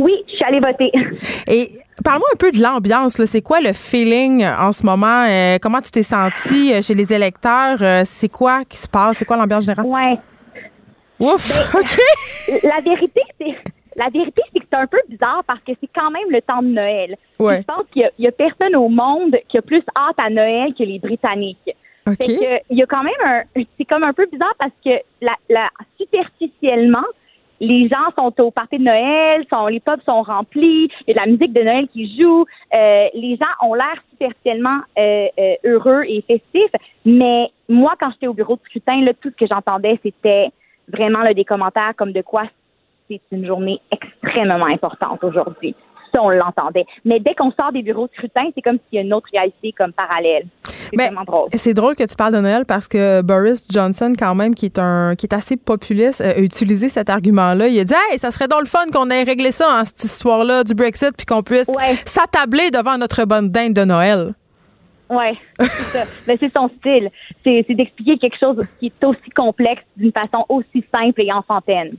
Oui, 0.00 0.12
je 0.28 0.34
suis 0.34 0.44
allée 0.44 0.60
voter. 0.60 0.90
Et 1.46 1.70
Parle-moi 2.02 2.28
un 2.32 2.36
peu 2.36 2.50
de 2.50 2.62
l'ambiance. 2.62 3.22
C'est 3.26 3.42
quoi 3.42 3.60
le 3.60 3.74
feeling 3.74 4.42
en 4.46 4.72
ce 4.72 4.84
moment? 4.86 5.26
Euh, 5.28 5.58
comment 5.60 5.80
tu 5.82 5.90
t'es 5.90 6.02
senti 6.02 6.82
chez 6.82 6.94
les 6.94 7.12
électeurs? 7.12 7.76
Euh, 7.82 8.02
c'est 8.06 8.30
quoi 8.30 8.60
qui 8.66 8.78
se 8.78 8.88
passe? 8.88 9.18
C'est 9.18 9.26
quoi 9.26 9.36
l'ambiance 9.36 9.64
générale? 9.64 9.84
Ouais. 9.84 10.18
Ouf, 11.18 11.46
Ben, 11.74 11.80
OK. 11.80 11.98
La 12.62 12.80
vérité, 12.80 13.20
c'est 13.38 13.54
la 13.96 14.08
vérité, 14.08 14.40
c'est 14.52 14.60
que 14.60 14.66
c'est 14.72 14.78
un 14.78 14.86
peu 14.86 14.96
bizarre 15.10 15.42
parce 15.46 15.60
que 15.60 15.72
c'est 15.78 15.90
quand 15.94 16.10
même 16.10 16.30
le 16.30 16.40
temps 16.40 16.62
de 16.62 16.68
Noël. 16.68 17.16
Ouais. 17.38 17.58
Je 17.58 17.62
pense 17.64 17.84
qu'il 17.92 18.08
y 18.18 18.26
a- 18.26 18.32
personne 18.32 18.74
au 18.76 18.88
monde 18.88 19.36
qui 19.50 19.58
a 19.58 19.62
plus 19.62 19.82
hâte 19.94 20.16
à 20.16 20.30
Noël 20.30 20.72
que 20.78 20.84
les 20.84 20.98
Britanniques. 20.98 21.58
OK. 22.08 22.16
Fait 22.16 22.36
que 22.38 22.62
il 22.70 22.78
y 22.78 22.82
a 22.82 22.86
quand 22.86 23.02
même 23.02 23.12
un, 23.26 23.42
c'est 23.78 23.84
comme 23.84 24.04
un 24.04 24.14
peu 24.14 24.26
bizarre 24.32 24.54
parce 24.58 24.72
que 24.82 24.90
la, 25.20 25.34
la 25.50 25.68
superficiellement, 26.00 27.04
les 27.60 27.88
gens 27.88 28.10
sont 28.16 28.32
au 28.42 28.50
party 28.50 28.78
de 28.78 28.84
Noël, 28.84 29.44
sont, 29.50 29.66
les 29.66 29.80
pubs 29.80 30.00
sont 30.04 30.22
remplis, 30.22 30.88
il 31.06 31.08
y 31.08 31.10
a 31.10 31.14
de 31.14 31.18
la 31.20 31.26
musique 31.26 31.52
de 31.52 31.62
Noël 31.62 31.88
qui 31.88 32.18
joue, 32.18 32.46
euh, 32.74 33.06
les 33.14 33.36
gens 33.36 33.68
ont 33.68 33.74
l'air 33.74 34.02
superficiellement 34.10 34.80
euh, 34.98 35.26
euh, 35.38 35.54
heureux 35.64 36.02
et 36.08 36.22
festifs, 36.22 36.72
mais 37.04 37.50
moi, 37.68 37.94
quand 38.00 38.10
j'étais 38.12 38.26
au 38.26 38.34
bureau 38.34 38.56
de 38.56 38.62
scrutin, 38.64 39.02
là, 39.02 39.12
tout 39.20 39.30
ce 39.30 39.36
que 39.36 39.46
j'entendais, 39.46 40.00
c'était 40.02 40.48
vraiment 40.88 41.20
là, 41.20 41.34
des 41.34 41.44
commentaires 41.44 41.92
comme 41.96 42.12
de 42.12 42.22
quoi 42.22 42.44
c'est 43.08 43.20
une 43.32 43.46
journée 43.46 43.80
extrêmement 43.90 44.66
importante 44.66 45.22
aujourd'hui. 45.22 45.74
Ça, 46.12 46.22
on 46.22 46.30
l'entendait. 46.30 46.86
Mais 47.04 47.20
dès 47.20 47.34
qu'on 47.34 47.50
sort 47.52 47.72
des 47.72 47.82
bureaux 47.82 48.06
de 48.06 48.12
scrutin, 48.14 48.44
c'est 48.54 48.62
comme 48.62 48.78
s'il 48.88 48.96
y 48.96 48.98
a 48.98 49.02
une 49.02 49.12
autre 49.14 49.28
réalité 49.32 49.72
comme 49.76 49.92
parallèle. 49.92 50.44
C'est 50.64 50.96
Mais 50.96 51.06
vraiment 51.06 51.24
drôle. 51.24 51.48
C'est 51.54 51.74
drôle 51.74 51.94
que 51.94 52.04
tu 52.04 52.16
parles 52.16 52.34
de 52.34 52.40
Noël 52.40 52.64
parce 52.66 52.88
que 52.88 53.22
Boris 53.22 53.64
Johnson, 53.70 54.12
quand 54.18 54.34
même, 54.34 54.54
qui 54.54 54.66
est 54.66 54.78
un 54.78 55.14
qui 55.16 55.26
est 55.26 55.34
assez 55.34 55.56
populiste, 55.56 56.20
euh, 56.20 56.32
a 56.32 56.38
utilisé 56.40 56.88
cet 56.88 57.10
argument-là. 57.10 57.68
Il 57.68 57.78
a 57.78 57.84
dit 57.84 57.94
Hey, 58.10 58.18
ça 58.18 58.30
serait 58.30 58.48
donc 58.48 58.60
le 58.62 58.66
fun 58.66 58.86
qu'on 58.92 59.08
ait 59.10 59.22
réglé 59.22 59.52
ça, 59.52 59.66
hein, 59.70 59.84
cette 59.84 60.02
histoire-là 60.02 60.64
du 60.64 60.74
Brexit, 60.74 61.12
puis 61.16 61.26
qu'on 61.26 61.42
puisse 61.42 61.68
Ouais. 61.68 61.94
s'attabler 62.04 62.70
devant 62.70 62.98
notre 62.98 63.24
bonne 63.24 63.50
dinde 63.50 63.74
de 63.74 63.84
Noël. 63.84 64.34
Ouais, 65.08 65.34
c'est 65.58 65.68
ça. 65.82 66.04
Ben, 66.26 66.36
c'est 66.38 66.52
son 66.52 66.68
style. 66.78 67.10
C'est, 67.44 67.64
d'expliquer 67.68 68.16
quelque 68.18 68.38
chose 68.38 68.64
qui 68.78 68.86
est 68.86 69.04
aussi 69.04 69.30
complexe 69.34 69.82
d'une 69.96 70.12
façon 70.12 70.44
aussi 70.48 70.84
simple 70.92 71.20
et 71.22 71.32
enfantaine. 71.32 71.94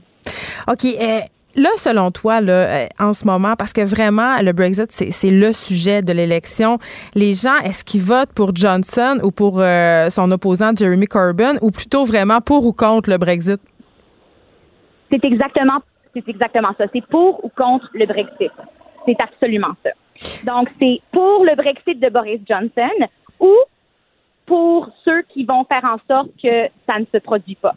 OK. 0.68 0.84
euh, 0.84 1.20
Là, 1.54 1.68
selon 1.76 2.10
toi, 2.10 2.40
euh, 2.42 2.86
en 2.98 3.12
ce 3.12 3.26
moment, 3.26 3.54
parce 3.56 3.72
que 3.72 3.82
vraiment, 3.82 4.40
le 4.40 4.52
Brexit, 4.52 4.90
c'est 4.90 5.30
le 5.30 5.52
sujet 5.52 6.00
de 6.00 6.12
l'élection, 6.12 6.78
les 7.14 7.34
gens, 7.34 7.58
est-ce 7.58 7.84
qu'ils 7.84 8.00
votent 8.00 8.32
pour 8.32 8.56
Johnson 8.56 9.18
ou 9.22 9.30
pour 9.30 9.60
euh, 9.60 10.08
son 10.08 10.30
opposant 10.30 10.74
Jeremy 10.74 11.06
Corbyn, 11.06 11.56
ou 11.60 11.70
plutôt 11.70 12.04
vraiment 12.04 12.40
pour 12.40 12.64
ou 12.64 12.72
contre 12.72 13.10
le 13.10 13.18
Brexit? 13.18 13.60
C'est 15.10 15.22
exactement, 15.24 15.80
exactement 16.14 16.70
ça. 16.78 16.84
C'est 16.92 17.06
pour 17.06 17.44
ou 17.44 17.50
contre 17.54 17.88
le 17.92 18.06
Brexit. 18.06 18.52
C'est 19.04 19.20
absolument 19.20 19.74
ça. 19.82 19.90
Donc, 20.44 20.68
c'est 20.80 21.00
pour 21.12 21.44
le 21.44 21.54
Brexit 21.54 22.00
de 22.00 22.08
Boris 22.08 22.40
Johnson 22.48 23.08
ou 23.40 23.52
pour 24.46 24.88
ceux 25.04 25.22
qui 25.22 25.44
vont 25.44 25.64
faire 25.64 25.84
en 25.84 25.98
sorte 26.08 26.30
que 26.42 26.68
ça 26.86 26.98
ne 26.98 27.04
se 27.12 27.18
produit 27.18 27.56
pas. 27.56 27.74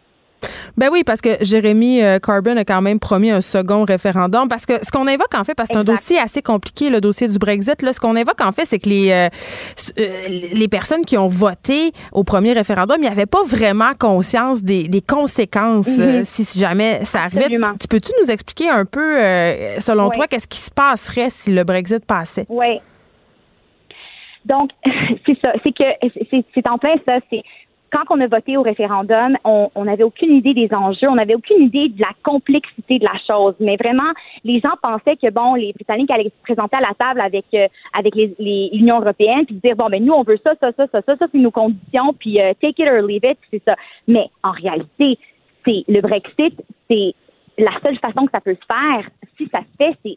Ben 0.78 0.90
oui, 0.92 1.04
parce 1.06 1.22
que 1.22 1.30
Jérémy 1.42 2.04
euh, 2.04 2.20
Corbyn 2.20 2.58
a 2.58 2.66
quand 2.66 2.82
même 2.82 3.00
promis 3.00 3.32
un 3.32 3.40
second 3.42 3.86
référendum. 3.86 4.50
Parce 4.50 4.66
que 4.66 4.74
ce 4.86 4.92
qu'on 4.92 5.08
évoque 5.08 5.34
en 5.34 5.44
fait, 5.46 5.56
parce 5.56 5.70
que 5.70 5.74
c'est 5.76 5.80
un 5.80 5.84
dossier 5.86 6.20
assez 6.20 6.42
compliqué, 6.42 6.90
le 6.90 7.00
dossier 7.00 7.28
du 7.30 7.38
Brexit, 7.38 7.82
là, 7.82 7.94
ce 7.94 8.00
qu'on 8.00 8.16
évoque 8.16 8.42
en 8.42 8.52
fait, 8.52 8.66
c'est 8.66 8.80
que 8.80 8.90
les, 8.90 9.12
euh, 9.12 9.30
euh, 10.00 10.28
les 10.54 10.68
personnes 10.68 11.06
qui 11.06 11.18
ont 11.18 11.30
voté 11.30 11.92
au 12.12 12.24
premier 12.26 12.52
référendum, 12.54 12.98
il 13.00 13.04
n'y 13.04 13.08
avait 13.08 13.26
pas 13.26 13.44
vraiment 13.44 13.92
conscience 13.98 14.64
des, 14.64 14.88
des 14.90 15.02
conséquences 15.02 15.98
Mhm. 16.00 16.24
si 16.26 16.60
jamais 16.60 17.04
ça 17.06 17.20
arrivait. 17.24 17.44
Absolument. 17.46 17.74
Tu 17.80 17.88
peux-tu 17.88 18.12
nous 18.22 18.30
expliquer 18.30 18.70
un 18.70 18.84
peu, 18.86 19.18
euh, 19.22 19.80
selon 19.80 20.10
Oui. 20.10 20.16
toi, 20.16 20.28
qu'est-ce 20.28 20.48
qui 20.48 20.58
se 20.60 20.72
passerait 20.72 21.30
si 21.30 21.52
le 21.54 21.64
Brexit 21.64 22.06
passait? 22.06 22.46
Oui. 22.50 22.80
Donc, 24.46 24.70
c'est 25.26 25.38
ça. 25.42 25.54
C'est 25.64 25.72
que 25.72 25.84
c'est- 26.30 26.46
c'est 26.54 26.68
en 26.68 26.78
plein 26.78 26.96
ça. 27.06 27.14
C'est 27.30 27.42
quand 27.92 28.04
on 28.10 28.20
a 28.20 28.28
voté 28.28 28.58
au 28.58 28.62
référendum, 28.62 29.38
on 29.44 29.70
n'avait 29.86 30.04
aucune 30.04 30.36
idée 30.36 30.54
des 30.54 30.74
enjeux, 30.74 31.08
on 31.10 31.16
n'avait 31.16 31.36
aucune 31.36 31.62
idée 31.64 31.90
de 31.90 32.02
la 32.02 32.10
complexité 32.24 33.00
de 33.00 33.04
la 33.06 33.18
chose. 33.26 33.56
Mais 33.60 33.78
vraiment, 33.78 34.12
les 34.44 34.60
gens 34.60 34.74
pensaient 34.82 35.16
que 35.16 35.30
bon, 35.32 35.56
les 35.56 35.72
Britanniques 35.74 36.12
allaient 36.12 36.26
se 36.26 36.44
présenter 36.44 36.76
à 36.78 36.82
la 36.82 36.94
table 36.98 37.22
avec 37.22 37.46
euh, 37.54 37.68
avec 37.98 38.16
les 38.16 38.36
les- 38.40 38.70
l'Union 38.74 39.00
européenne 39.00 39.46
puis 39.46 39.56
dire 39.64 39.76
bon, 39.76 39.88
ben 39.90 40.04
nous 40.04 40.14
on 40.14 40.24
veut 40.24 40.40
ça, 40.44 40.54
ça, 40.60 40.72
ça, 40.74 40.88
ça, 40.92 41.02
ça, 41.02 41.16
ça 41.16 41.26
c'est 41.32 41.38
nos 41.38 41.52
conditions 41.52 42.14
puis 42.20 42.42
euh, 42.42 42.54
take 42.62 42.82
it 42.82 42.90
or 42.90 43.02
leave 43.02 43.24
it, 43.24 43.38
c'est 43.52 43.64
ça. 43.64 43.76
Mais 44.08 44.26
en 44.44 44.52
réalité, 44.52 45.18
c'est 45.66 45.84
le 45.88 46.02
Brexit, 46.02 46.62
c'est 46.90 47.14
la 47.58 47.72
seule 47.82 47.98
façon 48.00 48.26
que 48.26 48.32
ça 48.32 48.42
peut 48.42 48.56
se 48.56 48.66
faire, 48.66 49.10
si 49.38 49.48
ça 49.50 49.60
se 49.60 49.78
fait, 49.78 50.16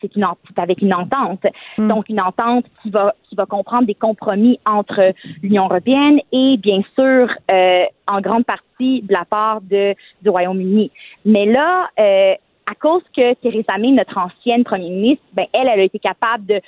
c'est 0.00 0.16
une 0.16 0.26
avec 0.56 0.80
une 0.82 0.94
entente. 0.94 1.46
Donc 1.78 2.08
une 2.08 2.20
entente 2.20 2.64
qui 2.82 2.90
va 2.90 3.14
qui 3.28 3.36
va 3.36 3.46
comprendre 3.46 3.86
des 3.86 3.94
compromis 3.94 4.58
entre 4.66 5.12
l'Union 5.42 5.64
européenne 5.66 6.20
et 6.32 6.56
bien 6.56 6.82
sûr 6.94 7.30
euh, 7.50 7.84
en 8.06 8.20
grande 8.20 8.44
partie 8.44 9.02
de 9.02 9.12
la 9.12 9.24
part 9.24 9.60
de 9.60 9.94
du 10.22 10.28
Royaume-Uni. 10.28 10.90
Mais 11.24 11.46
là, 11.46 11.88
euh, 11.98 12.34
à 12.66 12.74
cause 12.74 13.02
que 13.14 13.34
Theresa 13.34 13.78
May, 13.78 13.90
notre 13.90 14.16
ancienne 14.16 14.64
première 14.64 14.90
ministre, 14.90 15.24
ben 15.32 15.46
elle, 15.52 15.68
elle 15.68 15.80
a 15.80 15.84
été 15.84 15.98
capable 15.98 16.46
de 16.46 16.60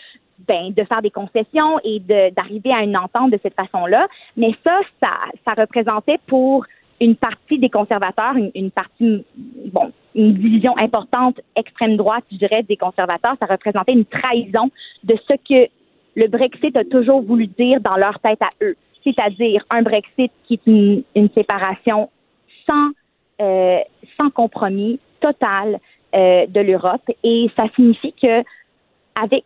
ben, 0.47 0.73
de 0.73 0.85
faire 0.85 1.03
des 1.03 1.11
concessions 1.11 1.79
et 1.85 2.01
d'arriver 2.01 2.73
à 2.73 2.83
une 2.83 2.97
entente 2.97 3.31
de 3.31 3.39
cette 3.43 3.55
façon-là. 3.55 4.09
Mais 4.37 4.53
ça, 4.65 4.81
ça, 5.01 5.11
ça 5.45 5.55
représentait 5.61 6.19
pour 6.27 6.67
une 7.01 7.15
partie 7.15 7.59
des 7.59 7.71
conservateurs, 7.71 8.37
une, 8.37 8.51
une 8.55 8.71
partie, 8.71 9.25
bon, 9.73 9.93
une 10.15 10.35
division 10.35 10.77
importante 10.79 11.41
extrême 11.57 11.97
droite, 11.97 12.25
je 12.31 12.37
dirais, 12.37 12.63
des 12.63 12.77
conservateurs, 12.77 13.37
ça 13.41 13.47
représentait 13.47 13.93
une 13.93 14.05
trahison 14.05 14.71
de 15.05 15.17
ce 15.29 15.35
que 15.35 15.71
le 16.15 16.29
Brexit 16.29 16.77
a 16.77 16.85
toujours 16.85 17.23
voulu 17.23 17.47
dire 17.47 17.81
dans 17.81 17.97
leur 17.97 18.19
tête 18.21 18.43
à 18.43 18.49
eux, 18.63 18.77
c'est-à-dire 19.05 19.65
un 19.71 19.83
Brexit 19.83 20.31
qui 20.45 20.55
est 20.55 20.67
une, 20.67 21.03
une 21.15 21.31
séparation 21.31 22.11
sans, 22.67 22.91
euh, 23.41 23.79
sans 24.19 24.31
compromis, 24.31 25.01
total, 25.21 25.79
euh, 26.15 26.47
de 26.47 26.61
l'Europe. 26.61 27.03
Et 27.25 27.51
ça 27.57 27.65
signifie 27.75 28.13
que 28.13 28.45
avec 29.15 29.45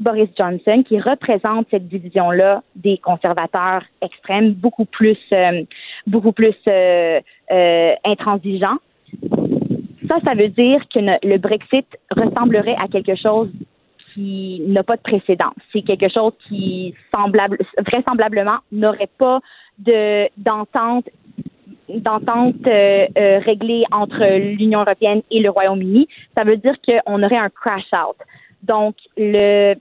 Boris 0.00 0.30
Johnson, 0.36 0.82
qui 0.86 0.98
représente 0.98 1.66
cette 1.70 1.88
division-là 1.88 2.62
des 2.76 2.98
conservateurs 2.98 3.82
extrêmes, 4.00 4.52
beaucoup 4.52 4.84
plus, 4.84 5.18
euh, 5.32 5.62
beaucoup 6.06 6.32
plus 6.32 6.54
euh, 6.66 7.20
euh, 7.50 7.94
intransigeants. 8.04 8.78
Ça, 10.12 10.18
ça 10.24 10.34
veut 10.34 10.48
dire 10.48 10.82
que 10.92 10.98
le 11.26 11.38
Brexit 11.38 11.86
ressemblerait 12.10 12.76
à 12.78 12.86
quelque 12.88 13.16
chose 13.16 13.48
qui 14.12 14.60
n'a 14.66 14.82
pas 14.82 14.96
de 14.96 15.02
précédent. 15.02 15.52
C'est 15.72 15.80
quelque 15.80 16.10
chose 16.10 16.32
qui, 16.46 16.94
semblable, 17.14 17.56
vraisemblablement, 17.78 18.58
n'aurait 18.70 19.08
pas 19.18 19.40
de 19.78 20.28
d'entente 20.36 21.08
d'entente 21.88 22.64
réglée 22.64 23.84
entre 23.90 24.38
l'Union 24.38 24.80
européenne 24.80 25.22
et 25.30 25.40
le 25.40 25.48
Royaume-Uni. 25.48 26.08
Ça 26.36 26.44
veut 26.44 26.56
dire 26.58 26.74
qu'on 26.86 27.22
aurait 27.22 27.36
un 27.36 27.48
crash 27.48 27.90
out. 27.92 28.16
Donc, 28.62 28.96
le, 29.16 29.74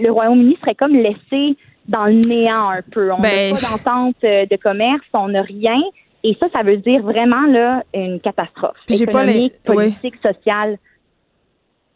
le 0.00 0.10
Royaume-Uni 0.10 0.56
serait 0.60 0.74
comme 0.74 0.94
laissé 0.94 1.56
dans 1.88 2.06
le 2.06 2.14
néant 2.14 2.70
un 2.70 2.82
peu. 2.82 3.12
On 3.12 3.18
n'a 3.18 3.22
ben, 3.28 3.54
pas 3.54 3.60
d'entente 3.60 4.16
euh, 4.24 4.46
de 4.46 4.56
commerce, 4.56 5.04
on 5.12 5.28
n'a 5.28 5.42
rien. 5.42 5.80
Et 6.24 6.36
ça, 6.38 6.46
ça 6.52 6.62
veut 6.62 6.76
dire 6.76 7.02
vraiment 7.02 7.46
là 7.46 7.82
une 7.94 8.20
catastrophe 8.20 8.76
économique, 8.88 9.54
politique, 9.64 10.14
sociale. 10.22 10.78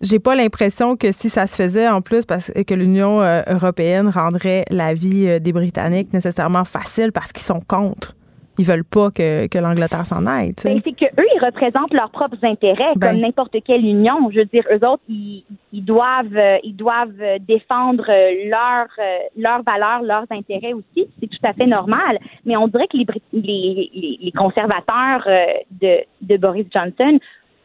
J'ai 0.01 0.19
pas 0.19 0.35
l'impression 0.35 0.97
que 0.97 1.13
si 1.13 1.31
ça 1.31 1.47
se 1.47 1.57
faisait 1.57 1.89
en 1.89 2.03
plus 2.03 2.27
parce 2.27 2.53
que 2.53 2.75
l'Union 2.75 3.23
euh, 3.23 3.43
européenne 3.47 4.09
rendrait 4.09 4.65
la 4.71 4.93
vie 4.93 5.27
euh, 5.27 5.39
des 5.39 5.53
Britanniques 5.53 6.13
nécessairement 6.13 6.65
facile 6.65 7.13
parce 7.13 7.33
qu'ils 7.33 7.45
sont 7.45 7.61
contre 7.61 8.16
ils 8.59 8.67
veulent 8.67 8.85
pas 8.85 9.11
que, 9.11 9.47
que 9.47 9.59
l'Angleterre 9.59 10.07
s'en 10.07 10.27
aille. 10.27 10.53
Ben, 10.65 10.81
c'est 10.85 10.93
que 10.93 11.05
eux, 11.05 11.27
ils 11.35 11.45
représentent 11.45 11.93
leurs 11.93 12.11
propres 12.11 12.43
intérêts, 12.43 12.95
ben. 12.97 13.13
comme 13.13 13.21
n'importe 13.21 13.57
quelle 13.65 13.85
union. 13.85 14.31
Je 14.31 14.41
veux 14.41 14.45
dire, 14.47 14.65
eux 14.71 14.87
autres, 14.87 15.03
ils, 15.09 15.45
ils 15.73 15.85
doivent, 15.85 16.37
euh, 16.37 16.59
ils 16.63 16.77
doivent 16.77 17.21
défendre 17.41 18.07
leurs 18.49 18.89
leurs 19.37 19.63
valeurs, 19.63 20.03
leurs 20.03 20.27
intérêts 20.31 20.73
aussi. 20.73 21.09
C'est 21.21 21.29
tout 21.29 21.45
à 21.45 21.53
fait 21.53 21.67
normal. 21.67 22.19
Mais 22.45 22.57
on 22.57 22.69
dirait 22.69 22.89
que 22.89 22.97
les, 22.97 23.07
les, 23.33 24.19
les 24.21 24.33
conservateurs 24.33 25.25
euh, 25.27 25.47
de, 25.71 25.99
de 26.23 26.37
Boris 26.37 26.67
Johnson, 26.73 27.19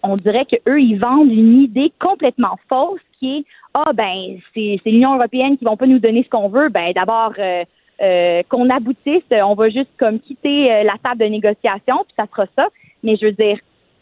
on 0.04 0.16
dirait 0.16 0.46
que 0.46 0.58
eux, 0.68 0.82
ils 0.82 0.98
vendent 0.98 1.32
une 1.32 1.62
idée 1.62 1.92
complètement 2.00 2.58
fausse 2.70 3.02
qui 3.20 3.38
est 3.38 3.46
ah 3.74 3.92
ben 3.94 4.38
c'est 4.54 4.80
l'Union 4.86 5.16
européenne 5.16 5.58
qui 5.58 5.64
vont 5.64 5.78
pas 5.78 5.86
nous 5.86 6.00
donner 6.00 6.24
ce 6.24 6.30
qu'on 6.30 6.50
veut. 6.50 6.70
Ben 6.70 6.92
d'abord 6.94 7.34
euh, 7.40 7.64
euh, 8.02 8.42
qu'on 8.50 8.70
aboutisse, 8.70 9.24
on 9.32 9.54
va 9.54 9.70
juste 9.70 9.92
comme 10.00 10.20
quitter 10.20 10.72
euh, 10.72 10.84
la 10.84 10.96
table 11.04 11.20
de 11.20 11.26
négociation, 11.26 11.98
puis 12.06 12.14
ça 12.18 12.26
sera 12.32 12.48
ça. 12.56 12.68
Mais 13.04 13.16
je 13.16 13.28
veux 13.28 13.32
dire, 13.32 13.58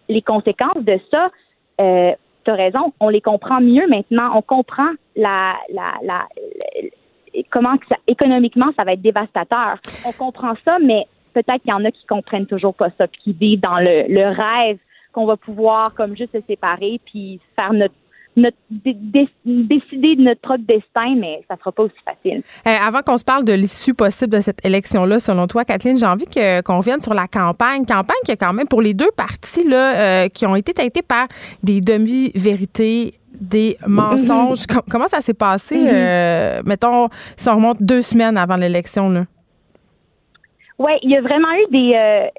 les 0.07 0.21
conséquences 0.21 0.83
de 0.83 0.99
ça, 1.11 1.29
euh, 1.81 2.11
tu 2.45 2.51
as 2.51 2.55
raison, 2.55 2.93
on 2.99 3.09
les 3.09 3.21
comprend 3.21 3.59
mieux 3.59 3.87
maintenant. 3.87 4.31
On 4.35 4.41
comprend 4.41 4.89
la, 5.15 5.55
la, 5.73 5.93
la, 6.03 6.27
comment 7.49 7.77
que 7.77 7.87
ça, 7.87 7.95
économiquement 8.07 8.71
ça 8.77 8.83
va 8.83 8.93
être 8.93 9.01
dévastateur. 9.01 9.77
On 10.05 10.11
comprend 10.11 10.53
ça, 10.65 10.77
mais 10.79 11.05
peut-être 11.33 11.61
qu'il 11.61 11.71
y 11.71 11.73
en 11.73 11.85
a 11.85 11.91
qui 11.91 12.05
comprennent 12.05 12.47
toujours 12.47 12.73
pas 12.73 12.89
ça, 12.97 13.07
puis 13.07 13.21
qui 13.21 13.33
vivent 13.33 13.61
dans 13.61 13.79
le, 13.79 14.05
le 14.07 14.27
rêve 14.27 14.77
qu'on 15.11 15.25
va 15.25 15.37
pouvoir 15.37 15.93
comme 15.95 16.15
juste 16.15 16.31
se 16.33 16.45
séparer 16.47 16.99
puis 17.05 17.39
faire 17.55 17.73
notre 17.73 17.95
décider 18.69 20.15
de 20.15 20.21
notre 20.21 20.41
propre 20.41 20.63
destin, 20.67 21.15
mais 21.17 21.43
ça 21.47 21.55
ne 21.55 21.59
sera 21.59 21.71
pas 21.71 21.83
aussi 21.83 21.95
facile. 22.05 22.41
Euh, 22.67 22.71
avant 22.85 23.01
qu'on 23.01 23.17
se 23.17 23.25
parle 23.25 23.43
de 23.43 23.53
l'issue 23.53 23.93
possible 23.93 24.35
de 24.35 24.41
cette 24.41 24.65
élection-là, 24.65 25.19
selon 25.19 25.47
toi, 25.47 25.65
Kathleen, 25.65 25.97
j'ai 25.97 26.05
envie 26.05 26.25
que, 26.25 26.61
qu'on 26.61 26.77
revienne 26.77 26.99
sur 26.99 27.13
la 27.13 27.27
campagne. 27.27 27.85
Campagne 27.85 28.17
qui 28.25 28.31
est 28.31 28.37
quand 28.37 28.53
même, 28.53 28.67
pour 28.67 28.81
les 28.81 28.93
deux 28.93 29.11
partis, 29.15 29.67
là, 29.67 29.95
euh, 29.95 30.27
qui 30.29 30.45
ont 30.45 30.55
été 30.55 30.73
teintées 30.73 31.01
par 31.01 31.27
des 31.63 31.81
demi-vérités 31.81 33.13
des 33.39 33.77
mensonges. 33.87 34.65
comment 34.89 35.07
ça 35.07 35.21
s'est 35.21 35.33
passé, 35.33 35.77
mm-hmm. 35.77 35.93
euh, 35.93 36.61
mettons, 36.65 37.07
si 37.37 37.47
on 37.49 37.55
remonte 37.55 37.81
deux 37.81 38.01
semaines 38.01 38.37
avant 38.37 38.55
l'élection, 38.55 39.09
là? 39.09 39.23
Oui, 40.77 40.93
il 41.03 41.11
y 41.11 41.17
a 41.17 41.21
vraiment 41.21 41.51
eu 41.51 41.71
des, 41.71 42.29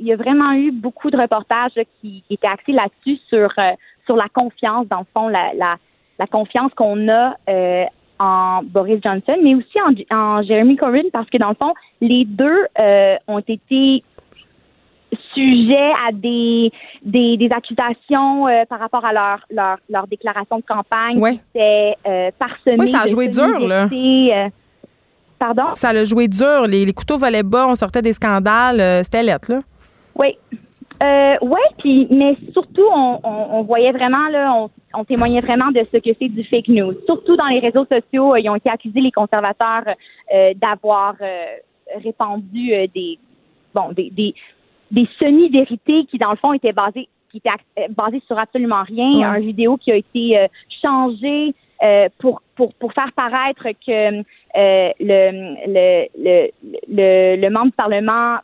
il 0.00 0.06
y 0.06 0.12
a 0.12 0.16
vraiment 0.16 0.52
eu 0.54 0.72
beaucoup 0.72 1.08
de 1.08 1.16
reportages 1.16 1.70
qui, 2.00 2.24
étaient 2.28 2.48
axés 2.48 2.72
là-dessus 2.72 3.20
sur 3.28 3.48
sur 4.06 4.16
la 4.16 4.28
confiance, 4.32 4.86
dans 4.88 5.00
le 5.00 5.06
fond, 5.14 5.28
la, 5.28 5.52
la, 5.54 6.26
confiance 6.26 6.72
qu'on 6.74 7.08
a 7.08 7.34
euh, 7.48 7.84
en 8.18 8.60
Boris 8.62 9.00
Johnson, 9.02 9.36
mais 9.42 9.54
aussi 9.54 9.78
en, 9.80 10.16
en, 10.16 10.42
Jeremy 10.42 10.76
Corbyn, 10.76 11.08
parce 11.12 11.28
que 11.30 11.38
dans 11.38 11.48
le 11.48 11.54
fond, 11.54 11.72
les 12.00 12.24
deux 12.26 12.66
euh, 12.78 13.16
ont 13.26 13.38
été 13.38 14.04
sujets 15.34 15.92
à 16.06 16.12
des, 16.12 16.70
des, 17.02 17.36
des 17.36 17.48
accusations 17.50 18.46
euh, 18.46 18.64
par 18.68 18.78
rapport 18.78 19.04
à 19.04 19.12
leur, 19.12 19.38
leur, 19.50 19.78
leur 19.88 20.06
déclaration 20.06 20.58
de 20.58 20.64
campagne 20.64 21.18
ouais. 21.18 21.32
qui 21.32 21.40
était 21.54 21.94
euh, 22.06 22.30
Oui, 22.78 22.88
ça 22.88 23.02
a 23.02 23.06
joué 23.06 23.28
dur, 23.28 23.66
là. 23.66 23.88
pardon? 25.38 25.74
Ça 25.74 25.88
a 25.88 26.04
joué 26.04 26.28
dur. 26.28 26.66
Les, 26.66 26.84
les, 26.84 26.92
couteaux 26.92 27.16
valaient 27.16 27.42
bas, 27.42 27.66
on 27.68 27.74
sortait 27.74 28.02
des 28.02 28.12
scandales. 28.12 29.02
C'était 29.02 29.22
lettre, 29.22 29.50
là. 29.52 29.60
Oui. 30.14 30.36
Euh, 31.02 31.34
ouais, 31.40 31.58
puis 31.78 32.06
mais 32.10 32.36
surtout 32.52 32.84
on, 32.92 33.20
on, 33.24 33.62
voyait 33.62 33.92
vraiment 33.92 34.28
là, 34.28 34.52
on, 34.54 34.70
on, 34.92 35.04
témoignait 35.04 35.40
vraiment 35.40 35.70
de 35.70 35.80
ce 35.90 35.96
que 35.96 36.10
c'est 36.20 36.28
du 36.28 36.44
fake 36.44 36.68
news. 36.68 36.92
Surtout 37.06 37.36
dans 37.36 37.46
les 37.46 37.58
réseaux 37.58 37.86
sociaux, 37.86 38.36
ils 38.36 38.50
ont 38.50 38.56
été 38.56 38.68
accusés 38.68 39.00
les 39.00 39.10
conservateurs 39.10 39.84
euh, 40.34 40.52
d'avoir 40.56 41.14
euh, 41.22 41.44
répandu 42.04 42.74
euh, 42.74 42.86
des 42.94 43.18
bon 43.74 43.92
des 43.92 44.10
des, 44.10 44.34
des 44.90 45.08
semi-vérités 45.18 46.04
qui 46.04 46.18
dans 46.18 46.32
le 46.32 46.36
fond 46.36 46.52
étaient 46.52 46.74
basées 46.74 47.08
qui 47.30 47.38
étaient 47.38 47.88
basées 47.88 48.22
sur 48.26 48.38
absolument 48.38 48.82
rien. 48.82 49.32
Un 49.32 49.40
vidéo 49.40 49.78
qui 49.78 49.92
a 49.92 49.96
été 49.96 50.48
changée 50.82 51.54
pour 52.18 52.42
pour 52.56 52.74
pour 52.74 52.92
faire 52.92 53.12
paraître 53.16 53.68
que 53.86 54.22
le, 54.54 54.92
le, 55.00 56.08
le 56.18 56.50
le 56.88 57.40
le 57.40 57.50
membre 57.50 57.66
du 57.66 57.72
parlement 57.72 58.36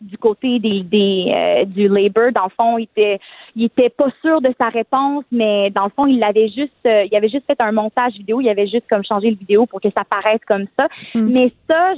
du 0.00 0.16
côté 0.18 0.58
des, 0.58 0.82
des 0.82 1.32
euh, 1.34 1.64
du 1.64 1.88
Labour, 1.88 2.32
dans 2.34 2.44
le 2.44 2.50
fond, 2.56 2.78
il 2.78 2.84
était 2.84 3.18
il 3.56 3.64
était 3.64 3.88
pas 3.88 4.10
sûr 4.20 4.40
de 4.40 4.52
sa 4.58 4.68
réponse, 4.68 5.24
mais 5.30 5.70
dans 5.70 5.84
le 5.84 5.90
fond, 5.90 6.06
il 6.06 6.22
avait 6.22 6.48
juste 6.48 6.72
euh, 6.86 7.04
il 7.10 7.16
avait 7.16 7.28
juste 7.28 7.46
fait 7.46 7.60
un 7.60 7.72
montage 7.72 8.12
vidéo, 8.14 8.40
il 8.40 8.48
avait 8.48 8.68
juste 8.68 8.86
comme 8.88 9.04
changé 9.04 9.30
le 9.30 9.36
vidéo 9.36 9.66
pour 9.66 9.80
que 9.80 9.90
ça 9.90 10.04
paraisse 10.04 10.40
comme 10.46 10.66
ça. 10.78 10.88
Mm. 11.14 11.32
Mais 11.32 11.52
ça, 11.68 11.94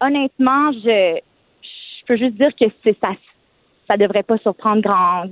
honnêtement, 0.00 0.72
je 0.72 1.18
je 1.62 2.06
peux 2.06 2.16
juste 2.16 2.36
dire 2.36 2.50
que 2.58 2.66
c'est 2.84 2.96
ça 3.00 3.10
ça 3.88 3.96
devrait 3.96 4.22
pas 4.22 4.38
surprendre 4.38 4.82
grand 4.82 5.24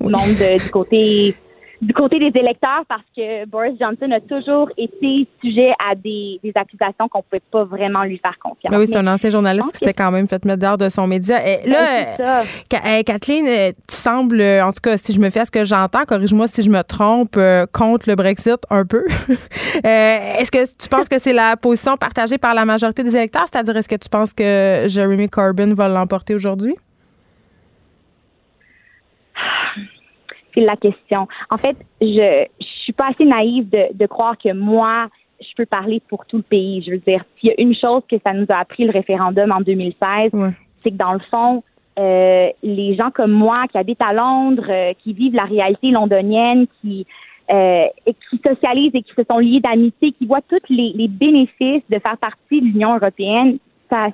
monde 0.00 0.36
du 0.36 0.70
côté 0.70 1.34
du 1.80 1.92
côté 1.92 2.18
des 2.18 2.38
électeurs 2.38 2.84
parce 2.88 3.02
que 3.16 3.46
Boris 3.46 3.74
Johnson 3.78 4.10
a 4.10 4.20
toujours 4.20 4.70
été 4.76 5.26
sujet 5.42 5.72
à 5.78 5.94
des, 5.94 6.40
des 6.42 6.52
accusations 6.54 7.08
qu'on 7.08 7.18
ne 7.18 7.22
pouvait 7.24 7.42
pas 7.50 7.64
vraiment 7.64 8.04
lui 8.04 8.18
faire 8.18 8.36
confiance. 8.42 8.74
oui, 8.74 8.86
c'est 8.86 8.96
un 8.96 9.06
ancien 9.06 9.30
journaliste 9.30 9.70
qui 9.72 9.78
s'était 9.78 9.92
quand 9.92 10.10
même 10.10 10.26
fait 10.26 10.44
mettre 10.44 10.62
dehors 10.62 10.78
de 10.78 10.88
son 10.88 11.06
média. 11.06 11.46
Et 11.46 11.68
là, 11.68 12.14
euh, 12.20 13.02
Kathleen, 13.04 13.46
euh, 13.46 13.72
tu 13.88 13.96
sembles, 13.96 14.40
en 14.40 14.72
tout 14.72 14.80
cas, 14.82 14.96
si 14.96 15.12
je 15.12 15.20
me 15.20 15.30
fais 15.30 15.40
à 15.40 15.44
ce 15.44 15.50
que 15.50 15.64
j'entends, 15.64 16.04
corrige-moi 16.06 16.46
si 16.46 16.62
je 16.62 16.70
me 16.70 16.82
trompe, 16.82 17.36
euh, 17.36 17.66
contre 17.72 18.08
le 18.08 18.16
Brexit 18.16 18.58
un 18.70 18.84
peu. 18.84 19.04
est-ce 19.84 20.50
que 20.50 20.66
tu 20.78 20.88
penses 20.88 21.08
que 21.08 21.18
c'est 21.18 21.32
la 21.32 21.56
position 21.56 21.96
partagée 21.96 22.38
par 22.38 22.54
la 22.54 22.64
majorité 22.64 23.02
des 23.02 23.14
électeurs? 23.16 23.44
C'est-à-dire, 23.50 23.76
est-ce 23.76 23.88
que 23.88 23.96
tu 23.96 24.08
penses 24.08 24.32
que 24.32 24.84
Jeremy 24.86 25.28
Corbyn 25.28 25.74
va 25.74 25.88
l'emporter 25.88 26.34
aujourd'hui? 26.34 26.74
La 30.64 30.76
question. 30.76 31.28
En 31.50 31.56
fait, 31.56 31.76
je 32.00 32.46
je 32.60 32.66
suis 32.86 32.92
pas 32.92 33.08
assez 33.08 33.24
naïve 33.24 33.68
de, 33.68 33.92
de 33.92 34.06
croire 34.06 34.38
que 34.38 34.52
moi, 34.52 35.08
je 35.40 35.54
peux 35.56 35.66
parler 35.66 36.00
pour 36.08 36.24
tout 36.26 36.36
le 36.36 36.42
pays. 36.42 36.82
Je 36.86 36.92
veux 36.92 36.98
dire, 36.98 37.24
s'il 37.38 37.48
y 37.48 37.52
a 37.52 37.60
une 37.60 37.74
chose 37.74 38.02
que 38.08 38.16
ça 38.24 38.32
nous 38.32 38.46
a 38.48 38.58
appris 38.58 38.84
le 38.84 38.92
référendum 38.92 39.50
en 39.52 39.60
2016, 39.60 40.30
c'est 40.80 40.90
que 40.90 40.96
dans 40.96 41.12
le 41.12 41.20
fond, 41.30 41.62
euh, 41.98 42.48
les 42.62 42.94
gens 42.94 43.10
comme 43.10 43.32
moi 43.32 43.64
qui 43.70 43.78
habitent 43.78 44.02
à 44.02 44.12
Londres, 44.12 44.66
euh, 44.68 44.92
qui 45.02 45.12
vivent 45.14 45.34
la 45.34 45.44
réalité 45.44 45.90
londonienne, 45.90 46.66
qui 46.80 47.06
euh, 47.50 47.84
qui 48.28 48.40
socialisent 48.44 48.94
et 48.94 49.02
qui 49.02 49.12
se 49.16 49.22
sont 49.28 49.38
liés 49.38 49.60
d'amitié, 49.60 50.12
qui 50.12 50.26
voient 50.26 50.42
tous 50.48 50.58
les, 50.68 50.92
les 50.94 51.06
bénéfices 51.06 51.82
de 51.88 51.98
faire 52.00 52.18
partie 52.18 52.60
de 52.60 52.66
l'Union 52.66 52.96
européenne, 52.96 53.58
ça, 53.88 54.08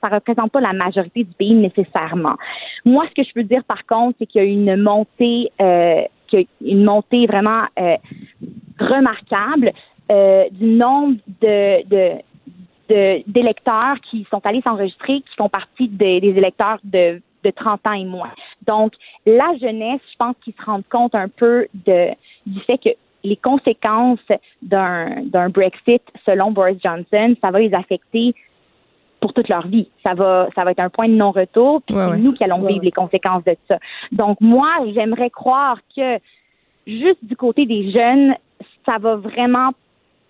ça 0.00 0.08
représente 0.08 0.52
pas 0.52 0.60
la 0.60 0.72
majorité 0.72 1.24
du 1.24 1.32
pays 1.34 1.54
nécessairement. 1.54 2.36
Moi, 2.84 3.04
ce 3.08 3.14
que 3.22 3.26
je 3.26 3.32
peux 3.32 3.42
dire 3.42 3.64
par 3.64 3.84
contre, 3.86 4.16
c'est 4.18 4.26
qu'il 4.26 4.42
y 4.42 4.44
a 4.44 4.48
une 4.48 4.76
montée, 4.76 5.50
euh, 5.60 6.02
une 6.60 6.84
montée 6.84 7.26
vraiment 7.26 7.64
euh, 7.78 7.96
remarquable 8.78 9.72
euh, 10.10 10.44
du 10.52 10.66
nombre 10.66 11.16
de, 11.40 11.86
de 11.88 12.18
d'électeurs 12.88 13.96
qui 14.10 14.26
sont 14.30 14.40
allés 14.46 14.62
s'enregistrer, 14.62 15.20
qui 15.20 15.36
font 15.36 15.50
partie 15.50 15.88
des, 15.88 16.22
électeurs 16.24 16.78
de, 16.84 17.20
de 17.44 17.50
30 17.50 17.86
ans 17.86 17.92
et 17.92 18.06
moins. 18.06 18.30
Donc, 18.66 18.94
la 19.26 19.54
jeunesse, 19.60 20.00
je 20.10 20.16
pense 20.18 20.34
qu'ils 20.42 20.54
se 20.54 20.64
rendent 20.64 20.88
compte 20.90 21.14
un 21.14 21.28
peu 21.28 21.66
de, 21.86 22.08
du 22.46 22.60
fait 22.60 22.78
que 22.78 22.88
les 23.24 23.36
conséquences 23.36 24.20
d'un 24.62 25.50
Brexit, 25.50 26.02
selon 26.24 26.50
Boris 26.50 26.78
Johnson, 26.82 27.34
ça 27.42 27.50
va 27.50 27.58
les 27.58 27.74
affecter 27.74 28.34
pour 29.20 29.32
toute 29.32 29.48
leur 29.48 29.66
vie. 29.66 29.88
Ça 30.02 30.14
va, 30.14 30.48
ça 30.54 30.64
va 30.64 30.70
être 30.70 30.80
un 30.80 30.90
point 30.90 31.08
de 31.08 31.14
non-retour, 31.14 31.82
puis 31.82 31.96
Ouais, 31.96 32.04
c'est 32.04 32.10
ouais. 32.12 32.18
nous 32.18 32.32
qui 32.32 32.44
allons 32.44 32.64
vivre 32.66 32.84
les 32.84 32.92
conséquences 32.92 33.44
de 33.44 33.56
ça. 33.66 33.78
Donc 34.12 34.40
moi, 34.40 34.68
j'aimerais 34.94 35.30
croire 35.30 35.78
que 35.94 36.18
juste 36.86 37.18
du 37.22 37.36
côté 37.36 37.66
des 37.66 37.90
jeunes, 37.90 38.34
ça 38.86 38.98
va 38.98 39.16
vraiment 39.16 39.70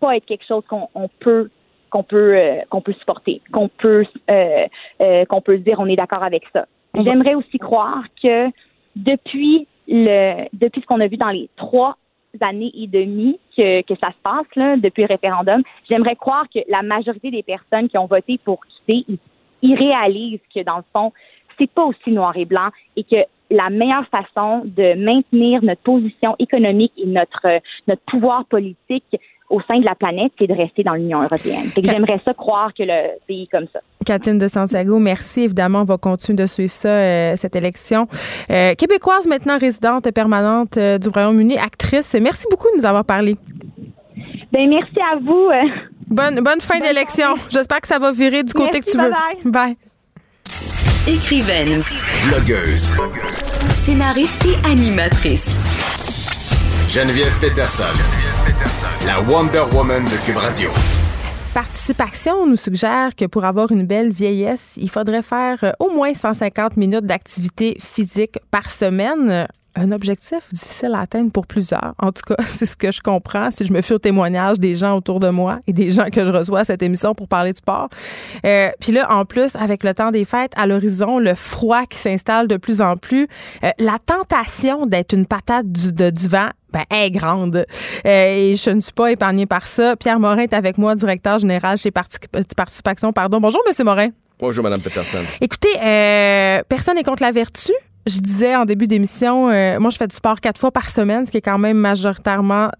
pas 0.00 0.16
être 0.16 0.26
quelque 0.26 0.46
chose 0.46 0.64
qu'on 0.68 0.88
on 0.94 1.08
peut 1.20 1.50
qu'on 1.90 2.02
peut 2.02 2.36
euh, 2.36 2.60
qu'on 2.70 2.80
peut 2.80 2.92
supporter, 2.94 3.40
qu'on 3.52 3.68
peut 3.68 4.04
euh, 4.30 4.66
euh, 5.00 5.24
qu'on 5.26 5.40
peut 5.40 5.56
se 5.56 5.62
dire 5.62 5.80
on 5.80 5.86
est 5.86 5.96
d'accord 5.96 6.22
avec 6.22 6.44
ça. 6.52 6.66
J'aimerais 6.94 7.34
aussi 7.34 7.58
croire 7.58 8.02
que 8.22 8.48
depuis 8.96 9.66
le 9.86 10.46
depuis 10.52 10.80
ce 10.80 10.86
qu'on 10.86 11.00
a 11.00 11.06
vu 11.06 11.16
dans 11.16 11.30
les 11.30 11.48
trois 11.56 11.96
années 12.40 12.70
et 12.74 12.86
demie 12.86 13.38
que, 13.56 13.82
que 13.82 13.94
ça 14.00 14.08
se 14.08 14.22
passe 14.22 14.46
là, 14.56 14.76
depuis 14.76 15.02
le 15.02 15.08
référendum, 15.08 15.62
j'aimerais 15.88 16.16
croire 16.16 16.44
que 16.52 16.60
la 16.68 16.82
majorité 16.82 17.30
des 17.30 17.42
personnes 17.42 17.88
qui 17.88 17.98
ont 17.98 18.06
voté 18.06 18.38
pour 18.44 18.60
quitter, 18.64 19.04
ils, 19.08 19.18
ils 19.62 19.74
réalisent 19.74 20.40
que 20.54 20.62
dans 20.62 20.76
le 20.76 20.84
fond, 20.92 21.12
c'est 21.58 21.70
pas 21.70 21.84
aussi 21.84 22.10
noir 22.10 22.36
et 22.36 22.44
blanc 22.44 22.68
et 22.96 23.04
que 23.04 23.16
la 23.50 23.70
meilleure 23.70 24.06
façon 24.08 24.62
de 24.64 24.94
maintenir 24.94 25.62
notre 25.62 25.82
position 25.82 26.36
économique 26.38 26.92
et 26.98 27.06
notre 27.06 27.46
euh, 27.46 27.58
notre 27.86 28.02
pouvoir 28.02 28.44
politique 28.44 29.16
au 29.48 29.60
sein 29.62 29.78
de 29.78 29.84
la 29.84 29.94
planète, 29.94 30.32
c'est 30.38 30.46
de 30.46 30.54
rester 30.54 30.82
dans 30.82 30.92
l'Union 30.92 31.22
européenne. 31.22 31.70
J'aimerais 31.82 32.20
ça 32.24 32.34
croire 32.34 32.74
que 32.74 32.82
le 32.82 33.18
pays 33.26 33.48
comme 33.48 33.66
ça. 33.72 33.80
Catherine 34.08 34.38
de 34.38 34.48
Santiago, 34.48 34.98
merci. 34.98 35.42
Évidemment, 35.42 35.82
on 35.82 35.84
va 35.84 35.98
continuer 35.98 36.36
de 36.42 36.46
suivre 36.46 36.70
ça, 36.72 36.88
euh, 36.88 37.34
cette 37.36 37.54
élection. 37.56 38.08
Euh, 38.50 38.74
québécoise 38.74 39.26
maintenant 39.26 39.58
résidente 39.58 40.10
permanente 40.12 40.78
euh, 40.78 40.96
du 40.96 41.10
Royaume-Uni, 41.10 41.58
actrice. 41.58 42.16
Merci 42.18 42.46
beaucoup 42.50 42.68
de 42.74 42.78
nous 42.80 42.86
avoir 42.86 43.04
parlé. 43.04 43.36
Ben 44.50 44.66
merci 44.66 44.98
à 44.98 45.18
vous. 45.18 45.50
Bonne, 46.06 46.40
bonne 46.40 46.62
fin 46.62 46.80
d'élection. 46.80 47.34
J'espère 47.50 47.82
que 47.82 47.86
ça 47.86 47.98
va 47.98 48.10
virer 48.10 48.42
du 48.44 48.54
côté 48.54 48.78
Merci, 48.78 48.92
que 48.92 48.96
tu 48.96 49.04
veux. 49.04 49.10
bye-bye. 49.10 49.50
Bye. 49.52 49.76
Écrivaine, 51.06 51.82
Blogueuse. 52.28 52.88
scénariste 53.68 54.46
et 54.46 54.70
animatrice. 54.70 55.50
Geneviève 56.88 57.38
Peterson. 57.40 57.84
La 59.04 59.20
Wonder 59.20 59.64
Woman 59.74 60.02
de 60.04 60.24
Cube 60.24 60.38
Radio. 60.38 60.70
Participation 61.58 62.46
nous 62.46 62.54
suggère 62.54 63.16
que 63.16 63.24
pour 63.24 63.44
avoir 63.44 63.72
une 63.72 63.84
belle 63.84 64.12
vieillesse, 64.12 64.78
il 64.80 64.88
faudrait 64.88 65.24
faire 65.24 65.58
euh, 65.64 65.72
au 65.80 65.90
moins 65.90 66.14
150 66.14 66.76
minutes 66.76 67.04
d'activité 67.04 67.76
physique 67.80 68.38
par 68.52 68.70
semaine. 68.70 69.48
Un 69.78 69.92
objectif 69.92 70.40
difficile 70.52 70.92
à 70.94 71.00
atteindre 71.00 71.30
pour 71.30 71.46
plusieurs. 71.46 71.94
En 71.98 72.10
tout 72.12 72.22
cas, 72.26 72.42
c'est 72.46 72.66
ce 72.66 72.76
que 72.76 72.90
je 72.90 73.00
comprends 73.00 73.50
si 73.50 73.64
je 73.64 73.72
me 73.72 73.80
fie 73.80 73.92
au 73.92 73.98
témoignage 73.98 74.58
des 74.58 74.74
gens 74.76 74.96
autour 74.96 75.20
de 75.20 75.28
moi 75.30 75.60
et 75.66 75.72
des 75.72 75.90
gens 75.90 76.06
que 76.12 76.24
je 76.24 76.30
reçois 76.30 76.60
à 76.60 76.64
cette 76.64 76.82
émission 76.82 77.14
pour 77.14 77.28
parler 77.28 77.52
du 77.52 77.58
sport. 77.58 77.88
Euh, 78.44 78.68
Puis 78.80 78.92
là, 78.92 79.06
en 79.12 79.24
plus, 79.24 79.54
avec 79.56 79.84
le 79.84 79.94
temps 79.94 80.10
des 80.10 80.24
fêtes, 80.24 80.52
à 80.56 80.66
l'horizon, 80.66 81.18
le 81.18 81.34
froid 81.34 81.84
qui 81.86 81.96
s'installe 81.98 82.48
de 82.48 82.56
plus 82.56 82.80
en 82.80 82.96
plus, 82.96 83.28
euh, 83.64 83.70
la 83.78 83.98
tentation 84.04 84.86
d'être 84.86 85.12
une 85.12 85.26
patate 85.26 85.70
du- 85.70 85.92
de 85.92 86.10
divan 86.10 86.48
ben, 86.72 86.82
est 86.90 87.10
grande. 87.10 87.56
Euh, 87.56 88.50
et 88.50 88.54
je 88.54 88.70
ne 88.70 88.80
suis 88.80 88.92
pas 88.92 89.10
épargnée 89.12 89.46
par 89.46 89.66
ça. 89.66 89.96
Pierre 89.96 90.18
Morin 90.20 90.42
est 90.42 90.52
avec 90.54 90.76
moi, 90.76 90.94
directeur 90.94 91.38
général 91.38 91.78
chez 91.78 91.90
Parti- 91.90 92.18
Participation. 92.56 93.12
Pardon. 93.12 93.38
Bonjour, 93.40 93.62
Monsieur 93.66 93.84
Morin. 93.84 94.08
Bonjour, 94.40 94.62
Madame 94.62 94.80
Peterson. 94.80 95.18
Écoutez, 95.40 95.68
euh, 95.82 96.60
personne 96.68 96.94
n'est 96.96 97.02
contre 97.04 97.22
la 97.22 97.32
vertu. 97.32 97.72
Je 98.08 98.20
disais 98.20 98.56
en 98.56 98.64
début 98.64 98.86
d'émission, 98.86 99.50
euh, 99.50 99.78
moi, 99.78 99.90
je 99.90 99.98
fais 99.98 100.06
du 100.06 100.16
sport 100.16 100.40
quatre 100.40 100.58
fois 100.58 100.70
par 100.70 100.88
semaine, 100.88 101.26
ce 101.26 101.30
qui 101.30 101.36
est 101.36 101.42
quand 101.42 101.58
même 101.58 101.76
majoritairement 101.76 102.70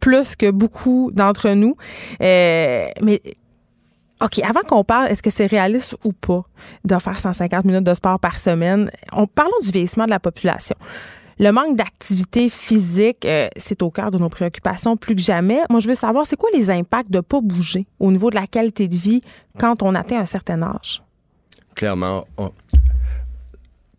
plus 0.00 0.36
que 0.36 0.50
beaucoup 0.50 1.10
d'entre 1.14 1.50
nous. 1.50 1.76
Euh, 2.20 2.88
mais 3.02 3.22
OK, 4.22 4.38
avant 4.40 4.60
qu'on 4.60 4.84
parle, 4.84 5.08
est-ce 5.08 5.22
que 5.22 5.30
c'est 5.30 5.46
réaliste 5.46 5.96
ou 6.04 6.12
pas 6.12 6.42
de 6.84 6.98
faire 6.98 7.18
150 7.18 7.64
minutes 7.64 7.84
de 7.84 7.94
sport 7.94 8.20
par 8.20 8.38
semaine? 8.38 8.90
On, 9.12 9.26
parlons 9.26 9.58
du 9.62 9.70
vieillissement 9.70 10.04
de 10.04 10.10
la 10.10 10.20
population. 10.20 10.76
Le 11.38 11.52
manque 11.52 11.74
d'activité 11.74 12.50
physique, 12.50 13.24
euh, 13.24 13.48
c'est 13.56 13.82
au 13.82 13.90
cœur 13.90 14.10
de 14.10 14.18
nos 14.18 14.28
préoccupations 14.28 14.98
plus 14.98 15.14
que 15.14 15.22
jamais. 15.22 15.62
Moi, 15.70 15.80
je 15.80 15.88
veux 15.88 15.94
savoir, 15.94 16.26
c'est 16.26 16.36
quoi 16.36 16.50
les 16.52 16.70
impacts 16.70 17.10
de 17.10 17.16
ne 17.18 17.22
pas 17.22 17.40
bouger 17.40 17.86
au 17.98 18.12
niveau 18.12 18.28
de 18.28 18.34
la 18.34 18.46
qualité 18.46 18.88
de 18.88 18.96
vie 18.96 19.22
quand 19.58 19.82
on 19.82 19.94
atteint 19.94 20.18
un 20.18 20.26
certain 20.26 20.60
âge? 20.60 21.02
Clairement, 21.74 22.26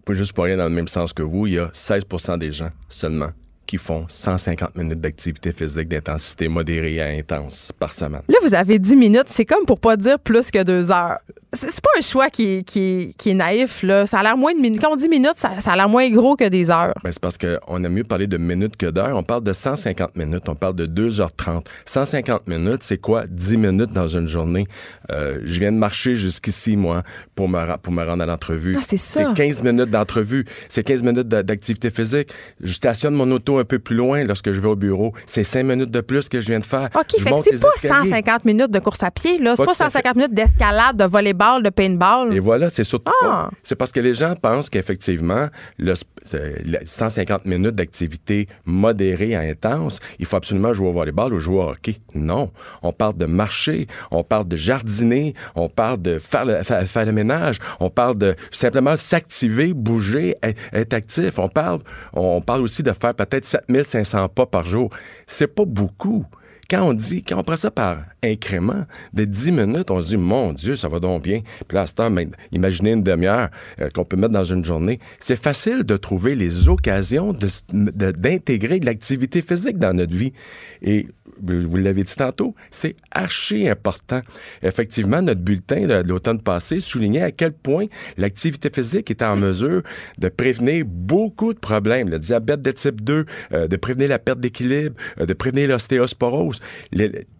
juste 0.09 0.33
pour 0.33 0.45
dans 0.45 0.65
le 0.65 0.69
même 0.69 0.87
sens 0.87 1.13
que 1.13 1.21
vous, 1.21 1.47
il 1.47 1.53
y 1.53 1.59
a 1.59 1.67
16% 1.67 2.37
des 2.37 2.51
gens 2.51 2.69
seulement 2.89 3.31
qui 3.71 3.77
font 3.77 4.03
150 4.09 4.75
minutes 4.75 4.99
d'activité 4.99 5.53
physique 5.53 5.87
d'intensité 5.87 6.49
modérée 6.49 6.99
à 7.01 7.05
intense 7.07 7.71
par 7.79 7.93
semaine. 7.93 8.21
Là, 8.27 8.35
vous 8.43 8.53
avez 8.53 8.79
10 8.79 8.97
minutes. 8.97 9.27
C'est 9.27 9.45
comme 9.45 9.65
pour 9.65 9.79
pas 9.79 9.95
dire 9.95 10.19
plus 10.19 10.51
que 10.51 10.61
deux 10.61 10.91
heures. 10.91 11.19
C'est 11.53 11.81
pas 11.81 11.89
un 11.97 12.01
choix 12.01 12.29
qui 12.29 12.43
est, 12.47 12.63
qui 12.63 12.79
est- 12.81 13.13
qui 13.17 13.29
est 13.29 13.33
naïf. 13.33 13.83
Là. 13.83 14.05
Ça 14.05 14.19
a 14.19 14.23
l'air 14.23 14.35
moins 14.37 14.53
de 14.53 14.59
minutes. 14.59 14.81
Quand 14.81 14.91
on 14.91 14.95
dit 14.97 15.07
minutes, 15.09 15.35
ça, 15.35 15.59
ça 15.59 15.71
a 15.71 15.75
l'air 15.77 15.87
moins 15.89 16.09
gros 16.09 16.35
que 16.35 16.47
des 16.49 16.69
heures. 16.69 16.93
Ben, 17.03 17.11
c'est 17.13 17.21
parce 17.21 17.37
qu'on 17.37 17.83
aime 17.83 17.93
mieux 17.93 18.03
parler 18.05 18.27
de 18.27 18.37
minutes 18.37 18.75
que 18.77 18.87
d'heures. 18.87 19.15
On 19.17 19.23
parle 19.23 19.43
de 19.43 19.51
150 19.53 20.15
minutes, 20.17 20.47
on 20.49 20.55
parle 20.55 20.75
de 20.75 20.85
2h30. 20.85 21.65
150 21.85 22.47
minutes, 22.47 22.83
c'est 22.83 22.97
quoi 22.97 23.25
10 23.27 23.57
minutes 23.57 23.91
dans 23.93 24.07
une 24.09 24.27
journée? 24.27 24.65
Euh, 25.11 25.39
je 25.45 25.59
viens 25.59 25.71
de 25.71 25.77
marcher 25.77 26.15
jusqu'ici, 26.15 26.75
moi, 26.77 27.03
pour 27.35 27.47
me, 27.49 27.77
pour 27.77 27.91
me 27.93 28.03
rendre 28.03 28.23
à 28.23 28.25
l'entrevue. 28.25 28.75
Ah, 28.77 28.83
c'est 28.85 28.97
ça. 28.97 29.33
C'est 29.33 29.33
15 29.43 29.63
minutes 29.63 29.89
d'entrevue. 29.89 30.45
C'est 30.69 30.83
15 30.83 31.03
minutes 31.03 31.27
d'activité 31.29 31.89
physique. 31.89 32.29
Je 32.61 32.73
stationne 32.73 33.13
mon 33.13 33.29
auto 33.31 33.60
un 33.61 33.65
peu 33.65 33.79
plus 33.79 33.95
loin 33.95 34.23
lorsque 34.23 34.51
je 34.51 34.59
vais 34.59 34.67
au 34.67 34.75
bureau. 34.75 35.13
C'est 35.25 35.43
5 35.43 35.63
minutes 35.63 35.91
de 35.91 36.01
plus 36.01 36.27
que 36.29 36.41
je 36.41 36.47
viens 36.47 36.59
de 36.59 36.63
faire. 36.63 36.89
OK, 36.95 37.05
Je 37.17 37.23
fait 37.23 37.31
que 37.31 37.37
c'est 37.43 37.61
pas 37.61 37.69
escaliers. 37.75 38.09
150 38.09 38.45
minutes 38.45 38.71
de 38.71 38.79
course 38.79 39.03
à 39.03 39.11
pied. 39.11 39.37
là. 39.37 39.55
C'est 39.55 39.63
Pas 39.65 39.71
pas 39.71 39.75
tout 39.75 39.83
à 39.83 39.89
fait. 39.89 39.99
150 39.99 40.15
minutes 40.15 40.33
d'escalade, 40.33 40.97
de 40.97 41.05
volleyball, 41.05 41.63
de 41.63 41.69
paintball. 41.69 42.33
Et 42.33 42.39
voilà, 42.39 42.69
c'est 42.69 42.83
surtout 42.83 43.11
Ah. 43.23 43.49
C'est 43.63 43.75
parce 43.75 43.91
que 43.91 43.99
les 43.99 44.13
gens 44.13 44.35
pensent 44.35 44.69
qu'effectivement, 44.69 45.47
le 45.77 45.93
le 46.65 46.77
150 46.85 47.45
minutes 47.45 47.75
d'activité 47.75 48.47
modérée 48.65 49.35
à 49.35 49.39
intense, 49.41 49.99
il 50.19 50.25
faut 50.25 50.35
absolument 50.37 50.71
jouer 50.73 50.87
au 50.89 50.91
volleyball 50.93 51.33
ou 51.33 51.39
jouer 51.39 51.57
au 51.57 51.69
hockey. 51.69 51.95
Non. 52.13 52.51
On 52.83 52.93
parle 52.93 53.17
de 53.17 53.25
marcher, 53.25 53.87
on 54.11 54.23
parle 54.23 54.47
de 54.47 54.55
jardiner, 54.55 55.33
on 55.55 55.67
parle 55.69 56.01
de 56.01 56.19
faire 56.19 56.45
le, 56.45 56.63
fa- 56.63 56.85
faire 56.85 57.05
le 57.05 57.11
ménage, 57.11 57.57
on 57.79 57.89
parle 57.89 58.17
de 58.17 58.35
simplement 58.51 58.95
s'activer, 58.97 59.73
bouger, 59.73 60.35
être, 60.43 60.59
être 60.73 60.93
actif. 60.93 61.39
On 61.39 61.49
parle, 61.49 61.79
on 62.13 62.39
parle 62.41 62.61
aussi 62.61 62.83
de 62.83 62.91
faire 62.93 63.13
peut-être 63.15 63.45
7500 63.51 64.29
pas 64.29 64.45
par 64.45 64.65
jour. 64.65 64.89
C'est 65.27 65.47
pas 65.53 65.65
beaucoup. 65.65 66.25
Quand 66.69 66.87
on 66.87 66.93
dit, 66.93 67.21
quand 67.21 67.37
on 67.37 67.43
prend 67.43 67.57
ça 67.57 67.69
par 67.69 67.97
incrément 68.23 68.85
de 69.13 69.25
10 69.25 69.51
minutes, 69.51 69.91
on 69.91 69.99
se 69.99 70.07
dit, 70.07 70.15
mon 70.17 70.53
Dieu, 70.53 70.77
ça 70.77 70.87
va 70.87 71.01
donc 71.01 71.21
bien. 71.21 71.41
Puis 71.67 71.75
là, 71.75 71.85
imaginez 72.53 72.91
une 72.91 73.03
demi-heure 73.03 73.49
euh, 73.81 73.89
qu'on 73.93 74.05
peut 74.05 74.15
mettre 74.15 74.31
dans 74.31 74.45
une 74.45 74.63
journée. 74.63 74.99
C'est 75.19 75.35
facile 75.35 75.83
de 75.83 75.97
trouver 75.97 76.33
les 76.33 76.69
occasions 76.69 77.33
s- 77.47 77.63
de- 77.73 78.11
d'intégrer 78.11 78.79
de, 78.79 78.85
l'activité 78.85 79.41
physique 79.41 79.79
dans 79.79 79.93
notre 79.93 80.15
vie. 80.15 80.31
Et 80.81 81.07
vous 81.41 81.77
l'avez 81.77 82.03
dit 82.03 82.15
tantôt, 82.15 82.55
c'est 82.69 82.95
archi 83.11 83.67
important. 83.67 84.21
Effectivement, 84.61 85.21
notre 85.21 85.41
bulletin 85.41 85.87
de, 85.87 86.07
l'automne 86.07 86.41
passé 86.41 86.79
soulignait 86.79 87.21
à 87.21 87.31
quel 87.31 87.51
point 87.51 87.85
l'activité 88.17 88.69
physique 88.69 89.11
était 89.11 89.25
en 89.25 89.37
mesure 89.37 89.81
de 90.17 90.29
prévenir 90.29 90.85
beaucoup 90.85 91.53
de 91.53 91.59
problèmes. 91.59 92.09
Le 92.09 92.19
diabète 92.19 92.61
de 92.61 92.71
type 92.71 93.01
2, 93.01 93.25
euh, 93.53 93.67
de 93.67 93.75
prévenir 93.75 94.09
la 94.09 94.19
perte 94.19 94.39
d'équilibre, 94.39 94.95
euh, 95.19 95.25
de 95.25 95.33
prévenir 95.33 95.69
l'ostéosporose. 95.69 96.59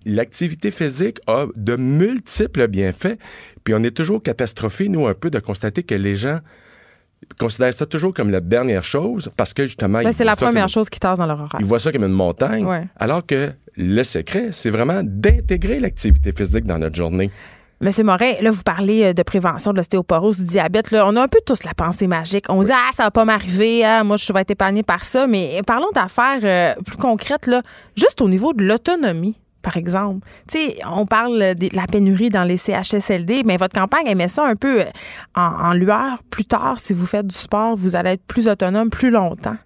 L'activité 0.06 0.72
physique 0.72 1.20
a 1.28 1.46
de 1.56 1.76
multiples 1.76 2.68
bienfaits. 2.68 3.18
Puis 3.64 3.74
on 3.74 3.84
est 3.84 3.96
toujours 3.96 4.24
catastrophé, 4.24 4.90
nous, 4.90 5.08
un 5.08 5.14
peu, 5.14 5.30
de 5.30 5.40
constater 5.40 5.84
que 5.84 5.96
les 5.96 6.16
gens 6.16 6.40
considèrent 7.40 7.74
ça 7.74 7.86
toujours 7.86 8.14
comme 8.14 8.30
la 8.30 8.42
dernière 8.42 8.84
chose 8.84 9.30
parce 9.38 9.54
que 9.54 9.64
justement... 9.64 10.02
Ben, 10.02 10.12
c'est 10.12 10.24
la 10.24 10.36
première 10.36 10.64
comme- 10.64 10.70
chose 10.70 10.90
qui 10.90 11.00
tasse 11.00 11.20
dans 11.20 11.26
leur 11.26 11.40
horaire. 11.40 11.58
ils 11.60 11.66
voient 11.66 11.80
ça 11.80 11.92
comme 11.92 12.04
une 12.04 12.10
montagne. 12.12 12.66
Ouais. 12.66 12.84
Alors 12.98 13.26
que 13.26 13.52
le 13.78 14.04
secret, 14.04 14.50
c'est 14.52 14.70
vraiment 14.70 15.02
d'intégrer 15.04 15.80
l'activité 15.80 16.32
physique 16.32 16.66
dans 16.66 16.78
notre 16.78 16.96
journée. 16.96 17.32
Monsieur 17.80 18.04
Morin, 18.04 18.34
là, 18.42 18.52
vous 18.52 18.62
parlez 18.62 19.06
euh, 19.06 19.14
de 19.14 19.24
prévention 19.24 19.72
de 19.72 19.78
l'ostéoporose, 19.78 20.38
du 20.38 20.46
diabète. 20.46 20.92
Là, 20.92 21.04
on 21.08 21.16
a 21.16 21.24
un 21.24 21.28
peu 21.28 21.40
tous 21.44 21.64
la 21.64 21.74
pensée 21.74 22.06
magique. 22.06 22.46
On 22.48 22.62
dit, 22.62 22.70
ah, 22.72 22.92
ça 22.94 23.06
va 23.06 23.12
pas 23.12 23.26
m'arriver, 23.26 23.84
ah, 23.84 24.04
moi, 24.04 24.18
je 24.18 24.32
vais 24.32 24.42
être 24.42 24.52
épargné 24.52 24.84
par 24.84 25.04
ça. 25.04 25.26
Mais 25.26 25.62
parlons 25.66 25.90
d'affaires 25.96 26.42
euh, 26.44 26.76
plus 26.86 26.98
concrètes, 26.98 27.48
là, 27.48 27.64
juste 27.96 28.22
au 28.22 28.30
niveau 28.30 28.54
de 28.54 28.64
l'autonomie. 28.64 29.40
Par 29.62 29.78
exemple, 29.78 30.26
tu 30.48 30.58
sais, 30.58 30.78
on 30.90 31.06
parle 31.06 31.56
de 31.56 31.70
la 31.76 31.86
pénurie 31.88 32.30
dans 32.30 32.44
les 32.44 32.58
CHSLD, 32.58 33.44
mais 33.46 33.58
votre 33.58 33.74
campagne 33.80 34.06
elle 34.08 34.18
met 34.18 34.28
ça 34.28 34.46
un 34.46 34.56
peu 34.56 34.82
euh, 34.82 34.86
en, 35.36 35.42
en 35.42 35.74
lueur. 35.74 36.24
Plus 36.30 36.46
tard, 36.46 36.80
si 36.80 36.94
vous 36.94 37.06
faites 37.06 37.28
du 37.28 37.36
sport, 37.36 37.76
vous 37.76 37.96
allez 37.96 38.12
être 38.12 38.24
plus 38.26 38.48
autonome 38.48 38.90
plus 38.90 39.12
longtemps. 39.12 39.58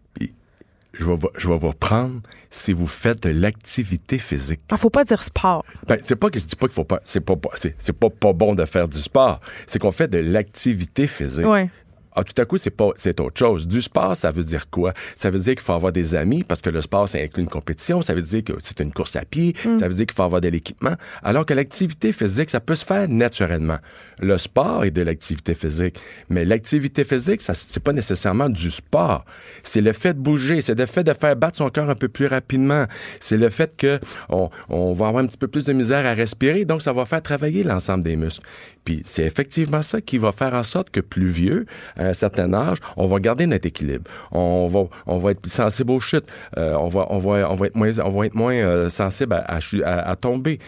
Je 0.98 1.04
vais, 1.06 1.16
vous- 1.16 1.30
je 1.38 1.50
vais 1.50 1.58
vous 1.58 1.68
reprendre 1.68 2.22
si 2.50 2.72
vous 2.72 2.88
faites 2.88 3.22
de 3.24 3.30
l'activité 3.30 4.18
physique. 4.18 4.62
Il 4.72 4.78
faut 4.78 4.90
pas 4.90 5.04
dire 5.04 5.22
sport. 5.22 5.66
Ben, 5.90 5.98
c'est 6.02 6.16
pas 6.16 6.30
que 6.30 6.40
je 6.40 6.46
dis 6.46 6.56
pas 6.56 6.68
qu'il 6.68 6.76
faut 6.76 6.86
pas, 6.86 7.02
c'est 7.04 7.20
pas, 7.20 7.34
c'est 7.78 7.92
pas, 7.92 8.10
pas 8.10 8.32
bon 8.32 8.56
de 8.56 8.64
faire 8.64 8.88
du 8.88 9.00
sport. 9.00 9.42
C'est 9.68 9.78
qu'on 9.78 9.92
fait 9.92 10.08
de 10.08 10.20
l'activité 10.20 11.08
physique. 11.08 11.46
Ouais. 11.48 11.70
Ah, 12.16 12.24
tout 12.24 12.40
à 12.42 12.46
coup, 12.46 12.58
c'est 12.58 12.70
pas, 12.70 12.90
c'est 12.96 13.20
autre 13.20 13.38
chose. 13.38 13.68
Du 13.68 13.82
sport, 13.82 14.16
ça 14.16 14.32
veut 14.32 14.44
dire 14.44 14.70
quoi? 14.70 14.94
Ça 15.16 15.30
veut 15.30 15.40
dire 15.40 15.54
qu'il 15.54 15.64
faut 15.64 15.74
avoir 15.74 15.92
des 15.92 16.16
amis 16.16 16.44
parce 16.44 16.62
que 16.62 16.70
le 16.70 16.82
sport, 16.82 17.10
ça 17.10 17.18
inclut 17.20 17.44
une 17.44 17.50
compétition. 17.50 18.02
Ça 18.02 18.14
veut 18.14 18.22
dire 18.22 18.44
que 18.44 18.54
c'est 18.64 18.80
une 18.80 18.94
course 18.94 19.18
à 19.18 19.26
pied. 19.26 19.54
Ça 19.78 19.88
veut 19.88 19.94
dire 19.94 20.06
qu'il 20.06 20.16
faut 20.16 20.24
avoir 20.24 20.40
de 20.40 20.48
l'équipement. 20.48 20.96
Alors 21.24 21.46
que 21.46 21.54
l'activité 21.54 22.14
physique, 22.14 22.50
ça 22.50 22.62
peut 22.62 22.76
se 22.76 22.86
faire 22.86 23.10
naturellement. 23.10 23.78
Le 24.20 24.38
sport 24.38 24.86
est 24.86 24.92
de 24.92 25.02
l'activité 25.02 25.54
physique. 25.54 26.00
Mais 26.30 26.46
l'activité 26.46 27.04
physique, 27.04 27.42
ça, 27.42 27.54
c'est 27.54 27.84
pas 27.84 27.94
nécessairement 27.94 28.48
du 28.48 28.72
sport. 28.72 29.26
C'est 29.62 29.82
le 29.82 29.92
fait 29.92 30.14
de 30.14 30.20
bouger. 30.20 30.62
C'est 30.62 30.80
le 30.80 30.86
fait 30.86 31.04
de 31.04 31.14
faire 31.14 31.36
battre 31.36 31.58
son 31.58 31.70
cœur 31.70 31.90
un 31.90 31.96
peu 31.96 32.08
plus 32.08 32.28
rapidement. 32.28 32.86
C'est 33.20 33.38
le 33.38 33.50
fait 33.50 33.76
que 33.76 34.00
on, 34.30 34.50
on 34.70 34.94
va 34.94 35.10
avoir 35.10 35.24
un 35.24 35.28
petit 35.28 35.38
peu 35.38 35.48
plus 35.48 35.66
de 35.66 35.74
misère 35.74 36.06
à 36.06 36.14
respirer. 36.14 36.64
Donc, 36.64 36.82
ça 36.82 36.94
va 36.94 37.06
faire 37.06 37.22
travailler 37.22 37.64
l'ensemble 37.64 38.04
des 38.06 38.16
muscles. 38.16 38.46
Puis 38.86 39.02
c'est 39.04 39.24
effectivement 39.24 39.82
ça 39.82 40.00
qui 40.00 40.20
va 40.20 40.32
faire 40.32 40.54
en 40.54 40.64
sorte 40.64 40.92
que 40.92 41.02
plus 41.02 41.28
vieux, 41.28 41.66
à 41.98 42.06
un 42.06 42.14
certain 42.14 42.54
âge, 42.54 42.78
on 42.96 43.08
va 43.08 43.20
garder 43.20 43.48
notre 43.48 43.68
équilibre. 43.68 44.10
On 44.32 44.68
va, 44.68 45.32
être 45.32 45.42
plus 45.42 45.52
sensible 45.52 45.92
aux 45.92 46.00
chutes. 46.00 46.28
Euh, 46.58 46.76
on, 46.76 46.88
va, 46.88 47.66
être 47.66 47.76
moins, 47.76 47.92
on 48.00 48.52
euh, 48.52 48.90
sensible 48.90 49.44
à, 49.48 50.16
tomber. 50.16 50.60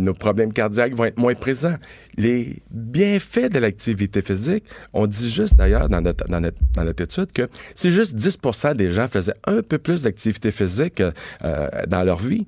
Nos 0.00 0.14
problèmes 0.14 0.52
cardiaques 0.52 0.94
vont 0.94 1.04
être 1.04 1.18
moins 1.18 1.34
présents. 1.34 1.74
Les 2.16 2.62
bienfaits 2.70 3.52
de 3.52 3.58
l'activité 3.58 4.22
physique, 4.22 4.64
on 4.92 5.08
dit 5.08 5.28
juste 5.28 5.56
d'ailleurs 5.56 5.88
dans 5.88 6.00
notre, 6.00 6.24
dans, 6.26 6.40
notre, 6.40 6.58
dans 6.74 6.84
notre 6.84 7.02
étude 7.02 7.32
que 7.32 7.48
si 7.74 7.90
juste 7.90 8.16
10% 8.16 8.74
des 8.74 8.92
gens 8.92 9.08
faisaient 9.08 9.34
un 9.44 9.62
peu 9.62 9.78
plus 9.78 10.02
d'activité 10.02 10.52
physique 10.52 11.02
euh, 11.44 11.68
dans 11.88 12.04
leur 12.04 12.18
vie, 12.18 12.46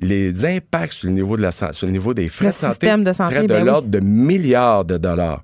les 0.00 0.44
impacts 0.46 0.92
sur 0.92 1.08
le 1.08 1.14
niveau, 1.14 1.36
de 1.36 1.42
la, 1.42 1.52
san- 1.52 1.72
sur 1.72 1.86
le 1.86 1.92
niveau 1.92 2.14
des 2.14 2.28
frais 2.28 2.46
Le 2.46 2.50
de 2.50 2.56
santé, 2.56 2.86
de 2.96 3.12
santé, 3.12 3.34
seraient 3.34 3.42
de 3.42 3.48
ben 3.48 3.60
oui. 3.60 3.66
l'ordre 3.66 3.88
de 3.88 4.00
milliards 4.00 4.84
de 4.84 4.96
dollars. 4.98 5.42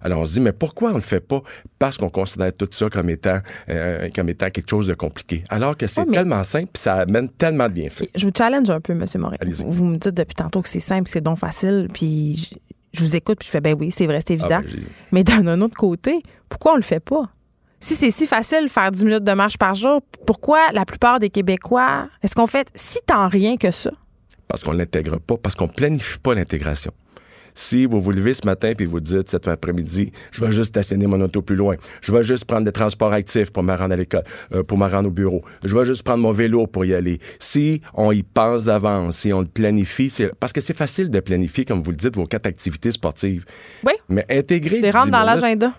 Alors 0.00 0.20
on 0.20 0.24
se 0.24 0.34
dit, 0.34 0.40
mais 0.40 0.52
pourquoi 0.52 0.90
on 0.90 0.92
ne 0.92 0.98
le 0.98 1.02
fait 1.02 1.18
pas? 1.20 1.42
Parce 1.78 1.98
qu'on 1.98 2.08
considère 2.08 2.52
tout 2.56 2.68
ça 2.70 2.88
comme 2.88 3.10
étant, 3.10 3.38
euh, 3.68 4.08
comme 4.14 4.28
étant 4.28 4.48
quelque 4.50 4.70
chose 4.70 4.86
de 4.86 4.94
compliqué. 4.94 5.42
Alors 5.48 5.76
que 5.76 5.88
c'est 5.88 6.06
tellement 6.06 6.44
simple, 6.44 6.68
puis 6.72 6.80
ça 6.82 6.94
amène 6.98 7.28
tellement 7.28 7.68
de 7.68 7.72
bienfaits. 7.74 8.08
Je 8.14 8.26
vous 8.26 8.32
challenge 8.36 8.70
un 8.70 8.80
peu, 8.80 8.92
M. 8.92 9.04
Morin. 9.16 9.36
Vous, 9.66 9.84
me 9.84 9.96
dites 9.96 10.14
depuis 10.14 10.34
tantôt 10.36 10.62
que 10.62 10.68
c'est 10.68 10.78
simple, 10.78 11.06
que 11.06 11.10
c'est 11.10 11.20
donc 11.20 11.38
facile, 11.38 11.88
puis 11.92 12.50
je, 12.92 13.00
vous 13.02 13.16
écoute, 13.16 13.38
puis 13.40 13.46
je 13.46 13.50
fais, 13.50 13.60
ben 13.60 13.74
oui, 13.78 13.90
c'est 13.90 14.06
vrai, 14.06 14.20
c'est 14.24 14.34
évident. 14.34 14.48
Ah, 14.58 14.62
ben, 14.62 14.68
j'ai- 14.70 14.86
Mais 15.10 15.24
d'un 15.24 15.60
autre 15.62 15.76
côté, 15.76 16.22
pourquoi 16.48 16.74
on 16.74 16.76
le 16.76 16.82
fait 16.82 17.00
pas? 17.00 17.28
Si 17.80 17.94
c'est 17.94 18.10
si 18.10 18.26
facile 18.26 18.64
de 18.64 18.68
faire 18.68 18.90
10 18.90 19.04
minutes 19.04 19.24
de 19.24 19.32
marche 19.32 19.56
par 19.56 19.74
jour, 19.74 20.02
pourquoi 20.26 20.58
la 20.72 20.84
plupart 20.84 21.20
des 21.20 21.30
Québécois, 21.30 22.08
est-ce 22.22 22.34
qu'on 22.34 22.46
fait 22.46 22.68
si 22.74 22.98
tant 23.06 23.28
rien 23.28 23.56
que 23.56 23.70
ça? 23.70 23.90
parce 24.48 24.64
qu'on 24.64 24.72
l'intègre 24.72 25.20
pas, 25.20 25.36
parce 25.36 25.54
qu'on 25.54 25.68
planifie 25.68 26.18
pas 26.18 26.34
l'intégration. 26.34 26.92
Si 27.54 27.86
vous 27.86 28.00
vous 28.00 28.12
levez 28.12 28.34
ce 28.34 28.46
matin 28.46 28.72
puis 28.76 28.86
vous 28.86 29.00
dites 29.00 29.28
cet 29.28 29.48
après-midi, 29.48 30.12
je 30.30 30.44
vais 30.44 30.52
juste 30.52 30.68
stationner 30.68 31.08
mon 31.08 31.20
auto 31.20 31.42
plus 31.42 31.56
loin, 31.56 31.74
je 32.00 32.12
vais 32.12 32.22
juste 32.22 32.44
prendre 32.44 32.64
des 32.64 32.72
transports 32.72 33.12
actifs 33.12 33.50
pour 33.50 33.64
me 33.64 33.74
rendre 33.74 33.94
à 33.94 33.96
l'école, 33.96 34.22
euh, 34.52 34.62
pour 34.62 34.78
me 34.78 34.86
rendre 34.86 35.08
au 35.08 35.10
bureau, 35.10 35.42
je 35.64 35.76
vais 35.76 35.84
juste 35.84 36.04
prendre 36.04 36.22
mon 36.22 36.30
vélo 36.30 36.68
pour 36.68 36.84
y 36.84 36.94
aller. 36.94 37.18
Si 37.40 37.82
on 37.94 38.12
y 38.12 38.22
pense 38.22 38.64
d'avance, 38.64 39.18
si 39.18 39.32
on 39.32 39.40
le 39.40 39.46
planifie, 39.46 40.08
c'est 40.08 40.32
parce 40.36 40.52
que 40.52 40.60
c'est 40.60 40.76
facile 40.76 41.10
de 41.10 41.20
planifier, 41.20 41.64
comme 41.64 41.82
vous 41.82 41.90
le 41.90 41.96
dites, 41.96 42.14
vos 42.14 42.26
quatre 42.26 42.46
activités 42.46 42.92
sportives. 42.92 43.44
Oui. 43.84 43.92
Mais 44.08 44.24
intégrer 44.30 44.80
Les 44.80 44.90
10 44.90 44.96
rentre 44.96 45.10
dans 45.10 45.24
l'agenda. 45.24 45.72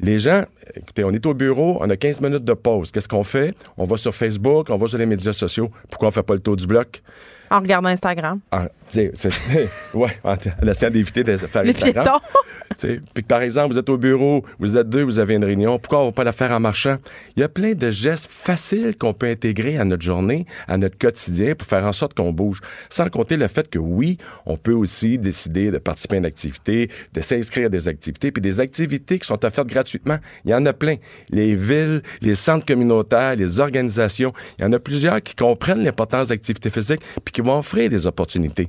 Les 0.00 0.18
gens, 0.18 0.42
écoutez, 0.74 1.04
on 1.04 1.10
est 1.10 1.24
au 1.24 1.34
bureau, 1.34 1.78
on 1.80 1.88
a 1.88 1.96
15 1.96 2.20
minutes 2.20 2.44
de 2.44 2.52
pause. 2.52 2.90
Qu'est-ce 2.90 3.08
qu'on 3.08 3.24
fait? 3.24 3.54
On 3.76 3.84
va 3.84 3.96
sur 3.96 4.14
Facebook, 4.14 4.68
on 4.70 4.76
va 4.76 4.86
sur 4.86 4.98
les 4.98 5.06
médias 5.06 5.32
sociaux. 5.32 5.70
Pourquoi 5.90 6.08
on 6.08 6.10
fait 6.10 6.22
pas 6.22 6.34
le 6.34 6.40
tour 6.40 6.56
du 6.56 6.66
bloc? 6.66 7.02
En 7.50 7.60
regardant 7.60 7.88
Instagram. 7.88 8.40
Ah, 8.50 8.68
tu 8.88 8.94
sais, 8.96 9.10
c'est- 9.14 9.30
ouais, 9.94 10.18
en 10.24 10.32
en 10.34 10.66
essayant 10.68 10.90
d'éviter 10.90 11.22
de 11.24 11.36
faire 11.36 11.62
Les 11.62 11.74
Instagram. 11.76 12.18
Puis 12.78 13.00
que, 13.14 13.20
par 13.22 13.40
exemple, 13.42 13.72
vous 13.72 13.78
êtes 13.78 13.88
au 13.88 13.96
bureau, 13.96 14.44
vous 14.58 14.76
êtes 14.76 14.88
deux, 14.88 15.02
vous 15.02 15.18
avez 15.18 15.34
une 15.34 15.44
réunion, 15.44 15.78
pourquoi 15.78 16.00
on 16.00 16.02
ne 16.02 16.06
va 16.08 16.12
pas 16.12 16.24
la 16.24 16.32
faire 16.32 16.50
en 16.50 16.60
marchant? 16.60 16.96
Il 17.36 17.40
y 17.40 17.42
a 17.42 17.48
plein 17.48 17.72
de 17.72 17.90
gestes 17.90 18.28
faciles 18.30 18.96
qu'on 18.98 19.14
peut 19.14 19.28
intégrer 19.28 19.78
à 19.78 19.84
notre 19.84 20.02
journée, 20.02 20.44
à 20.68 20.76
notre 20.76 20.98
quotidien, 20.98 21.54
pour 21.54 21.66
faire 21.66 21.84
en 21.86 21.92
sorte 21.92 22.14
qu'on 22.14 22.32
bouge. 22.32 22.60
Sans 22.90 23.08
compter 23.08 23.36
le 23.36 23.48
fait 23.48 23.70
que 23.70 23.78
oui, 23.78 24.18
on 24.44 24.56
peut 24.56 24.72
aussi 24.72 25.16
décider 25.18 25.70
de 25.70 25.78
participer 25.78 26.16
à 26.16 26.18
une 26.18 26.26
activité, 26.26 26.90
de 27.14 27.20
s'inscrire 27.20 27.66
à 27.66 27.68
des 27.70 27.88
activités, 27.88 28.30
puis 28.32 28.42
des 28.42 28.60
activités 28.60 29.18
qui 29.18 29.26
sont 29.26 29.42
offertes 29.44 29.68
gratuitement. 29.68 30.18
Il 30.44 30.50
y 30.50 30.54
en 30.54 30.66
a 30.66 30.72
plein. 30.72 30.96
Les 31.30 31.54
villes, 31.54 32.02
les 32.20 32.34
centres 32.34 32.66
communautaires, 32.66 33.36
les 33.36 33.60
organisations, 33.60 34.32
il 34.58 34.62
y 34.62 34.64
en 34.66 34.72
a 34.72 34.78
plusieurs 34.78 35.22
qui 35.22 35.34
comprennent 35.34 35.82
l'importance 35.82 36.28
d'activité 36.28 36.68
physique, 36.68 37.00
puis 37.24 37.32
qui 37.36 37.42
vont 37.42 37.58
offrir 37.58 37.90
des 37.90 38.06
opportunités. 38.06 38.66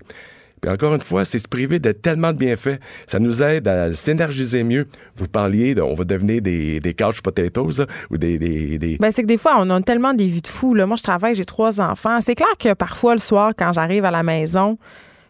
Puis 0.59 0.69
encore 0.69 0.93
une 0.93 1.01
fois, 1.01 1.23
c'est 1.23 1.39
se 1.39 1.47
priver 1.47 1.79
de 1.79 1.93
tellement 1.93 2.33
de 2.33 2.37
bienfaits. 2.37 2.79
Ça 3.05 3.17
nous 3.17 3.41
aide 3.41 3.65
à 3.65 3.93
s'énergiser 3.93 4.65
mieux. 4.65 4.87
Vous 5.15 5.27
parliez, 5.27 5.73
de, 5.73 5.81
on 5.81 5.93
va 5.93 6.03
devenir 6.03 6.41
des, 6.41 6.81
des 6.81 6.93
couch 6.93 7.21
potatoes, 7.21 7.85
ou 8.09 8.17
des... 8.17 8.37
des, 8.37 8.97
Ben, 8.99 9.09
c'est 9.11 9.21
que 9.21 9.27
des 9.27 9.37
fois, 9.37 9.55
on 9.59 9.69
a 9.69 9.81
tellement 9.81 10.13
des 10.13 10.27
vies 10.27 10.41
de 10.41 10.47
fous. 10.47 10.73
Là. 10.73 10.85
Moi, 10.85 10.97
je 10.97 11.03
travaille, 11.03 11.33
j'ai 11.33 11.45
trois 11.45 11.79
enfants. 11.79 12.19
C'est 12.19 12.35
clair 12.35 12.49
que 12.59 12.73
parfois, 12.73 13.13
le 13.13 13.21
soir, 13.21 13.53
quand 13.57 13.71
j'arrive 13.71 14.03
à 14.03 14.11
la 14.11 14.23
maison, 14.23 14.77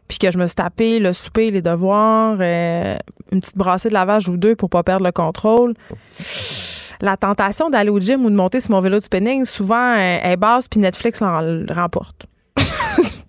puis 0.07 0.18
que 0.18 0.31
je 0.31 0.39
me 0.39 0.47
suis 0.47 0.55
tapé 0.55 0.97
le 0.97 1.14
souper, 1.14 1.51
les 1.51 1.61
devoirs, 1.61 2.38
euh, 2.39 2.97
une 3.31 3.41
petite 3.41 3.57
brassée 3.57 3.89
de 3.89 3.93
lavage 3.93 4.30
ou 4.30 4.38
deux 4.38 4.55
pour 4.55 4.69
pas 4.72 4.81
perdre 4.81 5.05
le 5.05 5.11
contrôle. 5.11 5.76
La 7.01 7.18
tentation 7.18 7.69
d'aller 7.69 7.91
au 7.91 7.99
gym 7.99 8.26
ou 8.26 8.31
de 8.31 8.35
monter 8.35 8.61
sur 8.61 8.72
mon 8.72 8.81
vélo 8.81 8.97
de 8.97 9.03
spinning, 9.03 9.45
souvent, 9.45 9.93
euh, 9.93 10.19
est 10.23 10.38
basse, 10.38 10.68
puis 10.68 10.80
Netflix 10.80 11.22
remporte. 11.22 12.26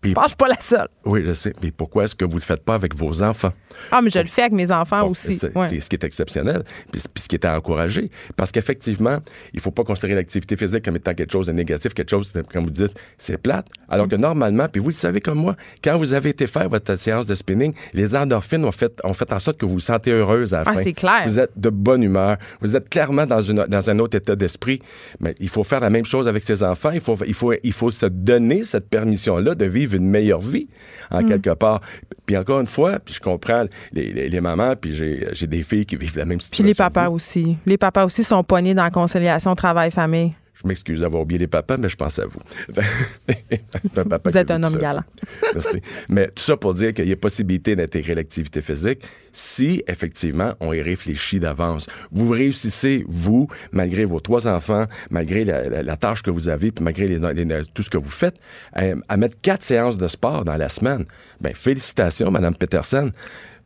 Puis- 0.00 0.10
Je 0.10 0.14
pense 0.14 0.24
que 0.24 0.28
je 0.28 0.30
suis 0.30 0.36
pas 0.36 0.48
la 0.48 0.60
seule. 0.60 0.88
Oui, 1.04 1.22
je 1.26 1.32
sais. 1.32 1.52
Mais 1.62 1.70
pourquoi 1.70 2.04
est-ce 2.04 2.14
que 2.14 2.24
vous 2.24 2.32
ne 2.32 2.36
le 2.36 2.40
faites 2.42 2.64
pas 2.64 2.74
avec 2.74 2.94
vos 2.94 3.22
enfants? 3.22 3.52
Ah, 3.90 4.00
mais 4.02 4.10
je 4.10 4.18
le 4.18 4.26
fais 4.26 4.42
avec 4.42 4.52
mes 4.54 4.70
enfants 4.70 5.00
Bon, 5.02 5.10
aussi. 5.10 5.34
C'est 5.34 5.56
Ouais. 5.56 5.68
ce 5.80 5.88
qui 5.88 5.96
est 5.96 6.04
exceptionnel, 6.04 6.62
puis, 6.92 7.02
puis 7.12 7.22
ce 7.24 7.28
qui 7.28 7.36
est 7.36 7.44
à 7.44 7.56
encourager. 7.56 8.10
Parce 8.36 8.52
qu'effectivement, 8.52 9.18
il 9.52 9.56
ne 9.56 9.60
faut 9.62 9.70
pas 9.70 9.84
considérer 9.84 10.14
l'activité 10.14 10.56
physique 10.56 10.84
comme 10.84 10.96
étant 10.96 11.14
quelque 11.14 11.32
chose 11.32 11.46
de 11.48 11.52
négatif, 11.52 11.94
quelque 11.94 12.10
chose, 12.10 12.32
de- 12.32 12.42
comme 12.42 12.64
vous 12.64 12.70
dites, 12.70 12.94
c'est 13.16 13.38
plate. 13.38 13.66
Alors 13.88 14.08
que 14.08 14.16
normalement, 14.16 14.68
puis 14.68 14.80
vous 14.80 14.88
le 14.88 14.94
savez 14.94 15.20
comme 15.20 15.38
moi, 15.38 15.56
quand 15.82 15.96
vous 15.98 16.14
avez 16.14 16.30
été 16.30 16.46
faire 16.46 16.68
votre 16.68 16.96
séance 16.96 17.26
de 17.26 17.34
spinning, 17.34 17.72
les 17.92 18.14
endorphines 18.16 18.64
ont 18.64 18.72
fait, 18.72 19.00
ont 19.04 19.12
fait 19.14 19.32
en 19.32 19.38
sorte 19.38 19.58
que 19.58 19.66
vous 19.66 19.74
vous 19.74 19.80
sentez 19.80 20.12
heureuse 20.12 20.54
à 20.54 20.58
la 20.58 20.70
Ah, 20.70 20.72
fin. 20.74 20.82
c'est 20.82 20.92
clair. 20.92 21.22
Vous 21.26 21.38
êtes 21.38 21.52
de 21.56 21.70
bonne 21.70 22.02
humeur. 22.02 22.36
Vous 22.60 22.76
êtes 22.76 22.88
clairement 22.88 23.26
dans, 23.26 23.40
une, 23.42 23.64
dans 23.68 23.90
un 23.90 23.98
autre 23.98 24.16
état 24.16 24.36
d'esprit. 24.36 24.80
Mais 25.20 25.34
il 25.40 25.48
faut 25.48 25.64
faire 25.64 25.80
la 25.80 25.90
même 25.90 26.04
chose 26.04 26.28
avec 26.28 26.42
ses 26.42 26.62
enfants. 26.62 26.90
Il 26.92 27.00
faut, 27.00 27.16
il 27.26 27.34
faut, 27.34 27.52
il 27.62 27.72
faut 27.72 27.90
se 27.90 28.06
donner 28.06 28.62
cette 28.62 28.88
permission-là 28.88 29.54
de 29.54 29.64
vivre 29.66 29.87
une 29.96 30.08
meilleure 30.08 30.40
vie, 30.40 30.68
en 31.10 31.22
Mm. 31.22 31.26
quelque 31.28 31.50
part. 31.54 31.80
Puis 32.26 32.36
encore 32.36 32.60
une 32.60 32.66
fois, 32.66 32.98
puis 32.98 33.14
je 33.14 33.20
comprends 33.20 33.64
les, 33.92 34.12
les- 34.12 34.28
les 34.28 34.40
mamans, 34.40 34.74
puis 34.80 34.92
j'ai 34.94 35.46
des 35.46 35.62
filles 35.62 35.86
qui 35.86 35.96
vivent 35.96 36.16
la 36.16 36.24
même 36.24 36.38
Puis 36.38 36.44
situation. 36.46 36.66
les 36.66 36.74
papas 36.74 37.08
aussi. 37.08 37.56
Les 37.66 37.78
papas 37.78 38.04
aussi 38.04 38.22
sont 38.24 38.42
pognés 38.44 38.74
dans 38.74 38.82
la 38.84 38.90
conciliation 38.90 39.54
travail-famille. 39.54 40.32
Je 40.60 40.66
m'excuse 40.66 41.00
d'avoir 41.02 41.22
oublié 41.22 41.38
les 41.38 41.46
papas, 41.46 41.76
mais 41.76 41.88
je 41.88 41.94
pense 41.96 42.18
à 42.18 42.26
vous. 42.26 42.40
Papa 43.94 44.18
Vous 44.24 44.36
êtes 44.36 44.50
un 44.50 44.60
homme 44.62 44.72
ça. 44.72 44.78
galant. 44.78 45.04
Merci. 45.54 45.80
Mais 46.08 46.26
tout 46.28 46.42
ça 46.42 46.56
pour 46.56 46.74
dire 46.74 46.92
qu'il 46.92 47.08
y 47.08 47.12
a 47.12 47.16
possibilité 47.16 47.76
d'intégrer 47.76 48.14
l'activité 48.16 48.60
physique 48.60 49.00
si, 49.32 49.84
effectivement, 49.86 50.52
on 50.58 50.72
y 50.72 50.82
réfléchit 50.82 51.38
d'avance. 51.38 51.86
Vous 52.10 52.28
réussissez, 52.30 53.04
vous, 53.08 53.46
malgré 53.70 54.04
vos 54.04 54.18
trois 54.18 54.48
enfants, 54.48 54.86
malgré 55.10 55.44
la, 55.44 55.68
la- 55.68 55.82
la 55.84 55.96
tâche 55.96 56.22
que 56.22 56.30
vous 56.30 56.48
avez, 56.48 56.72
puis 56.72 56.82
malgré 56.82 57.06
les- 57.06 57.18
les- 57.44 57.64
tout 57.72 57.84
ce 57.84 57.90
que 57.90 57.98
vous 57.98 58.10
faites, 58.10 58.34
à, 58.72 58.82
à 59.08 59.16
mettre 59.16 59.36
quatre 59.40 59.62
séances 59.62 59.96
de 59.96 60.08
sport 60.08 60.44
dans 60.44 60.56
la 60.56 60.68
semaine. 60.68 61.04
Bien, 61.40 61.52
félicitations, 61.54 62.30
Mme 62.32 62.56
Peterson. 62.56 63.12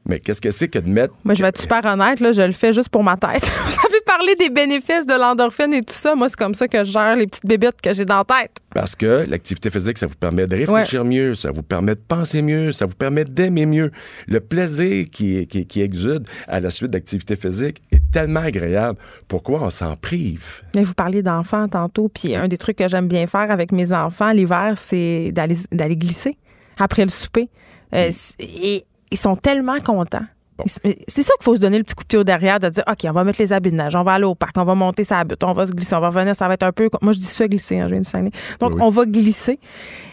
Mais 0.04 0.18
qu'est-ce 0.18 0.40
que 0.40 0.50
c'est 0.50 0.66
que 0.66 0.80
de 0.80 0.88
mettre... 0.90 1.14
Moi, 1.24 1.34
je 1.34 1.42
vais 1.42 1.48
être 1.48 1.60
super 1.60 1.84
honnête, 1.84 2.18
là, 2.18 2.32
je 2.32 2.42
le 2.42 2.50
fais 2.50 2.72
juste 2.72 2.88
pour 2.88 3.04
ma 3.04 3.16
tête. 3.16 3.48
Parlé 4.22 4.36
des 4.36 4.50
bénéfices 4.50 5.04
de 5.04 5.18
l'endorphine 5.18 5.74
et 5.74 5.80
tout 5.80 5.92
ça. 5.92 6.14
Moi, 6.14 6.28
c'est 6.28 6.36
comme 6.36 6.54
ça 6.54 6.68
que 6.68 6.84
je 6.84 6.92
gère 6.92 7.16
les 7.16 7.26
petites 7.26 7.44
bébites 7.44 7.82
que 7.82 7.92
j'ai 7.92 8.04
dans 8.04 8.18
la 8.18 8.24
tête. 8.24 8.52
Parce 8.72 8.94
que 8.94 9.28
l'activité 9.28 9.68
physique, 9.68 9.98
ça 9.98 10.06
vous 10.06 10.14
permet 10.14 10.46
de 10.46 10.54
réfléchir 10.54 11.04
mieux, 11.04 11.34
ça 11.34 11.50
vous 11.50 11.64
permet 11.64 11.96
de 11.96 12.00
penser 12.06 12.40
mieux, 12.40 12.70
ça 12.70 12.86
vous 12.86 12.94
permet 12.94 13.24
d'aimer 13.24 13.66
mieux. 13.66 13.90
Le 14.28 14.38
plaisir 14.38 15.06
qui, 15.10 15.44
qui, 15.48 15.66
qui 15.66 15.82
exude 15.82 16.28
à 16.46 16.60
la 16.60 16.70
suite 16.70 16.92
d'activité 16.92 17.34
physique 17.34 17.82
est 17.90 18.00
tellement 18.12 18.42
agréable. 18.42 18.96
Pourquoi 19.26 19.64
on 19.64 19.70
s'en 19.70 19.96
prive? 19.96 20.62
Mais 20.76 20.84
vous 20.84 20.94
parliez 20.94 21.22
d'enfants 21.22 21.66
tantôt, 21.66 22.08
puis 22.08 22.36
un 22.36 22.46
des 22.46 22.58
trucs 22.58 22.76
que 22.76 22.86
j'aime 22.86 23.08
bien 23.08 23.26
faire 23.26 23.50
avec 23.50 23.72
mes 23.72 23.92
enfants 23.92 24.30
l'hiver, 24.30 24.74
c'est 24.76 25.32
d'aller 25.32 25.96
glisser 25.96 26.38
après 26.78 27.02
le 27.02 27.10
souper. 27.10 27.48
Euh, 27.92 28.12
et 28.38 28.84
ils 29.10 29.18
sont 29.18 29.34
tellement 29.34 29.80
contents. 29.80 30.26
C'est 30.66 31.22
ça 31.22 31.32
qu'il 31.34 31.44
faut 31.44 31.56
se 31.56 31.60
donner 31.60 31.78
le 31.78 31.84
petit 31.84 31.94
coup 31.94 32.04
de 32.04 32.08
pied 32.08 32.18
au 32.18 32.24
derrière, 32.24 32.58
de 32.60 32.68
dire 32.68 32.84
OK, 32.90 32.98
on 33.04 33.12
va 33.12 33.24
mettre 33.24 33.40
les 33.40 33.52
habits 33.52 33.70
de 33.70 33.76
neige, 33.76 33.96
on 33.96 34.02
va 34.02 34.14
aller 34.14 34.24
au 34.24 34.34
parc, 34.34 34.56
on 34.58 34.64
va 34.64 34.74
monter 34.74 35.04
sa 35.04 35.24
butte, 35.24 35.42
on 35.44 35.52
va 35.52 35.66
se 35.66 35.72
glisser, 35.72 35.94
on 35.94 36.00
va 36.00 36.08
revenir, 36.08 36.36
ça 36.36 36.48
va 36.48 36.54
être 36.54 36.62
un 36.62 36.72
peu. 36.72 36.88
Moi, 37.00 37.12
je 37.12 37.18
dis 37.18 37.26
ça 37.26 37.48
glisser, 37.48 37.78
hein, 37.78 37.86
je 37.86 37.92
viens 37.92 38.00
du 38.00 38.08
Saguenay. 38.08 38.30
Donc, 38.60 38.74
Oui, 38.74 38.80
on 38.82 38.90
va 38.90 39.06
glisser 39.06 39.58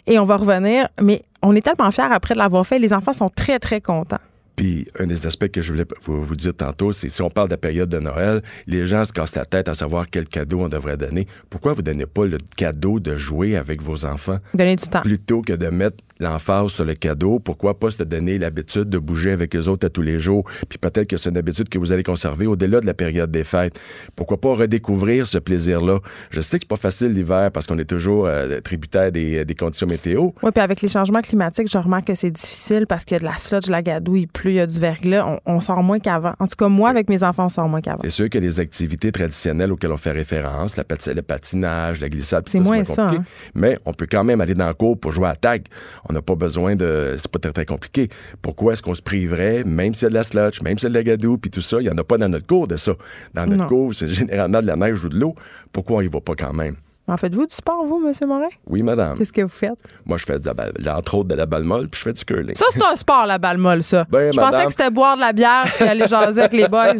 et 0.07 0.19
on 0.19 0.25
va 0.25 0.37
revenir. 0.37 0.87
Mais 1.01 1.23
on 1.41 1.55
est 1.55 1.61
tellement 1.61 1.91
fiers 1.91 2.03
après 2.11 2.33
de 2.33 2.39
l'avoir 2.39 2.65
fait. 2.65 2.79
Les 2.79 2.93
enfants 2.93 3.13
sont 3.13 3.29
très, 3.29 3.59
très 3.59 3.81
contents. 3.81 4.19
Puis, 4.59 4.85
un 4.99 5.05
des 5.05 5.25
aspects 5.25 5.47
que 5.47 5.61
je 5.61 5.71
voulais 5.71 5.85
vous, 6.01 6.21
vous 6.21 6.35
dire 6.35 6.53
tantôt, 6.53 6.91
c'est 6.91 7.07
si 7.07 7.21
on 7.21 7.29
parle 7.29 7.47
de 7.47 7.53
la 7.53 7.57
période 7.57 7.87
de 7.87 7.99
Noël, 7.99 8.41
les 8.67 8.87
gens 8.87 9.05
se 9.05 9.13
cassent 9.13 9.35
la 9.35 9.45
tête 9.45 9.69
à 9.69 9.73
savoir 9.73 10.09
quel 10.09 10.27
cadeau 10.27 10.59
on 10.59 10.67
devrait 10.67 10.97
donner. 10.97 11.27
Pourquoi 11.49 11.71
vous 11.71 11.81
ne 11.81 11.85
donnez 11.85 12.05
pas 12.05 12.25
le 12.25 12.37
cadeau 12.57 12.99
de 12.99 13.15
jouer 13.15 13.55
avec 13.55 13.81
vos 13.81 14.03
enfants? 14.03 14.37
Donner 14.53 14.75
du 14.75 14.83
temps. 14.85 14.99
plutôt 14.99 15.41
que 15.41 15.53
de 15.53 15.67
mettre 15.67 16.03
l'emphase 16.19 16.71
sur 16.71 16.85
le 16.85 16.93
cadeau. 16.93 17.39
Pourquoi 17.39 17.79
pas 17.79 17.89
se 17.89 18.03
donner 18.03 18.37
l'habitude 18.37 18.89
de 18.89 18.97
bouger 18.97 19.31
avec 19.31 19.53
les 19.53 19.67
autres 19.67 19.87
à 19.87 19.89
tous 19.89 20.01
les 20.01 20.19
jours? 20.19 20.43
Puis 20.67 20.77
peut-être 20.77 21.07
que 21.07 21.17
c'est 21.17 21.29
une 21.29 21.37
habitude 21.37 21.69
que 21.69 21.77
vous 21.77 21.91
allez 21.91 22.03
conserver 22.03 22.47
au-delà 22.47 22.81
de 22.81 22.85
la 22.85 22.93
période 22.93 23.31
des 23.31 23.43
fêtes. 23.43 23.79
Pourquoi 24.15 24.39
pas 24.39 24.53
redécouvrir 24.53 25.27
ce 25.27 25.37
plaisir-là? 25.37 25.99
Je 26.31 26.41
sais 26.41 26.57
que 26.57 26.63
c'est 26.63 26.69
pas 26.69 26.75
facile 26.77 27.13
l'hiver 27.13 27.51
parce 27.51 27.67
qu'on 27.67 27.77
est 27.79 27.89
toujours 27.89 28.27
euh, 28.27 28.59
tributaire 28.61 29.11
des, 29.11 29.45
des 29.45 29.55
conditions 29.55 29.87
météo. 29.87 30.29
Oui, 30.43 30.51
puis 30.53 30.61
avec 30.61 30.81
les 30.81 30.89
changements 30.89 31.21
climatiques, 31.21 31.71
je 31.71 31.77
remarque 31.77 32.07
que 32.07 32.15
c'est 32.15 32.31
difficile 32.31 32.85
parce 32.87 33.05
qu'il 33.05 33.15
y 33.15 33.17
a 33.17 33.19
de 33.19 33.25
la 33.25 33.37
sludge, 33.37 33.65
de 33.67 33.71
la 33.71 33.81
gadoue, 33.81 34.17
il 34.17 34.27
pleut, 34.27 34.51
il 34.51 34.55
y 34.55 34.59
a 34.59 34.67
du 34.67 34.79
verglas. 34.79 35.25
On, 35.25 35.39
on 35.45 35.61
sort 35.61 35.83
moins 35.83 35.99
qu'avant. 35.99 36.33
En 36.39 36.47
tout 36.47 36.55
cas, 36.57 36.67
moi, 36.67 36.89
avec 36.89 37.09
mes 37.09 37.23
enfants, 37.23 37.45
on 37.45 37.49
sort 37.49 37.67
moins 37.67 37.81
qu'avant. 37.81 38.01
C'est 38.03 38.09
sûr 38.09 38.29
que 38.29 38.37
les 38.37 38.59
activités 38.59 39.11
traditionnelles 39.11 39.71
auxquelles 39.71 39.91
on 39.91 39.97
fait 39.97 40.11
référence, 40.11 40.77
la 40.77 40.83
le 41.15 41.21
patinage, 41.21 42.01
la 42.01 42.09
glissade, 42.09 42.43
C'est 42.47 42.57
ça, 42.57 42.63
moins 42.63 42.83
ça, 42.83 43.07
hein. 43.07 43.23
Mais 43.55 43.79
on 43.85 43.93
peut 43.93 44.07
quand 44.09 44.23
même 44.23 44.41
aller 44.41 44.53
dans 44.53 44.67
le 44.67 44.73
cours 44.73 44.99
pour 44.99 45.11
jouer 45.11 45.27
à 45.27 45.35
tag. 45.35 45.63
On 46.09 46.13
n'a 46.13 46.21
pas 46.23 46.35
besoin 46.35 46.75
de. 46.75 47.15
C'est 47.19 47.29
pas 47.31 47.37
très, 47.39 47.51
très 47.51 47.65
compliqué. 47.65 48.09
Pourquoi 48.41 48.73
est-ce 48.73 48.81
qu'on 48.81 48.95
se 48.95 49.01
priverait, 49.01 49.63
même 49.63 49.93
s'il 49.93 50.03
y 50.03 50.07
a 50.07 50.09
de 50.09 50.15
la 50.15 50.23
sludge, 50.23 50.61
même 50.63 50.77
s'il 50.79 50.85
y 50.85 50.87
a 50.87 50.89
de 50.89 50.95
la 50.95 51.03
gadoue, 51.03 51.37
puis 51.37 51.51
tout 51.51 51.61
ça, 51.61 51.77
il 51.79 51.83
n'y 51.83 51.89
en 51.89 51.97
a 51.97 52.03
pas 52.03 52.17
dans 52.17 52.29
notre 52.29 52.47
cours 52.47 52.67
de 52.67 52.77
ça. 52.77 52.93
Dans 53.35 53.45
notre 53.45 53.61
Non. 53.63 53.67
cours, 53.69 53.93
c'est 53.93 54.07
généralement 54.07 54.61
de 54.61 54.65
la 54.67 54.75
neige 54.75 55.05
ou 55.05 55.09
de 55.09 55.19
l'eau. 55.19 55.35
Pourquoi 55.71 55.97
on 55.97 56.01
y 56.01 56.07
va 56.07 56.19
pas 56.19 56.33
quand 56.35 56.53
même? 56.53 56.75
En 57.09 57.17
faites-vous 57.17 57.45
du 57.47 57.55
sport, 57.55 57.85
vous, 57.85 58.01
M. 58.05 58.27
Morin? 58.27 58.47
Oui, 58.67 58.83
madame. 58.83 59.17
Qu'est-ce 59.17 59.33
que 59.33 59.41
vous 59.41 59.47
faites? 59.49 59.71
Moi, 60.05 60.17
je 60.17 60.25
fais 60.25 60.39
de 60.39 60.45
la 60.45 60.53
balle- 60.53 60.73
entre 60.95 61.15
autres 61.15 61.27
de 61.29 61.35
la 61.35 61.45
balle 61.45 61.63
molle, 61.63 61.87
puis 61.89 61.99
je 61.99 62.03
fais 62.03 62.13
du 62.13 62.23
curling. 62.23 62.55
Ça, 62.55 62.65
c'est 62.71 62.83
un 62.83 62.95
sport, 62.95 63.25
la 63.25 63.37
balle 63.37 63.57
molle, 63.57 63.83
ça. 63.83 64.05
Ben, 64.09 64.31
je 64.31 64.39
pensais 64.39 64.65
que 64.65 64.71
c'était 64.71 64.89
boire 64.91 65.15
de 65.15 65.21
la 65.21 65.33
bière 65.33 65.65
et 65.79 65.83
aller 65.83 66.07
jaser 66.07 66.41
avec 66.41 66.53
les 66.53 66.67
boys. 66.67 66.93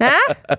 Hein? 0.00 0.56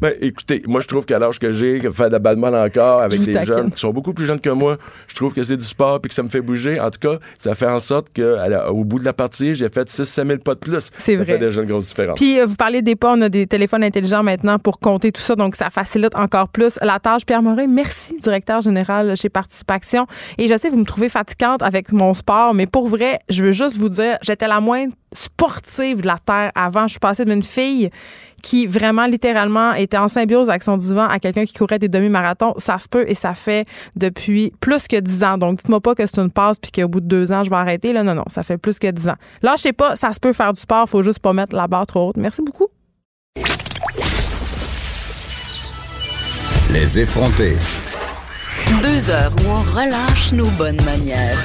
Ben, 0.00 0.14
écoutez, 0.20 0.62
moi, 0.66 0.80
je 0.80 0.86
trouve 0.86 1.04
qu'à 1.04 1.18
l'âge 1.18 1.38
que 1.38 1.50
j'ai, 1.52 1.80
faire 1.92 2.06
de 2.08 2.12
la 2.12 2.18
balle 2.18 2.36
molle 2.36 2.54
encore 2.54 3.02
avec 3.02 3.20
des 3.22 3.44
jeunes 3.44 3.70
qui 3.70 3.80
sont 3.80 3.90
beaucoup 3.92 4.14
plus 4.14 4.24
jeunes 4.24 4.40
que 4.40 4.50
moi, 4.50 4.76
je 5.08 5.14
trouve 5.14 5.34
que 5.34 5.42
c'est 5.42 5.56
du 5.56 5.64
sport 5.64 6.00
puis 6.00 6.08
que 6.08 6.14
ça 6.14 6.22
me 6.22 6.28
fait 6.28 6.40
bouger. 6.40 6.80
En 6.80 6.90
tout 6.90 7.00
cas, 7.00 7.18
ça 7.38 7.54
fait 7.54 7.66
en 7.66 7.80
sorte 7.80 8.08
qu'au 8.14 8.84
bout 8.84 8.98
de 8.98 9.04
la 9.04 9.12
partie, 9.12 9.54
j'ai 9.54 9.68
fait 9.68 9.88
6-7 9.88 10.26
000 10.26 10.38
pas 10.38 10.54
de 10.54 10.60
plus. 10.60 10.90
C'est 10.96 11.16
ça 11.16 11.22
vrai. 11.22 11.32
fait 11.32 11.38
déjà 11.38 11.62
une 11.62 11.68
grosse 11.68 11.88
différence. 11.88 12.16
Puis, 12.16 12.38
euh, 12.40 12.46
vous 12.46 12.56
parlez 12.56 12.82
des 12.82 12.96
pas, 12.96 13.12
on 13.16 13.20
a 13.22 13.28
des 13.28 13.46
téléphones 13.46 13.82
intelligents 13.84 14.22
maintenant 14.22 14.58
pour 14.58 14.78
compter 14.78 15.12
tout 15.12 15.22
ça, 15.22 15.34
donc 15.36 15.56
ça 15.56 15.70
facilite 15.70 16.14
encore 16.14 16.48
plus 16.48 16.78
la 16.82 16.98
tâche. 16.98 17.26
Pierre 17.26 17.42
Morin, 17.42 17.66
merci, 17.80 18.16
directeur 18.18 18.60
général 18.60 19.16
chez 19.16 19.30
Participation. 19.30 20.06
Et 20.36 20.48
je 20.48 20.56
sais, 20.56 20.68
vous 20.68 20.76
me 20.76 20.84
trouvez 20.84 21.08
fatigante 21.08 21.62
avec 21.62 21.92
mon 21.92 22.12
sport, 22.12 22.52
mais 22.52 22.66
pour 22.66 22.88
vrai, 22.88 23.20
je 23.30 23.42
veux 23.42 23.52
juste 23.52 23.78
vous 23.78 23.88
dire, 23.88 24.18
j'étais 24.20 24.46
la 24.46 24.60
moins 24.60 24.86
sportive 25.14 26.02
de 26.02 26.06
la 26.06 26.18
Terre 26.18 26.50
avant. 26.54 26.86
Je 26.86 26.92
suis 26.92 26.98
passée 26.98 27.24
d'une 27.24 27.42
fille 27.42 27.90
qui 28.42 28.66
vraiment 28.66 29.06
littéralement 29.06 29.72
était 29.72 29.96
en 29.96 30.08
symbiose 30.08 30.50
avec 30.50 30.62
son 30.62 30.76
divan 30.76 31.06
à 31.06 31.18
quelqu'un 31.18 31.46
qui 31.46 31.54
courait 31.54 31.78
des 31.78 31.88
demi-marathons. 31.88 32.54
Ça 32.58 32.78
se 32.78 32.86
peut 32.88 33.04
et 33.08 33.14
ça 33.14 33.32
fait 33.34 33.66
depuis 33.96 34.52
plus 34.60 34.86
que 34.86 35.00
10 35.00 35.24
ans. 35.24 35.38
Donc, 35.38 35.56
dites-moi 35.56 35.80
pas 35.80 35.94
que 35.94 36.04
c'est 36.04 36.18
une 36.18 36.30
passe 36.30 36.58
puis 36.58 36.70
qu'au 36.70 36.88
bout 36.88 37.00
de 37.00 37.06
deux 37.06 37.32
ans, 37.32 37.42
je 37.42 37.50
vais 37.50 37.56
arrêter. 37.56 37.94
Là, 37.94 38.02
non, 38.02 38.14
non, 38.14 38.24
ça 38.28 38.42
fait 38.42 38.58
plus 38.58 38.78
que 38.78 38.90
10 38.90 39.08
ans. 39.08 39.16
Là, 39.42 39.54
je 39.56 39.62
sais 39.62 39.72
pas, 39.72 39.96
ça 39.96 40.12
se 40.12 40.20
peut 40.20 40.34
faire 40.34 40.52
du 40.52 40.60
sport, 40.60 40.86
faut 40.86 41.02
juste 41.02 41.20
pas 41.20 41.32
mettre 41.32 41.56
la 41.56 41.66
barre 41.66 41.86
trop 41.86 42.08
haute. 42.08 42.18
Merci 42.18 42.42
beaucoup. 42.42 42.68
Les 46.72 47.00
effrontés. 47.00 47.56
Deux 48.80 49.10
heures 49.10 49.32
où 49.40 49.48
on 49.48 49.62
relâche 49.74 50.32
nos 50.32 50.46
bonnes 50.50 50.80
manières. 50.84 51.36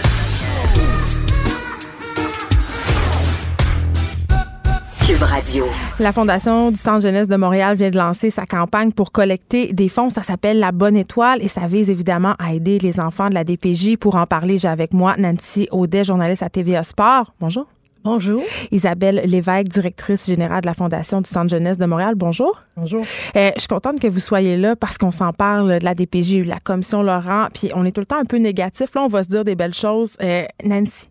Cube 5.08 5.22
Radio. 5.22 5.66
La 6.00 6.12
Fondation 6.12 6.70
du 6.70 6.78
Centre 6.78 7.02
jeunesse 7.02 7.28
de 7.28 7.36
Montréal 7.38 7.76
vient 7.76 7.90
de 7.90 7.98
lancer 7.98 8.30
sa 8.30 8.46
campagne 8.46 8.92
pour 8.92 9.12
collecter 9.12 9.74
des 9.74 9.90
fonds. 9.90 10.12
Ça 10.12 10.22
s'appelle 10.22 10.60
La 10.60 10.72
Bonne 10.72 10.96
Étoile 10.96 11.42
et 11.42 11.48
ça 11.48 11.66
vise 11.66 11.90
évidemment 11.90 12.36
à 12.38 12.54
aider 12.54 12.78
les 12.78 13.00
enfants 13.00 13.30
de 13.30 13.34
la 13.34 13.44
DPJ. 13.44 13.98
Pour 13.98 14.18
en 14.18 14.28
parler, 14.28 14.60
j'ai 14.60 14.68
avec 14.68 14.94
moi 14.94 15.16
Nancy 15.18 15.68
Audet, 15.72 16.04
journaliste 16.04 16.44
à 16.44 16.50
TVA 16.50 16.84
Sport. 16.84 17.34
Bonjour. 17.40 17.66
Bonjour. 18.06 18.44
Isabelle 18.70 19.24
Lévesque, 19.26 19.68
directrice 19.68 20.28
générale 20.28 20.62
de 20.62 20.68
la 20.68 20.76
Fondation 20.76 21.22
du 21.22 21.30
Centre 21.30 21.50
jeunesse 21.50 21.80
de 21.80 21.88
Montréal. 21.88 22.14
Bonjour. 22.14 22.62
Bonjour. 22.78 23.02
Euh, 23.36 23.50
je 23.56 23.62
suis 23.62 23.68
contente 23.68 24.00
que 24.00 24.08
vous 24.08 24.20
soyez 24.20 24.58
là 24.58 24.76
parce 24.76 25.00
qu'on 25.00 25.10
s'en 25.10 25.34
parle 25.34 25.80
de 25.80 25.84
la 25.84 25.96
DPJ, 25.96 26.46
la 26.46 26.60
commission 26.60 27.02
Laurent, 27.02 27.48
puis 27.52 27.72
on 27.74 27.84
est 27.84 27.92
tout 27.92 28.02
le 28.02 28.06
temps 28.06 28.20
un 28.20 28.26
peu 28.26 28.38
négatif. 28.38 28.94
Là, 28.94 29.02
on 29.02 29.08
va 29.08 29.24
se 29.24 29.30
dire 29.30 29.44
des 29.44 29.56
belles 29.56 29.74
choses. 29.74 30.18
Euh, 30.22 30.46
Nancy, 30.64 31.10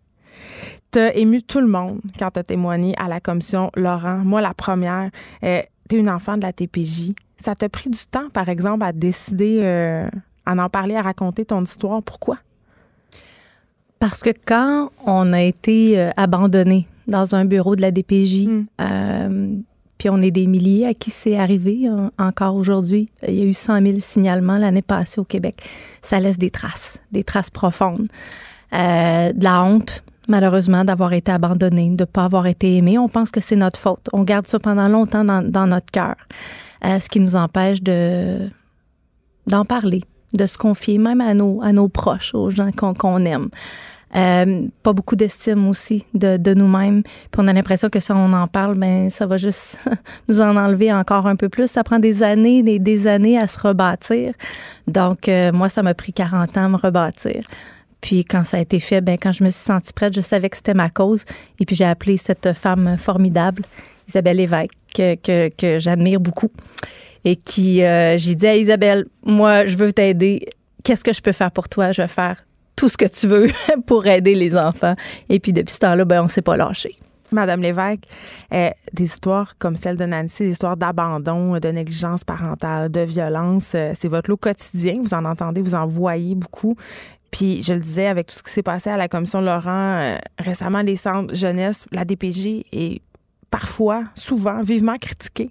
t'as 0.92 1.12
ému 1.14 1.42
tout 1.42 1.58
le 1.58 1.66
monde 1.66 2.00
quand 2.16 2.30
t'as 2.30 2.44
témoigné 2.44 2.94
à 2.96 3.08
la 3.08 3.18
commission 3.18 3.72
Laurent. 3.74 4.18
Moi, 4.18 4.40
la 4.40 4.54
première, 4.54 5.10
euh, 5.42 5.62
t'es 5.88 5.96
une 5.96 6.08
enfant 6.08 6.36
de 6.36 6.42
la 6.42 6.52
TPJ. 6.52 7.10
Ça 7.38 7.56
t'a 7.56 7.68
pris 7.68 7.90
du 7.90 8.06
temps, 8.08 8.28
par 8.32 8.48
exemple, 8.48 8.84
à 8.84 8.92
décider, 8.92 9.62
euh, 9.64 10.08
à 10.46 10.52
en 10.52 10.68
parler, 10.68 10.94
à 10.94 11.02
raconter 11.02 11.44
ton 11.44 11.64
histoire. 11.64 12.04
Pourquoi? 12.04 12.38
Parce 13.98 14.22
que 14.22 14.30
quand 14.44 14.90
on 15.06 15.32
a 15.32 15.42
été 15.42 15.98
euh, 15.98 16.10
abandonné 16.16 16.86
dans 17.06 17.34
un 17.34 17.44
bureau 17.44 17.76
de 17.76 17.80
la 17.82 17.90
DPJ, 17.90 18.46
Mm. 18.46 18.66
euh, 18.80 19.54
puis 19.98 20.08
on 20.10 20.20
est 20.20 20.30
des 20.30 20.46
milliers 20.46 20.86
à 20.86 20.94
qui 20.94 21.10
c'est 21.10 21.36
arrivé 21.36 21.86
hein, 21.86 22.10
encore 22.18 22.56
aujourd'hui, 22.56 23.08
il 23.26 23.34
y 23.34 23.42
a 23.42 23.44
eu 23.44 23.52
100 23.54 23.80
000 23.80 24.00
signalements 24.00 24.58
l'année 24.58 24.82
passée 24.82 25.20
au 25.20 25.24
Québec. 25.24 25.62
Ça 26.02 26.18
laisse 26.20 26.36
des 26.36 26.50
traces, 26.50 26.98
des 27.12 27.24
traces 27.24 27.50
profondes. 27.50 28.08
Euh, 28.74 29.32
de 29.32 29.44
la 29.44 29.62
honte, 29.62 30.02
malheureusement, 30.26 30.84
d'avoir 30.84 31.12
été 31.12 31.30
abandonné, 31.30 31.90
de 31.90 32.02
ne 32.02 32.04
pas 32.04 32.24
avoir 32.24 32.46
été 32.46 32.76
aimé. 32.76 32.98
On 32.98 33.08
pense 33.08 33.30
que 33.30 33.40
c'est 33.40 33.56
notre 33.56 33.78
faute. 33.78 34.08
On 34.12 34.24
garde 34.24 34.46
ça 34.46 34.58
pendant 34.58 34.88
longtemps 34.88 35.24
dans, 35.24 35.42
dans 35.48 35.66
notre 35.66 35.90
cœur, 35.90 36.16
Euh, 36.84 36.98
ce 37.00 37.08
qui 37.08 37.20
nous 37.20 37.34
empêche 37.36 37.80
de 37.82 38.50
d'en 39.46 39.64
parler, 39.64 40.02
de 40.34 40.46
se 40.46 40.58
confier 40.58 40.98
même 40.98 41.20
à 41.20 41.32
nos, 41.34 41.62
à 41.62 41.72
nos 41.72 41.88
proches, 41.88 42.34
aux 42.34 42.50
gens 42.50 42.70
qu'on 42.72 43.18
aime. 43.20 43.48
Euh, 44.16 44.68
pas 44.84 44.92
beaucoup 44.92 45.16
d'estime 45.16 45.66
aussi 45.66 46.04
de, 46.14 46.36
de 46.36 46.54
nous-mêmes. 46.54 47.02
Puis 47.02 47.38
on 47.38 47.48
a 47.48 47.52
l'impression 47.52 47.88
que 47.88 47.98
si 47.98 48.12
on 48.12 48.32
en 48.32 48.46
parle, 48.46 48.76
ben 48.76 49.10
ça 49.10 49.26
va 49.26 49.38
juste 49.38 49.88
nous 50.28 50.40
en 50.40 50.56
enlever 50.56 50.92
encore 50.92 51.26
un 51.26 51.34
peu 51.34 51.48
plus. 51.48 51.68
Ça 51.68 51.82
prend 51.82 51.98
des 51.98 52.22
années, 52.22 52.62
des, 52.62 52.78
des 52.78 53.08
années 53.08 53.38
à 53.38 53.48
se 53.48 53.58
rebâtir. 53.58 54.34
Donc, 54.86 55.28
euh, 55.28 55.50
moi, 55.52 55.68
ça 55.68 55.82
m'a 55.82 55.94
pris 55.94 56.12
40 56.12 56.56
ans 56.56 56.64
à 56.64 56.68
me 56.68 56.76
rebâtir. 56.76 57.44
Puis 58.00 58.24
quand 58.24 58.44
ça 58.44 58.58
a 58.58 58.60
été 58.60 58.78
fait, 58.80 59.00
ben 59.00 59.16
quand 59.20 59.32
je 59.32 59.42
me 59.42 59.50
suis 59.50 59.62
sentie 59.64 59.92
prête, 59.92 60.14
je 60.14 60.20
savais 60.20 60.48
que 60.50 60.56
c'était 60.56 60.74
ma 60.74 60.90
cause. 60.90 61.24
Et 61.58 61.64
puis 61.64 61.74
j'ai 61.74 61.86
appelé 61.86 62.16
cette 62.16 62.52
femme 62.52 62.96
formidable, 62.98 63.64
Isabelle 64.08 64.36
Lévesque, 64.36 64.70
que, 64.94 65.14
que, 65.16 65.48
que 65.48 65.78
j'admire 65.78 66.20
beaucoup. 66.20 66.50
Et 67.24 67.36
qui, 67.36 67.82
euh, 67.82 68.18
j'ai 68.18 68.34
dit 68.34 68.46
à 68.46 68.56
Isabelle, 68.56 69.06
moi, 69.24 69.66
je 69.66 69.76
veux 69.76 69.92
t'aider. 69.92 70.46
Qu'est-ce 70.82 71.02
que 71.04 71.12
je 71.12 71.22
peux 71.22 71.32
faire 71.32 71.50
pour 71.50 71.68
toi? 71.68 71.92
Je 71.92 72.02
vais 72.02 72.08
faire 72.08 72.44
tout 72.76 72.88
ce 72.88 72.96
que 72.96 73.06
tu 73.06 73.26
veux 73.26 73.46
pour 73.86 74.06
aider 74.06 74.34
les 74.34 74.56
enfants. 74.56 74.94
Et 75.28 75.40
puis 75.40 75.52
depuis 75.52 75.74
ce 75.74 75.80
temps-là, 75.80 76.04
ben 76.04 76.22
on 76.22 76.28
s'est 76.28 76.42
pas 76.42 76.56
lâché. 76.56 76.98
Madame 77.32 77.62
Lévesque, 77.62 78.04
euh, 78.52 78.70
des 78.92 79.04
histoires 79.04 79.58
comme 79.58 79.76
celle 79.76 79.96
de 79.96 80.04
Nancy, 80.04 80.44
des 80.44 80.50
histoires 80.50 80.76
d'abandon, 80.76 81.58
de 81.58 81.68
négligence 81.68 82.22
parentale, 82.22 82.90
de 82.90 83.00
violence, 83.00 83.72
euh, 83.74 83.92
c'est 83.94 84.08
votre 84.08 84.30
lot 84.30 84.36
quotidien. 84.36 85.00
Vous 85.02 85.14
en 85.14 85.24
entendez, 85.24 85.60
vous 85.60 85.74
en 85.74 85.86
voyez 85.86 86.34
beaucoup. 86.34 86.76
Puis, 87.30 87.62
je 87.62 87.74
le 87.74 87.80
disais, 87.80 88.06
avec 88.06 88.28
tout 88.28 88.36
ce 88.36 88.42
qui 88.44 88.52
s'est 88.52 88.62
passé 88.62 88.90
à 88.90 88.96
la 88.96 89.08
commission 89.08 89.40
Laurent 89.40 89.98
euh, 89.98 90.16
récemment, 90.38 90.82
les 90.82 90.94
centres 90.94 91.34
jeunesse, 91.34 91.84
la 91.90 92.04
DPJ 92.04 92.64
est 92.72 93.02
parfois, 93.58 94.04
souvent, 94.14 94.62
vivement 94.62 94.98
critiquée. 94.98 95.50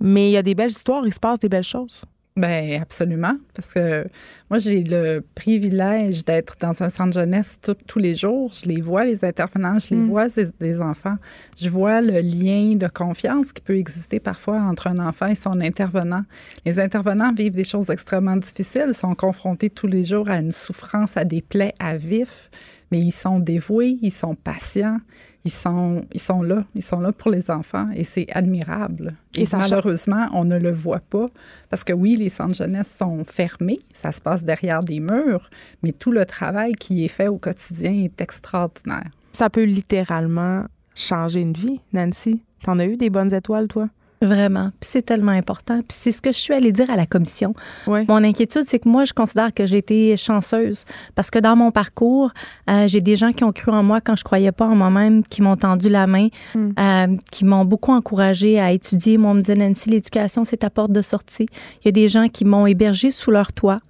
Mais 0.00 0.28
il 0.28 0.32
y 0.32 0.36
a 0.36 0.42
des 0.42 0.54
belles 0.54 0.70
histoires, 0.70 1.04
il 1.06 1.12
se 1.14 1.20
passe 1.20 1.38
des 1.38 1.48
belles 1.48 1.62
choses. 1.76 2.04
Ben 2.36 2.80
absolument, 2.80 3.36
parce 3.52 3.74
que 3.74 4.06
moi 4.48 4.58
j'ai 4.60 4.84
le 4.84 5.24
privilège 5.34 6.24
d'être 6.24 6.54
dans 6.60 6.80
un 6.84 6.88
centre 6.88 7.12
jeunesse 7.12 7.58
tout- 7.60 7.74
tous 7.84 7.98
les 7.98 8.14
jours. 8.14 8.52
Je 8.52 8.68
les 8.68 8.80
vois 8.80 9.04
les 9.04 9.24
intervenants, 9.24 9.76
je 9.80 9.88
les 9.90 9.96
Mm. 10.02 10.06
vois 10.08 10.26
des 10.60 10.80
enfants. 10.80 11.16
Je 11.60 11.68
vois 11.68 12.00
le 12.00 12.20
lien 12.20 12.76
de 12.76 12.86
confiance 12.86 13.52
qui 13.52 13.60
peut 13.60 13.76
exister 13.76 14.20
parfois 14.20 14.58
entre 14.60 14.86
un 14.86 14.98
enfant 15.08 15.26
et 15.26 15.34
son 15.34 15.58
intervenant. 15.60 16.22
Les 16.64 16.78
intervenants 16.78 17.32
vivent 17.32 17.56
des 17.56 17.64
choses 17.64 17.90
extrêmement 17.90 18.36
difficiles, 18.36 18.94
sont 18.94 19.16
confrontés 19.16 19.68
tous 19.68 19.88
les 19.88 20.04
jours 20.04 20.28
à 20.28 20.36
une 20.38 20.52
souffrance, 20.52 21.16
à 21.16 21.24
des 21.24 21.42
plaies 21.42 21.74
à 21.80 21.96
vif, 21.96 22.50
mais 22.90 23.00
ils 23.00 23.12
sont 23.12 23.38
dévoués, 23.38 23.98
ils 24.02 24.12
sont 24.12 24.34
patients. 24.34 24.98
Ils 25.44 25.52
sont, 25.52 26.04
ils 26.12 26.20
sont 26.20 26.42
là, 26.42 26.64
ils 26.74 26.82
sont 26.82 27.00
là 27.00 27.12
pour 27.12 27.30
les 27.30 27.50
enfants 27.50 27.88
et 27.94 28.04
c'est 28.04 28.26
admirable. 28.32 29.14
Et 29.34 29.42
Et, 29.42 29.46
ça 29.46 29.58
malheureusement, 29.58 30.28
on 30.34 30.44
ne 30.44 30.58
le 30.58 30.70
voit 30.70 31.00
pas 31.00 31.26
parce 31.70 31.84
que 31.84 31.92
oui, 31.92 32.16
les 32.16 32.28
centres 32.28 32.56
jeunesse 32.56 32.94
sont 32.98 33.24
fermés, 33.24 33.78
ça 33.94 34.12
se 34.12 34.20
passe 34.20 34.42
derrière 34.44 34.82
des 34.82 35.00
murs, 35.00 35.48
mais 35.82 35.92
tout 35.92 36.10
le 36.10 36.26
travail 36.26 36.72
qui 36.72 37.04
est 37.04 37.08
fait 37.08 37.28
au 37.28 37.38
quotidien 37.38 37.92
est 37.92 38.20
extraordinaire. 38.20 39.08
Ça 39.32 39.48
peut 39.48 39.62
littéralement 39.62 40.64
changer 40.94 41.40
une 41.40 41.54
vie, 41.54 41.80
Nancy. 41.92 42.42
T'en 42.64 42.78
as 42.80 42.86
eu 42.86 42.96
des 42.96 43.08
bonnes 43.08 43.32
étoiles, 43.32 43.68
toi? 43.68 43.88
Vraiment. 44.20 44.70
Puis 44.80 44.90
c'est 44.90 45.02
tellement 45.02 45.30
important. 45.32 45.76
Puis 45.78 45.96
c'est 45.98 46.10
ce 46.10 46.20
que 46.20 46.32
je 46.32 46.38
suis 46.38 46.52
allée 46.52 46.72
dire 46.72 46.90
à 46.90 46.96
la 46.96 47.06
commission. 47.06 47.54
Ouais. 47.86 48.04
Mon 48.08 48.24
inquiétude, 48.24 48.64
c'est 48.66 48.80
que 48.80 48.88
moi, 48.88 49.04
je 49.04 49.12
considère 49.12 49.54
que 49.54 49.64
j'ai 49.64 49.78
été 49.78 50.16
chanceuse 50.16 50.84
parce 51.14 51.30
que 51.30 51.38
dans 51.38 51.54
mon 51.54 51.70
parcours, 51.70 52.32
euh, 52.68 52.88
j'ai 52.88 53.00
des 53.00 53.14
gens 53.14 53.32
qui 53.32 53.44
ont 53.44 53.52
cru 53.52 53.70
en 53.70 53.84
moi 53.84 54.00
quand 54.00 54.16
je 54.16 54.24
croyais 54.24 54.50
pas 54.50 54.66
en 54.66 54.74
moi-même, 54.74 55.22
qui 55.22 55.40
m'ont 55.40 55.56
tendu 55.56 55.88
la 55.88 56.06
main, 56.08 56.28
Mm. 56.54 56.68
euh, 56.80 57.16
qui 57.30 57.44
m'ont 57.44 57.64
beaucoup 57.64 57.92
encouragée 57.92 58.58
à 58.58 58.72
étudier. 58.72 59.18
Moi, 59.18 59.30
on 59.30 59.34
me 59.34 59.40
disait, 59.40 59.54
Nancy, 59.54 59.88
l'éducation, 59.90 60.44
c'est 60.44 60.56
ta 60.58 60.70
porte 60.70 60.90
de 60.90 61.02
sortie. 61.02 61.46
Il 61.82 61.86
y 61.86 61.88
a 61.88 61.92
des 61.92 62.08
gens 62.08 62.28
qui 62.28 62.44
m'ont 62.44 62.66
hébergée 62.66 63.10
sous 63.12 63.30
leur 63.30 63.52
toit. 63.52 63.80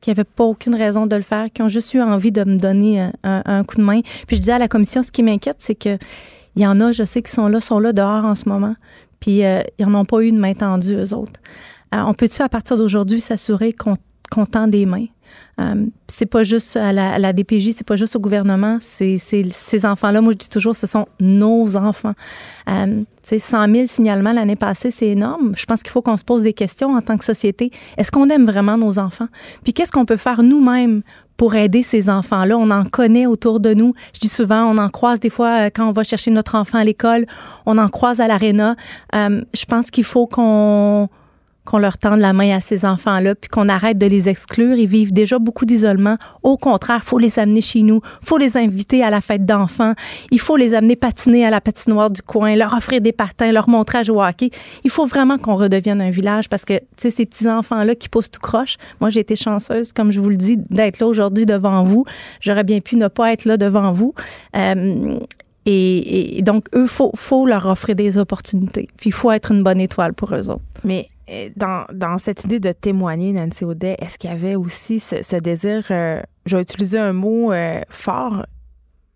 qui 0.00 0.10
n'avaient 0.10 0.24
pas 0.24 0.42
aucune 0.42 0.74
raison 0.74 1.06
de 1.06 1.14
le 1.14 1.22
faire, 1.22 1.46
qui 1.52 1.62
ont 1.62 1.68
juste 1.68 1.94
eu 1.94 2.00
envie 2.02 2.32
de 2.32 2.42
me 2.42 2.56
donner 2.58 3.00
un, 3.00 3.12
un- 3.22 3.42
un 3.46 3.62
coup 3.62 3.76
de 3.76 3.82
main. 3.82 4.00
Puis 4.26 4.34
je 4.34 4.40
dis 4.42 4.50
à 4.50 4.58
la 4.58 4.66
commission, 4.66 5.00
ce 5.04 5.12
qui 5.12 5.22
m'inquiète, 5.22 5.58
c'est 5.60 5.76
que 5.76 5.96
il 6.56 6.62
y 6.62 6.66
en 6.66 6.80
a, 6.80 6.90
je 6.90 7.04
sais, 7.04 7.22
qui 7.22 7.30
sont 7.30 7.46
là, 7.46 7.60
sont 7.60 7.78
là 7.78 7.92
dehors 7.92 8.24
en 8.24 8.34
ce 8.34 8.48
moment, 8.48 8.74
puis 9.22 9.44
euh, 9.44 9.62
ils 9.78 9.86
n'en 9.86 10.00
ont 10.00 10.04
pas 10.04 10.20
eu 10.22 10.32
de 10.32 10.36
main 10.36 10.52
tendue, 10.52 10.96
eux 10.96 11.14
autres. 11.14 11.40
Euh, 11.94 12.02
on 12.04 12.12
peut-tu, 12.12 12.42
à 12.42 12.48
partir 12.48 12.76
d'aujourd'hui, 12.76 13.20
s'assurer 13.20 13.72
qu'on 13.72 13.94
qu'on 14.30 14.46
tend 14.46 14.66
des 14.66 14.86
mains? 14.86 15.06
Euh, 15.60 15.86
c'est 16.08 16.26
pas 16.26 16.42
juste 16.42 16.76
à 16.76 16.92
la, 16.92 17.12
à 17.14 17.32
DPJ, 17.32 17.72
c'est 17.72 17.86
pas 17.86 17.96
juste 17.96 18.16
au 18.16 18.18
gouvernement, 18.18 18.78
c'est 18.80 19.18
ces 19.18 19.86
enfants-là, 19.86 20.20
moi 20.20 20.32
je 20.32 20.38
dis 20.38 20.48
toujours, 20.48 20.74
ce 20.74 20.86
sont 20.86 21.06
nos 21.20 21.76
enfants. 21.76 22.14
Euh, 22.68 22.86
tu 22.86 23.04
sais, 23.22 23.38
100 23.38 23.72
000 23.72 23.86
signalements 23.86 24.32
l'année 24.32 24.56
passée, 24.56 24.90
c'est 24.90 25.08
énorme. 25.08 25.52
Je 25.56 25.64
pense 25.66 25.82
qu'il 25.82 25.92
faut 25.92 26.02
qu'on 26.02 26.16
se 26.16 26.24
pose 26.24 26.42
des 26.42 26.54
questions 26.54 26.94
en 26.94 27.02
tant 27.02 27.18
que 27.18 27.24
société. 27.24 27.70
Est-ce 27.98 28.10
qu'on 28.10 28.28
aime 28.28 28.46
vraiment 28.46 28.78
nos 28.78 28.98
enfants? 28.98 29.28
Puis 29.62 29.72
qu'est-ce 29.74 29.92
qu'on 29.92 30.06
peut 30.06 30.16
faire 30.16 30.42
nous-mêmes 30.42 31.02
pour 31.42 31.56
aider 31.56 31.82
ces 31.82 32.08
enfants-là? 32.08 32.56
On 32.56 32.70
en 32.70 32.84
connaît 32.84 33.26
autour 33.26 33.58
de 33.58 33.74
nous. 33.74 33.94
Je 34.14 34.20
dis 34.20 34.28
souvent, 34.28 34.62
on 34.62 34.78
en 34.78 34.88
croise 34.88 35.18
des 35.18 35.28
fois 35.28 35.66
euh, 35.66 35.70
quand 35.74 35.88
on 35.88 35.90
va 35.90 36.04
chercher 36.04 36.30
notre 36.30 36.54
enfant 36.54 36.78
à 36.78 36.84
l'école, 36.84 37.26
on 37.66 37.78
en 37.78 37.88
croise 37.88 38.20
à 38.20 38.28
l'aréna. 38.28 38.76
Euh, 39.16 39.42
je 39.52 39.64
pense 39.64 39.90
qu'il 39.90 40.04
faut 40.04 40.28
qu'on 40.28 41.08
qu'on 41.64 41.78
leur 41.78 41.98
tende 41.98 42.20
la 42.20 42.32
main 42.32 42.56
à 42.56 42.60
ces 42.60 42.84
enfants-là, 42.84 43.34
puis 43.34 43.48
qu'on 43.48 43.68
arrête 43.68 43.98
de 43.98 44.06
les 44.06 44.28
exclure. 44.28 44.76
Ils 44.76 44.88
vivent 44.88 45.12
déjà 45.12 45.38
beaucoup 45.38 45.64
d'isolement. 45.64 46.16
Au 46.42 46.56
contraire, 46.56 47.04
faut 47.04 47.18
les 47.18 47.38
amener 47.38 47.60
chez 47.60 47.82
nous, 47.82 48.00
faut 48.20 48.38
les 48.38 48.56
inviter 48.56 49.02
à 49.02 49.10
la 49.10 49.20
fête 49.20 49.44
d'enfants, 49.46 49.94
il 50.30 50.40
faut 50.40 50.56
les 50.56 50.74
amener 50.74 50.96
patiner 50.96 51.46
à 51.46 51.50
la 51.50 51.60
patinoire 51.60 52.10
du 52.10 52.22
coin, 52.22 52.56
leur 52.56 52.74
offrir 52.74 53.00
des 53.00 53.12
patins, 53.12 53.52
leur 53.52 53.68
montrer 53.68 53.98
à 53.98 54.02
jouer 54.02 54.16
au 54.16 54.22
hockey. 54.22 54.50
Il 54.84 54.90
faut 54.90 55.06
vraiment 55.06 55.38
qu'on 55.38 55.54
redevienne 55.54 56.00
un 56.00 56.10
village 56.10 56.48
parce 56.48 56.64
que, 56.64 56.78
tu 56.78 56.84
sais, 56.96 57.10
ces 57.10 57.26
petits-enfants-là 57.26 57.94
qui 57.94 58.08
poussent 58.08 58.30
tout 58.30 58.40
croche, 58.40 58.76
moi, 59.00 59.10
j'ai 59.10 59.20
été 59.20 59.36
chanceuse, 59.36 59.92
comme 59.92 60.10
je 60.10 60.20
vous 60.20 60.30
le 60.30 60.36
dis, 60.36 60.56
d'être 60.70 61.00
là 61.00 61.06
aujourd'hui 61.06 61.46
devant 61.46 61.82
vous. 61.82 62.04
J'aurais 62.40 62.64
bien 62.64 62.80
pu 62.80 62.96
ne 62.96 63.08
pas 63.08 63.32
être 63.32 63.44
là 63.44 63.56
devant 63.56 63.92
vous. 63.92 64.14
Euh, 64.56 65.18
et, 65.64 66.40
donc, 66.42 66.66
eux, 66.74 66.86
faut, 66.86 67.12
faut 67.14 67.46
leur 67.46 67.66
offrir 67.66 67.94
des 67.94 68.18
opportunités. 68.18 68.88
Puis, 68.96 69.10
il 69.10 69.12
faut 69.12 69.30
être 69.30 69.52
une 69.52 69.62
bonne 69.62 69.80
étoile 69.80 70.12
pour 70.12 70.34
eux 70.34 70.50
autres. 70.50 70.62
Mais 70.84 71.06
dans, 71.56 71.86
dans 71.92 72.18
cette 72.18 72.44
idée 72.44 72.60
de 72.60 72.72
témoigner, 72.72 73.32
Nancy 73.32 73.64
Audet, 73.64 73.96
est-ce 74.00 74.18
qu'il 74.18 74.30
y 74.30 74.32
avait 74.32 74.54
aussi 74.54 74.98
ce, 75.00 75.36
désir, 75.36 75.84
euh, 75.90 76.22
je 76.46 76.56
vais 76.56 76.62
utiliser 76.62 76.98
un 76.98 77.12
mot 77.12 77.52
euh, 77.52 77.80
fort, 77.88 78.46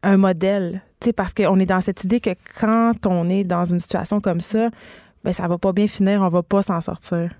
un 0.02 0.16
modèle? 0.16 0.82
Parce 1.14 1.34
qu'on 1.34 1.58
est 1.60 1.66
dans 1.66 1.80
cette 1.80 2.02
idée 2.04 2.20
que 2.20 2.30
quand 2.58 3.06
on 3.06 3.28
est 3.28 3.44
dans 3.44 3.64
une 3.64 3.78
situation 3.78 4.20
comme 4.20 4.40
ça, 4.40 4.70
ben 5.22 5.32
ça 5.32 5.46
va 5.46 5.58
pas 5.58 5.72
bien 5.72 5.86
finir, 5.86 6.20
on 6.22 6.28
va 6.28 6.42
pas 6.42 6.62
s'en 6.62 6.80
sortir. 6.80 7.30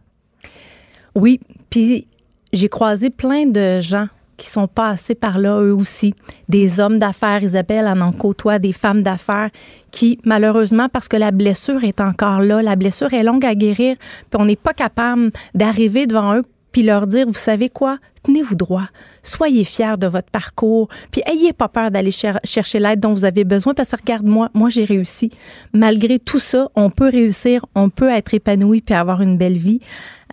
Oui, 1.14 1.40
puis 1.70 2.06
j'ai 2.52 2.68
croisé 2.68 3.10
plein 3.10 3.46
de 3.46 3.80
gens 3.80 4.06
qui 4.36 4.48
sont 4.48 4.68
passés 4.68 5.14
par 5.14 5.38
là, 5.38 5.60
eux 5.60 5.74
aussi. 5.74 6.14
Des 6.48 6.80
hommes 6.80 6.98
d'affaires, 6.98 7.42
Isabelle 7.42 7.86
en 7.86 8.00
en 8.00 8.12
côtoie, 8.12 8.58
des 8.58 8.72
femmes 8.72 9.02
d'affaires 9.02 9.50
qui, 9.90 10.18
malheureusement, 10.24 10.88
parce 10.88 11.08
que 11.08 11.16
la 11.16 11.30
blessure 11.30 11.84
est 11.84 12.00
encore 12.00 12.40
là, 12.40 12.62
la 12.62 12.76
blessure 12.76 13.12
est 13.14 13.22
longue 13.22 13.44
à 13.46 13.54
guérir, 13.54 13.96
puis 14.30 14.40
on 14.40 14.44
n'est 14.44 14.56
pas 14.56 14.74
capable 14.74 15.30
d'arriver 15.54 16.06
devant 16.06 16.36
eux 16.36 16.42
puis 16.72 16.82
leur 16.82 17.06
dire, 17.06 17.26
vous 17.26 17.32
savez 17.32 17.70
quoi, 17.70 17.96
tenez-vous 18.22 18.54
droit, 18.54 18.84
soyez 19.22 19.64
fiers 19.64 19.96
de 19.98 20.06
votre 20.06 20.28
parcours, 20.30 20.88
puis 21.10 21.22
ayez 21.24 21.54
pas 21.54 21.68
peur 21.68 21.90
d'aller 21.90 22.10
cher- 22.10 22.38
chercher 22.44 22.80
l'aide 22.80 23.00
dont 23.00 23.14
vous 23.14 23.24
avez 23.24 23.44
besoin, 23.44 23.72
parce 23.72 23.92
que 23.92 23.96
regarde-moi, 23.96 24.50
moi 24.52 24.68
j'ai 24.68 24.84
réussi. 24.84 25.30
Malgré 25.72 26.18
tout 26.18 26.38
ça, 26.38 26.68
on 26.74 26.90
peut 26.90 27.08
réussir, 27.08 27.64
on 27.74 27.88
peut 27.88 28.10
être 28.10 28.34
épanoui 28.34 28.82
puis 28.82 28.94
avoir 28.94 29.22
une 29.22 29.38
belle 29.38 29.56
vie. 29.56 29.80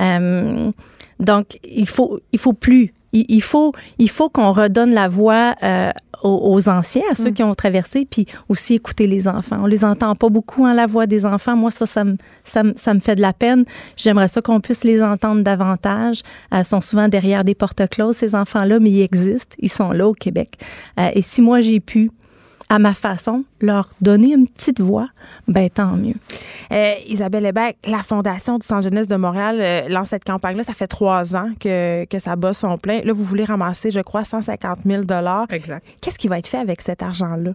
Euh, 0.02 0.70
donc, 1.22 1.58
il 1.64 1.88
faut, 1.88 2.20
il 2.34 2.40
faut 2.40 2.52
plus. 2.52 2.94
Il, 3.14 3.26
il 3.30 3.42
faut, 3.42 3.72
il 3.98 4.10
faut 4.10 4.30
qu'on 4.30 4.52
redonne 4.52 4.94
la 4.94 5.08
voix 5.08 5.56
euh, 5.64 5.92
aux, 6.24 6.54
aux 6.54 6.70
anciens, 6.70 7.04
à 7.12 7.16
ceux 7.16 7.32
qui 7.32 7.44
ont 7.44 7.54
traversé, 7.54 8.06
puis 8.10 8.26
aussi 8.50 8.76
écouter 8.76 9.08
les 9.08 9.28
enfants. 9.28 9.58
On 9.62 9.66
les 9.66 9.86
entend 9.86 10.16
pas 10.16 10.30
beaucoup, 10.30 10.66
hein, 10.66 10.74
la 10.74 10.88
voix 10.88 11.06
des 11.06 11.26
enfants. 11.26 11.56
Moi, 11.56 11.72
ça, 11.72 11.86
ça 11.86 12.04
me, 12.04 12.18
ça 12.44 12.64
me, 12.64 12.74
ça 12.76 12.94
me 12.94 13.00
fait 13.00 13.16
de 13.16 13.22
la 13.22 13.34
peine. 13.34 13.66
J'aimerais 13.98 14.28
ça 14.28 14.42
qu'on 14.42 14.60
puisse 14.60 14.84
les 14.84 15.02
entendre 15.02 15.44
davantage. 15.44 16.22
Euh, 16.54 16.60
ils 16.60 16.66
sont 16.66 16.82
souvent 16.82 17.08
derrière 17.08 17.44
des 17.44 17.56
portes 17.56 17.88
closes, 17.90 18.18
ces 18.18 18.36
enfants-là, 18.36 18.80
mais 18.80 18.92
ils 18.92 19.02
existent. 19.02 19.56
Ils 19.60 19.72
sont 19.72 19.92
là 19.92 20.08
au 20.08 20.14
Québec. 20.14 20.56
Euh, 21.00 21.10
et 21.14 21.22
si 21.22 21.42
moi, 21.42 21.62
j'ai 21.62 21.80
pu, 21.80 22.12
à 22.70 22.80
ma 22.80 22.94
façon, 22.94 23.44
leur 23.62 23.90
donner 24.02 24.34
une 24.34 24.48
petite 24.48 24.80
voix, 24.80 25.10
ben 25.48 25.70
tant 25.70 25.96
mieux. 25.96 26.16
Euh, 26.72 26.94
Isabelle 27.08 27.46
Hébert, 27.46 27.74
la 27.86 28.04
Fondation 28.04 28.58
du 28.58 28.66
Centre 28.66 28.84
jeunesse 28.84 29.08
de 29.08 29.16
Montréal 29.16 29.58
euh, 29.60 29.90
lance 29.90 30.10
cette 30.10 30.24
campagne-là. 30.24 30.64
Ça 30.64 30.74
fait 30.74 30.88
trois 30.88 31.36
ans 31.36 31.52
que, 31.60 32.06
que 32.06 32.20
ça 32.20 32.36
bat 32.36 32.54
son 32.54 32.78
plein. 32.78 33.02
Là, 33.02 33.14
vous 33.14 33.24
voulez 33.24 33.46
ramasser, 33.46 33.92
je 33.92 34.00
crois, 34.00 34.24
150 34.24 34.80
000 34.86 35.04
Exact. 35.50 35.86
Qu'est-ce 36.02 36.18
qui 36.18 36.28
va 36.28 36.40
être 36.40 36.48
fait 36.48 36.58
avec 36.58 36.82
cet 36.82 37.04
argent-là? 37.04 37.52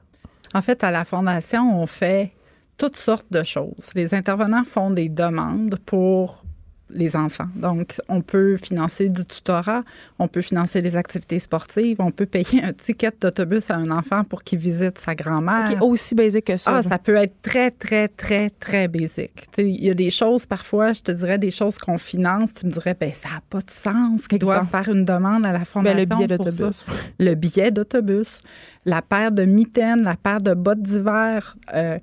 En 0.55 0.63
fait, 0.63 0.83
à 0.85 0.91
la 0.91 1.05
Fondation, 1.05 1.81
on 1.81 1.87
fait 1.87 2.33
toutes 2.77 2.97
sortes 2.97 3.27
de 3.31 3.43
choses. 3.43 3.91
Les 3.95 4.15
intervenants 4.15 4.65
font 4.65 4.91
des 4.91 5.09
demandes 5.09 5.79
pour 5.85 6.45
les 6.91 7.17
enfants. 7.17 7.49
Donc, 7.57 7.95
on 8.09 8.21
peut 8.21 8.57
financer 8.57 9.09
du 9.09 9.25
tutorat, 9.25 9.83
on 10.19 10.29
peut 10.29 10.41
financer 10.43 10.81
les 10.81 10.97
activités 10.97 11.39
sportives, 11.39 11.97
on 12.01 12.11
peut 12.11 12.27
payer 12.27 12.63
un 12.63 12.73
ticket 12.73 13.13
d'autobus 13.21 13.71
à 13.71 13.77
un 13.77 13.91
enfant 13.91 14.25
pour 14.25 14.43
qu'il 14.43 14.59
visite 14.59 14.99
sa 14.99 15.15
grand-mère. 15.15 15.83
Aussi 15.83 16.15
basique 16.15 16.47
que 16.47 16.57
ça. 16.57 16.77
Ah, 16.77 16.83
ça 16.83 16.99
peut 16.99 17.17
être 17.17 17.35
très, 17.43 17.71
très, 17.71 18.09
très, 18.09 18.51
très 18.51 18.89
basique. 18.89 19.47
Il 19.59 19.85
y 19.85 19.91
a 19.91 19.95
des 19.95 20.11
choses, 20.11 20.47
parfois, 20.47 20.93
je 20.93 21.03
te 21.03 21.13
dirais, 21.13 21.39
des 21.39 21.51
choses 21.51 21.79
qu'on 21.79 21.99
finance, 21.99 22.55
tu 22.55 22.67
me 22.67 22.73
dirais, 22.73 22.97
ben 22.99 23.13
ça 23.13 23.29
n'a 23.29 23.41
pas 23.49 23.61
de 23.61 23.71
sens 23.71 24.27
qu'ils 24.27 24.39
doivent 24.39 24.69
faire 24.69 24.89
une 24.89 25.05
demande 25.05 25.45
à 25.45 25.53
la 25.53 25.59
Ben, 25.59 25.65
Fondation 25.65 25.99
le 25.99 26.05
billet 26.07 26.27
d'autobus. 26.27 26.85
Le 27.19 27.35
billet 27.35 27.71
d'autobus, 27.71 28.41
la 28.85 29.03
paire 29.03 29.33
de 29.33 29.45
mitaines, 29.45 30.03
la 30.03 30.17
paire 30.17 30.41
de 30.41 30.55
bottes 30.55 30.83
d'hiver. 30.83 31.57
euh, 31.75 31.99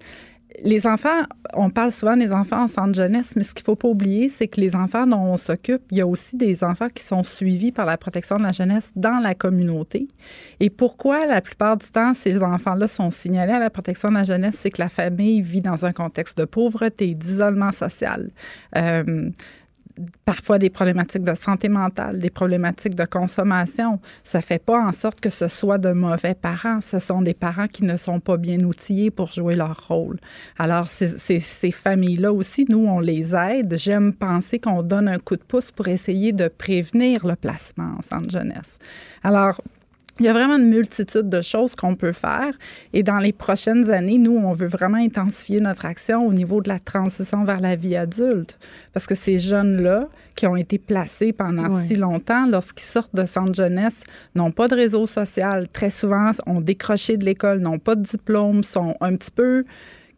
les 0.64 0.88
enfants, 0.88 1.24
on 1.54 1.70
parle 1.70 1.92
souvent 1.92 2.18
des 2.18 2.32
enfants 2.32 2.64
en 2.64 2.68
centre 2.68 2.94
jeunesse, 2.94 3.34
mais 3.36 3.44
ce 3.44 3.54
qu'il 3.54 3.64
faut 3.64 3.76
pas 3.76 3.88
oublier, 3.88 4.30
c'est 4.30 4.48
que 4.48 4.60
les 4.60 4.76
enfants 4.76 5.08
dont 5.08 5.22
on 5.22 5.38
s'occupe, 5.38 5.82
il 5.92 5.98
y 5.98 6.02
a 6.02 6.08
aussi 6.08 6.38
des 6.38 6.64
enfants 6.64 6.88
qui 6.94 7.04
sont 7.04 7.24
suivis 7.24 7.72
par 7.72 7.86
la 7.86 7.98
protection 7.98 8.38
de 8.38 8.44
la 8.44 8.52
jeunesse 8.52 8.92
dans 8.96 9.20
la 9.20 9.36
communauté. 9.36 10.08
Et 10.60 10.70
pourquoi 10.70 11.26
la 11.26 11.42
plupart 11.42 11.78
du 11.78 11.88
temps 11.88 12.14
ces 12.14 12.42
enfants-là 12.42 12.88
sont 12.88 13.12
signalés 13.12 13.54
à 13.54 13.60
la 13.60 13.70
protection 13.70 14.10
de 14.10 14.16
la 14.16 14.24
jeunesse, 14.24 14.56
c'est 14.60 14.72
que 14.72 14.82
la 14.82 14.90
famille 14.90 15.42
vit 15.42 15.62
dans 15.62 15.86
un 15.86 15.94
contexte 15.94 16.38
de 16.38 16.46
pauvreté, 16.46 17.14
d'isolement 17.14 17.72
social. 17.72 18.32
Euh, 18.76 19.30
parfois 20.26 20.60
des 20.60 20.70
problématiques 20.70 21.24
de 21.24 21.34
santé 21.34 21.70
mentale, 21.70 22.20
des 22.20 22.30
problématiques 22.30 22.96
de 22.96 23.06
consommation. 23.06 24.00
Ça 24.24 24.42
fait 24.42 24.64
pas 24.64 24.80
en 24.80 24.92
sorte 24.92 25.20
que 25.20 25.30
ce 25.30 25.48
soit 25.48 25.78
de 25.78 25.92
mauvais 25.92 26.36
parents. 26.36 26.82
Ce 26.82 27.00
sont 27.00 27.22
des 27.22 27.34
parents 27.34 27.68
qui 27.68 27.84
ne 27.84 27.98
sont 27.98 28.20
pas 28.20 28.38
bien 28.38 28.60
outillés 28.64 29.12
pour 29.12 29.32
jouer 29.32 29.56
leur 29.56 29.88
rôle. 29.88 30.18
Alors, 30.58 30.88
ces, 30.88 31.40
familles-là 31.72 32.32
aussi, 32.32 32.66
nous, 32.70 32.86
on 32.86 33.00
les 33.00 33.36
aide. 33.36 33.76
J'aime 33.78 34.14
penser 34.14 34.60
qu'on 34.60 34.84
donne 34.84 35.08
un 35.08 35.20
coup 35.20 35.36
de 35.36 35.44
pouce 35.44 35.72
pour 35.72 35.88
essayer 35.88 36.32
de 36.32 36.48
prévenir 36.48 37.26
le 37.26 37.36
placement 37.36 37.96
en 37.98 38.02
centre 38.02 38.30
jeunesse. 38.30 38.78
Alors, 39.24 39.62
il 40.20 40.26
y 40.26 40.30
a 40.30 40.34
vraiment 40.34 40.56
une 40.56 40.70
multitude 40.70 41.28
de 41.28 41.42
choses 41.42 41.76
qu'on 41.76 41.96
peut 41.96 42.14
faire. 42.14 42.54
Et 42.94 43.04
dans 43.04 43.18
les 43.18 43.34
prochaines 43.34 43.92
années, 43.92 44.18
nous, 44.18 44.38
on 44.38 44.54
veut 44.54 44.68
vraiment 44.68 44.98
intensifier 44.98 45.60
notre 45.60 45.86
action 45.86 46.26
au 46.26 46.32
niveau 46.32 46.62
de 46.62 46.70
la 46.70 46.80
transition 46.80 47.44
vers 47.44 47.60
la 47.60 47.76
vie 47.76 47.98
adulte. 47.98 48.58
Parce 48.94 49.08
que 49.08 49.16
ces 49.16 49.38
jeunes-là, 49.38 50.08
qui 50.36 50.48
ont 50.48 50.56
été 50.56 50.78
placés 50.78 51.34
pendant 51.34 51.78
si 51.78 51.96
longtemps, 51.96 52.46
lorsqu'ils 52.46 52.86
sortent 52.86 53.16
de 53.16 53.26
centre 53.26 53.54
jeunesse, 53.54 54.04
n'ont 54.36 54.52
pas 54.52 54.68
de 54.68 54.76
réseau 54.76 55.06
social. 55.08 55.68
Très 55.70 55.90
souvent, 55.90 56.32
ont 56.46 56.62
décroché 56.62 57.18
de 57.18 57.26
l'école, 57.26 57.60
n'ont 57.60 57.80
pas 57.80 57.96
de 57.96 58.04
diplôme, 58.04 58.64
sont 58.64 58.96
un 59.02 59.16
petit 59.16 59.32
peu 59.32 59.66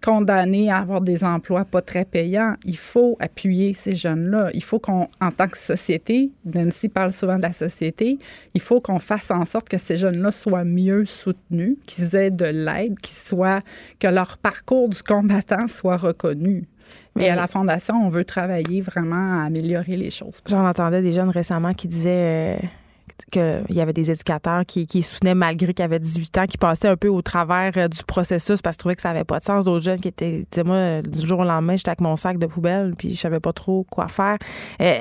condamnés 0.08 0.72
à 0.72 0.78
avoir 0.78 1.02
des 1.02 1.26
emplois 1.26 1.66
pas 1.66 1.82
très 1.82 2.06
payants. 2.06 2.56
Il 2.64 2.78
faut 2.78 3.18
appuyer 3.20 3.74
ces 3.74 3.94
jeunes-là. 3.94 4.52
Il 4.54 4.64
faut 4.64 4.80
qu'on, 4.80 5.10
en 5.20 5.32
tant 5.32 5.50
que 5.50 5.58
société, 5.58 6.32
Nancy 6.46 6.88
parle 6.88 7.12
souvent 7.12 7.36
de 7.36 7.42
la 7.42 7.52
société, 7.52 8.18
il 8.54 8.62
faut 8.62 8.80
qu'on 8.80 9.00
fasse 9.00 9.30
en 9.32 9.44
sorte 9.44 9.68
que 9.68 9.78
ces 9.78 9.98
jeunes-là 9.98 10.32
soient 10.32 10.64
mieux 10.64 11.06
soutenus, 11.06 11.76
qu'ils 11.86 12.16
aient 12.16 12.32
de 12.32 12.46
l'aide, 12.46 12.98
qu'ils 13.00 13.18
soient, 13.18 13.60
que 14.00 14.08
leur 14.08 14.38
parcours 14.38 14.88
du 14.88 15.04
combattant 15.04 15.68
soit 15.68 15.98
reconnu. 15.98 16.70
Mais- 17.18 17.28
à 17.28 17.36
la 17.36 17.48
Fondation, 17.48 17.96
on 18.02 18.08
veut 18.08 18.24
travailler 18.24 18.80
vraiment 18.80 19.42
à 19.42 19.48
améliorer 19.48 19.98
les 19.98 20.10
choses. 20.10 20.40
J'en 20.46 20.66
entendais 20.66 21.02
des 21.02 21.12
jeunes 21.12 21.32
récemment 21.32 21.74
qui 21.74 21.90
disaient 21.90 22.62
euh, 22.62 22.68
qu'il 23.32 23.76
y 23.76 23.82
avait 23.82 23.94
des 23.94 24.12
éducateurs 24.12 24.66
qui, 24.66 24.88
qui 24.88 25.02
soutenaient 25.02 25.36
malgré 25.36 25.74
qu'ils 25.74 25.86
avaient 25.86 26.00
18 26.00 26.38
ans, 26.38 26.46
qui 26.46 26.58
passaient 26.58 26.88
un 26.88 26.96
peu 26.96 27.08
au 27.08 27.22
travers 27.22 27.72
euh, 27.78 27.88
du 27.88 28.04
processus 28.04 28.62
parce 28.62 28.76
qu'ils 28.76 28.82
trouvaient 28.82 28.96
que 28.96 29.02
ça 29.02 29.10
n'avait 29.10 29.24
pas 29.24 29.40
de 29.40 29.44
sens. 29.44 29.66
D'autres 29.66 29.84
jeunes 29.84 30.00
qui 30.00 30.08
étaient, 30.08 30.46
tu 30.50 30.56
sais, 30.56 30.64
moi, 30.64 31.02
du 31.02 31.26
jour 31.26 31.40
au 31.40 31.44
lendemain, 31.44 31.76
j'étais 31.76 31.90
avec 31.90 32.02
mon 32.02 32.16
sac 32.16 32.38
de 32.38 32.48
poubelle 32.48 32.94
puis 32.98 33.16
je 33.16 33.20
savais 33.20 33.40
pas 33.40 33.54
trop 33.54 33.86
quoi 33.90 34.08
faire. 34.08 34.38
Euh, 34.82 35.00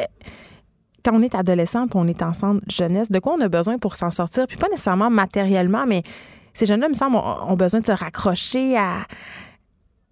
quand 1.05 1.12
on 1.14 1.22
est 1.22 1.34
adolescent 1.34 1.86
puis 1.86 1.98
on 1.98 2.06
est 2.06 2.22
ensemble 2.22 2.62
jeunesse, 2.68 3.10
de 3.10 3.18
quoi 3.18 3.34
on 3.34 3.40
a 3.40 3.48
besoin 3.48 3.78
pour 3.78 3.94
s'en 3.94 4.10
sortir? 4.10 4.47
Puis 4.47 4.56
pas 4.56 4.68
nécessairement 4.68 5.10
matériellement, 5.10 5.86
mais 5.86 6.02
ces 6.52 6.66
jeunes-là, 6.66 6.88
me 6.88 6.94
semble, 6.94 7.16
ont, 7.16 7.52
ont 7.52 7.56
besoin 7.56 7.80
de 7.80 7.86
se 7.86 7.93
raccrocher 7.93 8.76
à, 8.76 9.06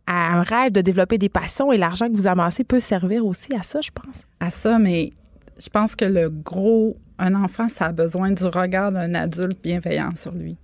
à 0.06 0.34
un 0.34 0.42
rêve, 0.42 0.72
de 0.72 0.80
développer 0.80 1.18
des 1.18 1.28
passions 1.28 1.72
et 1.72 1.78
l'argent 1.78 2.08
que 2.08 2.14
vous 2.14 2.26
amassez 2.26 2.64
peut 2.64 2.80
servir 2.80 3.24
aussi 3.24 3.54
à 3.54 3.62
ça, 3.62 3.80
je 3.80 3.90
pense. 3.90 4.24
à 4.40 4.50
ça, 4.50 4.78
mais 4.78 5.12
je 5.58 5.68
pense 5.68 5.96
que 5.96 6.04
le 6.04 6.28
gros 6.28 6.96
Un 7.18 7.34
enfant, 7.34 7.68
ça 7.68 7.86
a 7.86 7.92
besoin 7.92 8.30
du 8.32 8.44
regard 8.44 8.90
d'un 8.90 9.14
adulte 9.14 9.62
bienveillant 9.62 10.14
sur 10.16 10.32
lui. 10.32 10.56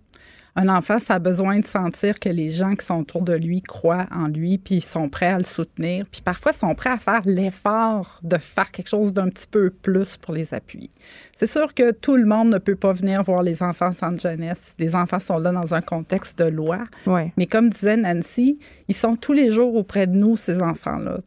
Un 0.56 0.68
enfant, 0.68 0.98
ça 0.98 1.14
a 1.14 1.18
besoin 1.18 1.60
de 1.60 1.66
sentir 1.66 2.18
que 2.18 2.28
les 2.28 2.51
gens 2.51 2.74
qui 2.74 2.85
sont 2.85 3.01
autour 3.01 3.22
de 3.22 3.35
lui 3.35 3.62
croient 3.62 4.06
en 4.10 4.27
lui, 4.27 4.59
puis 4.59 4.77
ils 4.77 4.85
sont 4.85 5.09
prêts 5.09 5.28
à 5.28 5.39
le 5.39 5.44
soutenir, 5.44 6.06
puis 6.10 6.20
parfois 6.22 6.52
sont 6.52 6.74
prêts 6.74 6.90
à 6.90 6.98
faire 6.98 7.22
l'effort 7.24 8.20
de 8.22 8.36
faire 8.36 8.70
quelque 8.70 8.89
chose 8.89 9.12
d'un 9.12 9.28
petit 9.28 9.47
peu 9.47 9.70
plus 9.70 10.16
pour 10.16 10.35
les 10.35 10.52
appuyer. 10.55 10.90
C'est 11.35 11.47
sûr 11.47 11.72
que 11.74 11.93
tout 11.93 12.16
le 12.16 12.27
monde 12.27 12.51
ne 12.51 12.59
peut 12.59 12.77
pas 12.77 12.93
venir 12.93 13.22
voir 13.22 13.43
les 13.43 13.62
enfants 13.62 13.93
sans 13.93 14.18
jeunesse. 14.18 14.74
Les 14.78 14.94
enfants 14.94 15.20
sont 15.20 15.39
là 15.39 15.52
dans 15.52 15.74
un 15.74 15.81
contexte 15.81 16.39
de 16.39 16.44
loi. 16.44 16.81
Ouais. 17.06 17.32
Mais 17.36 17.47
comme 17.47 17.70
disait 17.70 17.97
Nancy, 17.97 18.59
ils 18.89 18.94
sont 18.94 19.16
tous 19.16 19.32
les 19.32 19.51
jours 19.51 19.74
auprès 19.74 20.06
de 20.06 20.12
nous, 20.12 20.36
ces 20.36 20.60
enfants-là. 20.60 21.18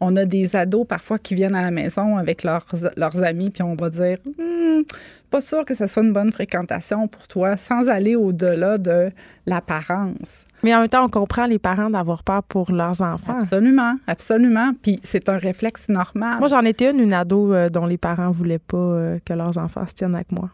On 0.00 0.14
a 0.16 0.24
des 0.24 0.54
ados 0.54 0.86
parfois 0.86 1.18
qui 1.18 1.34
viennent 1.34 1.54
à 1.54 1.62
la 1.62 1.70
maison 1.70 2.16
avec 2.16 2.44
leurs, 2.44 2.66
leurs 2.96 3.22
amis, 3.22 3.50
puis 3.50 3.62
on 3.62 3.74
va 3.74 3.90
dire 3.90 4.18
Hmm, 4.38 4.82
pas 5.30 5.40
sûr 5.40 5.64
que 5.64 5.74
ce 5.74 5.86
soit 5.86 6.02
une 6.02 6.12
bonne 6.12 6.32
fréquentation 6.32 7.08
pour 7.08 7.26
toi, 7.28 7.56
sans 7.56 7.88
aller 7.88 8.16
au-delà 8.16 8.78
de 8.78 9.10
l'apparence. 9.46 10.46
Mais 10.62 10.74
en 10.74 10.80
même 10.80 10.88
temps, 10.88 11.04
on 11.04 11.08
comprend 11.08 11.46
les 11.46 11.58
parents 11.58 11.90
d'avoir 11.90 12.22
peur 12.22 12.42
pour 12.42 12.72
leurs 12.72 13.00
enfants. 13.02 13.36
Absolument, 13.38 13.96
absolument. 14.06 14.72
Puis 14.82 14.98
c'est 15.02 15.28
un 15.28 15.38
réflexe 15.38 15.88
normal. 15.88 16.38
Moi, 16.38 16.48
j'en 16.48 16.62
étais 16.62 16.90
une, 16.90 17.00
une 17.00 17.12
ado 17.12 17.52
euh, 17.52 17.68
dont 17.68 17.86
les 17.86 17.98
parents 17.98 18.30
voulaient 18.30 18.58
pas 18.58 18.76
euh, 18.76 19.18
que 19.24 19.32
leurs 19.32 19.58
enfants 19.58 19.86
se 19.86 19.94
tiennent 19.94 20.14
avec 20.14 20.32
moi. 20.32 20.50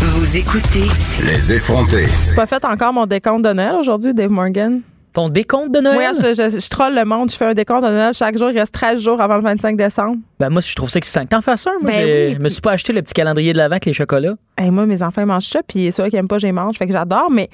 Vous 0.00 0.36
écoutez 0.36 0.88
Les 1.24 1.52
effronter. 1.52 2.06
Pas 2.34 2.46
fait 2.46 2.64
encore 2.64 2.92
mon 2.92 3.06
décompte 3.06 3.44
de 3.44 3.52
Noël 3.52 3.76
aujourd'hui, 3.76 4.12
Dave 4.12 4.30
Morgan. 4.30 4.80
Ton 5.14 5.28
décompte 5.28 5.72
de 5.72 5.78
Noël? 5.80 6.10
Oui, 6.12 6.18
je, 6.20 6.34
je, 6.34 6.60
je 6.60 6.68
troll 6.68 6.94
le 6.94 7.04
monde. 7.04 7.30
Je 7.30 7.36
fais 7.36 7.46
un 7.46 7.54
décompte 7.54 7.84
de 7.84 7.88
Noël 7.88 8.12
chaque 8.14 8.36
jour. 8.36 8.50
Il 8.50 8.58
reste 8.58 8.74
13 8.74 9.00
jours 9.00 9.20
avant 9.20 9.36
le 9.36 9.42
25 9.42 9.76
décembre. 9.76 10.16
Ben 10.40 10.50
moi, 10.50 10.60
je 10.60 10.74
trouve 10.74 10.90
ça 10.90 10.98
excitant. 10.98 11.22
que 11.22 11.28
T'en 11.28 11.40
fasses 11.40 11.66
un. 11.68 11.78
Moi, 11.80 11.90
Ben 11.92 12.00
j'ai- 12.04 12.26
oui, 12.30 12.34
je 12.36 12.40
me 12.42 12.48
suis 12.48 12.60
pas 12.60 12.72
acheté 12.72 12.92
le 12.92 13.00
petit 13.00 13.14
calendrier 13.14 13.52
de 13.52 13.58
l'avant 13.58 13.72
avec 13.74 13.86
les 13.86 13.92
chocolats. 13.92 14.34
Hey, 14.58 14.70
moi, 14.70 14.86
mes 14.86 15.02
enfants 15.02 15.22
ils 15.22 15.26
mangent 15.26 15.46
ça, 15.48 15.60
puis 15.66 15.90
ceux 15.90 16.06
qui 16.08 16.14
n'aiment 16.16 16.28
pas, 16.28 16.38
j'y 16.38 16.50
mange. 16.52 16.76
Fait 16.76 16.86
que 16.86 16.92
j'adore. 16.92 17.28
Mais 17.30 17.48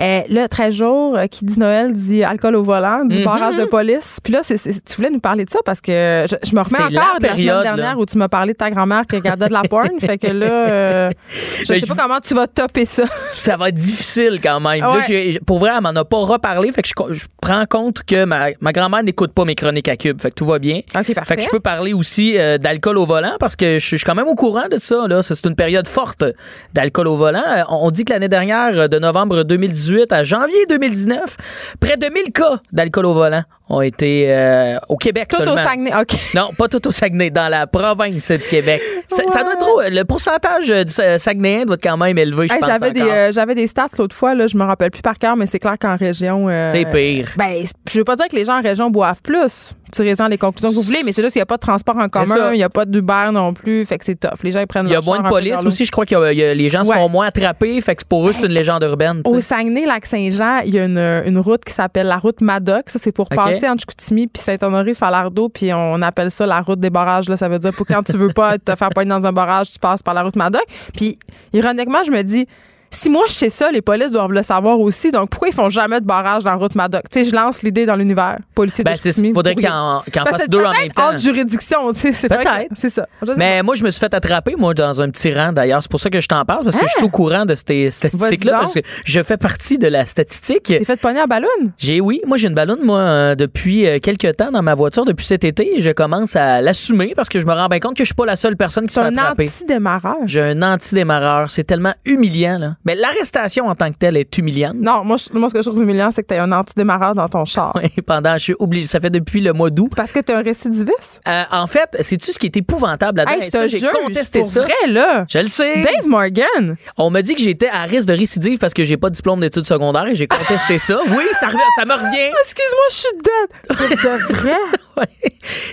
euh, 0.00 0.20
là, 0.28 0.48
13 0.48 0.74
jours, 0.74 1.16
euh, 1.16 1.26
qui 1.26 1.44
dit 1.44 1.58
Noël 1.58 1.92
dit 1.92 2.22
alcool 2.24 2.56
au 2.56 2.62
volant, 2.64 3.04
dit 3.04 3.20
Mhm. 3.20 3.24
barrage 3.24 3.56
de 3.56 3.64
police. 3.64 4.18
Puis 4.22 4.32
là, 4.32 4.40
tu 4.44 4.96
voulais 4.96 5.10
nous 5.10 5.20
parler 5.20 5.44
de 5.44 5.50
ça 5.50 5.60
parce 5.64 5.80
que 5.80 6.26
je, 6.28 6.34
je 6.48 6.54
me 6.54 6.60
remets 6.62 6.78
encore 6.78 6.90
la 6.90 7.18
de 7.18 7.22
la 7.22 7.28
période, 7.28 7.48
semaine 7.62 7.62
dernière 7.76 7.94
là. 7.96 8.00
où 8.00 8.06
tu 8.06 8.18
m'as 8.18 8.28
parlé 8.28 8.52
de 8.52 8.58
ta 8.58 8.70
grand-mère 8.70 9.02
qui 9.08 9.16
regardait 9.16 9.46
de 9.48 9.52
la 9.52 9.62
porn. 9.62 9.88
fait 10.00 10.18
que 10.18 10.26
là, 10.28 10.46
euh, 10.46 11.10
je 11.28 11.64
Ben, 11.68 11.80
sais 11.80 11.86
pas 11.86 11.94
je- 11.94 12.00
comment 12.00 12.18
tu 12.20 12.34
vas 12.34 12.46
topper 12.48 12.84
ça. 12.84 13.04
Ça 13.32 13.56
va 13.56 13.68
être 13.68 13.74
difficile 13.76 14.40
quand 14.42 14.58
même. 14.60 14.84
Ouais. 14.84 15.00
j'ai- 15.06 15.40
pour 15.46 15.58
vrai, 15.60 15.70
elle 15.76 15.82
m'en 15.82 15.90
a 16.00 16.04
pas 16.04 16.18
reparlé. 16.18 16.70
Fait 16.72 16.82
que 16.82 16.88
je, 16.88 17.03
je 17.10 17.26
prends 17.40 17.66
compte 17.66 18.02
que 18.02 18.24
ma, 18.24 18.48
ma 18.60 18.72
grand-mère 18.72 19.02
n'écoute 19.02 19.32
pas 19.32 19.44
mes 19.44 19.54
chroniques 19.54 19.88
à 19.88 19.96
cube. 19.96 20.20
Fait 20.20 20.30
que 20.30 20.34
tout 20.34 20.46
va 20.46 20.58
bien. 20.58 20.80
OK, 20.98 21.14
parfait. 21.14 21.24
Fait 21.24 21.36
que 21.36 21.42
je 21.42 21.50
peux 21.50 21.60
parler 21.60 21.92
aussi 21.92 22.38
euh, 22.38 22.58
d'alcool 22.58 22.98
au 22.98 23.06
volant 23.06 23.36
parce 23.40 23.56
que 23.56 23.78
je, 23.78 23.86
je 23.86 23.96
suis 23.96 24.04
quand 24.04 24.14
même 24.14 24.28
au 24.28 24.34
courant 24.34 24.68
de 24.70 24.78
ça. 24.78 25.06
Là. 25.08 25.22
C'est 25.22 25.44
une 25.46 25.56
période 25.56 25.88
forte 25.88 26.24
d'alcool 26.72 27.08
au 27.08 27.16
volant. 27.16 27.42
Euh, 27.46 27.62
On, 27.68 27.86
on 27.86 27.90
dit 27.90 28.04
que 28.04 28.12
l'année 28.12 28.28
dernière, 28.28 28.78
euh, 28.78 28.88
de 28.88 28.98
novembre 28.98 29.42
2018 29.44 30.12
à 30.12 30.24
janvier 30.24 30.66
2019, 30.68 31.36
près 31.80 31.96
de 31.96 32.06
1000 32.12 32.32
cas 32.32 32.60
d'alcool 32.72 33.06
au 33.06 33.14
volant 33.14 33.42
ont 33.68 33.80
été 33.80 34.26
euh, 34.28 34.76
au 34.88 34.96
Québec 34.96 35.28
Tout 35.30 35.36
au 35.42 35.46
seulement. 35.46 35.56
Saguenay. 35.56 35.90
OK. 35.98 36.18
Non, 36.34 36.50
pas 36.56 36.68
tout 36.68 36.86
au 36.86 36.92
Saguenay, 36.92 37.30
dans 37.30 37.48
la 37.48 37.66
province 37.66 38.30
du 38.30 38.46
Québec. 38.46 38.82
Ça, 39.08 39.22
ça 39.32 39.42
doit 39.42 39.52
être 39.52 39.58
trop. 39.60 39.80
Le 39.82 40.02
pourcentage 40.04 40.70
euh, 40.70 40.84
du 40.84 40.92
Sa- 40.92 41.18
Saguenayen 41.18 41.64
doit 41.64 41.76
être 41.76 41.82
quand 41.82 41.96
même 41.96 42.18
élevé, 42.18 42.48
je 42.48 42.54
Hey, 42.54 42.60
pense. 42.60 42.68
j'avais 42.68 42.90
des 42.92 43.00
euh, 43.00 43.32
j'avais 43.32 43.54
des 43.54 43.66
stats 43.66 43.86
l'autre 43.98 44.14
fois 44.16 44.34
là, 44.34 44.46
je 44.46 44.56
me 44.56 44.64
rappelle 44.64 44.90
plus 44.90 45.02
par 45.02 45.18
cœur 45.18 45.36
mais 45.36 45.46
c'est 45.46 45.58
clair 45.58 45.76
qu'en 45.80 45.96
région 45.96 46.48
euh, 46.48 46.70
C'est 46.72 46.84
pire. 46.90 47.28
Ben, 47.36 47.64
je 47.90 47.98
veux 47.98 48.04
pas 48.04 48.16
dire 48.16 48.28
que 48.28 48.36
les 48.36 48.44
gens 48.44 48.58
en 48.58 48.62
région 48.62 48.90
boivent 48.90 49.22
plus. 49.22 49.70
Tirez-en 49.94 50.26
les 50.28 50.38
conclusions 50.38 50.70
que 50.70 50.74
vous 50.74 50.82
voulez, 50.82 51.02
mais 51.04 51.12
c'est 51.12 51.22
juste 51.22 51.32
qu'il 51.34 51.40
n'y 51.40 51.44
a 51.44 51.46
pas 51.46 51.56
de 51.56 51.60
transport 51.60 51.96
en 51.96 52.08
commun, 52.08 52.52
il 52.52 52.56
n'y 52.56 52.62
a 52.64 52.68
pas 52.68 52.84
d'Uber 52.84 53.28
non 53.32 53.52
plus, 53.54 53.84
fait 53.84 53.96
que 53.98 54.04
c'est 54.04 54.18
tough. 54.18 54.42
Les 54.42 54.50
gens 54.50 54.60
ils 54.60 54.66
prennent 54.66 54.86
Il 54.88 54.92
y 54.92 54.96
a 54.96 55.00
moins 55.00 55.20
de 55.20 55.28
police 55.28 55.62
aussi. 55.64 55.84
Je 55.84 55.90
crois 55.92 56.04
que 56.06 56.14
les 56.14 56.68
gens 56.68 56.84
Ouais. 56.84 56.96
sont 56.96 57.08
moins 57.08 57.26
attrapés. 57.26 57.80
Fait 57.80 57.94
que 57.94 58.04
pour 58.04 58.28
eux, 58.28 58.32
c'est 58.32 58.46
une 58.46 58.52
légende 58.52 58.82
urbaine. 58.82 59.22
Au. 59.24 59.40
Saguenay, 59.40 59.86
Lac-Saint-Jean, 59.86 60.60
il 60.66 60.74
y 60.74 60.78
a 60.80 60.84
une, 60.84 60.98
une 60.98 61.38
route 61.38 61.64
qui 61.64 61.72
s'appelle 61.72 62.06
la 62.08 62.16
route 62.18 62.40
Madoc. 62.40 62.90
Ça, 62.90 62.98
c'est 62.98 63.12
pour 63.12 63.28
passer 63.28 63.68
entre 63.68 63.80
Chicoutimi 63.82 64.26
puis 64.26 64.42
Saint-Honoré, 64.42 64.94
Falardeau, 64.94 65.48
puis 65.48 65.70
on 65.72 66.00
appelle 66.02 66.30
ça 66.30 66.46
la 66.46 66.60
route 66.60 66.80
des 66.80 66.90
barrages. 66.90 67.28
Là. 67.28 67.36
Ça 67.36 67.48
veut 67.48 67.58
dire 67.58 67.72
pour 67.72 67.86
quand 67.86 68.02
tu 68.02 68.12
veux 68.12 68.32
pas 68.32 68.58
te 68.58 68.74
faire 68.74 68.90
poigner 68.90 69.10
dans 69.10 69.26
un 69.26 69.32
barrage, 69.32 69.70
tu 69.72 69.78
passes 69.78 70.02
par 70.02 70.14
la 70.14 70.22
route 70.22 70.36
Madoc. 70.36 70.62
Puis, 70.96 71.18
ironiquement, 71.52 72.02
je 72.04 72.10
me 72.10 72.22
dis, 72.22 72.46
si 72.90 73.10
moi 73.10 73.24
je 73.28 73.34
sais 73.34 73.50
ça, 73.50 73.70
les 73.72 73.82
polices 73.82 74.10
doivent 74.12 74.32
le 74.32 74.42
savoir 74.42 74.78
aussi. 74.80 75.10
Donc, 75.10 75.30
pourquoi 75.30 75.48
ils 75.48 75.54
font 75.54 75.68
jamais 75.68 76.00
de 76.00 76.06
barrage 76.06 76.44
dans 76.44 76.50
la 76.50 76.56
route 76.56 76.74
Madoc? 76.74 77.02
Tu 77.10 77.24
sais, 77.24 77.30
je 77.30 77.34
lance 77.34 77.62
l'idée 77.62 77.86
dans 77.86 77.96
l'univers. 77.96 78.38
Policier 78.54 78.84
Ben, 78.84 78.94
de 78.94 78.98
vous 79.28 79.34
faudrait 79.34 79.52
pourriez. 79.54 79.66
qu'il 79.66 79.74
en, 79.74 80.02
qu'il 80.02 80.20
en 80.20 80.24
deux 80.48 80.64
en 80.64 80.70
même 80.70 80.88
temps. 80.94 81.16
Juridiction, 81.16 81.92
tu 81.92 82.00
sais, 82.00 82.12
c'est 82.12 82.28
Peut-être. 82.28 82.70
C'est 82.74 82.90
ça. 82.90 83.06
Mais 83.36 83.62
moi, 83.62 83.74
je 83.74 83.84
me 83.84 83.90
suis 83.90 84.00
fait 84.00 84.12
attraper, 84.14 84.54
moi, 84.56 84.74
dans 84.74 85.00
un 85.00 85.10
petit 85.10 85.32
rang, 85.32 85.52
d'ailleurs. 85.52 85.82
C'est 85.82 85.90
pour 85.90 86.00
ça 86.00 86.10
que 86.10 86.20
je 86.20 86.28
t'en 86.28 86.44
parle, 86.44 86.64
parce 86.64 86.76
que 86.76 86.86
je 86.86 86.92
suis 86.96 87.04
au 87.04 87.08
courant 87.08 87.44
de 87.46 87.54
ces 87.54 87.90
statistiques-là, 87.90 88.52
Hein? 88.54 88.58
Vas-y 88.58 88.64
parce 88.64 88.74
que 88.74 88.80
je 89.04 89.22
fais 89.22 89.36
partie 89.36 89.78
de 89.78 89.88
la 89.88 90.06
statistique. 90.06 90.64
T'es 90.64 90.84
fait 90.84 91.00
pogner 91.00 91.20
à 91.20 91.26
ballon? 91.26 91.48
J'ai, 91.78 92.00
oui, 92.00 92.20
moi, 92.26 92.36
j'ai 92.36 92.48
une 92.48 92.54
ballonne, 92.54 92.82
moi, 92.82 93.00
euh, 93.00 93.34
depuis 93.34 93.86
euh, 93.86 93.98
quelques 94.00 94.36
temps 94.36 94.50
dans 94.52 94.62
ma 94.62 94.74
voiture, 94.74 95.04
depuis 95.04 95.26
cet 95.26 95.44
été. 95.44 95.80
Je 95.80 95.90
commence 95.90 96.36
à 96.36 96.60
l'assumer 96.60 97.14
parce 97.16 97.28
que 97.28 97.40
je 97.40 97.46
me 97.46 97.52
rends 97.52 97.68
bien 97.68 97.80
compte 97.80 97.96
que 97.96 98.04
je 98.04 98.08
suis 98.08 98.14
pas 98.14 98.26
la 98.26 98.36
seule 98.36 98.56
personne 98.56 98.86
qui 98.86 98.94
se 98.94 99.00
fait 99.00 99.06
un 99.06 99.16
attraper. 99.16 99.46
anti-démarrage. 99.48 100.14
J'ai 100.26 100.42
un 100.42 100.62
anti-démarreur. 100.62 101.50
C'est 101.50 101.64
tellement 101.64 101.94
humiliant, 102.04 102.58
là. 102.58 102.72
Mais 102.84 102.94
l'arrestation 102.94 103.66
en 103.68 103.74
tant 103.74 103.90
que 103.90 103.96
telle 103.98 104.16
est 104.16 104.36
humiliante. 104.38 104.74
Non, 104.78 105.04
moi, 105.04 105.16
je- 105.16 105.36
moi, 105.38 105.48
ce 105.48 105.54
que 105.54 105.62
je 105.62 105.68
trouve 105.70 105.82
humiliant, 105.82 106.10
c'est 106.12 106.22
que 106.22 106.28
t'as 106.28 106.42
un 106.42 106.52
anti-démarreur 106.52 107.14
dans 107.14 107.28
ton 107.28 107.44
char. 107.44 107.72
Oui, 107.76 107.90
pendant, 108.06 108.34
je 108.34 108.42
suis 108.42 108.54
obligé. 108.58 108.86
Ça 108.86 109.00
fait 109.00 109.10
depuis 109.10 109.40
le 109.40 109.52
mois 109.52 109.70
d'août. 109.70 109.92
Parce 109.96 110.12
que 110.12 110.20
t'es 110.20 110.32
un 110.32 110.42
récidiviste? 110.42 111.20
Euh, 111.26 111.42
en 111.50 111.66
fait, 111.66 111.88
sais-tu 112.00 112.32
ce 112.32 112.38
qui 112.38 112.46
est 112.46 112.56
épouvantable 112.56 113.18
là-dedans? 113.18 113.40
Hey, 113.40 113.68
je 113.70 113.78
j'ai 113.78 113.86
contesté 113.88 114.40
pour 114.40 114.48
ça. 114.48 114.60
vrai, 114.62 114.72
là. 114.88 115.24
Je 115.28 115.38
le 115.38 115.46
sais. 115.48 115.82
Dave 115.82 116.06
Morgan. 116.06 116.76
On 116.96 117.10
m'a 117.10 117.22
dit 117.22 117.34
que 117.34 117.42
j'étais 117.42 117.68
à 117.68 117.82
risque 117.84 118.08
de 118.08 118.14
récidive 118.14 118.58
parce 118.58 118.74
que 118.74 118.84
j'ai 118.84 118.96
pas 118.96 119.10
de 119.10 119.14
diplôme 119.14 119.40
d'études 119.40 119.66
secondaires 119.66 120.06
et 120.06 120.16
j'ai 120.16 120.26
contesté 120.26 120.78
ça. 120.78 120.98
Oui, 121.08 121.24
ça, 121.38 121.46
revient- 121.46 121.58
ça 121.78 121.84
me 121.84 121.92
revient. 121.92 122.32
Excuse-moi, 122.40 122.86
je 122.90 122.94
suis 122.94 123.08
dead. 123.22 124.00
De 124.02 124.34
vrai? 124.34 124.52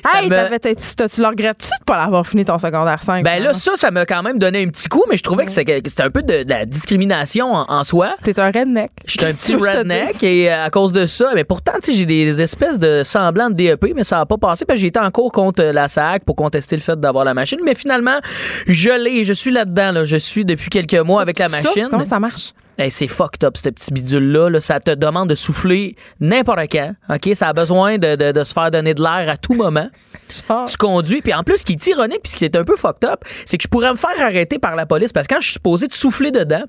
Ça 0.03 0.19
hey, 0.21 0.29
me- 0.29 0.35
t'avais- 0.35 0.59
t'as- 0.59 0.73
tu 0.75 0.95
t'as- 0.95 1.07
tu 1.07 1.21
le 1.21 1.27
regrettes-tu 1.27 1.67
de 1.79 1.83
pas 1.85 1.97
l'avoir 2.03 2.25
fini 2.27 2.43
ton 2.43 2.57
secondaire 2.57 3.01
5? 3.03 3.23
Ben 3.23 3.41
là, 3.41 3.53
ça, 3.53 3.73
ça 3.75 3.91
m'a 3.91 4.05
quand 4.05 4.23
même 4.23 4.39
donné 4.39 4.63
un 4.63 4.67
petit 4.67 4.87
coup, 4.89 5.03
mais 5.09 5.15
je 5.17 5.23
trouvais 5.23 5.45
que 5.45 5.51
c'était 5.51 5.81
que 5.81 5.89
c'était 5.89 6.03
un 6.03 6.09
peu 6.09 6.23
de, 6.23 6.43
de 6.43 6.49
la 6.49 6.65
discrimination 6.65 7.00
en, 7.41 7.65
en 7.69 7.83
soi. 7.83 8.15
T'es 8.23 8.39
un 8.39 8.51
redneck. 8.51 8.91
Je 9.05 9.11
suis 9.11 9.25
un 9.25 9.33
petit 9.33 9.55
redneck 9.55 10.21
et 10.23 10.51
euh, 10.51 10.65
à 10.65 10.69
cause 10.69 10.91
de 10.91 11.05
ça, 11.05 11.31
mais 11.35 11.43
pourtant, 11.43 11.73
tu 11.81 11.91
sais, 11.91 11.97
j'ai 11.97 12.05
des 12.05 12.41
espèces 12.41 12.79
de 12.79 13.03
semblants 13.03 13.49
de 13.49 13.55
DEP, 13.55 13.93
mais 13.95 14.03
ça 14.03 14.17
n'a 14.17 14.25
pas 14.25 14.37
passé 14.37 14.65
parce 14.65 14.77
que 14.77 14.81
j'ai 14.81 14.87
été 14.87 14.99
en 14.99 15.11
cours 15.11 15.31
contre 15.31 15.63
la 15.63 15.87
SAC 15.87 16.23
pour 16.25 16.35
contester 16.35 16.75
le 16.75 16.81
fait 16.81 16.99
d'avoir 16.99 17.25
la 17.25 17.33
machine. 17.33 17.59
Mais 17.63 17.75
finalement, 17.75 18.19
je 18.67 18.89
l'ai, 18.89 19.23
je 19.23 19.33
suis 19.33 19.51
là-dedans. 19.51 19.91
Là. 19.91 20.03
Je 20.03 20.17
suis 20.17 20.45
depuis 20.45 20.69
quelques 20.69 20.95
mois 20.95 21.21
avec 21.21 21.39
la 21.39 21.49
machine. 21.49 21.87
Comment 21.89 22.05
ça 22.05 22.19
marche? 22.19 22.53
Hey, 22.81 22.89
c'est 22.89 23.07
fucked 23.07 23.43
up, 23.43 23.57
ce 23.57 23.69
petit 23.69 23.93
bidule-là. 23.93 24.49
là. 24.49 24.59
Ça 24.59 24.79
te 24.79 24.89
demande 24.91 25.29
de 25.29 25.35
souffler 25.35 25.95
n'importe 26.19 26.61
quand. 26.71 26.93
OK? 27.09 27.29
Ça 27.35 27.49
a 27.49 27.53
besoin 27.53 27.97
de, 27.99 28.15
de- 28.15 28.31
de 28.31 28.43
se 28.43 28.53
faire 28.53 28.71
donner 28.71 28.93
de 28.95 29.01
l'air 29.03 29.29
à 29.29 29.37
tout 29.37 29.53
moment. 29.53 29.87
Tu 30.65 30.77
conduis. 30.77 31.21
Puis 31.21 31.33
en 31.33 31.43
plus, 31.43 31.57
ce 31.59 31.65
qui 31.65 31.73
est 31.73 31.87
ironique, 31.87 32.21
puis 32.23 32.31
ce 32.31 32.35
qui 32.37 32.45
est 32.45 32.55
un 32.55 32.63
peu 32.63 32.75
fucked 32.77 33.07
up, 33.07 33.19
c'est 33.45 33.57
que 33.57 33.63
je 33.63 33.67
pourrais 33.67 33.91
me 33.91 33.97
faire 33.97 34.19
arrêter 34.19 34.57
par 34.59 34.75
la 34.75 34.85
police 34.85 35.11
parce 35.13 35.27
que 35.27 35.35
quand 35.35 35.41
je 35.41 35.45
suis 35.47 35.53
supposé 35.53 35.87
de 35.87 35.93
souffler 35.93 36.31
dedans, 36.31 36.63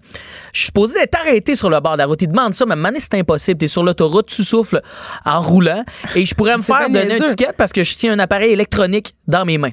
je 0.52 0.58
suis 0.58 0.66
supposé 0.66 0.94
d'être 0.98 1.14
arrêté 1.18 1.54
sur 1.54 1.70
le 1.70 1.80
bord 1.80 1.92
de 1.92 1.98
la 1.98 2.06
route. 2.06 2.20
Ils 2.20 2.28
demandent 2.28 2.54
ça, 2.54 2.66
mais 2.66 2.76
maintenant, 2.76 2.98
c'est 3.00 3.14
impossible. 3.14 3.58
T'es 3.58 3.68
sur 3.68 3.82
l'autoroute, 3.84 4.26
tu 4.26 4.44
souffles 4.44 4.82
en 5.24 5.40
roulant. 5.40 5.84
Et 6.14 6.24
je 6.26 6.34
pourrais 6.34 6.56
me 6.56 6.62
faire 6.62 6.88
donner 7.02 7.14
un 7.14 7.18
ticket 7.30 7.52
parce 7.56 7.72
que 7.72 7.84
je 7.84 7.96
tiens 7.96 8.12
un 8.12 8.18
appareil 8.18 8.52
électronique 8.52 9.14
dans 9.28 9.44
mes 9.44 9.56
mains. 9.58 9.70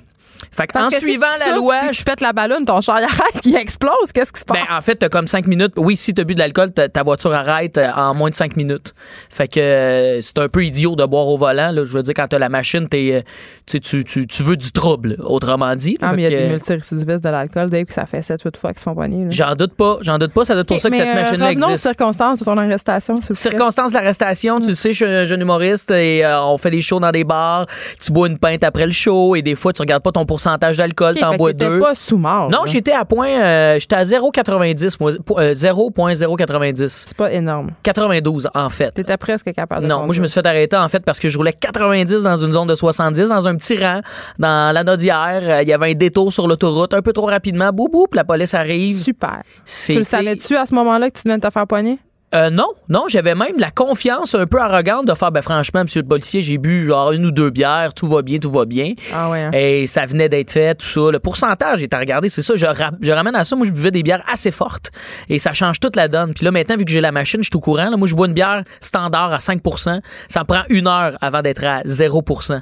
Fait 0.52 0.68
que 0.68 0.78
en 0.78 0.90
que 0.90 0.98
suivant 0.98 1.26
la 1.40 1.56
loi, 1.56 1.80
puis 1.88 1.98
tu 1.98 2.03
pètes 2.03 2.22
la 2.22 2.34
ballonne, 2.34 2.66
ton 2.66 2.82
char 2.82 2.95
arrête, 2.98 3.41
il 3.45 3.56
explose. 3.56 4.11
Qu'est-ce 4.14 4.32
qui 4.32 4.40
se 4.40 4.45
passe? 4.45 4.57
ben, 4.57 4.76
en 4.76 4.82
fait, 4.82 4.95
t'as 4.95 5.10
comme 5.10 5.28
5 5.28 5.48
minutes. 5.48 5.74
Oui, 5.78 5.95
si 5.95 6.14
t'as 6.14 6.24
bu 6.24 6.34
de 6.34 6.40
l'alcool, 6.40 6.72
ta, 6.72 7.03
voiture 7.03 7.34
arrête 7.34 7.78
euh, 7.78 7.91
en 7.95 8.14
moins 8.14 8.30
de 8.30 8.36
5 8.36 8.56
minutes. 8.56 8.94
Fait 9.30 9.48
que 9.48 9.60
euh, 9.60 10.22
c'est 10.22 10.38
un 10.40 10.49
peu 10.49 10.64
idiot 10.64 10.95
de 10.95 11.06
boire 11.06 11.28
au 11.28 11.38
volant. 11.38 11.72
Là. 11.72 11.86
Je 11.86 11.91
veux 11.91 12.03
dire, 12.03 12.14
quand 12.16 12.28
t'as 12.28 12.40
la 12.40 12.49
machine, 12.49 12.88
t'es, 12.88 13.11
euh, 13.14 13.22
tu, 13.66 13.80
tu, 13.80 14.26
tu, 14.26 14.44
veux 14.44 14.57
du 14.57 14.72
trouble, 14.72 15.16
autrement 15.20 15.76
dit. 15.76 15.98
ah, 16.02 16.14
mais 16.16 16.24
il 16.24 16.32
y 16.32 16.36
a 16.36 16.38
que, 16.38 16.44
des 16.44 16.49
multirécidivistes 16.49 17.24
de 17.24 17.30
l'alcool, 17.30 17.70
Dave, 17.70 17.86
que 17.86 17.94
ça 17.94 18.06
fait 18.06 18.22
7-8 18.22 18.57
fois 18.57 18.72
qu'ils 18.72 18.80
se 18.80 18.84
font 18.84 18.95
pogner. 18.95 19.28
J'en 19.30 19.56
doute 19.56 19.74
pas. 19.74 19.98
J'en 20.02 20.18
doute 20.18 20.34
pas. 20.34 20.45
Ça 20.45 20.53
doit 20.53 20.61
être 20.61 20.68
pour 20.68 20.80
ça 20.80 20.90
que 20.90 20.95
cette 20.95 21.07
euh, 21.07 21.14
machine-là 21.14 21.52
existe. 21.52 21.84
circonstances 21.84 22.40
de 22.40 22.45
ton 22.45 22.57
arrestation. 22.57 23.16
Circonstances 23.34 23.91
de 23.91 23.95
l'arrestation, 23.95 24.60
tu 24.60 24.70
le 24.70 24.74
sais, 24.74 24.90
je 24.90 25.06
suis 25.06 25.06
un 25.06 25.26
jeune 25.26 25.41
humoriste 25.41 25.91
et 25.91 26.26
euh, 26.26 26.41
on 26.44 26.57
fait 26.57 26.72
des 26.72 26.82
shows 26.82 26.99
dans 26.99 27.11
des 27.11 27.24
bars. 27.24 27.66
Tu 28.02 28.11
bois 28.11 28.28
une 28.28 28.38
pinte 28.38 28.64
après 28.64 28.86
le 28.86 28.91
show 28.91 29.36
et 29.36 29.41
des 29.41 29.56
fois, 29.56 29.74
tu 29.74 29.82
regardes 29.82 30.03
pas 30.03 30.11
ton 30.11 30.26
pourcentage 30.30 30.77
d'alcool, 30.77 31.15
t'en 31.15 31.35
bois 31.35 31.53
deux. 31.53 31.80
pas 31.80 31.95
sous 31.95 32.18
mort. 32.18 32.51
Non, 32.51 32.60
j'étais 32.68 32.91
à 32.93 33.03
point, 33.03 33.30
euh, 33.30 33.80
j'étais 33.80 33.95
à 33.95 34.03
0,90, 34.03 34.97
moi, 34.99 35.11
euh, 35.39 35.56
0,090. 35.56 37.06
C'est 37.07 37.18
pas 37.18 37.31
énorme. 37.34 37.72
92, 37.81 38.47
en 38.53 38.69
fait. 38.69 38.91
T'étais 38.91 39.18
presque 39.18 39.51
capable 39.53 39.81
de 39.84 39.88
Non, 39.88 40.06
moi, 40.06 40.14
je 40.14 40.22
me 40.22 40.27
suis 40.27 40.39
fait 40.39 40.45
arrêter, 40.47 40.77
en 40.77 40.88
fait, 40.88 40.99
parce 41.03 41.19
que 41.19 41.30
je 41.30 41.38
roulais 41.38 41.51
90 41.51 42.22
dans 42.22 42.38
une 42.38 42.53
zone 42.53 42.68
de 42.68 42.76
70, 42.76 43.27
dans 43.30 43.47
un 43.47 43.56
petit 43.56 43.76
rang, 43.84 44.01
dans 44.38 44.72
la 44.72 44.84
Nodière. 44.84 45.41
Euh, 45.41 45.61
Il 45.64 45.68
y 45.68 45.73
avait 45.73 45.91
un 45.91 45.95
détour 45.95 46.31
sur 46.31 46.47
l'autoroute, 46.47 46.93
un 46.93 47.01
peu 47.01 47.11
trop 47.11 47.26
rapidement. 47.26 47.72
Boum, 47.73 47.89
puis 47.89 48.18
la 48.18 48.23
police 48.23 48.53
arrive. 48.53 49.01
Super. 49.01 49.41
Tu 49.65 49.93
le 49.95 50.03
savais-tu 50.03 50.56
à 50.56 50.68
ce 50.68 50.76
moment-là 50.76 51.10
que 51.10 51.18
tu 51.18 51.23
venais 51.23 51.38
de 51.38 51.47
te 51.47 51.51
faire 51.51 51.65
poigner? 51.65 51.97
Euh, 52.35 52.51
non, 52.51 52.68
non, 52.89 53.06
j'avais 53.07 53.34
même 53.34 53.56
de 53.56 53.61
la 53.61 53.72
confiance 53.72 54.35
un 54.35 54.45
peu 54.45 54.61
arrogante 54.61 55.07
de 55.07 55.14
faire, 55.15 55.31
ben 55.31 55.41
franchement, 55.41 55.81
monsieur 55.81 56.01
le 56.03 56.07
policier, 56.07 56.43
j'ai 56.43 56.60
bu 56.60 56.85
genre 56.85 57.11
une 57.11 57.26
ou 57.26 57.31
deux 57.31 57.49
bières, 57.49 57.91
tout 57.95 58.07
va 58.07 58.22
bien, 58.22 58.38
tout 58.38 58.51
va 58.51 58.65
bien. 58.65 58.93
Ah 59.11 59.31
ouais. 59.31 59.41
hein. 59.41 59.51
Et 59.53 59.88
ça 59.88 60.06
venait 60.06 60.30
d'être 60.30 60.51
fait, 60.51 60.76
tout 60.76 60.85
ça. 60.85 61.11
Le 61.11 61.18
pourcentage 61.19 61.81
est 61.81 61.91
à 61.91 61.97
regarder, 61.97 62.30
c'est 62.30 62.43
ça. 62.43 62.56
Je, 62.56 62.68
ra- 62.68 62.91
je 63.01 63.11
ramène 63.11 63.35
à 63.35 63.43
ça. 63.45 63.56
Moi, 63.56 63.65
je 63.65 63.72
buvais 63.72 63.89
des 63.89 64.03
bières 64.03 64.23
assez 64.31 64.51
fortes. 64.51 64.91
Et 65.27 65.39
ça 65.39 65.53
change 65.53 65.80
toute 65.80 65.95
la 65.95 66.07
donne. 66.07 66.35
Puis 66.35 66.45
là, 66.45 66.51
maintenant, 66.51 66.77
vu 66.77 66.85
que 66.85 66.91
j'ai 66.91 67.01
la 67.01 67.11
machine, 67.11 67.41
je 67.41 67.47
suis 67.49 67.57
au 67.57 67.61
courant. 67.61 67.89
Là, 67.89 67.97
moi, 67.97 68.07
je 68.07 68.14
bois 68.14 68.27
une 68.27 68.34
bière 68.34 68.64
standard 68.80 69.34
à 69.34 69.38
5% 69.38 69.99
Ça 70.27 70.39
me 70.41 70.45
prend 70.45 70.61
une 70.69 70.88
heure 70.88 71.18
avant 71.22 71.41
d'être 71.41 71.65
à 71.65 71.81
0 71.85 72.23
Tu 72.27 72.43
sais, 72.43 72.53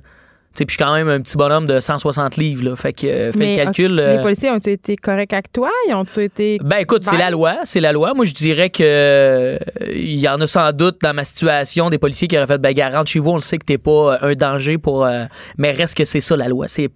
puis 0.66 0.74
je 0.74 0.84
suis 0.84 0.84
quand 0.84 0.94
même 0.94 1.08
un 1.08 1.22
petit 1.22 1.38
bonhomme 1.38 1.66
de 1.68 1.80
160 1.80 2.38
livres. 2.38 2.70
Là. 2.70 2.76
Fait 2.76 2.94
que, 2.94 3.08
euh, 3.08 3.32
fais 3.32 3.38
Mais, 3.38 3.58
le 3.58 3.64
calcul. 3.64 3.94
ok, 3.94 4.00
euh, 4.00 4.18
Les 4.18 4.22
policiers 4.24 4.50
ont-ils 4.52 4.74
été 4.74 4.96
corrects 4.96 5.34
avec 5.34 5.52
toi? 5.52 5.70
Ils 5.88 5.94
ont-ils 5.94 6.24
été. 6.24 6.60
ben 6.64 6.78
écoute, 6.78 7.04
c'est 7.06 7.18
la 7.18 7.30
loi, 7.30 7.58
c'est 7.64 7.80
la 7.82 7.92
loi. 7.92 8.14
Moi, 8.14 8.26
je 8.26 8.34
dirais 8.34 8.70
que 8.70 8.84
euh, 8.84 9.58
il 9.92 10.20
y 10.20 10.28
en 10.28 10.40
a 10.42 10.48
sans 10.48 10.72
doute 10.72 11.02
dans 11.02 11.14
ma 11.14 11.26
situation 11.26 11.90
des 11.90 11.98
policiers 11.98 12.28
qui 12.28 12.38
auraient 12.38 12.48
fait 12.48 12.58
ben 12.58 12.74
garante 12.74 13.08
chez 13.08 13.20
vous, 13.20 13.32
on 13.32 13.36
le 13.36 13.42
sait 13.42 13.58
que 13.58 13.66
t'es 13.66 13.78
pas 13.78 13.92
euh, 14.22 14.32
un 14.32 14.34
danger 14.36 14.78
pour, 14.78 15.08
mais 15.58 15.72
reste 15.72 15.96
que 15.98 16.06
c'est 16.06 16.22
ça 16.22 16.36
la 16.36 16.48
loi, 16.48 16.68
c'est 16.68 16.88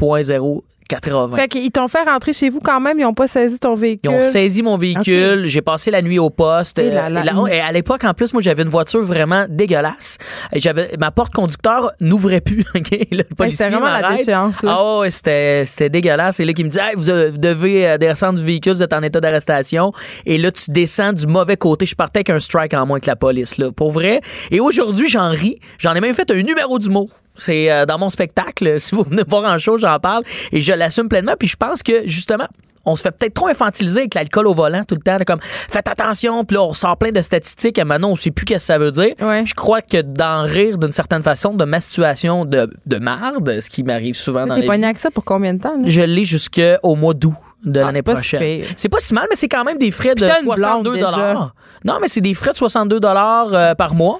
0.080. 0.99 1.35
Fait 1.35 1.47
qu'ils 1.47 1.71
t'ont 1.71 1.87
fait 1.87 2.03
rentrer 2.03 2.33
chez 2.33 2.49
vous 2.49 2.59
quand 2.59 2.79
même, 2.79 2.99
ils 2.99 3.05
ont 3.05 3.13
pas 3.13 3.27
saisi 3.27 3.59
ton 3.59 3.75
véhicule. 3.75 4.11
Ils 4.11 4.15
ont 4.15 4.31
saisi 4.31 4.61
mon 4.63 4.77
véhicule, 4.77 5.45
j'ai 5.45 5.61
passé 5.61 5.91
la 5.91 6.01
nuit 6.01 6.19
au 6.19 6.29
poste. 6.29 6.79
Et 6.79 6.91
là, 6.91 7.05
Euh, 7.05 7.09
là. 7.09 7.21
et 7.21 7.25
là- 7.25 7.43
et 7.51 7.59
à 7.61 7.71
l'époque, 7.71 8.03
en 8.03 8.13
plus, 8.13 8.33
moi, 8.33 8.41
j'avais 8.41 8.63
une 8.63 8.69
voiture 8.69 9.01
vraiment 9.01 9.45
dégueulasse. 9.49 10.17
J'avais 10.55 10.91
ma 10.99 11.11
porte 11.11 11.33
conducteur 11.33 11.91
n'ouvrait 12.01 12.41
plus. 12.41 12.63
ok? 12.75 12.89
Le 13.11 13.23
policier 13.35 13.65
c'était 13.65 13.75
vraiment 13.75 13.91
la 13.91 14.15
déchéance, 14.15 14.61
là. 14.63 14.75
Ah 14.77 14.99
ouais, 14.99 15.11
c'était 15.11 15.63
c'était 15.65 15.89
dégueulasse. 15.89 16.39
Et 16.39 16.45
là, 16.45 16.53
qui 16.53 16.63
me 16.63 16.69
dit, 16.69 16.79
Hey, 16.79 16.95
vous, 16.95 17.09
euh, 17.09 17.29
vous 17.31 17.37
devez 17.37 17.87
euh, 17.87 17.97
descendre 17.97 18.39
du 18.39 18.45
véhicule, 18.45 18.73
vous 18.73 18.83
êtes 18.83 18.93
en 18.93 19.01
état 19.03 19.19
d'arrestation. 19.19 19.91
Et 20.25 20.37
là, 20.37 20.51
tu 20.51 20.71
descends 20.71 21.13
du 21.13 21.27
mauvais 21.27 21.57
côté. 21.57 21.85
Je 21.85 21.95
partais 21.95 22.19
avec 22.19 22.29
un 22.29 22.39
strike 22.39 22.73
en 22.73 22.85
moins 22.85 22.99
que 22.99 23.07
la 23.07 23.15
police, 23.15 23.57
là, 23.57 23.71
pour 23.71 23.91
vrai. 23.91 24.21
Et 24.51 24.59
aujourd'hui, 24.59 25.09
j'en 25.09 25.29
ris. 25.29 25.59
J'en 25.77 25.93
ai 25.93 25.99
même 26.01 26.13
fait 26.13 26.29
un 26.31 26.41
numéro 26.41 26.79
d'humour. 26.79 27.09
C'est 27.35 27.71
euh, 27.71 27.85
dans 27.85 27.97
mon 27.97 28.09
spectacle. 28.09 28.75
Si 28.79 28.95
vous 28.95 29.03
venez 29.03 29.23
voir 29.27 29.43
en 29.43 29.57
show, 29.57 29.77
j'en 29.77 29.99
parle. 29.99 30.23
Et 30.51 30.61
je 30.61 30.73
l'assume 30.73 31.09
pleinement. 31.09 31.33
Puis 31.37 31.47
je 31.47 31.55
pense 31.55 31.83
que, 31.83 32.07
justement, 32.07 32.47
on 32.85 32.95
se 32.95 33.03
fait 33.03 33.11
peut-être 33.11 33.33
trop 33.35 33.47
infantiliser 33.47 33.99
avec 34.01 34.15
l'alcool 34.15 34.47
au 34.47 34.53
volant 34.53 34.83
tout 34.83 34.95
le 34.95 35.01
temps. 35.01 35.17
comme, 35.25 35.39
faites 35.41 35.87
attention. 35.87 36.43
Puis 36.45 36.55
là, 36.55 36.63
on 36.63 36.73
sort 36.73 36.97
plein 36.97 37.11
de 37.11 37.21
statistiques. 37.21 37.77
Et 37.77 37.83
maintenant, 37.83 38.09
on 38.09 38.15
sait 38.15 38.31
plus 38.31 38.45
qu'est-ce 38.45 38.67
que 38.67 38.73
ça 38.73 38.77
veut 38.79 38.91
dire. 38.91 39.13
Je 39.19 39.53
crois 39.53 39.81
que 39.81 40.01
d'en 40.01 40.43
rire 40.43 40.77
d'une 40.77 40.91
certaine 40.91 41.23
façon 41.23 41.53
de 41.53 41.65
ma 41.65 41.79
situation 41.79 42.45
de, 42.45 42.69
de 42.85 42.97
marde, 42.97 43.59
ce 43.59 43.69
qui 43.69 43.83
m'arrive 43.83 44.15
souvent 44.15 44.45
dans 44.47 44.55
T'es 44.59 44.67
avec 44.69 44.99
ça 44.99 45.11
pour 45.11 45.23
combien 45.25 45.53
de 45.53 45.59
temps? 45.59 45.75
là? 45.77 45.83
je 45.85 46.01
l'ai 46.01 46.23
jusqu'au 46.25 46.95
mois 46.95 47.13
d'août 47.13 47.35
de 47.63 47.79
Ah, 47.79 47.85
l'année 47.85 47.97
c'est 47.97 48.01
pas 48.03 48.15
si 48.15 48.35
prochaine. 48.35 48.63
C'est 48.77 48.89
pas 48.89 48.99
si 48.99 49.13
mal, 49.13 49.25
mais 49.29 49.35
c'est 49.35 49.47
quand 49.49 49.63
même 49.63 49.77
des 49.77 49.91
frais 49.91 50.15
de 50.15 50.21
Puis 50.21 50.29
t'as 50.29 50.39
une 50.39 50.45
blonde, 50.45 50.57
62 50.57 50.93
déjà. 50.95 51.51
Non, 51.83 51.97
mais 52.01 52.07
c'est 52.07 52.21
des 52.21 52.33
frais 52.35 52.51
de 52.51 52.57
62 52.57 52.99
euh, 53.03 53.75
par 53.75 53.93
mois, 53.95 54.19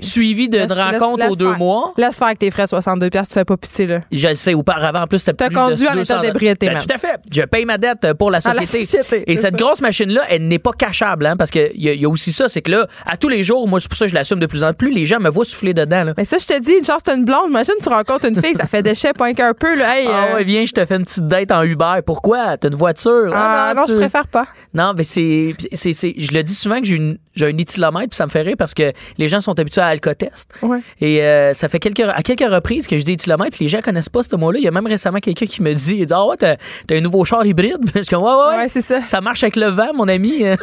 suivi 0.00 0.48
de 0.48 0.58
rencontres 0.60 1.18
laisse- 1.22 1.30
aux 1.30 1.36
deux 1.36 1.48
faire. 1.50 1.58
mois. 1.58 1.92
Laisse 1.96 2.16
faire 2.18 2.26
avec 2.28 2.38
tes 2.38 2.50
frais 2.50 2.66
62 2.66 3.10
pièces, 3.10 3.28
tu 3.28 3.34
fais 3.34 3.44
pas 3.44 3.56
pitié 3.56 3.86
là. 3.86 4.00
Je 4.10 4.28
le 4.28 4.34
sais, 4.34 4.54
auparavant, 4.54 5.02
en 5.02 5.06
plus, 5.06 5.22
T'as 5.24 5.32
plus 5.32 5.54
conduit 5.54 5.84
de 5.84 5.90
en 5.90 5.94
200 5.94 6.02
état 6.14 6.18
d'ébriété, 6.18 6.68
Ben. 6.68 6.78
Tout 6.78 6.92
à 6.92 6.98
fait. 6.98 7.20
Je 7.32 7.42
paye 7.42 7.64
ma 7.64 7.78
dette 7.78 8.12
pour 8.18 8.30
la 8.30 8.40
société. 8.40 8.86
Et 9.26 9.36
cette 9.36 9.52
ça. 9.58 9.64
grosse 9.64 9.80
machine-là, 9.80 10.22
elle 10.28 10.46
n'est 10.48 10.58
pas 10.58 10.72
cachable, 10.72 11.26
hein, 11.26 11.36
parce 11.36 11.50
qu'il 11.50 11.70
y, 11.76 11.88
a- 11.88 11.92
il 11.92 12.00
y 12.00 12.04
a 12.04 12.08
aussi 12.08 12.32
ça, 12.32 12.48
c'est 12.48 12.62
que 12.62 12.70
là, 12.72 12.86
à 13.06 13.16
tous 13.16 13.28
les 13.28 13.44
jours, 13.44 13.66
moi, 13.68 13.78
c'est 13.80 13.88
pour 13.88 13.96
ça 13.98 14.06
que 14.06 14.10
je 14.10 14.14
l'assume 14.14 14.40
de 14.40 14.46
plus 14.46 14.64
en 14.64 14.72
plus, 14.72 14.92
les 14.92 15.06
gens 15.06 15.20
me 15.20 15.28
voient 15.28 15.44
souffler 15.44 15.74
dedans. 15.74 16.04
Là. 16.04 16.12
Mais 16.16 16.24
ça, 16.24 16.38
je 16.38 16.46
te 16.46 16.58
dis, 16.60 16.72
une 16.72 16.84
chance, 16.84 17.02
t'as 17.04 17.16
une 17.16 17.24
blonde. 17.24 17.48
Imagine, 17.50 17.74
tu 17.82 17.88
rencontres 17.88 18.26
une 18.26 18.42
fille, 18.42 18.54
ça 18.54 18.66
fait 18.66 18.82
déchet, 18.82 19.12
point 19.16 19.32
qu'un 19.32 19.54
peu, 19.54 19.76
là. 19.76 19.96
Hey, 19.98 20.08
Ah 20.10 20.32
euh, 20.32 20.34
ouais, 20.36 20.44
viens, 20.44 20.64
je 20.66 20.72
te 20.72 20.84
fais 20.84 20.96
une 20.96 21.04
petite 21.04 21.28
date 21.28 21.50
en 21.52 21.62
Uber. 21.62 22.00
Pourquoi? 22.04 22.56
T'as 22.56 22.68
une 22.68 22.74
voiture. 22.76 23.32
Ah, 23.34 23.72
non, 23.76 23.84
je 23.88 23.94
préfère 23.94 24.28
pas. 24.28 24.46
Non, 24.74 24.92
mais 24.96 25.04
c'est, 25.04 25.54
je 25.58 26.32
le 26.32 26.42
dis 26.42 26.54
souvent 26.54 26.80
que 26.80 26.86
j'ai, 26.86 26.96
une, 26.96 27.18
j'ai 27.34 27.46
un 27.46 27.56
éthylomètre, 27.56 28.10
puis 28.10 28.16
ça 28.16 28.26
me 28.26 28.30
fait 28.30 28.42
rire 28.42 28.56
parce 28.58 28.74
que 28.74 28.92
les 29.18 29.28
gens 29.28 29.40
sont 29.40 29.58
habitués 29.58 29.80
à 29.80 29.86
Alcotest. 29.86 30.52
Ouais. 30.62 30.80
Et 31.00 31.22
euh, 31.22 31.52
ça 31.54 31.68
fait 31.68 31.78
quelques, 31.78 32.00
à 32.00 32.22
quelques 32.22 32.50
reprises 32.50 32.86
que 32.86 32.98
je 32.98 33.04
dis 33.04 33.12
éthylomètre, 33.12 33.56
puis 33.56 33.64
les 33.64 33.68
gens 33.68 33.80
connaissent 33.80 34.08
pas 34.08 34.22
ce 34.22 34.36
mot-là. 34.36 34.58
Il 34.58 34.64
y 34.64 34.68
a 34.68 34.70
même 34.70 34.86
récemment 34.86 35.18
quelqu'un 35.18 35.46
qui 35.46 35.62
me 35.62 35.72
dit, 35.72 35.96
il 35.98 36.06
dit, 36.06 36.12
ah 36.14 36.26
ouais, 36.26 36.36
t'as, 36.36 36.56
t'as 36.86 36.96
un 36.96 37.00
nouveau 37.00 37.24
char 37.24 37.44
hybride. 37.44 37.78
Je 37.94 38.02
suis 38.02 38.08
comme, 38.08 38.22
ouais, 38.22 38.30
ouais, 38.30 38.56
ouais. 38.58 38.68
c'est 38.68 38.82
ça. 38.82 39.00
Ça 39.00 39.20
marche 39.20 39.42
avec 39.42 39.56
le 39.56 39.68
vent, 39.68 39.92
mon 39.94 40.08
ami. 40.08 40.44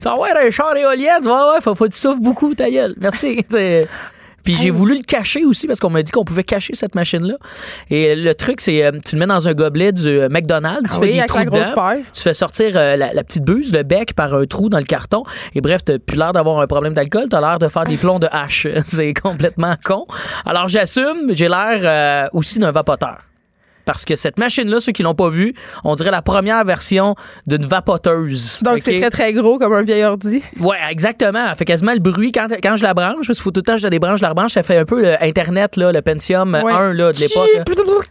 Tu 0.00 0.08
ah 0.08 0.18
ouais, 0.18 0.30
un 0.34 0.50
char 0.50 0.74
éolien. 0.76 1.20
Ouais, 1.22 1.30
ouais, 1.30 1.60
faut, 1.60 1.74
faut 1.74 1.84
que 1.84 1.92
tu 1.92 1.98
souffles 1.98 2.20
beaucoup, 2.20 2.54
ta 2.54 2.70
gueule. 2.70 2.94
Merci. 2.98 3.44
Puis 4.44 4.56
j'ai 4.56 4.70
voulu 4.70 4.96
le 4.98 5.02
cacher 5.02 5.44
aussi 5.44 5.66
parce 5.66 5.80
qu'on 5.80 5.90
m'a 5.90 6.02
dit 6.02 6.10
qu'on 6.12 6.24
pouvait 6.24 6.44
cacher 6.44 6.74
cette 6.74 6.94
machine-là. 6.94 7.34
Et 7.90 8.14
le 8.14 8.34
truc, 8.34 8.60
c'est 8.60 8.84
euh, 8.84 8.92
tu 9.04 9.16
le 9.16 9.20
mets 9.20 9.26
dans 9.26 9.48
un 9.48 9.54
gobelet 9.54 9.92
du 9.92 10.08
euh, 10.08 10.28
McDonald's, 10.28 10.82
tu 10.84 10.90
Ah 10.90 10.94
fais 10.94 11.00
oui, 11.00 11.20
des 11.20 11.26
trous 11.26 11.44
dedans, 11.44 12.02
tu 12.12 12.22
fais 12.22 12.34
sortir 12.34 12.72
euh, 12.76 12.96
la, 12.96 13.12
la 13.12 13.24
petite 13.24 13.44
buse, 13.44 13.72
le 13.72 13.82
bec 13.82 14.14
par 14.14 14.34
un 14.34 14.44
trou 14.46 14.68
dans 14.68 14.78
le 14.78 14.84
carton. 14.84 15.22
Et 15.54 15.60
bref, 15.60 15.82
t'as 15.84 15.98
plus 15.98 16.16
l'air 16.16 16.32
d'avoir 16.32 16.60
un 16.60 16.66
problème 16.66 16.94
d'alcool, 16.94 17.26
t'as 17.30 17.40
l'air 17.40 17.58
de 17.58 17.68
faire 17.68 17.84
des 17.84 17.96
plombs 17.96 18.18
de 18.18 18.28
hache. 18.30 18.66
c'est 18.86 19.14
complètement 19.14 19.76
con. 19.84 20.06
Alors 20.46 20.68
j'assume, 20.68 21.30
j'ai 21.30 21.48
l'air 21.48 21.80
euh, 21.82 22.28
aussi 22.32 22.58
d'un 22.58 22.72
vapoteur. 22.72 23.18
Parce 23.84 24.04
que 24.04 24.16
cette 24.16 24.38
machine-là, 24.38 24.80
ceux 24.80 24.92
qui 24.92 25.02
l'ont 25.02 25.14
pas 25.14 25.30
vue, 25.30 25.54
on 25.84 25.94
dirait 25.96 26.10
la 26.10 26.22
première 26.22 26.64
version 26.64 27.14
d'une 27.46 27.66
vapoteuse. 27.66 28.60
Donc, 28.62 28.78
c'est 28.80 28.98
très, 29.00 29.10
très 29.10 29.32
gros 29.32 29.58
comme 29.58 29.72
un 29.72 29.82
vieil 29.82 30.04
ordi. 30.04 30.42
Ouais, 30.60 30.76
exactement. 30.90 31.48
Elle 31.50 31.56
fait 31.56 31.64
quasiment 31.64 31.92
le 31.92 31.98
bruit 31.98 32.32
quand, 32.32 32.46
quand 32.62 32.76
je 32.76 32.82
la 32.82 32.94
branche. 32.94 33.26
Parce 33.26 33.38
qu'il 33.38 33.42
faut 33.42 33.50
tout 33.50 33.60
le 33.60 33.64
temps 33.64 33.72
que 33.74 33.78
je 33.78 33.84
la 33.84 33.90
débranche, 33.90 34.18
je 34.18 34.22
la 34.22 34.30
rebranche. 34.30 34.52
Ça 34.52 34.62
fait 34.62 34.76
un 34.76 34.84
peu 34.84 35.00
le 35.02 35.22
Internet, 35.22 35.76
là, 35.76 35.92
le 35.92 36.02
Pentium 36.02 36.54
Ouais. 36.62 36.72
1 36.72 36.92
là, 36.92 37.12
de 37.12 37.18
l'époque. 37.18 37.48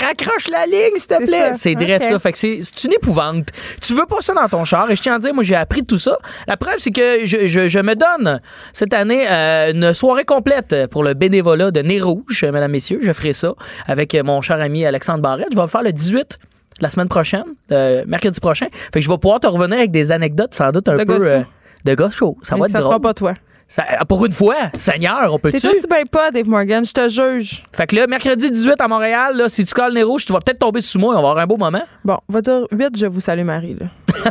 Raccroche 0.00 0.48
la 0.50 0.66
ligne, 0.66 0.96
s'il 0.96 1.06
te 1.08 1.24
plaît. 1.26 1.50
C'est 1.54 1.74
direct 1.74 2.04
Ok. 2.04 2.10
ça. 2.12 2.18
Fait 2.18 2.32
que 2.32 2.38
c'est 2.38 2.60
une 2.84 2.92
épouvante. 2.92 3.48
Tu 3.80 3.94
veux 3.94 4.06
pas 4.06 4.20
ça 4.20 4.34
dans 4.34 4.48
ton 4.48 4.64
char. 4.64 4.90
Et 4.90 4.96
je 4.96 5.02
tiens 5.02 5.14
à 5.16 5.18
dire, 5.18 5.34
moi, 5.34 5.42
j'ai 5.42 5.54
appris 5.56 5.84
tout 5.84 5.98
ça. 5.98 6.16
La 6.46 6.56
preuve, 6.56 6.76
c'est 6.78 6.90
que 6.90 7.24
je, 7.26 7.46
je- 7.46 7.68
je 7.68 7.78
me 7.78 7.94
donne 7.94 8.40
cette 8.72 8.94
année 8.94 9.26
euh, 9.30 9.72
une 9.72 9.92
soirée 9.92 10.24
complète 10.24 10.74
pour 10.90 11.02
le 11.02 11.14
bénévolat 11.14 11.70
de 11.70 11.80
Nez 11.80 12.00
Rouge, 12.00 12.44
mesdames, 12.44 12.70
messieurs. 12.70 12.98
Je 13.02 13.12
ferai 13.12 13.32
ça 13.32 13.52
avec 13.86 14.14
mon 14.24 14.40
cher 14.40 14.60
ami 14.60 14.84
Alexandre 14.90 15.22
Barrette. 15.22 15.48
Je 15.50 15.56
vais 15.56 15.62
le 15.62 15.68
faire 15.68 15.82
le 15.82 15.92
18 15.92 16.38
la 16.80 16.88
semaine 16.90 17.08
prochaine, 17.08 17.44
euh, 17.72 18.04
mercredi 18.06 18.38
prochain. 18.40 18.66
Fait 18.92 19.00
que 19.00 19.04
je 19.04 19.10
vais 19.10 19.18
pouvoir 19.18 19.40
te 19.40 19.46
revenir 19.46 19.78
avec 19.78 19.90
des 19.90 20.12
anecdotes, 20.12 20.54
sans 20.54 20.70
doute 20.72 20.88
un 20.88 20.92
De 20.96 20.98
peu. 20.98 21.04
gosse 21.18 21.22
euh, 21.24 21.42
de 21.84 21.94
gosse 21.94 22.14
chaud. 22.14 22.36
Ça 22.42 22.56
va 22.56 22.66
être 22.66 22.72
ça 22.72 22.78
drôle. 22.80 22.92
sera 22.92 23.00
pas 23.00 23.12
toi. 23.14 23.34
Ça- 23.68 23.84
pour 24.08 24.24
une 24.26 24.32
fois, 24.32 24.56
Seigneur, 24.76 25.32
on 25.32 25.38
peut-tu? 25.38 25.60
T'es 25.60 25.68
aussi 25.68 25.86
bien 25.88 26.04
pas, 26.10 26.30
Dave 26.32 26.48
Morgan, 26.48 26.84
je 26.84 26.92
te 26.92 27.08
juge. 27.08 27.62
Fait 27.72 27.86
que 27.86 27.94
là, 27.96 28.06
mercredi 28.06 28.50
18 28.50 28.80
à 28.80 28.88
Montréal, 28.88 29.36
là, 29.36 29.48
si 29.48 29.64
tu 29.64 29.72
colles 29.74 29.92
les 29.94 30.02
rouges, 30.02 30.24
tu 30.26 30.32
vas 30.32 30.40
peut-être 30.40 30.58
tomber 30.58 30.80
sous 30.80 30.98
moi, 30.98 31.10
on 31.10 31.22
va 31.22 31.28
avoir 31.30 31.38
un 31.38 31.46
beau 31.46 31.56
moment. 31.56 31.82
Bon, 32.04 32.16
on 32.28 32.32
va 32.32 32.40
dire 32.40 32.66
8, 32.72 32.96
je 32.98 33.06
vous 33.06 33.20
salue 33.20 33.44
Marie. 33.44 33.76
Là. 33.78 33.86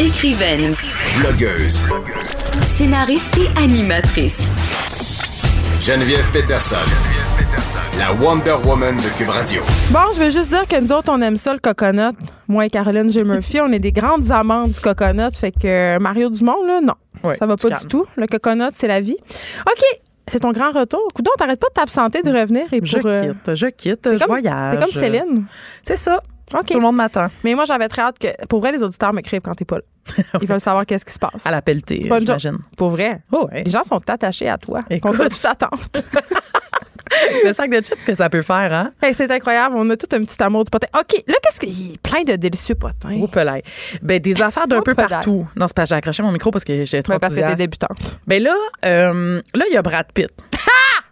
Écrivaine, 0.00 0.74
Blogueuse. 1.18 1.82
scénariste 2.60 3.38
et 3.38 3.48
animatrice. 3.62 4.40
Geneviève 5.80 6.28
Peterson. 6.32 6.76
La 7.96 8.12
Wonder 8.14 8.56
Woman 8.64 8.96
de 8.96 9.08
Cube 9.16 9.28
Radio. 9.28 9.62
Bon, 9.90 10.00
je 10.14 10.20
veux 10.22 10.30
juste 10.30 10.48
dire 10.50 10.66
que 10.66 10.80
nous 10.80 10.92
autres, 10.92 11.10
on 11.12 11.20
aime 11.22 11.36
ça, 11.36 11.52
le 11.52 11.58
coconut. 11.58 12.14
Moi 12.48 12.66
et 12.66 12.70
Caroline 12.70 13.08
J. 13.08 13.24
Murphy, 13.24 13.60
on 13.60 13.72
est 13.72 13.78
des 13.78 13.92
grandes 13.92 14.30
amantes 14.30 14.72
du 14.72 14.80
coconut. 14.80 15.32
Fait 15.34 15.52
que 15.52 15.98
Mario 15.98 16.28
Dumont, 16.30 16.64
là, 16.66 16.80
non. 16.80 16.94
Ouais, 17.24 17.36
ça 17.36 17.46
va 17.46 17.56
pas 17.56 17.70
du 17.70 17.86
tout. 17.86 18.06
Le 18.16 18.26
coconut, 18.26 18.68
c'est 18.72 18.88
la 18.88 19.00
vie. 19.00 19.16
OK. 19.66 19.82
C'est 20.28 20.40
ton 20.40 20.50
grand 20.52 20.72
retour. 20.72 21.00
Coudon, 21.14 21.30
t'arrêtes 21.38 21.60
pas 21.60 21.68
de 21.68 21.72
t'absenter 21.74 22.22
de 22.22 22.30
revenir 22.30 22.70
et 22.72 22.80
Je 22.82 22.98
pour. 22.98 23.06
euh, 23.08 23.32
quitte, 23.32 23.54
je 23.54 23.66
quitte, 23.68 24.08
je 24.18 24.26
voyage. 24.26 24.76
T'es 24.78 24.82
comme 24.84 24.92
Céline. 24.92 25.44
C'est 25.82 25.96
ça. 25.96 26.20
OK. 26.54 26.66
Tout 26.66 26.74
le 26.74 26.80
monde 26.80 26.96
m'attend. 26.96 27.28
Mais 27.44 27.54
moi, 27.54 27.64
j'avais 27.64 27.88
très 27.88 28.02
hâte 28.02 28.18
que. 28.18 28.28
Pour 28.46 28.60
vrai, 28.60 28.72
les 28.72 28.82
auditeurs 28.82 29.12
m'écrivent 29.14 29.40
quand 29.40 29.54
t'es 29.54 29.64
pas 29.64 29.76
là. 29.78 29.82
Ils 30.42 30.46
veulent 30.48 30.60
savoir 30.60 30.84
qu'est-ce 30.86 31.04
qui 31.04 31.12
se 31.12 31.18
passe. 31.18 31.46
À 31.46 31.50
la 31.50 31.62
pelletée, 31.62 32.00
C'est 32.02 32.08
pas 32.08 32.18
une 32.20 32.26
joke. 32.26 32.38
j'imagine. 32.38 32.62
Pour 32.76 32.90
vrai. 32.90 33.20
Oh, 33.32 33.48
ouais. 33.50 33.64
Les 33.64 33.70
gens 33.70 33.84
sont 33.84 34.00
attachés 34.08 34.48
à 34.48 34.56
toi. 34.58 34.80
Écoute. 34.90 35.16
Contre 35.16 35.28
toute 35.30 35.44
attente. 35.44 36.02
Le 37.44 37.52
sac 37.52 37.70
de 37.70 37.76
chips 37.82 38.04
que 38.04 38.14
ça 38.14 38.28
peut 38.28 38.42
faire, 38.42 38.72
hein? 38.72 38.90
Hey, 39.02 39.14
c'est 39.14 39.30
incroyable. 39.30 39.76
On 39.78 39.88
a 39.90 39.96
tout 39.96 40.08
un 40.12 40.24
petit 40.24 40.42
amour 40.42 40.64
du 40.64 40.70
potin. 40.70 40.88
OK, 40.98 41.22
là, 41.26 41.34
qu'est-ce 41.42 41.60
qu'il 41.60 41.90
y 41.90 41.94
a 41.94 41.96
plein 42.02 42.22
de 42.22 42.36
délicieux 42.36 42.74
potins. 42.74 43.18
Au 43.20 43.26
pelay. 43.26 43.62
Ben, 44.02 44.18
des 44.20 44.40
affaires 44.42 44.66
d'un 44.66 44.82
peu 44.82 44.94
partout. 44.94 45.46
Non, 45.56 45.66
c'est 45.68 45.76
pas, 45.76 45.84
j'ai 45.84 45.94
accroché 45.94 46.22
mon 46.22 46.32
micro 46.32 46.50
parce 46.50 46.64
que 46.64 46.84
j'ai 46.84 47.02
trop 47.02 47.14
Ben, 47.14 47.18
parce 47.18 47.34
que 47.34 47.40
t'es 47.40 47.54
débutante. 47.54 47.98
Ben 48.26 48.42
là, 48.42 48.54
euh, 48.84 49.40
là, 49.54 49.64
il 49.68 49.74
y 49.74 49.76
a 49.76 49.82
Brad 49.82 50.06
Pitt. 50.12 50.30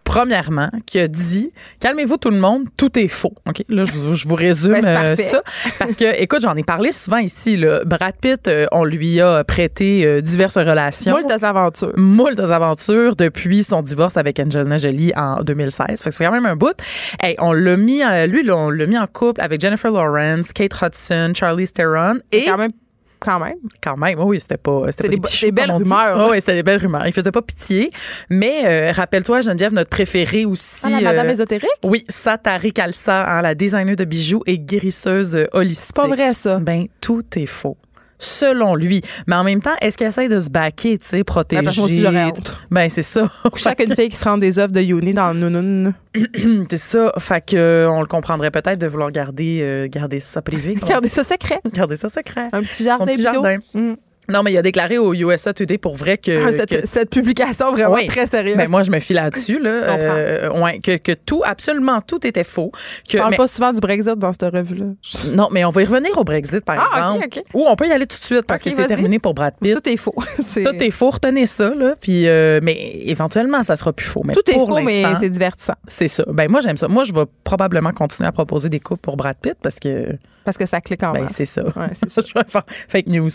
Premièrement, 0.07 0.71
qui 0.87 1.01
a 1.01 1.09
dit 1.09 1.53
calmez-vous 1.81 2.17
tout 2.17 2.31
le 2.31 2.39
monde, 2.39 2.65
tout 2.77 2.97
est 2.97 3.09
faux. 3.09 3.35
Ok, 3.47 3.65
là 3.69 3.83
je 3.85 3.93
vous, 3.93 4.15
je 4.15 4.29
vous 4.29 4.37
résume 4.37 4.79
c'est 4.81 4.87
euh, 4.87 5.17
ça 5.17 5.41
parce 5.81 5.95
que 5.95 6.05
écoute, 6.23 6.43
j'en 6.43 6.55
ai 6.55 6.63
parlé 6.63 6.93
souvent 6.93 7.19
ici. 7.19 7.57
Là. 7.57 7.85
Brad 7.85 8.15
Pitt, 8.21 8.47
euh, 8.47 8.67
on 8.71 8.85
lui 8.85 9.21
a 9.21 9.43
prêté 9.43 10.07
euh, 10.07 10.21
diverses 10.21 10.57
relations. 10.57 11.13
Moult 11.13 11.43
aventures. 11.43 11.93
Moult 11.97 12.39
aventures 12.39 13.17
depuis 13.17 13.65
son 13.65 13.83
divorce 13.83 14.17
avec 14.17 14.39
Angelina 14.39 14.79
Jolie 14.79 15.13
en 15.17 15.43
2016. 15.43 16.01
Fait 16.01 16.11
que 16.11 16.17
fait 16.17 16.25
quand 16.25 16.33
même 16.33 16.47
un 16.47 16.57
bout. 16.57 16.77
Hey, 17.21 17.35
on 17.41 17.53
l'a 17.53 17.77
mis, 17.77 18.03
lui, 18.29 18.45
là, 18.45 18.57
on 18.57 18.71
l'a 18.71 18.87
mis 18.87 18.97
en 18.97 19.09
couple 19.09 19.41
avec 19.41 19.61
Jennifer 19.61 19.91
Lawrence, 19.91 20.53
Kate 20.53 20.73
Hudson, 20.81 21.33
Charlie 21.35 21.69
Theron 21.69 22.21
et 22.31 22.45
Quand 22.45 22.59
même. 22.59 22.73
Quand 23.19 23.39
même. 23.41 23.57
quand 23.83 23.97
même, 23.97 24.21
oui, 24.21 24.41
c'était 24.41 24.57
pas. 24.57 24.83
Pas 24.83 25.09
des, 25.09 25.19
des 25.19 25.53
belles 25.53 25.71
rumeurs. 25.73 26.21
Ah 26.21 26.29
oui, 26.31 26.41
c'était 26.41 26.55
des 26.55 26.63
belles 26.63 26.81
rumeurs. 26.81 27.07
Il 27.07 27.13
faisait 27.13 27.33
pas 27.33 27.43
pitié. 27.43 27.91
Mais 28.29 28.63
euh, 28.65 28.93
rappelle-toi, 28.93 29.41
Geneviève, 29.41 29.73
notre 29.73 29.91
préférée 29.91 30.45
aussi. 30.45 30.87
Ah, 30.87 31.01
la 31.01 31.13
madame 31.13 31.29
euh, 31.29 31.33
ésotérique? 31.33 31.71
Oui, 31.83 32.05
Satari 32.09 32.73
Kalsa, 32.73 33.25
hein, 33.27 33.43
la 33.43 33.55
designer 33.55 33.97
de 33.97 34.05
bijoux 34.05 34.43
et 34.47 34.59
guérisseuse 34.59 35.37
euh, 35.37 35.47
holistique. 35.53 35.95
C'est 35.97 36.03
pas 36.03 36.09
vrai, 36.09 36.35
ça. 36.35 36.59
Ben, 36.59 36.87
tout 37.01 37.25
est 37.37 37.47
faux. 37.47 37.77
Selon 38.19 38.75
lui. 38.75 39.03
Mais 39.27 39.37
en 39.37 39.45
même 39.45 39.61
temps, 39.61 39.75
est-ce 39.81 39.99
qu'elle 39.99 40.09
essaie 40.09 40.29
de 40.29 40.41
se 40.41 40.51
baquer, 40.51 40.99
tu 40.99 41.07
sais, 41.07 41.25
protéger? 41.25 41.63
Ben, 41.63 41.65
parce 41.67 41.77
que 41.77 42.29
honte. 42.29 42.57
Ben, 42.71 42.89
c'est 42.89 43.03
ça. 43.03 43.29
Chaque 43.57 43.81
une 43.81 43.95
fille 43.95 44.09
qui 44.09 44.17
se 44.17 44.25
rend 44.25 44.39
des 44.39 44.59
œuvres 44.59 44.73
de 44.73 44.81
Uni 44.81 45.13
dans 45.13 45.35
nounoun. 45.35 45.95
c'est 46.71 46.77
ça. 46.77 47.13
Fait 47.19 47.45
que, 47.45 47.57
euh, 47.57 47.91
on 47.91 48.01
le 48.01 48.07
comprendrait 48.07 48.51
peut-être 48.51 48.79
de 48.79 48.87
vouloir 48.87 49.11
garder, 49.11 49.61
euh, 49.63 49.89
garder 49.89 50.21
ça 50.21 50.43
privé. 50.43 50.75
Gardez 50.87 51.09
ça 51.09 51.25
secret. 51.25 51.61
Garder 51.73 51.97
ça 51.97 52.09
secret. 52.09 52.49
Un 52.53 52.63
petit 52.63 52.85
jardin. 52.85 53.05
Son 53.05 53.11
petit 53.11 53.23
bio. 53.23 53.33
jardin. 53.33 53.59
Mm. 53.75 53.95
Non, 54.29 54.43
mais 54.43 54.53
il 54.53 54.57
a 54.59 54.63
déclaré 54.63 54.99
au 54.99 55.15
USA 55.15 55.53
Today 55.53 55.79
pour 55.79 55.95
vrai 55.97 56.19
que. 56.19 56.49
Ah, 56.49 56.53
cette, 56.53 56.69
que- 56.83 56.87
cette 56.87 57.11
publication 57.11 57.73
vraiment 57.73 57.95
Oui. 57.95 58.07
très 58.07 58.27
sérieuse. 58.27 58.57
Ben, 58.57 58.69
moi, 58.69 58.83
je 58.83 58.91
me 58.91 58.99
fie 59.01 59.13
là-dessus. 59.13 59.61
Là. 59.61 59.71
Euh, 59.97 60.51
ouais, 60.61 60.79
que, 60.79 60.97
que 60.97 61.13
tout, 61.13 61.43
absolument 61.45 62.01
tout 62.01 62.27
était 62.27 62.45
faux. 62.45 62.71
Que, 63.09 63.13
Je 63.13 63.19
parle 63.19 63.31
mais- 63.31 63.37
pas 63.37 63.47
souvent 63.49 63.73
du 63.73 63.81
Brexit 63.81 64.15
dans 64.19 64.33
cette 64.33 64.43
revue-là. 64.53 64.87
non, 65.35 65.49
mais 65.53 65.65
on 65.65 65.71
va 65.71 65.83
y 65.83 65.85
revenir 65.85 66.17
au 66.19 66.25
Brexit, 66.25 66.65
par 66.65 66.77
Ah, 66.79 67.13
ok, 67.15 67.23
exemple. 67.23 67.39
ok. 67.41 67.45
Ou 67.55 67.67
on 67.69 67.77
peut 67.77 67.87
y 67.89 67.93
aller 67.93 68.07
tout 68.07 68.17
de 68.19 68.23
suite 68.23 68.43
parce 68.47 68.63
que 68.63 68.71
c'est 68.71 68.87
terminé 68.87 69.19
pour 69.19 69.35
Brad 69.35 69.55
Pitt. 69.61 69.75
Tout 69.75 69.89
est 69.89 69.97
faux. 69.97 70.15
Tout 70.55 70.83
est 70.83 70.91
faux, 70.91 71.11
retenez 71.11 71.47
ça, 71.47 71.75
là. 71.75 71.95
Puis, 72.01 72.27
euh, 72.29 72.61
mais 72.63 72.77
éventuellement, 73.05 73.63
ça 73.63 73.77
sera 73.77 73.93
plus 73.93 74.07
faux. 74.07 74.23
Mais 74.25 74.35
Tout 74.35 74.49
est 74.51 74.55
faux, 74.55 74.81
mais 74.81 75.05
c'est 75.19 75.31
divertissant. 75.31 75.75
C'est 75.87 76.09
ça. 76.09 76.25
Ben, 76.29 76.51
moi, 76.51 76.61
j'aime 76.61 76.77
ça. 76.77 76.89
Moi, 76.89 77.05
je 77.05 77.13
vais 77.13 77.25
probablement 77.45 77.93
continuer 77.93 78.29
à 78.29 78.33
proposer 78.33 78.69
des 78.69 78.81
couples 78.81 79.01
pour 79.01 79.17
Brad 79.17 79.37
Pitt 79.41 79.57
parce 79.63 79.79
que. 79.81 80.17
Parce 80.47 80.57
que 80.57 80.65
ça 80.65 80.81
clique 80.81 81.03
en 81.03 81.13
Ben, 81.13 81.27
c'est 81.29 81.45
ça. 81.45 81.63
Ouais, 81.65 81.91
c'est 81.93 82.09
ça. 82.11 82.23
je 82.27 82.33
vais 82.33 82.45
faire 82.49 82.63
fake 82.89 83.09
news. 83.09 83.29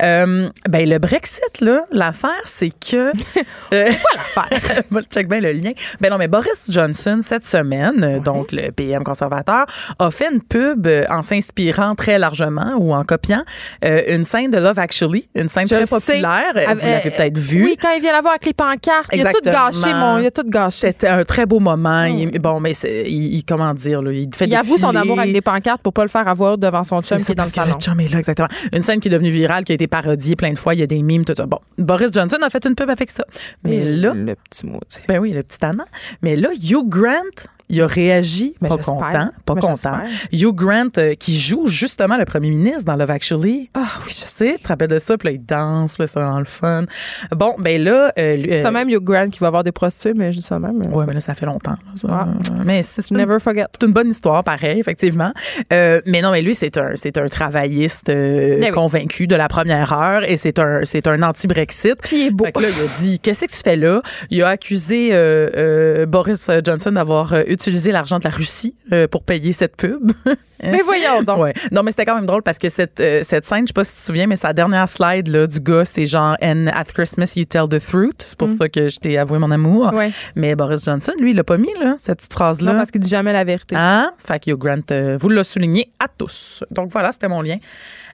Euh, 0.00 0.48
ben, 0.68 0.88
le 0.88 0.98
Brexit, 0.98 1.60
là, 1.60 1.80
l'affaire, 1.90 2.30
c'est 2.46 2.70
que. 2.70 3.12
c'est 3.70 4.00
quoi 4.00 4.42
l'affaire? 4.46 4.82
check 5.12 5.28
bien 5.28 5.40
le 5.40 5.52
lien. 5.52 5.72
Ben 6.00 6.10
non, 6.10 6.16
mais 6.18 6.28
Boris 6.28 6.66
Johnson, 6.70 7.18
cette 7.22 7.44
semaine, 7.44 8.02
euh, 8.04 8.18
donc 8.20 8.52
le 8.52 8.70
PM 8.70 9.02
conservateur, 9.04 9.66
a 9.98 10.10
fait 10.10 10.32
une 10.32 10.40
pub 10.40 10.86
euh, 10.86 11.04
en 11.10 11.22
s'inspirant 11.22 11.94
très 11.94 12.18
largement 12.18 12.74
ou 12.78 12.94
en 12.94 13.04
copiant 13.04 13.42
euh, 13.84 14.02
une 14.08 14.24
scène 14.24 14.50
de 14.50 14.58
Love 14.58 14.78
Actually, 14.78 15.28
une 15.34 15.48
scène 15.48 15.66
Je 15.68 15.74
très 15.74 15.86
sais. 15.86 15.96
populaire. 15.96 16.52
Euh, 16.56 16.74
Vous 16.74 16.86
l'avez 16.86 17.10
peut-être 17.10 17.38
vue. 17.38 17.64
Oui, 17.64 17.76
quand 17.80 17.90
il 17.96 18.00
vient 18.00 18.12
la 18.12 18.20
voir 18.20 18.34
avec 18.34 18.46
les 18.46 18.54
pancartes, 18.54 19.08
il 19.12 19.26
a 19.26 19.32
tout 19.32 19.40
gâché, 19.44 19.92
mon, 19.92 20.18
il 20.18 20.26
a 20.26 20.30
tout 20.30 20.44
gâché. 20.48 20.88
C'était 20.88 21.08
un 21.08 21.24
très 21.24 21.46
beau 21.46 21.58
moment. 21.58 22.04
Il- 22.04 22.38
bon, 22.38 22.60
mais 22.60 22.72
il, 22.72 23.42
comment 23.44 23.74
dire, 23.74 24.02
là, 24.02 24.12
il 24.12 24.28
fait 24.34 24.46
Il 24.46 24.54
avoue 24.54 24.76
son 24.76 24.94
amour 24.94 25.18
avec 25.18 25.32
des 25.32 25.40
pancartes 25.40 25.82
pour 25.82 25.92
pas 25.92 26.02
le 26.02 26.08
faire 26.08 26.28
avoir 26.28 26.43
devant 26.56 26.84
son 26.84 27.00
chum 27.00 27.18
C'est 27.18 27.24
qui 27.26 27.32
est 27.32 27.34
dans 27.34 27.44
le 27.44 27.48
salon. 27.50 27.74
Le 27.74 27.80
chum 27.80 28.00
est 28.00 28.08
là, 28.08 28.18
exactement. 28.18 28.48
Une 28.72 28.82
scène 28.82 29.00
qui 29.00 29.08
est 29.08 29.10
devenue 29.10 29.30
virale, 29.30 29.64
qui 29.64 29.72
a 29.72 29.74
été 29.74 29.86
parodiée 29.86 30.36
plein 30.36 30.52
de 30.52 30.58
fois. 30.58 30.74
Il 30.74 30.80
y 30.80 30.82
a 30.82 30.86
des 30.86 31.02
mimes, 31.02 31.24
tout 31.24 31.34
ça. 31.36 31.46
Bon, 31.46 31.58
Boris 31.78 32.10
Johnson 32.12 32.38
a 32.42 32.50
fait 32.50 32.64
une 32.66 32.74
pub 32.74 32.90
avec 32.90 33.10
ça. 33.10 33.24
Mais 33.64 33.84
là, 33.84 34.12
le 34.14 34.34
petit 34.34 34.66
maudit. 34.66 35.00
ben 35.08 35.18
oui, 35.18 35.32
le 35.32 35.42
petit 35.42 35.64
Anna. 35.64 35.84
Mais 36.22 36.36
là, 36.36 36.50
Hugh 36.52 36.88
Grant, 36.88 37.48
il 37.68 37.80
a 37.80 37.86
réagi, 37.86 38.54
Ben, 38.60 38.68
pas 38.68 38.76
content, 38.78 39.28
pas 39.44 39.54
Ben, 39.54 39.60
content. 39.60 39.98
Hugh 40.32 40.54
Grant, 40.54 40.88
euh, 40.98 41.14
qui 41.14 41.38
joue 41.38 41.66
justement 41.66 42.16
le 42.16 42.24
premier 42.24 42.50
ministre 42.50 42.84
dans 42.84 42.96
Love 42.96 43.10
Actually. 43.10 43.70
Ah 43.74 43.80
oui, 44.04 44.08
je 44.10 44.14
sais. 44.14 44.54
Tu 44.56 44.62
te 44.62 44.68
rappelles 44.68 44.88
de 44.88 44.98
ça, 44.98 45.16
puis 45.16 45.28
là, 45.28 45.32
il 45.34 45.42
danse, 45.44 45.98
là, 45.98 46.06
c'est 46.06 46.20
le 46.20 46.44
fun. 46.44 46.84
Bon, 47.32 47.54
ben 47.58 47.82
là... 47.82 48.12
euh, 48.18 48.36
lui- 48.36 48.48
C'est 48.50 48.66
euh, 48.66 48.70
même 48.70 48.88
Hugh 48.90 49.02
Grant 49.02 49.28
qui 49.30 49.38
va 49.40 49.46
avoir 49.48 49.64
des 49.64 49.72
prostituées, 49.72 50.12
mais 50.14 50.32
juste 50.32 50.48
ça 50.48 50.58
même. 50.58 50.82
Ouais, 50.92 51.04
mais 51.06 51.14
là, 51.14 51.20
ça 51.20 51.34
fait 51.34 51.46
longtemps. 51.46 51.72
là, 51.72 51.78
ça. 51.94 52.08
Ah. 52.10 52.26
Mais 52.64 52.82
c'est 52.82 53.02
c'est 53.02 53.10
une, 53.10 53.18
Never 53.18 53.38
forget. 53.40 53.64
c'est 53.78 53.86
une 53.86 53.92
bonne 53.92 54.10
histoire, 54.10 54.44
pareil, 54.44 54.80
effectivement. 54.80 55.32
Euh, 55.72 56.00
mais 56.06 56.20
non, 56.22 56.30
mais 56.32 56.42
lui, 56.42 56.54
c'est 56.54 56.76
un, 56.78 56.92
c'est 56.94 57.18
un 57.18 57.26
travailliste 57.26 58.08
euh, 58.08 58.58
Eh 58.60 58.66
oui. 58.66 58.70
convaincu 58.70 59.26
de 59.26 59.36
la 59.36 59.48
première 59.48 59.92
heure 59.92 60.22
et 60.24 60.36
c'est 60.36 60.58
un, 60.58 60.80
c'est 60.84 61.06
un 61.06 61.22
anti-Brexit. 61.22 61.96
Puis 62.02 62.16
il 62.22 62.26
est 62.26 62.30
beau. 62.30 62.44
Fait 62.44 62.52
que 62.52 62.60
là, 62.60 62.68
il 62.68 62.82
a 62.84 63.00
dit 63.00 63.18
Qu'est-ce 63.20 63.44
que 63.46 63.50
tu 63.50 63.56
fais 63.64 63.76
là? 63.76 64.00
Il 64.30 64.42
a 64.42 64.48
accusé 64.48 65.10
euh, 65.12 65.48
euh, 65.56 66.06
Boris 66.06 66.50
Johnson 66.64 66.92
d'avoir 66.92 67.32
euh, 67.34 67.42
utilisé 67.54 67.92
l'argent 67.92 68.18
de 68.18 68.24
la 68.24 68.30
Russie 68.30 68.74
euh, 68.92 69.08
pour 69.08 69.22
payer 69.22 69.52
cette 69.52 69.76
pub. 69.76 70.12
Mais 70.62 70.82
voyons 70.82 71.22
donc. 71.22 71.38
Ouais. 71.38 71.52
Non, 71.72 71.82
mais 71.82 71.90
c'était 71.90 72.04
quand 72.06 72.14
même 72.14 72.24
drôle 72.26 72.42
parce 72.42 72.58
que 72.58 72.68
cette, 72.68 72.98
euh, 73.00 73.20
cette 73.22 73.44
scène, 73.44 73.62
je 73.62 73.68
sais 73.68 73.72
pas 73.74 73.84
si 73.84 73.92
tu 73.92 74.00
te 74.00 74.06
souviens, 74.06 74.26
mais 74.26 74.36
sa 74.36 74.52
dernière 74.54 74.88
slide 74.88 75.28
là, 75.28 75.46
du 75.46 75.60
gars, 75.60 75.84
c'est 75.84 76.06
genre 76.06 76.36
And 76.42 76.68
at 76.68 76.84
Christmas, 76.84 77.34
you 77.36 77.44
tell 77.44 77.68
the 77.68 77.84
truth. 77.84 78.22
C'est 78.22 78.38
pour 78.38 78.48
ça 78.48 78.68
que 78.68 78.88
je 78.88 78.98
t'ai 78.98 79.18
avoué 79.18 79.38
mon 79.38 79.50
amour. 79.50 79.92
Mm. 79.92 79.96
Ouais. 79.96 80.10
Mais 80.36 80.54
Boris 80.54 80.84
Johnson, 80.84 81.12
lui, 81.18 81.32
il 81.32 81.36
l'a 81.36 81.44
pas 81.44 81.58
mis, 81.58 81.72
là, 81.80 81.96
cette 82.00 82.18
petite 82.18 82.32
phrase-là. 82.32 82.72
Non, 82.72 82.78
parce 82.78 82.90
qu'il 82.90 83.00
dit 83.00 83.08
jamais 83.10 83.32
la 83.32 83.44
vérité. 83.44 83.74
Hein? 83.76 84.12
Fait 84.18 84.42
que 84.42 84.52
Grant, 84.52 84.78
euh, 84.90 85.18
vous 85.20 85.28
l'a 85.28 85.44
souligné 85.44 85.92
à 85.98 86.06
tous. 86.08 86.64
Donc 86.70 86.90
voilà, 86.90 87.12
c'était 87.12 87.28
mon 87.28 87.42
lien 87.42 87.58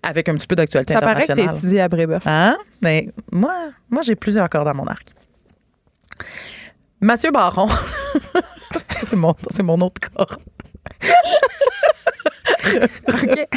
avec 0.03 0.29
un 0.29 0.35
petit 0.35 0.47
peu 0.47 0.57
d'actualité 0.57 0.95
Ça 0.95 1.01
paraît 1.01 1.27
que 1.27 1.33
internationale. 1.33 1.57
étudié 1.57 1.81
à 1.83 1.89
Brébeuf. 1.89 2.23
Hein? 2.27 2.57
Ben, 2.83 3.13
moi, 3.31 3.55
moi 3.91 4.03
j'ai 4.03 4.17
plusieurs 4.17 4.49
cordes 4.49 4.69
à 4.69 4.75
mon 4.75 4.87
arc. 4.87 5.09
Mathieu 7.01 7.31
Baron. 7.31 7.69
c'est 8.79 9.17
mon, 9.17 9.35
mon 9.63 9.81
autre 9.81 10.01
corps. 10.01 10.37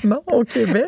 Non, 0.03 0.21
au 0.27 0.43
Québec. 0.43 0.85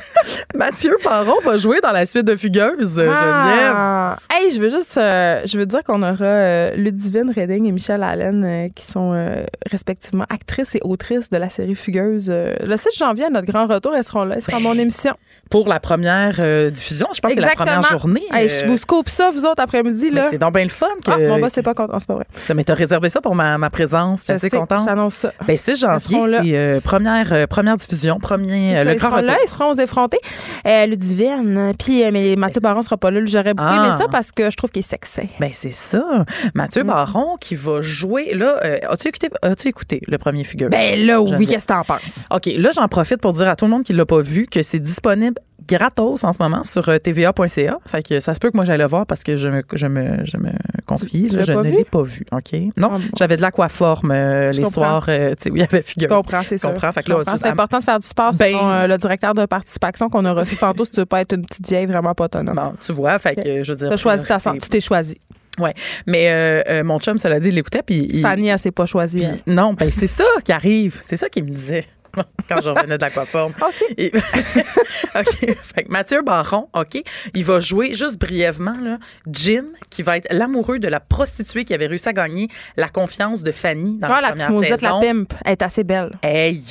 Mathieu 0.54 0.94
Baron 1.04 1.40
va 1.44 1.56
jouer 1.56 1.80
dans 1.80 1.90
la 1.90 2.06
suite 2.06 2.24
de 2.24 2.36
Fugueuse, 2.36 2.96
Geneviève. 2.96 3.74
Ah. 3.74 4.16
Hey, 4.30 4.52
je 4.52 4.60
veux 4.60 4.68
juste, 4.68 4.96
euh, 4.98 5.40
je 5.44 5.58
veux 5.58 5.66
dire 5.66 5.82
qu'on 5.82 6.02
aura 6.02 6.24
euh, 6.24 6.74
Ludivine 6.76 7.32
Redding 7.34 7.66
et 7.66 7.72
Michel 7.72 8.02
Allen 8.02 8.44
euh, 8.44 8.68
qui 8.74 8.84
sont 8.84 9.12
euh, 9.14 9.44
respectivement 9.70 10.26
actrices 10.28 10.74
et 10.74 10.80
autrices 10.82 11.30
de 11.30 11.38
la 11.38 11.48
série 11.48 11.74
Fugueuse. 11.74 12.30
Le 12.30 12.76
7 12.76 12.94
janvier, 12.96 13.24
à 13.24 13.30
notre 13.30 13.50
grand 13.50 13.66
retour, 13.66 13.94
elles 13.96 14.04
seront 14.04 14.24
là. 14.24 14.36
Elles 14.36 14.42
seront 14.42 14.58
à 14.58 14.60
mon 14.60 14.74
émission. 14.74 15.14
Pour 15.50 15.68
la 15.68 15.80
première 15.80 16.34
diffusion, 16.70 17.08
je 17.14 17.20
pense 17.20 17.34
que 17.34 17.40
c'est 17.40 17.46
la 17.46 17.54
première 17.54 17.82
journée. 17.82 18.22
Hey, 18.32 18.48
je 18.48 18.66
vous 18.66 18.78
scope 18.78 19.08
ça, 19.08 19.30
vous 19.30 19.44
autres, 19.44 19.62
après-midi. 19.62 20.10
là. 20.10 20.24
c'est 20.30 20.38
donc 20.38 20.54
bien 20.54 20.64
le 20.64 20.70
fun 20.70 20.86
que. 21.04 21.10
Ah, 21.10 21.18
mon 21.18 21.40
boss, 21.40 21.52
c'est 21.54 21.62
pas 21.62 21.74
content, 21.74 21.98
c'est 21.98 22.08
pas 22.08 22.14
vrai. 22.14 22.26
Mais 22.54 22.64
t'as 22.64 22.74
réservé 22.74 23.08
ça 23.08 23.20
pour 23.20 23.34
ma, 23.34 23.58
ma 23.58 23.70
présence. 23.70 24.24
Je 24.28 24.34
Je 24.34 24.38
sais, 24.38 24.50
contente? 24.50 24.84
J'annonce 24.84 25.14
ça. 25.14 25.32
Ben, 25.46 25.56
6 25.56 25.80
janvier, 25.80 25.91
seront 26.00 26.26
là. 26.26 26.40
c'est 26.42 26.56
euh, 26.56 26.80
première, 26.80 27.32
euh, 27.32 27.46
première 27.46 27.76
diffusion, 27.76 28.18
premier, 28.18 28.74
euh, 28.76 28.78
Ça, 28.78 28.84
le 28.84 28.92
ils 28.92 28.98
grand 28.98 29.10
seront 29.10 29.22
là, 29.22 29.36
ils 29.44 29.48
seront 29.48 29.70
aux 29.72 29.74
effrontés. 29.74 30.18
Euh, 30.66 30.86
Ludivine, 30.86 31.72
puis 31.78 32.04
euh, 32.04 32.10
mais 32.12 32.36
Mathieu 32.36 32.60
Baron 32.60 32.82
sera 32.82 32.96
pas 32.96 33.10
là. 33.10 33.20
J'aurais 33.24 33.54
beaucoup 33.54 33.68
Ah. 33.70 33.86
aimé 33.86 33.94
ça 33.98 34.06
parce 34.10 34.32
que 34.32 34.50
je 34.50 34.56
trouve 34.56 34.70
qu'il 34.70 34.80
est 34.80 34.88
sexy. 34.88 35.22
Ben, 35.40 35.50
c'est 35.52 35.72
ça. 35.72 36.24
Mathieu 36.54 36.82
Baron 36.82 37.36
qui 37.40 37.54
va 37.54 37.80
jouer. 37.82 38.34
Là, 38.34 38.58
as-tu 38.88 39.08
écouté, 39.08 39.28
as 39.42 39.54
écouté 39.66 40.00
le 40.06 40.18
premier 40.18 40.44
figure? 40.44 40.68
Ben 40.70 41.04
là, 41.06 41.20
oui, 41.20 41.46
qu'est-ce 41.46 41.66
que 41.66 41.72
t'en 41.72 41.84
penses? 41.84 42.24
OK, 42.30 42.46
là, 42.56 42.70
j'en 42.74 42.88
profite 42.88 43.20
pour 43.20 43.32
dire 43.32 43.48
à 43.48 43.56
tout 43.56 43.64
le 43.66 43.70
monde 43.70 43.84
qui 43.84 43.92
l'a 43.92 44.06
pas 44.06 44.20
vu 44.20 44.46
que 44.46 44.62
c'est 44.62 44.80
disponible 44.80 45.36
gratos 45.68 46.24
en 46.24 46.32
ce 46.32 46.38
moment 46.40 46.64
sur 46.64 46.88
euh, 46.88 46.98
tva.ca. 46.98 47.78
Fait 47.86 48.02
que 48.06 48.20
ça 48.20 48.34
se 48.34 48.40
peut 48.40 48.50
que 48.50 48.56
moi 48.56 48.64
j'aille 48.64 48.78
le 48.78 48.86
voir 48.86 49.06
parce 49.06 49.22
que 49.22 49.36
je 49.36 49.48
me, 49.48 49.62
je 49.72 49.86
me, 49.86 50.24
je 50.24 50.36
me 50.36 50.50
confie. 50.86 51.26
Tu 51.28 51.36
là, 51.36 51.38
l'as 51.38 51.42
je 51.44 51.52
ne 51.52 51.62
l'ai 51.62 51.84
pas 51.84 52.02
vu. 52.02 52.24
OK? 52.32 52.52
Non, 52.76 52.90
Ah 52.94 52.98
bon. 52.98 53.04
j'avais 53.18 53.36
de 53.36 53.42
l'aquaforme 53.42 54.10
euh, 54.10 54.50
les 54.52 54.62
comprends. 54.62 54.70
soirs 54.72 55.06
euh, 55.08 55.30
tu 55.30 55.44
sais, 55.44 55.50
où 55.50 55.56
il 55.56 55.60
y 55.60 55.62
avait 55.64 55.82
Je 55.82 55.86
figure. 55.86 56.08
comprends, 56.08 56.42
c'est 56.44 56.56
Je 56.56 56.62
comprends. 56.62 56.90
Comprends. 56.92 57.24
ça- 57.24 57.36
C'est 57.36 57.48
important 57.48 57.78
de 57.78 57.84
faire 57.84 57.98
du 57.98 58.06
sport. 58.06 58.32
Ben- 58.34 58.48
sinon, 58.48 58.70
euh, 58.70 58.86
le 58.86 58.98
directeur 58.98 59.34
de 59.34 59.46
participation 59.46 60.08
qu'on 60.08 60.24
a 60.24 60.32
reçu 60.32 60.56
tantôt, 60.60 60.84
si 60.84 60.90
tu 60.92 61.00
veux 61.00 61.06
pas 61.06 61.20
être 61.20 61.34
une 61.34 61.44
petite 61.46 61.68
vieille 61.68 61.86
vraiment 61.86 62.14
pas 62.14 62.24
autonome. 62.24 62.54
Bon, 62.54 62.74
tu 62.84 62.92
vois, 62.92 63.18
fait 63.18 63.36
que 63.36 63.62
je 63.64 63.72
veux 63.72 63.78
dire. 63.78 63.88
Tu 63.88 63.94
as 63.94 63.96
choisi 63.96 64.24
ta 64.24 64.38
santé. 64.38 64.58
Tu 64.60 64.68
t'es 64.68 64.80
choisi. 64.80 65.16
Ouais. 65.58 65.74
Mais 66.06 66.30
euh, 66.30 66.62
euh, 66.68 66.84
mon 66.84 66.98
chum, 66.98 67.18
cela 67.18 67.38
dit, 67.38 67.48
il 67.48 67.54
l'écoutait. 67.56 67.82
Puis 67.84 68.06
il- 68.10 68.22
Fanny, 68.22 68.48
elle 68.48 68.58
s'est 68.58 68.70
pas 68.70 68.86
choisie. 68.86 69.22
elle. 69.24 69.40
Non, 69.52 69.74
ben 69.74 69.90
c'est 69.90 70.06
ça 70.06 70.24
qui 70.44 70.52
arrive. 70.52 70.98
C'est 71.02 71.16
ça 71.16 71.28
qu'il 71.28 71.44
me 71.44 71.50
disait 71.50 71.84
quand 72.48 72.60
je 72.60 72.70
revenais 72.70 72.96
de 72.96 73.02
l'aquaforme. 73.02 73.52
Et- 73.96 74.12
OK. 75.14 75.56
Fait 75.74 75.84
que 75.84 75.90
Mathieu 75.90 76.22
Baron, 76.22 76.68
OK, 76.74 77.02
il 77.34 77.44
va 77.44 77.60
jouer 77.60 77.94
juste 77.94 78.18
brièvement, 78.18 78.76
là, 78.82 78.98
Jim, 79.30 79.64
qui 79.90 80.02
va 80.02 80.16
être 80.16 80.28
l'amoureux 80.32 80.78
de 80.78 80.88
la 80.88 81.00
prostituée 81.00 81.64
qui 81.64 81.74
avait 81.74 81.86
réussi 81.86 82.08
à 82.08 82.12
gagner 82.12 82.48
la 82.76 82.88
confiance 82.88 83.42
de 83.42 83.52
Fanny 83.52 83.98
dans 83.98 84.08
Ah, 84.08 84.20
la 84.20 84.20
la 84.20 84.28
première 84.30 84.50
maudite, 84.50 84.70
la 84.70 84.78
saison. 84.78 85.00
pimp, 85.00 85.34
elle 85.44 85.52
est 85.52 85.62
assez 85.62 85.84
belle. 85.84 86.18
Hey! 86.22 86.62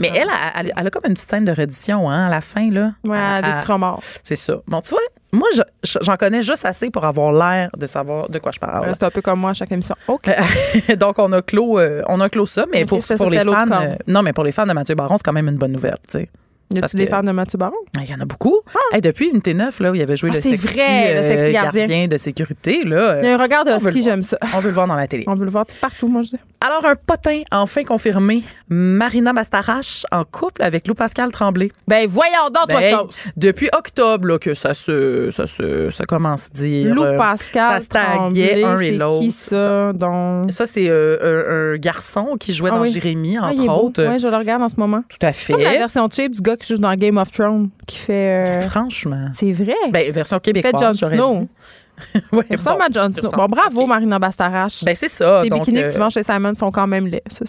Mais 0.00 0.08
elle, 0.14 0.28
elle, 0.28 0.66
elle- 0.66 0.72
elle 0.76 0.86
a 0.86 0.90
comme 0.90 1.02
une 1.06 1.14
petite 1.14 1.28
scène 1.30 1.44
de 1.44 1.52
reddition 1.52 2.10
hein, 2.10 2.26
à 2.26 2.30
la 2.30 2.40
fin. 2.40 2.70
Là. 2.70 2.92
Ouais, 3.04 3.42
des 3.42 3.52
petits 3.58 3.70
remords. 3.72 4.02
C'est 4.24 4.34
ça. 4.36 4.54
Bon, 4.66 4.80
tu 4.80 4.90
vois, 4.90 5.00
moi, 5.32 5.46
je- 5.54 5.62
je- 5.84 5.98
j'en 6.02 6.16
connais 6.16 6.42
juste 6.42 6.64
assez 6.64 6.90
pour 6.90 7.04
avoir 7.04 7.32
l'air 7.32 7.70
de 7.76 7.86
savoir 7.86 8.28
de 8.28 8.38
quoi 8.38 8.50
je 8.52 8.58
parle. 8.58 8.86
C'est 8.94 9.04
un 9.04 9.10
peu 9.10 9.20
comme 9.22 9.38
moi 9.40 9.50
à 9.50 9.54
chaque 9.54 9.70
émission. 9.70 9.94
OK. 10.08 10.28
Donc, 10.98 11.18
on 11.18 11.30
a 11.32 11.42
clos, 11.42 11.78
euh, 11.78 12.02
on 12.08 12.20
a 12.20 12.28
clos 12.28 12.46
ça, 12.46 12.64
mais 12.72 12.80
pour, 12.86 13.02
ça, 13.02 13.16
pour 13.16 13.30
les 13.30 13.38
fans, 13.54 13.66
euh, 13.82 13.94
non, 14.08 14.22
mais 14.22 14.32
pour 14.32 14.42
les 14.44 14.52
fans 14.52 14.66
de 14.66 14.72
Mathieu 14.72 14.94
Baron, 14.94 15.16
c'est 15.16 15.22
quand 15.24 15.32
même 15.32 15.48
une 15.48 15.56
bonne 15.58 15.72
nouvelle, 15.72 15.96
tu 16.08 16.18
sais. 16.18 16.28
Y 16.72 16.78
a-tu 16.78 16.96
des 16.96 17.06
fans 17.06 17.22
de 17.24 17.32
Mathieu 17.32 17.58
Baron? 17.58 17.72
Il 18.00 18.08
y 18.08 18.14
en 18.14 18.20
a 18.20 18.24
beaucoup. 18.24 18.56
Hey, 18.92 19.00
depuis 19.00 19.28
Unité 19.28 19.54
9, 19.54 19.80
là, 19.80 19.90
où 19.90 19.94
il 19.94 20.02
avait 20.02 20.16
joué 20.16 20.30
Ah, 20.32 20.36
le 20.36 20.40
sexy, 20.40 20.66
vrai, 20.66 21.14
le 21.14 21.18
euh, 21.20 21.22
sexy 21.22 21.52
gardien. 21.52 22.06
de 22.06 22.16
sécurité, 22.16 22.84
là. 22.84 23.20
Il 23.20 23.26
y 23.26 23.28
a 23.28 23.34
un 23.34 23.42
regard 23.42 23.64
de 23.64 23.72
husky, 23.72 24.02
j'aime 24.02 24.22
ça. 24.22 24.38
On 24.54 24.60
veut 24.60 24.68
le 24.68 24.74
voir 24.74 24.86
dans 24.86 24.94
la 24.94 25.08
télé. 25.08 25.24
On 25.26 25.34
veut 25.34 25.44
le 25.44 25.50
voir 25.50 25.64
partout, 25.80 26.06
moi, 26.06 26.22
je 26.22 26.28
dis. 26.30 26.36
Alors, 26.64 26.84
un 26.84 26.94
potin 26.94 27.42
enfin 27.50 27.82
confirmé. 27.84 28.42
Marina 28.68 29.32
Bastarache 29.32 30.04
en 30.12 30.24
couple 30.24 30.62
avec 30.62 30.86
Lou 30.86 30.94
Pascal 30.94 31.32
Tremblay. 31.32 31.72
Ben, 31.88 32.06
voyons 32.08 32.50
donc, 32.54 32.68
toi, 32.68 32.80
Ben, 32.80 32.96
chose. 32.98 33.16
Depuis 33.36 33.68
octobre, 33.76 34.28
là, 34.28 34.38
que 34.38 34.54
ça 34.54 34.74
se, 34.74 35.30
ça 35.30 35.46
se, 35.46 35.90
ça 35.90 36.04
commence 36.04 36.46
à 36.46 36.58
dire. 36.58 36.94
Lou 36.94 37.02
euh, 37.02 37.16
Pascal, 37.18 37.64
ça 37.64 37.80
se 37.80 37.88
taguait 37.88 38.60
Tremblay, 38.60 38.64
un 38.64 38.80
et 38.80 38.90
c'est 38.92 38.96
l'autre. 38.98 39.20
qui 39.20 39.30
ça, 39.32 39.92
donc? 39.92 40.52
Ça, 40.52 40.66
c'est 40.66 40.88
euh, 40.88 41.72
un, 41.72 41.74
un 41.74 41.78
garçon 41.78 42.36
qui 42.38 42.52
jouait 42.52 42.70
Ah 42.72 42.76
dans 42.76 42.82
oui. 42.82 42.92
Jérémy, 42.92 43.38
Ah, 43.38 43.46
entre 43.46 43.54
il 43.54 43.64
est 43.64 43.66
beau. 43.66 43.72
autres. 43.72 44.06
Ouais, 44.06 44.18
je 44.18 44.28
le 44.28 44.36
regarde 44.36 44.62
en 44.62 44.68
ce 44.68 44.76
moment. 44.78 45.02
Tout 45.08 45.26
à 45.26 45.32
fait. 45.32 45.54
Comme 45.54 45.62
la 45.62 45.72
version 45.72 46.08
cheap 46.12 46.32
du 46.32 46.40
gars 46.42 46.56
qui 46.60 46.72
joue 46.74 46.78
dans 46.78 46.94
Game 46.94 47.16
of 47.18 47.30
Thrones, 47.32 47.70
qui 47.86 47.96
fait... 47.98 48.46
euh, 48.46 48.60
Franchement. 48.60 49.30
C'est 49.34 49.52
vrai. 49.52 49.74
Ben, 49.90 50.12
version 50.12 50.36
fait 50.36 50.52
québécoise, 50.52 50.80
Jon 50.80 50.92
j'aurais 51.00 51.16
Snow. 51.16 51.40
dit. 51.40 51.48
Ouais, 52.32 52.44
Il 52.48 52.56
ressemble 52.56 52.78
bon. 52.78 52.84
à 53.00 53.04
Jon 53.08 53.12
Snow. 53.12 53.30
Bon, 53.32 53.46
bravo, 53.46 53.86
Marina 53.86 54.18
Bastarache. 54.18 54.84
Ben, 54.84 54.94
c'est 54.94 55.08
ça. 55.08 55.42
Les 55.42 55.50
donc, 55.50 55.60
bikinis 55.60 55.82
euh, 55.82 55.88
que 55.88 55.92
tu 55.92 55.98
vends 55.98 56.08
chez 56.10 56.22
Simon 56.22 56.54
sont 56.54 56.70
quand 56.70 56.86
même 56.86 57.06
laids. 57.06 57.22
Ça, 57.30 57.44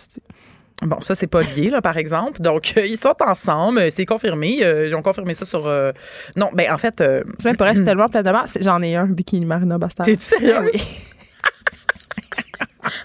Bon, 0.83 0.99
ça, 1.01 1.13
c'est 1.13 1.27
pas 1.27 1.41
lié, 1.43 1.69
là, 1.69 1.79
par 1.81 1.95
exemple. 1.95 2.41
Donc, 2.41 2.73
euh, 2.75 2.85
ils 2.87 2.97
sont 2.97 3.13
ensemble. 3.21 3.77
euh, 3.79 3.89
C'est 3.91 4.05
confirmé. 4.05 4.59
euh, 4.63 4.87
ils 4.87 4.95
ont 4.95 5.03
confirmé 5.03 5.35
ça 5.35 5.45
sur. 5.45 5.67
euh, 5.67 5.91
Non, 6.35 6.49
ben, 6.53 6.71
en 6.73 6.77
fait. 6.79 6.99
euh, 7.01 7.23
C'est 7.37 7.49
même 7.49 7.57
je 7.69 7.75
suis 7.75 7.85
tellement 7.85 8.09
pleine 8.09 8.23
de. 8.23 8.31
J'en 8.61 8.81
ai 8.81 8.95
un, 8.95 9.05
bikini 9.05 9.45
Marina 9.45 9.77
Bastarache. 9.77 10.11
T'es 10.11 10.19
sérieuse? 10.19 10.71
Oui. 10.73 10.81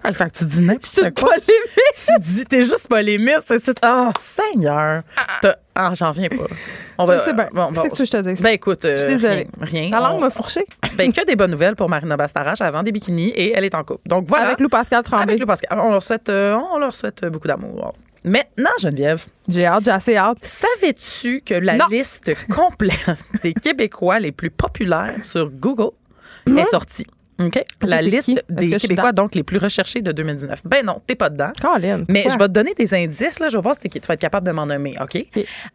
Ah, 0.03 0.12
fait 0.15 0.31
que 0.33 0.39
tu 0.39 0.45
dis 0.47 0.62
n'importe 0.62 1.15
quoi. 1.20 1.35
Tu 1.37 2.20
dis, 2.20 2.45
t'es 2.47 2.62
juste 2.62 2.89
polémiste. 2.89 3.53
c'est- 3.62 3.78
Oh, 3.85 4.11
Seigneur. 4.19 5.03
T'as- 5.43 5.57
Ah, 5.78 5.93
j'en 5.94 6.09
reviens 6.11 6.28
pas. 6.31 6.47
On 6.98 7.07
Je 7.07 7.19
sais 7.19 7.32
bien. 7.35 7.44
Que 7.47 7.73
tu 7.73 7.81
veux 7.82 7.89
que 7.90 8.05
je 8.05 8.11
te 8.11 8.16
dise? 8.28 8.40
Ben, 8.40 8.48
écoute. 8.51 8.85
euh, 8.86 8.93
Je 8.97 9.03
suis 9.03 9.09
désolée. 9.09 9.47
Rien. 9.61 9.82
rien. 9.82 9.90
La 9.90 10.01
langue 10.01 10.16
On- 10.16 10.20
m'a 10.23 10.31
fourché. 10.31 10.65
Ben, 10.97 11.12
que 11.12 11.24
des 11.27 11.36
bonnes 11.36 11.51
nouvelles 11.51 11.77
pour 11.77 11.89
Marina 11.90 12.16
Bastarache. 12.16 12.61
Elle 12.62 12.73
vend 12.73 12.82
des 12.82 12.93
bikinis 12.93 13.28
et 13.31 13.53
elle 13.55 13.65
est 13.65 13.74
en 13.74 13.85
couple. 13.85 14.09
Donc, 14.09 14.27
voilà. 14.27 14.47
Avec 14.47 14.61
Lou 14.61 14.69
Pascal 14.70 15.03
Tremblay. 15.03 15.24
Avec 15.24 15.40
Lou 15.40 15.47
Pascal. 15.47 15.78
On 15.78 15.90
leur 15.93 16.03
souhaite, 16.03 16.28
euh, 16.31 16.57
on 16.73 16.78
leur 16.78 16.94
souhaite 16.94 17.24
beaucoup 17.27 17.47
d'amour. 17.48 17.94
Maintenant, 18.24 18.70
Geneviève. 18.81 19.24
J'ai 19.47 19.66
hâte, 19.66 19.85
j'ai 19.85 19.90
assez 19.90 20.16
hâte. 20.16 20.39
Savais-tu 20.43 21.43
que 21.43 21.55
la 21.55 21.77
Non. 21.77 21.85
liste 21.90 22.32
complète 22.53 23.11
des 23.43 23.53
Québécois 23.53 24.19
les 24.19 24.32
plus 24.32 24.51
populaires 24.51 25.15
sur 25.23 25.51
Google 25.51 25.90
est 26.47 26.65
sortie? 26.65 27.07
OK? 27.38 27.62
La 27.82 28.00
liste 28.02 28.30
des 28.48 28.70
Québécois, 28.76 29.12
donc 29.12 29.34
les 29.34 29.42
plus 29.42 29.58
recherchés 29.58 30.00
de 30.00 30.10
2019. 30.12 30.62
Ben 30.64 30.84
non, 30.84 31.00
t'es 31.06 31.14
pas 31.14 31.28
dedans. 31.28 31.52
Colin, 31.60 32.04
Mais 32.08 32.24
je 32.30 32.38
vais 32.38 32.46
te 32.48 32.52
donner 32.52 32.72
des 32.74 32.94
indices, 32.94 33.38
là. 33.40 33.48
Je 33.50 33.56
vais 33.56 33.62
voir 33.62 33.74
si 33.80 33.88
tu 33.88 33.98
vas 34.06 34.14
être 34.14 34.20
capable 34.20 34.46
de 34.46 34.52
m'en 34.52 34.66
nommer, 34.66 34.94
OK? 35.00 35.18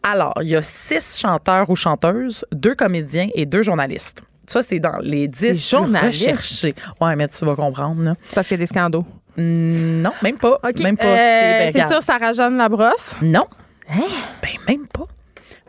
Alors, 0.04 0.34
il 0.42 0.48
y 0.50 0.56
a 0.56 0.62
six 0.62 1.20
chanteurs 1.20 1.70
ou 1.70 1.76
chanteuses, 1.76 2.46
deux 2.52 2.74
comédiens 2.76 3.30
et 3.36 3.46
deux 3.46 3.62
journalistes. 3.62 4.22
Ça, 4.48 4.62
c'est 4.64 4.80
dans 4.80 4.98
les 5.02 5.28
dix 5.28 5.50
plus 5.50 5.70
journalistes? 5.70 6.22
recherchés. 6.30 6.76
Ouais, 7.00 7.16
mais 7.16 7.28
tu 7.28 7.46
vas 7.46 7.56
comprendre, 7.56 8.02
là. 8.04 8.16
Parce 8.34 8.48
qu'il 8.48 8.56
y 8.56 8.60
a 8.60 8.64
des 8.64 8.66
scandaux. 8.66 9.06
Mm, 9.38 10.02
Non, 10.02 10.12
même 10.24 10.38
pas. 10.38 10.60
OK. 10.64 10.80
Même 10.80 10.98
pas. 10.98 11.06
euh, 11.06 11.70
c'est 11.72 11.88
sûr, 11.88 12.02
Sarah-Jeanne 12.02 12.58
Labrosse? 12.58 13.16
Non. 13.22 13.46
Ben, 13.88 14.50
même 14.68 14.88
pas. 14.88 15.06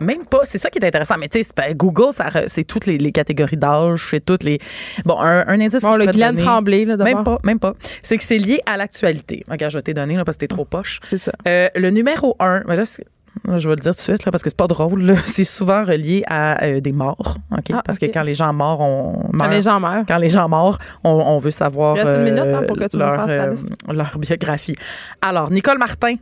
Même 0.03 0.27
pas. 0.27 0.41
C'est 0.45 0.59
ça 0.59 0.71
qui 0.71 0.79
est 0.79 0.85
intéressant. 0.87 1.15
Mais 1.19 1.29
tu 1.29 1.43
sais, 1.43 1.75
Google, 1.75 2.13
c'est 2.47 2.65
toutes 2.65 2.87
les, 2.87 2.99
les 2.99 3.13
catégories 3.13 3.57
d'âge, 3.57 4.09
c'est 4.11 4.25
toutes 4.25 4.43
les. 4.43 4.59
Bon, 5.05 5.19
un, 5.21 5.47
un 5.47 5.61
indice 5.61 5.83
Bon, 5.83 5.93
que 5.93 5.99
le 5.99 6.07
Glenn 6.07 6.37
Tremblay, 6.37 6.85
là, 6.85 6.97
d'abord. 6.97 7.15
Même 7.15 7.25
pas, 7.25 7.39
même 7.45 7.59
pas. 7.59 7.73
C'est 8.03 8.17
que 8.17 8.25
c'est 8.25 8.39
lié 8.39 8.61
à 8.67 8.77
l'actualité. 8.77 9.45
Regarde, 9.49 9.73
je 9.73 9.79
vais 9.79 9.83
t'ai 9.83 9.95
donné 9.95 10.17
là, 10.17 10.25
parce 10.25 10.37
que 10.37 10.41
t'es 10.41 10.49
trop 10.49 10.65
poche. 10.65 11.01
C'est 11.05 11.19
ça. 11.19 11.33
Euh, 11.47 11.69
le 11.75 11.91
numéro 11.91 12.37
un, 12.41 12.63
ben 12.63 12.77
là, 12.77 12.85
je 12.85 13.69
vais 13.69 13.75
le 13.77 13.81
dire 13.81 13.93
tout 13.93 13.99
de 13.99 14.03
suite 14.03 14.25
là, 14.27 14.31
parce 14.31 14.43
que 14.43 14.51
c'est 14.51 14.57
pas 14.57 14.67
drôle. 14.67 15.03
là. 15.03 15.15
C'est 15.25 15.45
souvent 15.45 15.85
relié 15.85 16.23
à 16.29 16.63
euh, 16.65 16.81
des 16.81 16.93
morts. 16.93 17.39
ok? 17.51 17.65
Ah, 17.73 17.83
parce 17.85 17.99
que 17.99 18.07
quand 18.07 18.23
les 18.23 18.35
gens 18.35 18.53
morts, 18.53 18.81
on 18.81 19.29
Quand 19.31 19.37
meurt. 19.37 19.51
les 19.51 19.63
gens 19.63 19.81
meurent. 19.81 20.05
Quand 20.07 20.19
les 20.19 20.29
gens 20.29 20.49
morts, 20.49 20.79
on, 21.03 21.11
on 21.11 21.39
veut 21.39 21.51
savoir 21.51 21.97
Il 21.97 22.03
reste 22.03 22.17
une 22.19 22.25
minute, 22.25 22.39
hein, 22.41 22.63
euh, 22.63 22.67
pour 22.67 22.77
que 22.77 22.87
tu 22.89 22.97
me 22.99 23.03
leur, 23.03 23.17
fasses 23.17 23.27
ta 23.29 23.33
euh, 23.33 23.51
liste. 23.53 23.69
leur 23.93 24.19
biographie. 24.19 24.77
Alors, 25.23 25.51
Nicole 25.51 25.79
Martin, 25.79 26.17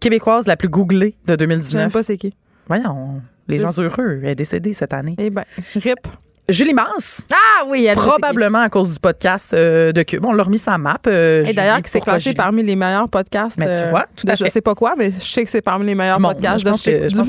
québécoise 0.00 0.46
la 0.46 0.56
plus 0.56 0.68
googlée 0.68 1.16
de 1.26 1.32
Je 1.32 1.32
sais 1.32 1.36
2019. 1.38 1.92
pas 1.92 2.02
c'est 2.02 2.16
qui. 2.16 2.34
Voyons, 2.72 3.20
les 3.48 3.58
gens 3.58 3.78
heureux. 3.78 4.20
Elle 4.22 4.30
est 4.30 4.34
décédée 4.34 4.72
cette 4.72 4.94
année. 4.94 5.14
Eh 5.18 5.28
ben, 5.28 5.44
rip. 5.74 6.08
Julie 6.48 6.74
Mance. 6.74 7.20
Ah 7.32 7.64
oui, 7.68 7.84
elle 7.84 7.96
Probablement 7.96 8.58
à 8.62 8.68
cause 8.68 8.94
du 8.94 8.98
podcast 8.98 9.54
euh, 9.54 9.92
de 9.92 10.02
Cube. 10.02 10.24
On 10.26 10.32
l'a 10.32 10.42
remis 10.42 10.58
sa 10.58 10.76
map. 10.76 10.98
euh, 11.06 11.44
Et 11.44 11.52
d'ailleurs, 11.52 11.80
qui 11.80 11.88
s'est 11.90 12.00
classé 12.00 12.34
parmi 12.34 12.64
les 12.64 12.74
meilleurs 12.74 13.08
podcasts. 13.08 13.56
Mais 13.58 13.66
tu 13.66 13.70
euh, 13.86 13.90
vois, 13.90 14.06
tout 14.16 14.26
de 14.26 14.32
à 14.32 14.34
Je 14.34 14.42
fait. 14.44 14.50
sais 14.50 14.60
pas 14.60 14.74
quoi, 14.74 14.94
mais 14.98 15.12
je 15.12 15.20
sais 15.20 15.44
que 15.44 15.50
c'est 15.50 15.62
parmi 15.62 15.86
les 15.86 15.94
meilleurs 15.94 16.16
Du 16.16 16.22
monde. 16.22 16.32
podcasts 16.34 16.64
Je 16.66 16.70
de 16.72 16.76
chez- 16.76 17.02
je 17.08 17.08
du 17.08 17.16
monde. 17.16 17.26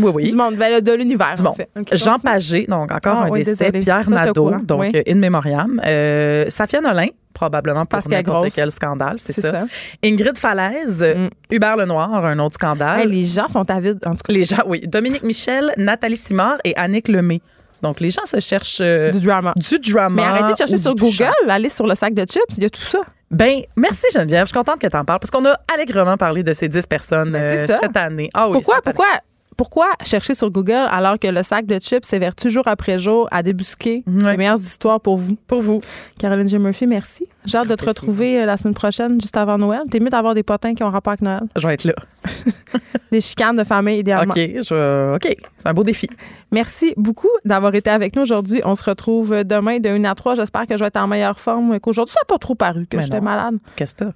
du. 0.00 0.02
Oui, 0.04 0.12
oui. 0.14 0.30
Du 0.30 0.36
monde, 0.36 0.56
ben, 0.56 0.70
là, 0.72 0.80
de 0.80 0.92
l'univers, 0.92 1.34
en 1.44 1.52
fait. 1.52 1.68
Jean. 1.92 2.18
Pagé, 2.18 2.64
donc 2.66 2.90
encore 2.90 3.18
Ah, 3.22 3.26
un 3.26 3.30
oui, 3.30 3.42
décès. 3.44 3.70
Pierre 3.70 4.08
Ça, 4.08 4.14
Nadeau, 4.14 4.50
donc 4.62 4.80
Oui. 4.80 5.02
in 5.06 5.16
memoriam. 5.16 5.80
Euh, 5.84 6.46
Safia 6.48 6.80
Nolin, 6.80 7.08
probablement 7.34 7.84
pour 7.84 8.00
n'importe 8.08 8.48
quel 8.54 8.70
scandale, 8.72 9.16
c'est 9.18 9.34
ça. 9.34 9.50
ça. 9.50 9.64
Ingrid 10.02 10.38
Falaise, 10.38 11.04
Hubert 11.50 11.76
Lenoir, 11.76 12.24
un 12.24 12.38
autre 12.38 12.54
scandale. 12.54 13.00
Hey, 13.00 13.06
les 13.08 13.24
gens 13.26 13.46
sont 13.48 13.70
avides, 13.70 14.00
en 14.06 14.12
tout 14.12 14.22
cas. 14.26 14.32
Les 14.32 14.44
gens, 14.44 14.62
oui. 14.66 14.80
Dominique 14.86 15.22
Michel, 15.22 15.70
Nathalie 15.76 16.16
Simard 16.16 16.56
et 16.64 16.74
Annick 16.76 17.08
Lemay. 17.08 17.40
Donc, 17.82 18.00
les 18.00 18.10
gens 18.10 18.24
se 18.26 18.40
cherchent 18.40 18.80
euh, 18.80 19.10
Du 19.12 19.20
drama. 19.20 19.54
du 19.56 19.78
drama. 19.78 20.10
Mais 20.16 20.22
arrêtez 20.22 20.52
de 20.52 20.58
chercher 20.58 20.78
sur 20.78 20.94
Google, 20.94 21.30
allez 21.48 21.68
sur 21.68 21.86
le 21.86 21.94
sac 21.94 22.12
de 22.14 22.22
chips, 22.22 22.56
il 22.56 22.62
y 22.64 22.66
a 22.66 22.70
tout 22.70 22.80
ça. 22.82 23.00
Ben, 23.30 23.60
merci 23.76 24.06
Geneviève. 24.14 24.42
Je 24.44 24.46
suis 24.46 24.54
contente 24.56 24.80
que 24.80 24.86
tu 24.86 24.96
en 24.96 25.04
parles 25.04 25.18
parce 25.20 25.30
qu'on 25.30 25.44
a 25.44 25.54
allègrement 25.74 26.16
parlé 26.16 26.42
de 26.42 26.52
ces 26.54 26.68
10 26.68 26.86
personnes 26.86 27.30
Ben, 27.30 27.42
euh, 27.42 27.66
cette 27.66 27.96
année. 27.96 28.30
Ah 28.32 28.46
oui, 28.48 28.54
pourquoi, 28.54 28.76
cette 28.76 28.86
année. 28.86 28.94
pourquoi, 28.96 29.20
pourquoi 29.58 29.88
chercher 30.04 30.34
sur 30.34 30.50
Google 30.50 30.86
alors 30.90 31.18
que 31.18 31.26
le 31.26 31.42
sac 31.42 31.66
de 31.66 31.78
chips 31.78 32.06
s'évertue 32.06 32.48
jour 32.48 32.62
après 32.66 32.98
jour 32.98 33.28
à 33.30 33.42
débusquer 33.42 34.04
Ouais. 34.06 34.30
les 34.32 34.36
meilleures 34.38 34.58
histoires 34.58 35.00
pour 35.00 35.18
vous? 35.18 35.36
Pour 35.46 35.60
vous. 35.60 35.80
Caroline 36.18 36.46
J. 36.48 36.58
Murphy, 36.58 36.86
merci. 36.86 37.26
J'ai 37.44 37.58
hâte 37.58 37.68
de 37.68 37.74
te 37.74 37.84
retrouver 37.84 38.40
euh, 38.40 38.46
la 38.46 38.56
semaine 38.56 38.74
prochaine, 38.74 39.20
juste 39.20 39.36
avant 39.36 39.58
Noël. 39.58 39.82
T'es 39.90 40.00
mieux 40.00 40.08
d'avoir 40.10 40.34
des 40.34 40.42
potins 40.44 40.74
qui 40.74 40.82
ont 40.84 40.90
rapport 40.90 41.10
avec 41.12 41.22
Noël. 41.22 41.42
Je 41.56 41.66
vais 41.66 41.74
être 41.74 41.84
là. 41.84 41.94
Des 43.10 43.20
chicanes 43.20 43.56
de 43.56 43.64
famille, 43.64 43.98
idéalement. 44.00 44.32
OK, 44.34 44.38
je... 44.38 45.14
OK. 45.16 45.34
C'est 45.56 45.68
un 45.68 45.74
beau 45.74 45.82
défi. 45.82 46.06
Merci 46.52 46.92
beaucoup 46.96 47.28
d'avoir 47.44 47.74
été 47.74 47.90
avec 47.90 48.14
nous 48.14 48.22
aujourd'hui. 48.22 48.60
On 48.64 48.74
se 48.74 48.84
retrouve 48.84 49.44
demain 49.44 49.78
de 49.80 49.88
1 49.88 50.04
à 50.04 50.14
3. 50.14 50.34
J'espère 50.34 50.66
que 50.66 50.76
je 50.76 50.80
vais 50.80 50.88
être 50.88 50.98
en 50.98 51.06
meilleure 51.08 51.40
forme 51.40 51.80
qu'aujourd'hui. 51.80 52.12
Ça 52.14 52.20
n'a 52.22 52.26
pas 52.34 52.38
trop 52.38 52.54
paru 52.54 52.86
que 52.86 53.00
j'étais 53.00 53.20
malade. 53.20 53.56
Qu'est-ce 53.76 53.94
que 53.94 54.04
t'as? 54.04 54.12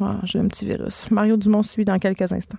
Ah, 0.00 0.16
J'ai 0.24 0.38
un 0.38 0.48
petit 0.48 0.66
virus. 0.66 1.10
Mario 1.10 1.36
Dumont 1.36 1.62
suit 1.62 1.84
dans 1.84 1.98
quelques 1.98 2.32
instants. 2.32 2.58